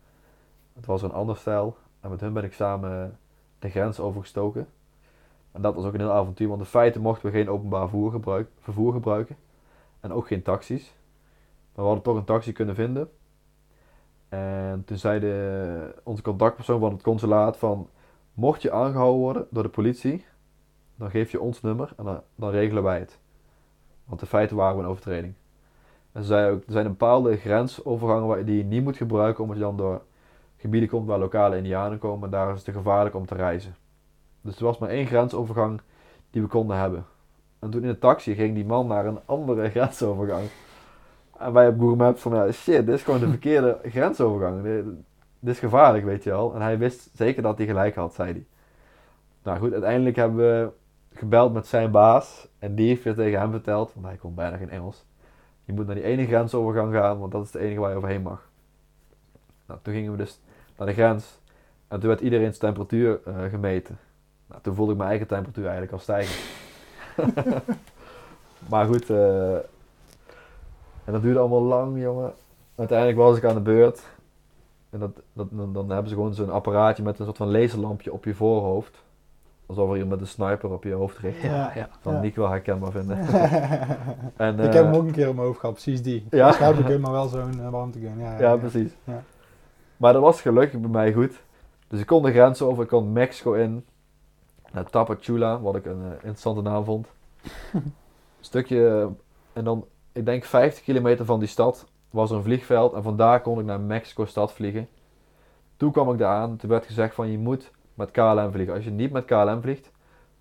Het 0.73 0.85
was 0.85 1.01
een 1.01 1.11
ander 1.11 1.37
stijl. 1.37 1.77
En 1.99 2.09
met 2.09 2.19
hun 2.19 2.33
ben 2.33 2.43
ik 2.43 2.53
samen 2.53 3.19
de 3.59 3.69
grens 3.69 3.99
overgestoken. 3.99 4.67
En 5.51 5.61
dat 5.61 5.75
was 5.75 5.85
ook 5.85 5.93
een 5.93 5.99
heel 5.99 6.11
avontuur, 6.11 6.47
want 6.47 6.59
in 6.59 6.65
feite 6.65 6.99
mochten 6.99 7.25
we 7.25 7.37
geen 7.37 7.49
openbaar 7.49 7.81
vervoer, 7.81 8.11
gebruik, 8.11 8.49
vervoer 8.59 8.93
gebruiken. 8.93 9.35
En 9.99 10.13
ook 10.13 10.27
geen 10.27 10.41
taxis. 10.41 10.95
Maar 11.75 11.85
we 11.85 11.91
hadden 11.91 12.03
toch 12.03 12.15
een 12.15 12.23
taxi 12.23 12.51
kunnen 12.51 12.75
vinden. 12.75 13.09
En 14.29 14.83
toen 14.85 14.97
zei 14.97 15.19
de, 15.19 16.01
onze 16.03 16.21
contactpersoon 16.21 16.79
van 16.79 16.91
het 16.91 17.01
consulaat 17.01 17.57
van... 17.57 17.89
Mocht 18.33 18.61
je 18.61 18.71
aangehouden 18.71 19.19
worden 19.19 19.47
door 19.49 19.63
de 19.63 19.69
politie, 19.69 20.25
dan 20.95 21.09
geef 21.09 21.31
je 21.31 21.39
ons 21.39 21.61
nummer 21.61 21.93
en 21.97 22.23
dan, 22.35 22.49
regelen 22.49 22.83
wij 22.83 22.99
het. 22.99 23.19
Want 24.05 24.21
in 24.21 24.27
feite 24.27 24.55
waren 24.55 24.77
we 24.77 24.83
een 24.83 24.89
overtreding. 24.89 25.33
En 26.11 26.21
ze 26.21 26.27
zei 26.27 26.51
ook, 26.51 26.63
er 26.65 26.71
zijn 26.71 26.87
bepaalde 26.87 27.37
grensovergangen 27.37 28.45
die 28.45 28.57
je 28.57 28.63
niet 28.63 28.83
moet 28.83 28.97
gebruiken 28.97 29.43
omdat 29.43 29.57
je 29.57 29.63
dan 29.63 29.77
door 29.77 30.01
gebieden 30.57 30.89
komt 30.89 31.07
waar 31.07 31.19
lokale 31.19 31.57
indianen 31.57 31.99
komen. 31.99 32.23
En 32.23 32.31
daar 32.31 32.49
is 32.49 32.55
het 32.55 32.65
te 32.65 32.71
gevaarlijk 32.71 33.15
om 33.15 33.25
te 33.25 33.35
reizen. 33.35 33.75
Dus 34.41 34.57
er 34.57 34.63
was 34.63 34.77
maar 34.77 34.89
één 34.89 35.05
grensovergang 35.05 35.81
die 36.31 36.41
we 36.41 36.47
konden 36.47 36.77
hebben. 36.77 37.05
En 37.59 37.69
toen 37.69 37.81
in 37.81 37.87
de 37.87 37.99
taxi 37.99 38.35
ging 38.35 38.55
die 38.55 38.65
man 38.65 38.87
naar 38.87 39.05
een 39.05 39.19
andere 39.25 39.69
grensovergang. 39.75 40.47
En 41.37 41.53
wij 41.53 41.67
op 41.67 41.79
Google 41.79 41.95
Maps 41.95 42.21
van, 42.21 42.33
ja, 42.33 42.51
shit, 42.51 42.85
dit 42.85 42.95
is 42.95 43.03
gewoon 43.03 43.19
de 43.19 43.29
verkeerde 43.37 43.79
grensovergang. 43.83 44.63
Dit, 44.63 44.85
dit, 45.39 45.53
is 45.53 45.59
gevaarlijk, 45.59 46.05
weet 46.05 46.23
je 46.23 46.29
wel. 46.29 46.55
En 46.55 46.61
hij 46.61 46.77
wist 46.77 47.09
zeker 47.13 47.41
dat 47.41 47.57
hij 47.57 47.67
gelijk 47.67 47.95
had, 47.95 48.13
zei 48.13 48.31
hij. 48.31 48.45
Nou 49.43 49.59
goed, 49.59 49.71
uiteindelijk 49.71 50.15
hebben 50.15 50.37
we 50.37 50.71
gebeld 51.13 51.53
met 51.53 51.67
zijn 51.67 51.91
baas. 51.91 52.47
En 52.59 52.75
die 52.75 52.87
heeft 52.87 53.03
weer 53.03 53.15
tegen 53.15 53.39
hem 53.39 53.51
verteld, 53.51 53.93
want 53.93 54.05
hij 54.05 54.15
kon 54.15 54.35
bijna 54.35 54.57
geen 54.57 54.69
Engels. 54.69 55.05
Je 55.63 55.73
moet 55.73 55.85
naar 55.85 55.95
die 55.95 56.03
ene 56.03 56.25
grensovergang 56.25 56.93
gaan, 56.93 57.19
want 57.19 57.31
dat 57.31 57.43
is 57.43 57.51
de 57.51 57.59
enige 57.59 57.79
waar 57.79 57.89
je 57.89 57.95
overheen 57.95 58.21
mag. 58.21 58.49
Nou, 59.65 59.79
toen 59.83 59.93
gingen 59.93 60.11
we 60.11 60.17
dus 60.17 60.39
naar 60.77 60.87
de 60.87 60.93
grens. 60.93 61.39
En 61.87 61.99
toen 61.99 62.09
werd 62.09 62.21
iedereen's 62.21 62.57
temperatuur 62.57 63.19
uh, 63.27 63.43
gemeten. 63.43 63.97
Nou, 64.49 64.61
toen 64.61 64.75
voelde 64.75 64.91
ik 64.91 64.97
mijn 64.97 65.09
eigen 65.09 65.27
temperatuur 65.27 65.63
eigenlijk 65.63 65.93
al 65.93 65.99
stijgen. 65.99 66.35
maar 68.71 68.85
goed, 68.85 69.09
uh, 69.09 69.55
en 71.03 71.15
dat 71.15 71.21
duurde 71.21 71.39
allemaal 71.39 71.61
lang, 71.61 72.01
jongen. 72.01 72.33
Uiteindelijk 72.75 73.17
was 73.17 73.37
ik 73.37 73.43
aan 73.43 73.53
de 73.53 73.61
beurt. 73.61 74.01
En 74.89 74.99
dat, 74.99 75.11
dat, 75.33 75.47
dan, 75.51 75.73
dan 75.73 75.89
hebben 75.89 76.09
ze 76.09 76.15
gewoon 76.15 76.33
zo'n 76.33 76.51
apparaatje 76.51 77.03
met 77.03 77.19
een 77.19 77.25
soort 77.25 77.37
van 77.37 77.51
laserlampje 77.51 78.13
op 78.13 78.25
je 78.25 78.33
voorhoofd. 78.33 79.03
Alsof 79.65 79.89
er 79.89 79.93
iemand 79.93 80.11
met 80.11 80.21
een 80.21 80.27
sniper 80.27 80.71
op 80.71 80.83
je 80.83 80.93
hoofd 80.93 81.17
richt. 81.17 81.41
Ja, 81.41 81.71
ja. 81.75 81.89
Van 82.01 82.13
ja. 82.13 82.19
niet 82.19 82.35
wel 82.35 82.49
herkenbaar 82.49 82.91
vinden. 82.91 83.17
en, 84.37 84.59
uh, 84.59 84.65
ik 84.65 84.73
heb 84.73 84.83
hem 84.83 84.93
ook 84.93 85.03
een 85.03 85.11
keer 85.11 85.27
op 85.29 85.35
mijn 85.35 85.47
hoofd 85.47 85.59
gehad, 85.59 85.75
precies 85.75 86.01
die. 86.01 86.25
Ja. 86.29 86.51
Sniper 86.51 86.99
maar 86.99 87.11
wel 87.11 87.27
zo'n 87.27 87.59
uh, 87.59 87.69
warmtegun. 87.69 88.19
Ja, 88.19 88.39
ja, 88.39 88.55
precies. 88.55 88.91
Maar 89.97 90.13
dat 90.13 90.21
was 90.21 90.41
gelukkig 90.41 90.79
bij 90.79 90.89
mij 90.89 91.13
goed. 91.13 91.41
Dus 91.87 91.99
ik 91.99 92.05
kon 92.05 92.23
de 92.23 92.31
grens 92.31 92.61
over, 92.61 92.83
ik 92.83 92.89
kon 92.89 93.11
Mexico 93.11 93.53
in. 93.53 93.85
Naar 94.71 94.89
Tapachula, 94.89 95.59
wat 95.59 95.75
ik 95.75 95.85
een 95.85 96.01
uh, 96.01 96.11
interessante 96.11 96.61
naam 96.61 96.83
vond. 96.83 97.07
een 97.73 97.93
stukje, 98.39 99.09
en 99.53 99.63
dan, 99.63 99.85
ik 100.11 100.25
denk 100.25 100.43
50 100.43 100.83
kilometer 100.83 101.25
van 101.25 101.39
die 101.39 101.47
stad 101.47 101.85
was 102.09 102.31
er 102.31 102.37
een 102.37 102.43
vliegveld. 102.43 102.93
En 102.93 103.03
vandaar 103.03 103.41
kon 103.41 103.59
ik 103.59 103.65
naar 103.65 103.79
Mexico-stad 103.79 104.53
vliegen. 104.53 104.87
Toen 105.77 105.91
kwam 105.91 106.11
ik 106.11 106.17
daar 106.17 106.35
aan, 106.35 106.57
toen 106.57 106.69
werd 106.69 106.85
gezegd 106.85 107.15
van 107.15 107.31
je 107.31 107.37
moet 107.37 107.71
met 107.93 108.11
KLM 108.11 108.51
vliegen. 108.51 108.75
Als 108.75 108.83
je 108.83 108.91
niet 108.91 109.11
met 109.11 109.25
KLM 109.25 109.61
vliegt, 109.61 109.91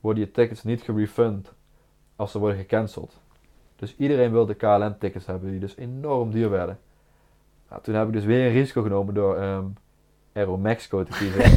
worden 0.00 0.22
je 0.22 0.30
tickets 0.30 0.62
niet 0.62 0.82
gerefund 0.82 1.52
als 2.16 2.30
ze 2.30 2.38
worden 2.38 2.58
gecanceld. 2.58 3.20
Dus 3.76 3.96
iedereen 3.96 4.32
wilde 4.32 4.54
KLM-tickets 4.54 5.26
hebben, 5.26 5.50
die 5.50 5.60
dus 5.60 5.76
enorm 5.76 6.30
duur 6.30 6.50
werden. 6.50 6.78
Nou, 7.68 7.82
toen 7.82 7.94
heb 7.94 8.06
ik 8.06 8.12
dus 8.12 8.24
weer 8.24 8.46
een 8.46 8.52
risico 8.52 8.82
genomen 8.82 9.14
door 9.14 9.42
um, 9.42 9.76
Aero 10.38 10.56
Mexico 10.56 11.04
te 11.04 11.12
kiezen. 11.18 11.50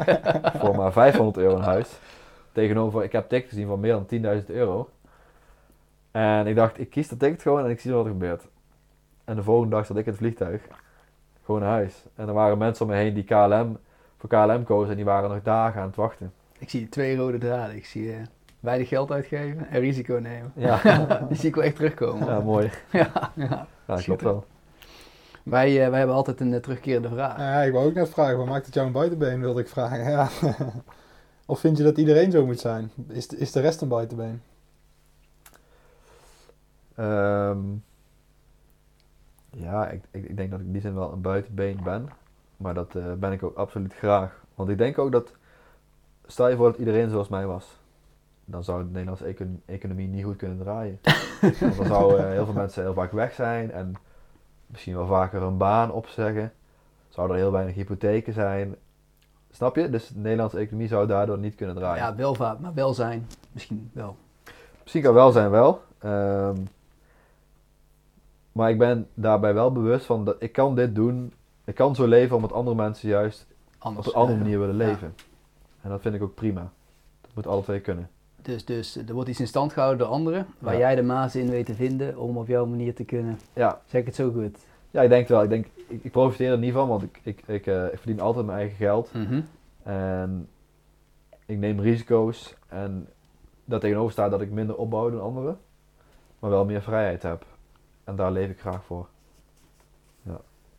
voor 0.60 0.76
maar 0.76 0.92
500 0.92 1.36
euro 1.36 1.56
in 1.56 1.62
huis. 1.62 1.98
Tegenover, 2.52 3.04
ik 3.04 3.12
heb 3.12 3.28
tickets 3.28 3.48
gezien 3.48 3.66
van 3.66 3.80
meer 3.80 3.92
dan 3.92 4.40
10.000 4.40 4.46
euro. 4.46 4.88
En 6.10 6.46
ik 6.46 6.54
dacht, 6.54 6.78
ik 6.80 6.90
kies 6.90 7.08
dat 7.08 7.18
ticket 7.18 7.42
gewoon 7.42 7.64
en 7.64 7.70
ik 7.70 7.80
zie 7.80 7.92
wat 7.92 8.04
er 8.04 8.10
gebeurt. 8.10 8.46
En 9.24 9.36
de 9.36 9.42
volgende 9.42 9.76
dag 9.76 9.86
zat 9.86 9.96
ik 9.96 10.04
in 10.04 10.10
het 10.10 10.20
vliegtuig. 10.20 10.62
Gewoon 11.44 11.60
naar 11.60 11.70
huis. 11.70 12.04
En 12.14 12.28
er 12.28 12.34
waren 12.34 12.58
mensen 12.58 12.84
om 12.84 12.90
me 12.90 12.96
heen 12.96 13.14
die 13.14 13.24
KLM, 13.24 13.78
voor 14.16 14.28
KLM 14.28 14.64
kozen 14.64 14.90
en 14.90 14.96
die 14.96 15.04
waren 15.04 15.30
nog 15.30 15.42
dagen 15.42 15.80
aan 15.80 15.86
het 15.86 15.96
wachten. 15.96 16.32
Ik 16.58 16.70
zie 16.70 16.88
twee 16.88 17.16
rode 17.16 17.38
draden. 17.38 17.76
Ik 17.76 17.86
zie 17.86 18.04
uh, 18.04 18.16
weinig 18.60 18.88
geld 18.88 19.10
uitgeven 19.10 19.68
en 19.68 19.80
risico 19.80 20.14
nemen. 20.14 20.52
Ja. 20.54 20.80
Die 21.28 21.36
zie 21.36 21.48
ik 21.48 21.54
wel 21.54 21.64
echt 21.64 21.76
terugkomen. 21.76 22.26
Ja, 22.26 22.40
mooi. 22.40 22.70
ja, 22.92 23.32
ja. 23.34 23.66
ja 23.86 23.96
klopt 23.96 24.22
wel. 24.22 24.44
Wij, 25.48 25.84
uh, 25.84 25.88
wij 25.88 25.98
hebben 25.98 26.16
altijd 26.16 26.40
een 26.40 26.52
uh, 26.52 26.58
terugkerende 26.58 27.08
vraag. 27.08 27.38
Ja, 27.38 27.62
ik 27.62 27.72
wou 27.72 27.86
ook 27.86 27.94
net 27.94 28.08
vragen, 28.08 28.36
wat 28.36 28.46
maakt 28.46 28.66
het 28.66 28.74
jou 28.74 28.86
een 28.86 28.92
buitenbeen, 28.92 29.40
wilde 29.40 29.60
ik 29.60 29.68
vragen. 29.68 30.04
Ja. 30.10 30.28
of 31.46 31.60
vind 31.60 31.76
je 31.76 31.82
dat 31.82 31.98
iedereen 31.98 32.30
zo 32.30 32.46
moet 32.46 32.60
zijn? 32.60 32.90
Is 33.08 33.28
de, 33.28 33.36
is 33.36 33.52
de 33.52 33.60
rest 33.60 33.80
een 33.80 33.88
buitenbeen? 33.88 34.42
Um, 36.98 37.84
ja, 39.50 39.88
ik, 39.88 40.02
ik, 40.10 40.24
ik, 40.24 40.36
denk 40.36 40.50
dat 40.50 40.60
ik 40.60 40.66
in 40.66 40.72
die 40.72 40.80
zin 40.80 40.94
wel 40.94 41.12
een 41.12 41.20
buitenbeen 41.20 41.80
ben. 41.84 42.08
Maar 42.56 42.74
dat 42.74 42.94
uh, 42.94 43.12
ben 43.12 43.32
ik 43.32 43.42
ook 43.42 43.56
absoluut 43.56 43.94
graag. 43.94 44.44
Want 44.54 44.68
ik 44.68 44.78
denk 44.78 44.98
ook 44.98 45.12
dat, 45.12 45.32
stel 46.26 46.48
je 46.48 46.56
voor 46.56 46.70
dat 46.70 46.78
iedereen 46.78 47.10
zoals 47.10 47.28
mij 47.28 47.46
was. 47.46 47.80
Dan 48.44 48.64
zou 48.64 48.82
de 48.82 48.90
Nederlandse 48.90 49.24
econ 49.24 49.62
economie 49.64 50.08
niet 50.08 50.24
goed 50.24 50.36
kunnen 50.36 50.58
draaien. 50.58 50.98
Want 51.60 51.76
dan 51.76 51.86
zouden 51.86 52.30
heel 52.30 52.44
veel 52.44 52.54
mensen 52.54 52.82
heel 52.82 52.94
vaak 52.94 53.12
weg 53.12 53.32
zijn 53.32 53.70
en 53.70 53.94
misschien 54.70 54.94
wel 54.94 55.06
vaker 55.06 55.42
een 55.42 55.56
baan 55.56 55.92
opzeggen. 55.92 56.52
Zou 57.08 57.30
er 57.30 57.36
heel 57.36 57.52
weinig 57.52 57.74
hypotheken 57.74 58.32
zijn. 58.32 58.76
Snap 59.50 59.76
je? 59.76 59.90
Dus 59.90 60.08
de 60.08 60.18
Nederlandse 60.18 60.58
economie 60.58 60.88
zou 60.88 61.06
daardoor 61.06 61.38
niet 61.38 61.54
kunnen 61.54 61.74
draaien. 61.76 62.04
Ja, 62.04 62.14
welvaart, 62.14 62.60
maar 62.60 62.74
welzijn 62.74 63.26
misschien 63.52 63.90
wel. 63.92 64.16
Misschien 64.82 65.02
kan 65.02 65.14
welzijn 65.14 65.50
wel. 65.50 65.82
Um, 66.04 66.68
maar 68.52 68.70
ik 68.70 68.78
ben 68.78 69.08
daarbij 69.14 69.54
wel 69.54 69.72
bewust 69.72 70.06
van 70.06 70.24
dat 70.24 70.36
ik 70.38 70.52
kan 70.52 70.74
dit 70.74 70.94
doen. 70.94 71.32
Ik 71.64 71.74
kan 71.74 71.94
zo 71.94 72.06
leven 72.06 72.36
omdat 72.36 72.52
andere 72.52 72.76
mensen 72.76 73.08
juist 73.08 73.46
Anders, 73.78 74.06
op 74.06 74.14
een 74.14 74.20
andere 74.20 74.38
manier 74.38 74.58
willen 74.58 74.76
leven. 74.76 75.12
Ja. 75.16 75.24
En 75.80 75.90
dat 75.90 76.00
vind 76.00 76.14
ik 76.14 76.22
ook 76.22 76.34
prima. 76.34 76.70
Dat 77.20 77.30
moet 77.34 77.46
alle 77.46 77.62
twee 77.62 77.80
kunnen. 77.80 78.10
Dus, 78.48 78.64
dus 78.64 78.96
er 78.96 79.14
wordt 79.14 79.28
iets 79.28 79.40
in 79.40 79.46
stand 79.46 79.72
gehouden 79.72 79.98
door 80.06 80.14
anderen, 80.14 80.46
waar 80.58 80.72
Ja. 80.72 80.78
jij 80.78 80.94
de 80.94 81.02
maas 81.02 81.36
in 81.36 81.50
weet 81.50 81.66
te 81.66 81.74
vinden 81.74 82.18
om 82.18 82.36
op 82.36 82.46
jouw 82.46 82.66
manier 82.66 82.94
te 82.94 83.04
kunnen. 83.04 83.38
Ja, 83.52 83.80
Zeg 83.86 84.00
ik 84.00 84.06
het 84.06 84.16
zo 84.16 84.30
goed? 84.30 84.58
ja 84.90 85.02
ik 85.02 85.08
denk 85.08 85.20
het 85.20 85.30
wel. 85.30 85.42
Ik, 85.42 85.48
denk, 85.48 85.66
ik, 85.88 86.04
ik 86.04 86.10
profiteer 86.10 86.50
er 86.50 86.58
niet 86.58 86.72
van, 86.72 86.88
want 86.88 87.02
ik, 87.02 87.20
ik, 87.22 87.42
ik, 87.46 87.66
eh, 87.66 87.84
ik 87.84 87.98
verdien 87.98 88.20
altijd 88.20 88.46
mijn 88.46 88.58
eigen 88.58 88.76
geld. 88.76 89.12
Mhm. 89.12 89.40
En 89.82 90.48
ik 91.46 91.58
neem 91.58 91.80
risico's. 91.80 92.54
En 92.68 93.08
daar 93.64 93.80
tegenover 93.80 94.12
staat 94.12 94.30
dat 94.30 94.40
ik 94.40 94.50
minder 94.50 94.76
opbouw 94.76 95.10
dan 95.10 95.20
anderen. 95.20 95.58
Maar 96.38 96.50
wel 96.50 96.64
meer 96.64 96.82
vrijheid 96.82 97.22
heb. 97.22 97.44
en 98.04 98.16
daar 98.16 98.32
leef 98.32 98.50
ik 98.50 98.60
graag 98.60 98.84
voor. 98.84 99.08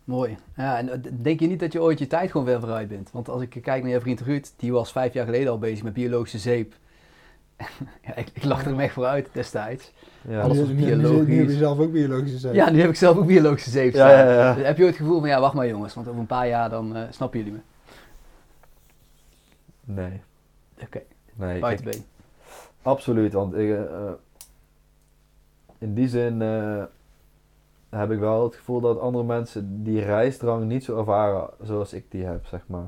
Mooi. 0.03 0.37
Ja, 0.55 0.77
en 0.77 0.89
eh, 0.89 1.11
denk 1.21 1.39
je 1.39 1.47
niet 1.47 1.59
dat 1.59 1.71
je 1.73 1.81
ooit 1.81 1.99
je 1.99 2.07
tijd 2.07 2.31
gewoon 2.31 2.45
weer 2.45 2.59
vooruit 2.59 2.87
bent? 2.87 3.11
Want 3.11 3.29
als 3.29 3.41
ik 3.41 3.49
kijk 3.49 3.83
naar 3.83 3.91
je 3.91 3.99
vriend 4.01 4.21
Ruud, 4.21 4.47
die 4.57 4.71
was 4.71 4.91
vijf 4.91 5.13
jaar 5.13 5.25
geleden 5.25 5.51
al 5.51 5.59
bezig 5.59 5.83
met 5.83 5.93
biologische 5.93 6.37
zeep. 6.37 6.73
ja, 8.05 8.15
ik, 8.15 8.29
ik 8.33 8.43
lag 8.43 8.61
er 8.61 8.67
hem 8.69 8.79
echt 8.79 8.93
vooruit 8.93 9.29
destijds. 9.31 9.91
Ja, 10.27 10.41
Alles 10.41 10.57
was 10.59 10.67
nu- 10.67 10.73
nu- 10.73 10.79
Nu, 10.81 10.85
biologisch. 11.01 11.35
heb 11.37 11.47
je 11.47 11.53
zelf 11.57 11.79
ook 11.79 11.91
biologische 11.91 12.37
zeep. 12.37 12.53
Ja, 12.53 12.69
nu 12.69 12.79
heb 12.81 12.89
ik 12.89 12.95
zelf 12.95 13.17
ook 13.17 13.25
biologische 13.27 13.69
zeep 13.69 13.93
ja, 13.93 14.07
staan. 14.09 14.25
ja, 14.25 14.33
ja. 14.33 14.53
Dus 14.53 14.65
heb 14.65 14.77
je 14.77 14.83
ooit 14.83 14.91
het 14.93 15.01
gevoel 15.01 15.19
van, 15.19 15.29
ja, 15.29 15.39
wacht 15.39 15.53
maar 15.53 15.67
jongens, 15.67 15.93
want 15.93 16.07
over 16.07 16.19
een 16.19 16.25
paar 16.25 16.47
jaar 16.47 16.69
dan 16.69 16.95
eh, 16.95 17.03
snappen 17.09 17.39
jullie 17.39 17.53
me. 17.53 17.59
Nee. 19.83 20.21
Oké, 20.83 21.01
nee 21.35 21.55
ik- 21.55 21.61
buitenbeen. 21.61 22.03
Absoluut, 22.81 23.33
want 23.33 23.53
ik, 23.53 23.69
eh, 23.69 23.81
eh, 23.83 24.11
in 25.77 25.93
die 25.93 26.07
zin 26.07 26.41
eh, 26.41 26.83
heb 27.89 28.11
ik 28.11 28.19
wel 28.19 28.43
het 28.43 28.55
gevoel 28.55 28.79
dat 28.79 28.99
andere 28.99 29.23
mensen 29.23 29.83
die 29.83 30.01
reisdrang 30.01 30.65
niet 30.65 30.83
zo 30.83 30.97
ervaren 30.97 31.49
zoals 31.61 31.93
ik 31.93 32.05
die 32.11 32.25
heb, 32.25 32.45
zeg 32.45 32.61
maar. 32.67 32.87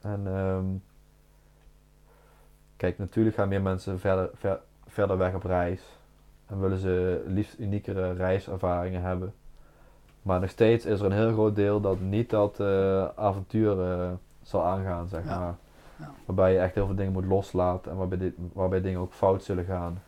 En 0.00 0.22
ehm, 0.26 0.64
kijk, 2.86 2.98
natuurlijk 2.98 3.36
gaan 3.36 3.48
meer 3.48 3.62
mensen 3.62 4.00
verder, 4.00 4.30
ver- 4.34 4.60
verder 4.86 5.18
weg 5.18 5.34
op 5.34 5.44
reis 5.44 5.82
en 6.46 6.60
willen 6.60 6.78
ze 6.78 7.22
liefst 7.26 7.58
uniekere 7.58 8.12
reiservaringen 8.12 9.02
hebben. 9.02 9.32
Maar 10.22 10.40
nog 10.40 10.50
steeds 10.50 10.84
is 10.84 11.00
er 11.00 11.06
een 11.06 11.12
heel 11.12 11.32
groot 11.32 11.54
deel 11.56 11.80
dat 11.80 12.00
niet 12.00 12.30
dat 12.30 12.60
eh, 12.60 13.04
avontuur 13.16 13.80
eh, 13.92 14.08
zal 14.42 14.64
aangaan, 14.64 15.08
zeg 15.08 15.24
Ja. 15.24 15.38
maar. 15.38 15.54
Ja. 15.98 16.10
Waarbij 16.26 16.52
je 16.52 16.58
echt 16.58 16.74
heel 16.74 16.86
veel 16.86 16.94
dingen 16.94 17.12
moet 17.12 17.24
loslaten 17.24 17.90
en 17.90 17.96
waarbij, 17.96 18.18
dit, 18.18 18.34
waarbij 18.52 18.80
dingen 18.80 19.00
ook 19.00 19.12
fout 19.12 19.42
zullen 19.44 19.64
gaan. 19.64 20.02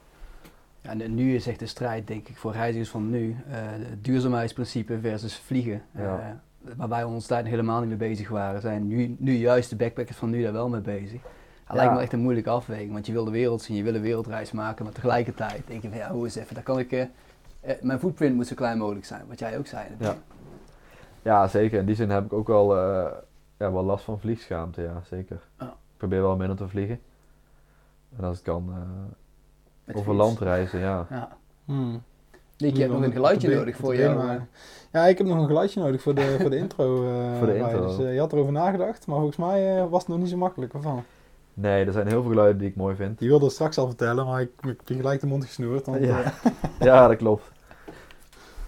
Ja, 0.80 0.90
en 0.98 1.14
nu 1.14 1.34
is 1.34 1.46
echt 1.46 1.58
de 1.58 1.66
strijd, 1.66 2.06
denk 2.06 2.28
ik, 2.28 2.36
voor 2.36 2.52
reizigers 2.52 2.90
van 2.90 3.10
nu. 3.10 3.36
eh, 3.50 3.56
het 3.70 4.04
duurzaamheidsprincipe 4.04 4.98
versus 5.00 5.36
vliegen. 5.38 5.82
Ja. 5.94 6.40
Waarbij 6.76 7.04
we 7.06 7.10
ons 7.12 7.26
daar 7.26 7.44
helemaal 7.44 7.80
niet 7.80 7.88
mee 7.88 8.08
bezig 8.08 8.28
waren. 8.28 8.60
Zijn 8.60 8.86
nu, 8.86 9.16
nu 9.18 9.32
juist 9.32 9.70
de 9.70 9.76
backpackers 9.76 10.16
van 10.16 10.30
nu 10.30 10.42
daar 10.42 10.52
wel 10.52 10.68
mee 10.68 10.80
bezig. 10.80 11.20
Dat 11.68 11.76
lijkt 11.76 11.90
me 11.92 11.96
Ja. 11.96 12.02
echt 12.02 12.12
een 12.12 12.20
moeilijke 12.20 12.50
afweging. 12.50 12.92
Want 12.92 13.06
je 13.06 13.12
wil 13.12 13.24
de 13.24 13.30
wereld 13.30 13.62
zien, 13.62 13.76
je 13.76 13.82
wil 13.82 13.94
een 13.94 14.00
wereldreis 14.02 14.52
maken. 14.52 14.84
Maar 14.84 14.92
tegelijkertijd 14.94 15.62
denk 15.66 15.82
je 15.82 15.88
van 15.88 15.98
ja, 15.98 16.10
hoe 16.10 16.24
eens 16.24 16.34
even. 16.34 16.54
Daar 16.54 16.62
kan 16.64 16.78
ik, 16.78 16.92
eh, 16.92 17.00
eh, 17.60 17.82
mijn 17.82 17.98
footprint 17.98 18.34
moet 18.34 18.46
zo 18.46 18.54
klein 18.54 18.78
mogelijk 18.78 19.04
zijn. 19.04 19.22
Wat 19.28 19.38
jij 19.38 19.58
ook 19.58 19.66
zei. 19.66 19.86
natuurlijk. 19.90 20.20
Ja, 21.22 21.48
zeker. 21.48 21.78
In 21.78 21.86
die 21.86 21.94
zin 21.94 22.10
heb 22.10 22.24
ik 22.24 22.32
ook 22.32 22.46
wel, 22.46 22.76
eh, 22.76 23.06
ja, 23.58 23.72
wel 23.72 23.84
last 23.84 24.04
van 24.04 24.20
vliegschaamte, 24.20 24.82
ja, 24.82 25.02
zeker. 25.10 25.40
Ja. 25.58 25.66
Ik 25.66 25.96
probeer 25.96 26.22
wel 26.22 26.36
minder 26.36 26.56
te 26.56 26.68
vliegen. 26.68 27.00
En 28.16 28.24
als 28.24 28.36
het 28.36 28.46
kan, 28.46 28.64
eh, 28.70 29.14
Met 29.84 29.96
over 29.96 30.14
land 30.14 30.38
reizen, 30.38 30.78
ja. 30.80 31.06
Ja. 31.10 31.28
Hmm. 31.64 32.02
Nick, 32.58 32.74
je 32.74 32.80
hebt 32.80 32.92
nog 32.92 33.02
een 33.02 33.12
geluidje 33.12 33.54
nodig 33.54 33.76
voor 33.76 33.94
maken. 33.94 34.48
Ja, 34.92 35.06
ik 35.06 35.18
heb 35.18 35.26
nog 35.26 35.38
een 35.38 35.46
geluidje 35.46 35.80
nodig 35.80 36.02
voor 36.02 36.14
de, 36.14 36.36
voor 36.40 36.50
de 36.50 36.56
intro. 36.64 37.04
eh, 37.08 37.38
Voor 37.38 37.46
de 37.46 37.56
intro. 37.56 37.86
Dus, 37.86 37.96
je 37.96 38.18
had 38.18 38.32
erover 38.32 38.52
nagedacht, 38.52 39.06
maar 39.06 39.16
volgens 39.16 39.36
mij 39.36 39.88
was 39.88 40.00
het 40.00 40.08
nog 40.10 40.18
niet 40.18 40.28
zo 40.28 40.36
makkelijk. 40.36 40.74
Of 40.74 40.82
wel? 40.84 41.02
Nee, 41.60 41.84
er 41.84 41.92
zijn 41.92 42.06
heel 42.06 42.20
veel 42.22 42.30
geluiden 42.30 42.58
die 42.58 42.68
ik 42.68 42.76
mooi 42.76 42.96
vind. 42.96 43.18
Die 43.18 43.28
wilde 43.28 43.44
het 43.44 43.54
straks 43.54 43.78
al 43.78 43.86
vertellen, 43.86 44.26
maar 44.26 44.40
ik, 44.40 44.50
ik 44.60 44.66
heb 44.66 44.80
gelijk 44.86 45.20
de 45.20 45.26
mond 45.26 45.44
gesnoerd. 45.44 45.86
Want, 45.86 46.04
Ja. 46.04 46.22
eh, 46.22 46.32
Ja, 46.80 47.08
dat 47.08 47.16
klopt. 47.16 47.50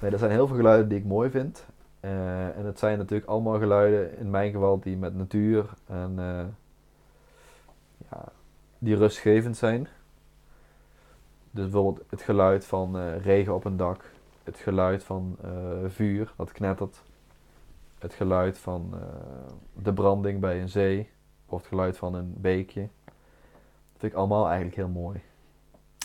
Nee, 0.01 0.11
er 0.11 0.18
zijn 0.18 0.30
heel 0.30 0.47
veel 0.47 0.57
geluiden 0.57 0.88
die 0.88 0.99
ik 0.99 1.05
mooi 1.05 1.30
vind. 1.30 1.64
Eh, 2.01 2.57
en 2.57 2.64
het 2.64 2.78
zijn 2.78 2.99
natuurlijk 2.99 3.28
allemaal 3.30 3.59
geluiden, 3.59 4.18
in 4.18 4.30
mijn 4.30 4.53
geval, 4.53 4.80
die 4.80 4.97
met 4.97 5.14
natuur 5.14 5.64
en 5.86 6.12
eh, 6.16 6.45
ja, 8.11 8.24
die 8.78 8.97
rustgevend 8.97 9.57
zijn. 9.57 9.88
Dus 11.51 11.64
bijvoorbeeld 11.70 12.05
het 12.11 12.22
geluid 12.22 12.66
van 12.66 12.97
regen 13.18 13.55
op 13.55 13.64
een 13.64 13.76
dak, 13.76 14.05
het 14.45 14.57
geluid 14.57 15.05
van 15.05 15.36
vuur 15.86 16.32
dat 16.36 16.53
knettert, 16.53 17.03
het 17.99 18.12
geluid 18.12 18.59
van 18.59 18.95
de 19.82 19.93
branding 19.93 20.41
bij 20.41 20.61
een 20.61 20.68
zee 20.68 21.11
of 21.53 21.59
het 21.59 21.68
geluid 21.68 21.96
van 21.96 22.14
een 22.14 22.34
beekje. 22.36 22.80
Dat 23.05 23.98
vind 23.98 24.12
ik 24.12 24.18
allemaal 24.18 24.46
eigenlijk 24.46 24.76
heel 24.76 24.88
mooi. 24.88 25.20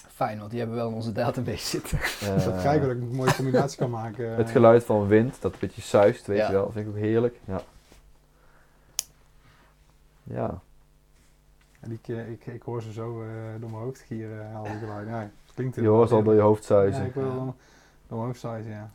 Fijn, 0.07 0.37
want 0.39 0.49
die 0.49 0.59
hebben 0.59 0.77
we 0.77 0.81
wel 0.83 0.91
in 0.91 0.97
onze 0.97 1.11
database 1.11 1.65
zitten. 1.67 1.99
dat 2.35 2.47
Eh, 2.53 2.59
krijg 2.59 2.75
ik 2.75 2.81
dat 2.81 2.91
ik 2.91 3.01
een 3.01 3.15
mooie 3.15 3.35
combinatie 3.35 3.77
kan 3.77 3.89
maken. 3.89 4.31
eh. 4.31 4.37
Het 4.37 4.49
geluid 4.49 4.83
van 4.83 5.07
wind, 5.07 5.41
dat 5.41 5.53
een 5.53 5.57
beetje 5.59 5.81
zuist, 5.81 6.25
weet 6.27 6.37
Ja. 6.37 6.47
je 6.47 6.53
wel. 6.53 6.63
Dat 6.63 6.73
vind 6.73 6.85
ik 6.87 6.91
ook 6.91 6.97
heerlijk. 6.99 7.39
Ja. 7.45 7.61
Ja. 10.23 10.59
En 11.79 11.91
ik, 11.91 12.07
eh, 12.07 12.29
ik, 12.31 12.45
ik 12.45 12.61
hoor 12.61 12.81
ze 12.81 12.91
zo 12.93 13.21
eh, 13.21 13.27
door 13.59 13.69
mijn 13.69 13.83
hoofd 13.83 13.99
gieren, 13.99 14.55
al 14.55 14.63
die 14.63 14.77
geluiden. 14.77 15.13
Ja, 15.13 15.19
het 15.19 15.53
klinkt 15.55 15.75
Je 15.75 15.87
hoort 15.87 16.09
ze 16.09 16.15
al 16.15 16.23
door 16.23 16.33
je 16.33 16.41
hoofd 16.41 16.61
Ja, 16.61 16.67
zuizen. 16.67 17.05
ik 17.05 17.13
wil 17.13 17.23
door 17.33 17.43
mijn 18.07 18.21
hoofd 18.21 18.39
zuizen, 18.39 18.71
ja. 18.71 18.89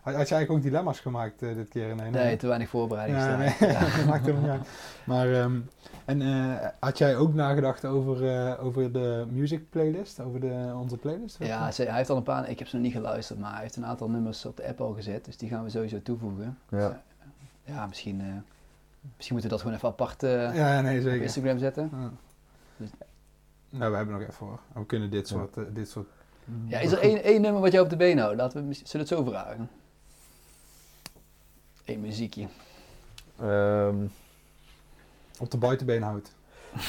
Had, 0.00 0.14
had 0.14 0.28
je 0.28 0.34
eigenlijk 0.34 0.50
ook 0.50 0.62
dilemma's 0.70 1.00
gemaakt 1.00 1.42
eh, 1.42 1.54
dit 1.54 1.68
keer? 1.68 1.94
Nee, 1.94 2.10
Nee, 2.10 2.36
te 2.36 2.46
weinig 2.46 2.68
voorbereiding 2.68 3.18
Ja, 3.18 3.24
staan. 3.24 3.38
nee, 3.38 3.78
dat 3.96 4.04
maakt 4.06 4.24
helemaal 4.26 4.42
niet 4.50 4.50
uit. 4.60 4.68
Maar, 5.04 5.32
ehm, 5.32 5.58
en 6.04 6.22
eh, 6.22 6.68
had 6.80 6.98
jij 6.98 7.16
ook 7.16 7.34
nagedacht 7.34 7.84
over, 7.84 8.28
eh, 8.46 8.64
over 8.64 8.92
de 8.92 9.26
music 9.30 9.70
playlist? 9.70 10.20
Over 10.20 10.40
de, 10.40 10.72
onze 10.80 10.96
playlist? 10.96 11.36
Ja, 11.38 11.70
ze- 11.70 11.82
hij 11.84 11.96
heeft 11.96 12.10
al 12.10 12.16
een 12.16 12.22
paar, 12.22 12.48
ik 12.48 12.58
heb 12.58 12.68
ze 12.68 12.74
nog 12.76 12.84
niet 12.84 12.94
geluisterd, 12.94 13.38
maar 13.38 13.52
hij 13.52 13.62
heeft 13.62 13.76
een 13.76 13.86
aantal 13.86 14.10
nummers 14.10 14.44
op 14.46 14.56
de 14.56 14.66
app 14.68 14.80
al 14.80 14.92
gezet, 14.92 15.24
dus 15.24 15.36
die 15.36 15.48
gaan 15.48 15.64
we 15.64 15.70
sowieso 15.70 16.02
toevoegen. 16.02 16.58
Ja. 16.70 17.02
Ja, 17.64 17.86
misschien, 17.86 18.20
eh, 18.20 18.26
misschien 19.16 19.36
moeten 19.36 19.42
we 19.42 19.48
dat 19.48 19.60
gewoon 19.60 19.74
even 19.76 19.88
apart 19.88 20.22
eh, 20.22 20.54
ja 20.56 20.80
nee, 20.80 20.96
op 20.98 21.02
zeker. 21.04 21.22
Instagram 21.22 21.58
zetten. 21.58 21.90
Ja. 21.92 22.10
Dus- 22.76 22.90
Nou, 23.70 23.90
we 23.90 23.96
hebben 23.96 24.14
nog 24.18 24.28
even 24.28 24.46
hoor. 24.46 24.58
We 24.72 24.86
kunnen 24.86 25.10
dit 25.10 25.28
Ja. 25.28 25.34
soort... 25.36 25.74
dit 25.74 25.88
soort 25.88 26.08
Ja, 26.66 26.78
is 26.78 26.92
er 26.92 26.98
één, 26.98 27.22
één 27.22 27.40
nummer 27.40 27.60
wat 27.60 27.72
jou 27.72 27.84
op 27.84 27.90
de 27.90 27.96
been 27.96 28.18
houdt? 28.18 28.36
Laten 28.36 28.68
we, 28.68 28.74
zullen 28.74 28.90
we 28.92 28.98
het 28.98 29.08
zo 29.08 29.24
vragen? 29.24 29.68
Eén 31.90 32.00
muziekje. 32.00 32.46
Ehm, 33.40 33.96
op 35.40 35.50
de 35.50 35.58
buitenbeen 35.58 36.02
houdt. 36.02 36.34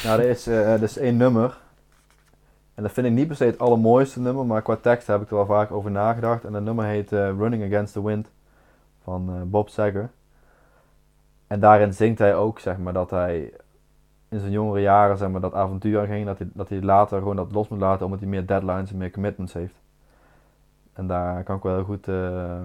nou, 0.04 0.22
er 0.22 0.30
is, 0.30 0.48
eh, 0.48 0.74
er 0.74 0.84
is 0.84 0.98
één 0.98 1.18
nummer. 1.18 1.58
En 2.74 2.84
dat 2.84 2.92
vind 2.92 3.08
ik 3.08 3.14
niet 3.14 3.28
per 3.28 3.36
se 3.36 3.44
het 3.44 3.60
allermooiste 3.60 4.20
nummer, 4.20 4.46
maar 4.46 4.62
qua 4.62 4.76
tekst 4.76 5.08
heb 5.08 5.22
ik 5.22 5.30
er 5.30 5.36
wel 5.36 5.46
vaak 5.46 5.72
over 5.72 5.92
nagedacht. 5.92 6.46
En 6.46 6.52
dat 6.52 6.62
nummer 6.62 6.86
heet 6.86 7.12
eh, 7.12 7.20
Running 7.20 7.64
Against 7.64 7.94
the 7.94 8.04
Wind 8.04 8.30
van 9.04 9.30
eh, 9.30 9.42
Bob 9.42 9.70
Seger. 9.70 10.10
En 11.48 11.60
daarin 11.60 11.94
zingt 11.94 12.20
hij 12.20 12.36
ook, 12.36 12.60
zeg 12.60 12.78
maar, 12.78 12.94
dat 12.94 13.10
hij 13.10 13.54
in 14.30 14.40
zijn 14.40 14.52
jongere 14.52 14.82
jaren, 14.82 15.18
zeg 15.18 15.30
maar, 15.30 15.42
dat 15.42 15.54
avontuur 15.54 16.06
ging. 16.06 16.26
Dat 16.26 16.38
hij, 16.38 16.48
dat 16.54 16.70
hij 16.70 16.82
later 16.82 17.18
gewoon 17.18 17.36
dat 17.36 17.52
los 17.52 17.68
moet 17.68 17.80
laten, 17.80 18.06
omdat 18.06 18.20
hij 18.20 18.30
meer 18.30 18.46
deadlines 18.46 18.92
en 18.92 18.98
meer 18.98 19.12
commitments 19.12 19.54
heeft. 19.54 19.76
En 20.94 21.08
daar 21.08 21.44
kan 21.44 21.56
ik 21.58 21.64
wel 21.64 21.76
heel 21.76 21.84
goed, 21.84 22.08
eh, 22.08 22.60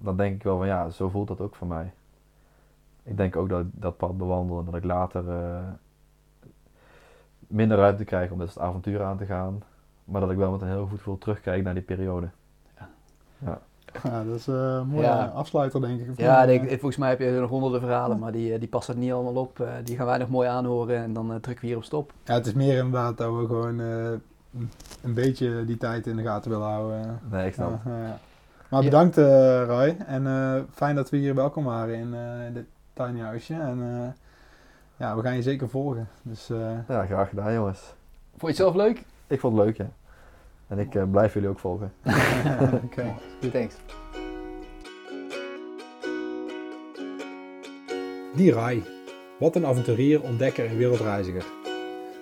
dan 0.00 0.16
denk 0.16 0.34
ik 0.34 0.42
wel 0.42 0.56
van 0.58 0.66
ja, 0.66 0.90
zo 0.90 1.08
voelt 1.08 1.28
dat 1.28 1.40
ook 1.40 1.54
voor 1.54 1.66
mij. 1.66 1.92
Ik 3.02 3.16
denk 3.16 3.36
ook 3.36 3.48
dat 3.48 3.60
ik 3.60 3.66
dat 3.72 3.96
pad 3.96 4.16
bewandel 4.18 4.58
en 4.58 4.64
dat 4.64 4.74
ik 4.74 4.84
later 4.84 5.28
eh, 5.30 5.58
minder 7.46 7.76
ruimte 7.78 8.04
krijg 8.04 8.30
om 8.30 8.38
dus 8.38 8.48
het 8.54 8.58
avontuur 8.62 9.02
aan 9.02 9.16
te 9.16 9.24
gaan. 9.26 9.62
Maar 10.04 10.20
dat 10.20 10.30
ik 10.30 10.36
wel 10.36 10.50
met 10.50 10.60
een 10.60 10.68
heel 10.68 10.86
goed 10.86 10.98
gevoel 10.98 11.18
terugkijk 11.18 11.62
naar 11.64 11.74
die 11.74 11.82
periode. 11.82 12.28
Ja, 14.02 14.24
dat 14.24 14.34
is 14.34 14.48
eh, 14.48 14.54
een 14.54 14.86
mooie 14.86 15.02
Ja. 15.02 15.24
afsluiter 15.26 15.80
denk 15.80 16.00
ik. 16.00 16.18
Ja, 16.18 16.46
denk, 16.46 16.68
volgens 16.68 16.96
mij 16.96 17.08
heb 17.08 17.18
je 17.18 17.30
nog 17.30 17.50
honderden 17.50 17.80
verhalen, 17.80 18.18
maar 18.18 18.32
die, 18.32 18.52
eh, 18.52 18.58
die 18.58 18.68
passen 18.68 18.98
niet 18.98 19.12
allemaal 19.12 19.42
op. 19.42 19.66
Die 19.84 19.96
gaan 19.96 20.06
wij 20.06 20.18
nog 20.18 20.28
mooi 20.28 20.48
aanhoren 20.48 20.96
en 20.96 21.12
dan 21.12 21.26
drukken 21.26 21.60
we 21.60 21.66
hier 21.66 21.76
op 21.76 21.84
stop. 21.84 22.12
Ja, 22.24 22.34
het 22.34 22.46
is 22.46 22.52
meer 22.52 22.76
inderdaad 22.76 23.16
dat 23.18 23.36
we 23.36 23.46
gewoon 23.46 23.80
eh, 23.80 24.12
een 25.02 25.14
beetje 25.14 25.64
die 25.64 25.76
tijd 25.76 26.06
in 26.06 26.16
de 26.16 26.22
gaten 26.22 26.50
willen 26.50 26.66
houden. 26.66 27.20
Nee, 27.30 27.46
ik 27.46 27.54
snap. 27.54 27.80
Ja, 27.84 27.90
ja, 27.96 28.06
ja. 28.06 28.18
Maar 28.68 28.82
Ja. 28.82 28.88
bedankt 28.88 29.18
eh 29.18 29.64
Roy. 29.66 29.96
En 30.06 30.26
eh, 30.26 30.60
fijn 30.72 30.94
dat 30.94 31.10
we 31.10 31.16
hier 31.16 31.34
welkom 31.34 31.64
waren 31.64 31.94
in 31.94 32.14
eh 32.14 32.54
dit 32.54 32.64
tiny 32.92 33.20
huisje. 33.20 33.54
En 33.54 33.78
eh, 33.82 34.08
ja, 34.96 35.16
we 35.16 35.22
gaan 35.22 35.34
je 35.36 35.42
zeker 35.42 35.68
volgen. 35.68 36.08
Dus 36.22 36.50
eh, 36.50 36.58
Ja, 36.88 37.04
graag 37.06 37.28
gedaan 37.28 37.52
jongens. 37.52 37.80
Vond 38.30 38.40
je 38.40 38.46
het 38.46 38.56
zelf 38.56 38.74
leuk? 38.74 39.04
Ik 39.26 39.40
vond 39.40 39.56
het 39.56 39.64
leuk, 39.66 39.76
ja. 39.76 39.88
En 40.68 40.78
ik 40.78 40.94
eh, 40.94 41.02
blijf 41.10 41.34
jullie 41.34 41.48
ook 41.48 41.58
volgen. 41.58 41.92
oké. 42.84 43.14
Thanks. 43.52 43.74
Die 48.34 48.52
Rai. 48.52 48.84
Wat 49.38 49.56
een 49.56 49.66
avonturier, 49.66 50.22
ontdekker 50.22 50.66
en 50.66 50.76
wereldreiziger. 50.76 51.44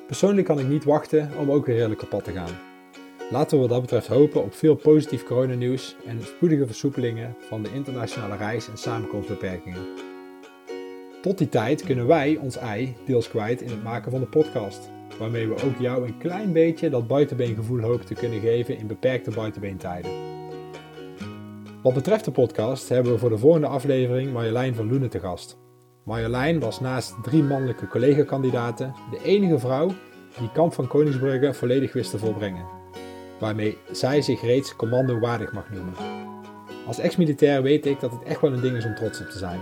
Persoonlijk 0.06 0.46
kan 0.46 0.58
ik 0.58 0.68
niet 0.68 0.84
wachten 0.84 1.30
om 1.38 1.50
ook 1.50 1.66
weer 1.66 1.76
heerlijk 1.76 2.02
op 2.02 2.08
pad 2.08 2.24
te 2.24 2.32
gaan. 2.32 2.58
Laten 3.30 3.56
we 3.56 3.62
wat 3.62 3.70
dat 3.70 3.80
betreft 3.80 4.06
hopen 4.06 4.42
op 4.42 4.54
veel 4.54 4.74
positief 4.74 5.24
coronanieuws 5.24 5.96
en 6.06 6.22
spoedige 6.22 6.66
versoepelingen 6.66 7.36
van 7.38 7.62
de 7.62 7.72
internationale 7.72 8.36
reis- 8.36 8.68
en 8.68 8.78
samenkomstbeperkingen. 8.78 9.86
Tot 11.22 11.38
die 11.38 11.48
tijd 11.48 11.82
kunnen 11.82 12.06
wij 12.06 12.36
ons 12.36 12.56
ei 12.56 12.96
deels 13.06 13.28
kwijt 13.28 13.60
in 13.60 13.70
het 13.70 13.82
maken 13.82 14.10
van 14.10 14.20
de 14.20 14.26
podcast, 14.26 14.90
waarmee 15.18 15.48
we 15.48 15.64
ook 15.64 15.78
jou 15.78 16.06
een 16.06 16.18
klein 16.18 16.52
beetje 16.52 16.90
dat 16.90 17.06
buitenbeengevoel 17.06 17.80
hopen 17.80 18.06
te 18.06 18.14
kunnen 18.14 18.40
geven 18.40 18.78
in 18.78 18.86
beperkte 18.86 19.30
buitenbeentijden. 19.30 20.10
Wat 21.82 21.94
betreft 21.94 22.24
de 22.24 22.30
podcast 22.30 22.88
hebben 22.88 23.12
we 23.12 23.18
voor 23.18 23.30
de 23.30 23.38
volgende 23.38 23.66
aflevering 23.66 24.32
Marjolein 24.32 24.74
van 24.74 24.88
Loenen 24.88 25.10
te 25.10 25.20
gast. 25.20 25.61
Marjolein 26.02 26.60
was 26.60 26.80
naast 26.80 27.14
drie 27.22 27.42
mannelijke 27.42 27.88
collega-kandidaten 27.88 28.94
de 29.10 29.22
enige 29.24 29.58
vrouw 29.58 29.90
die 30.38 30.52
Kamp 30.52 30.72
van 30.72 30.86
Koningsbrugge 30.86 31.54
volledig 31.54 31.92
wist 31.92 32.10
te 32.10 32.18
volbrengen, 32.18 32.66
waarmee 33.38 33.78
zij 33.90 34.22
zich 34.22 34.40
reeds 34.40 34.76
commando 34.76 35.18
waardig 35.18 35.52
mag 35.52 35.70
noemen. 35.70 35.94
Als 36.86 36.98
ex-militair 36.98 37.62
weet 37.62 37.86
ik 37.86 38.00
dat 38.00 38.10
het 38.10 38.22
echt 38.22 38.40
wel 38.40 38.52
een 38.52 38.60
ding 38.60 38.76
is 38.76 38.84
om 38.84 38.94
trots 38.94 39.20
op 39.20 39.26
te 39.26 39.38
zijn. 39.38 39.60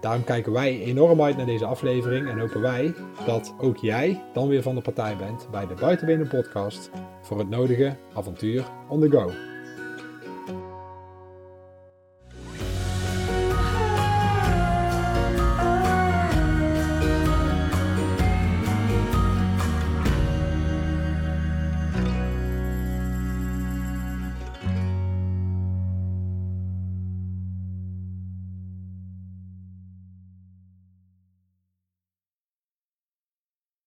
Daarom 0.00 0.24
kijken 0.24 0.52
wij 0.52 0.80
enorm 0.80 1.22
uit 1.22 1.36
naar 1.36 1.46
deze 1.46 1.64
aflevering 1.64 2.28
en 2.28 2.38
hopen 2.38 2.60
wij 2.60 2.94
dat 3.26 3.54
ook 3.58 3.76
jij 3.76 4.22
dan 4.32 4.48
weer 4.48 4.62
van 4.62 4.74
de 4.74 4.80
partij 4.80 5.16
bent 5.16 5.48
bij 5.50 5.66
de 5.66 5.74
Buitenbenen 5.74 6.28
podcast 6.28 6.90
voor 7.22 7.38
het 7.38 7.48
nodige 7.48 7.96
avontuur 8.14 8.64
on 8.88 9.00
the 9.00 9.10
go. 9.10 9.51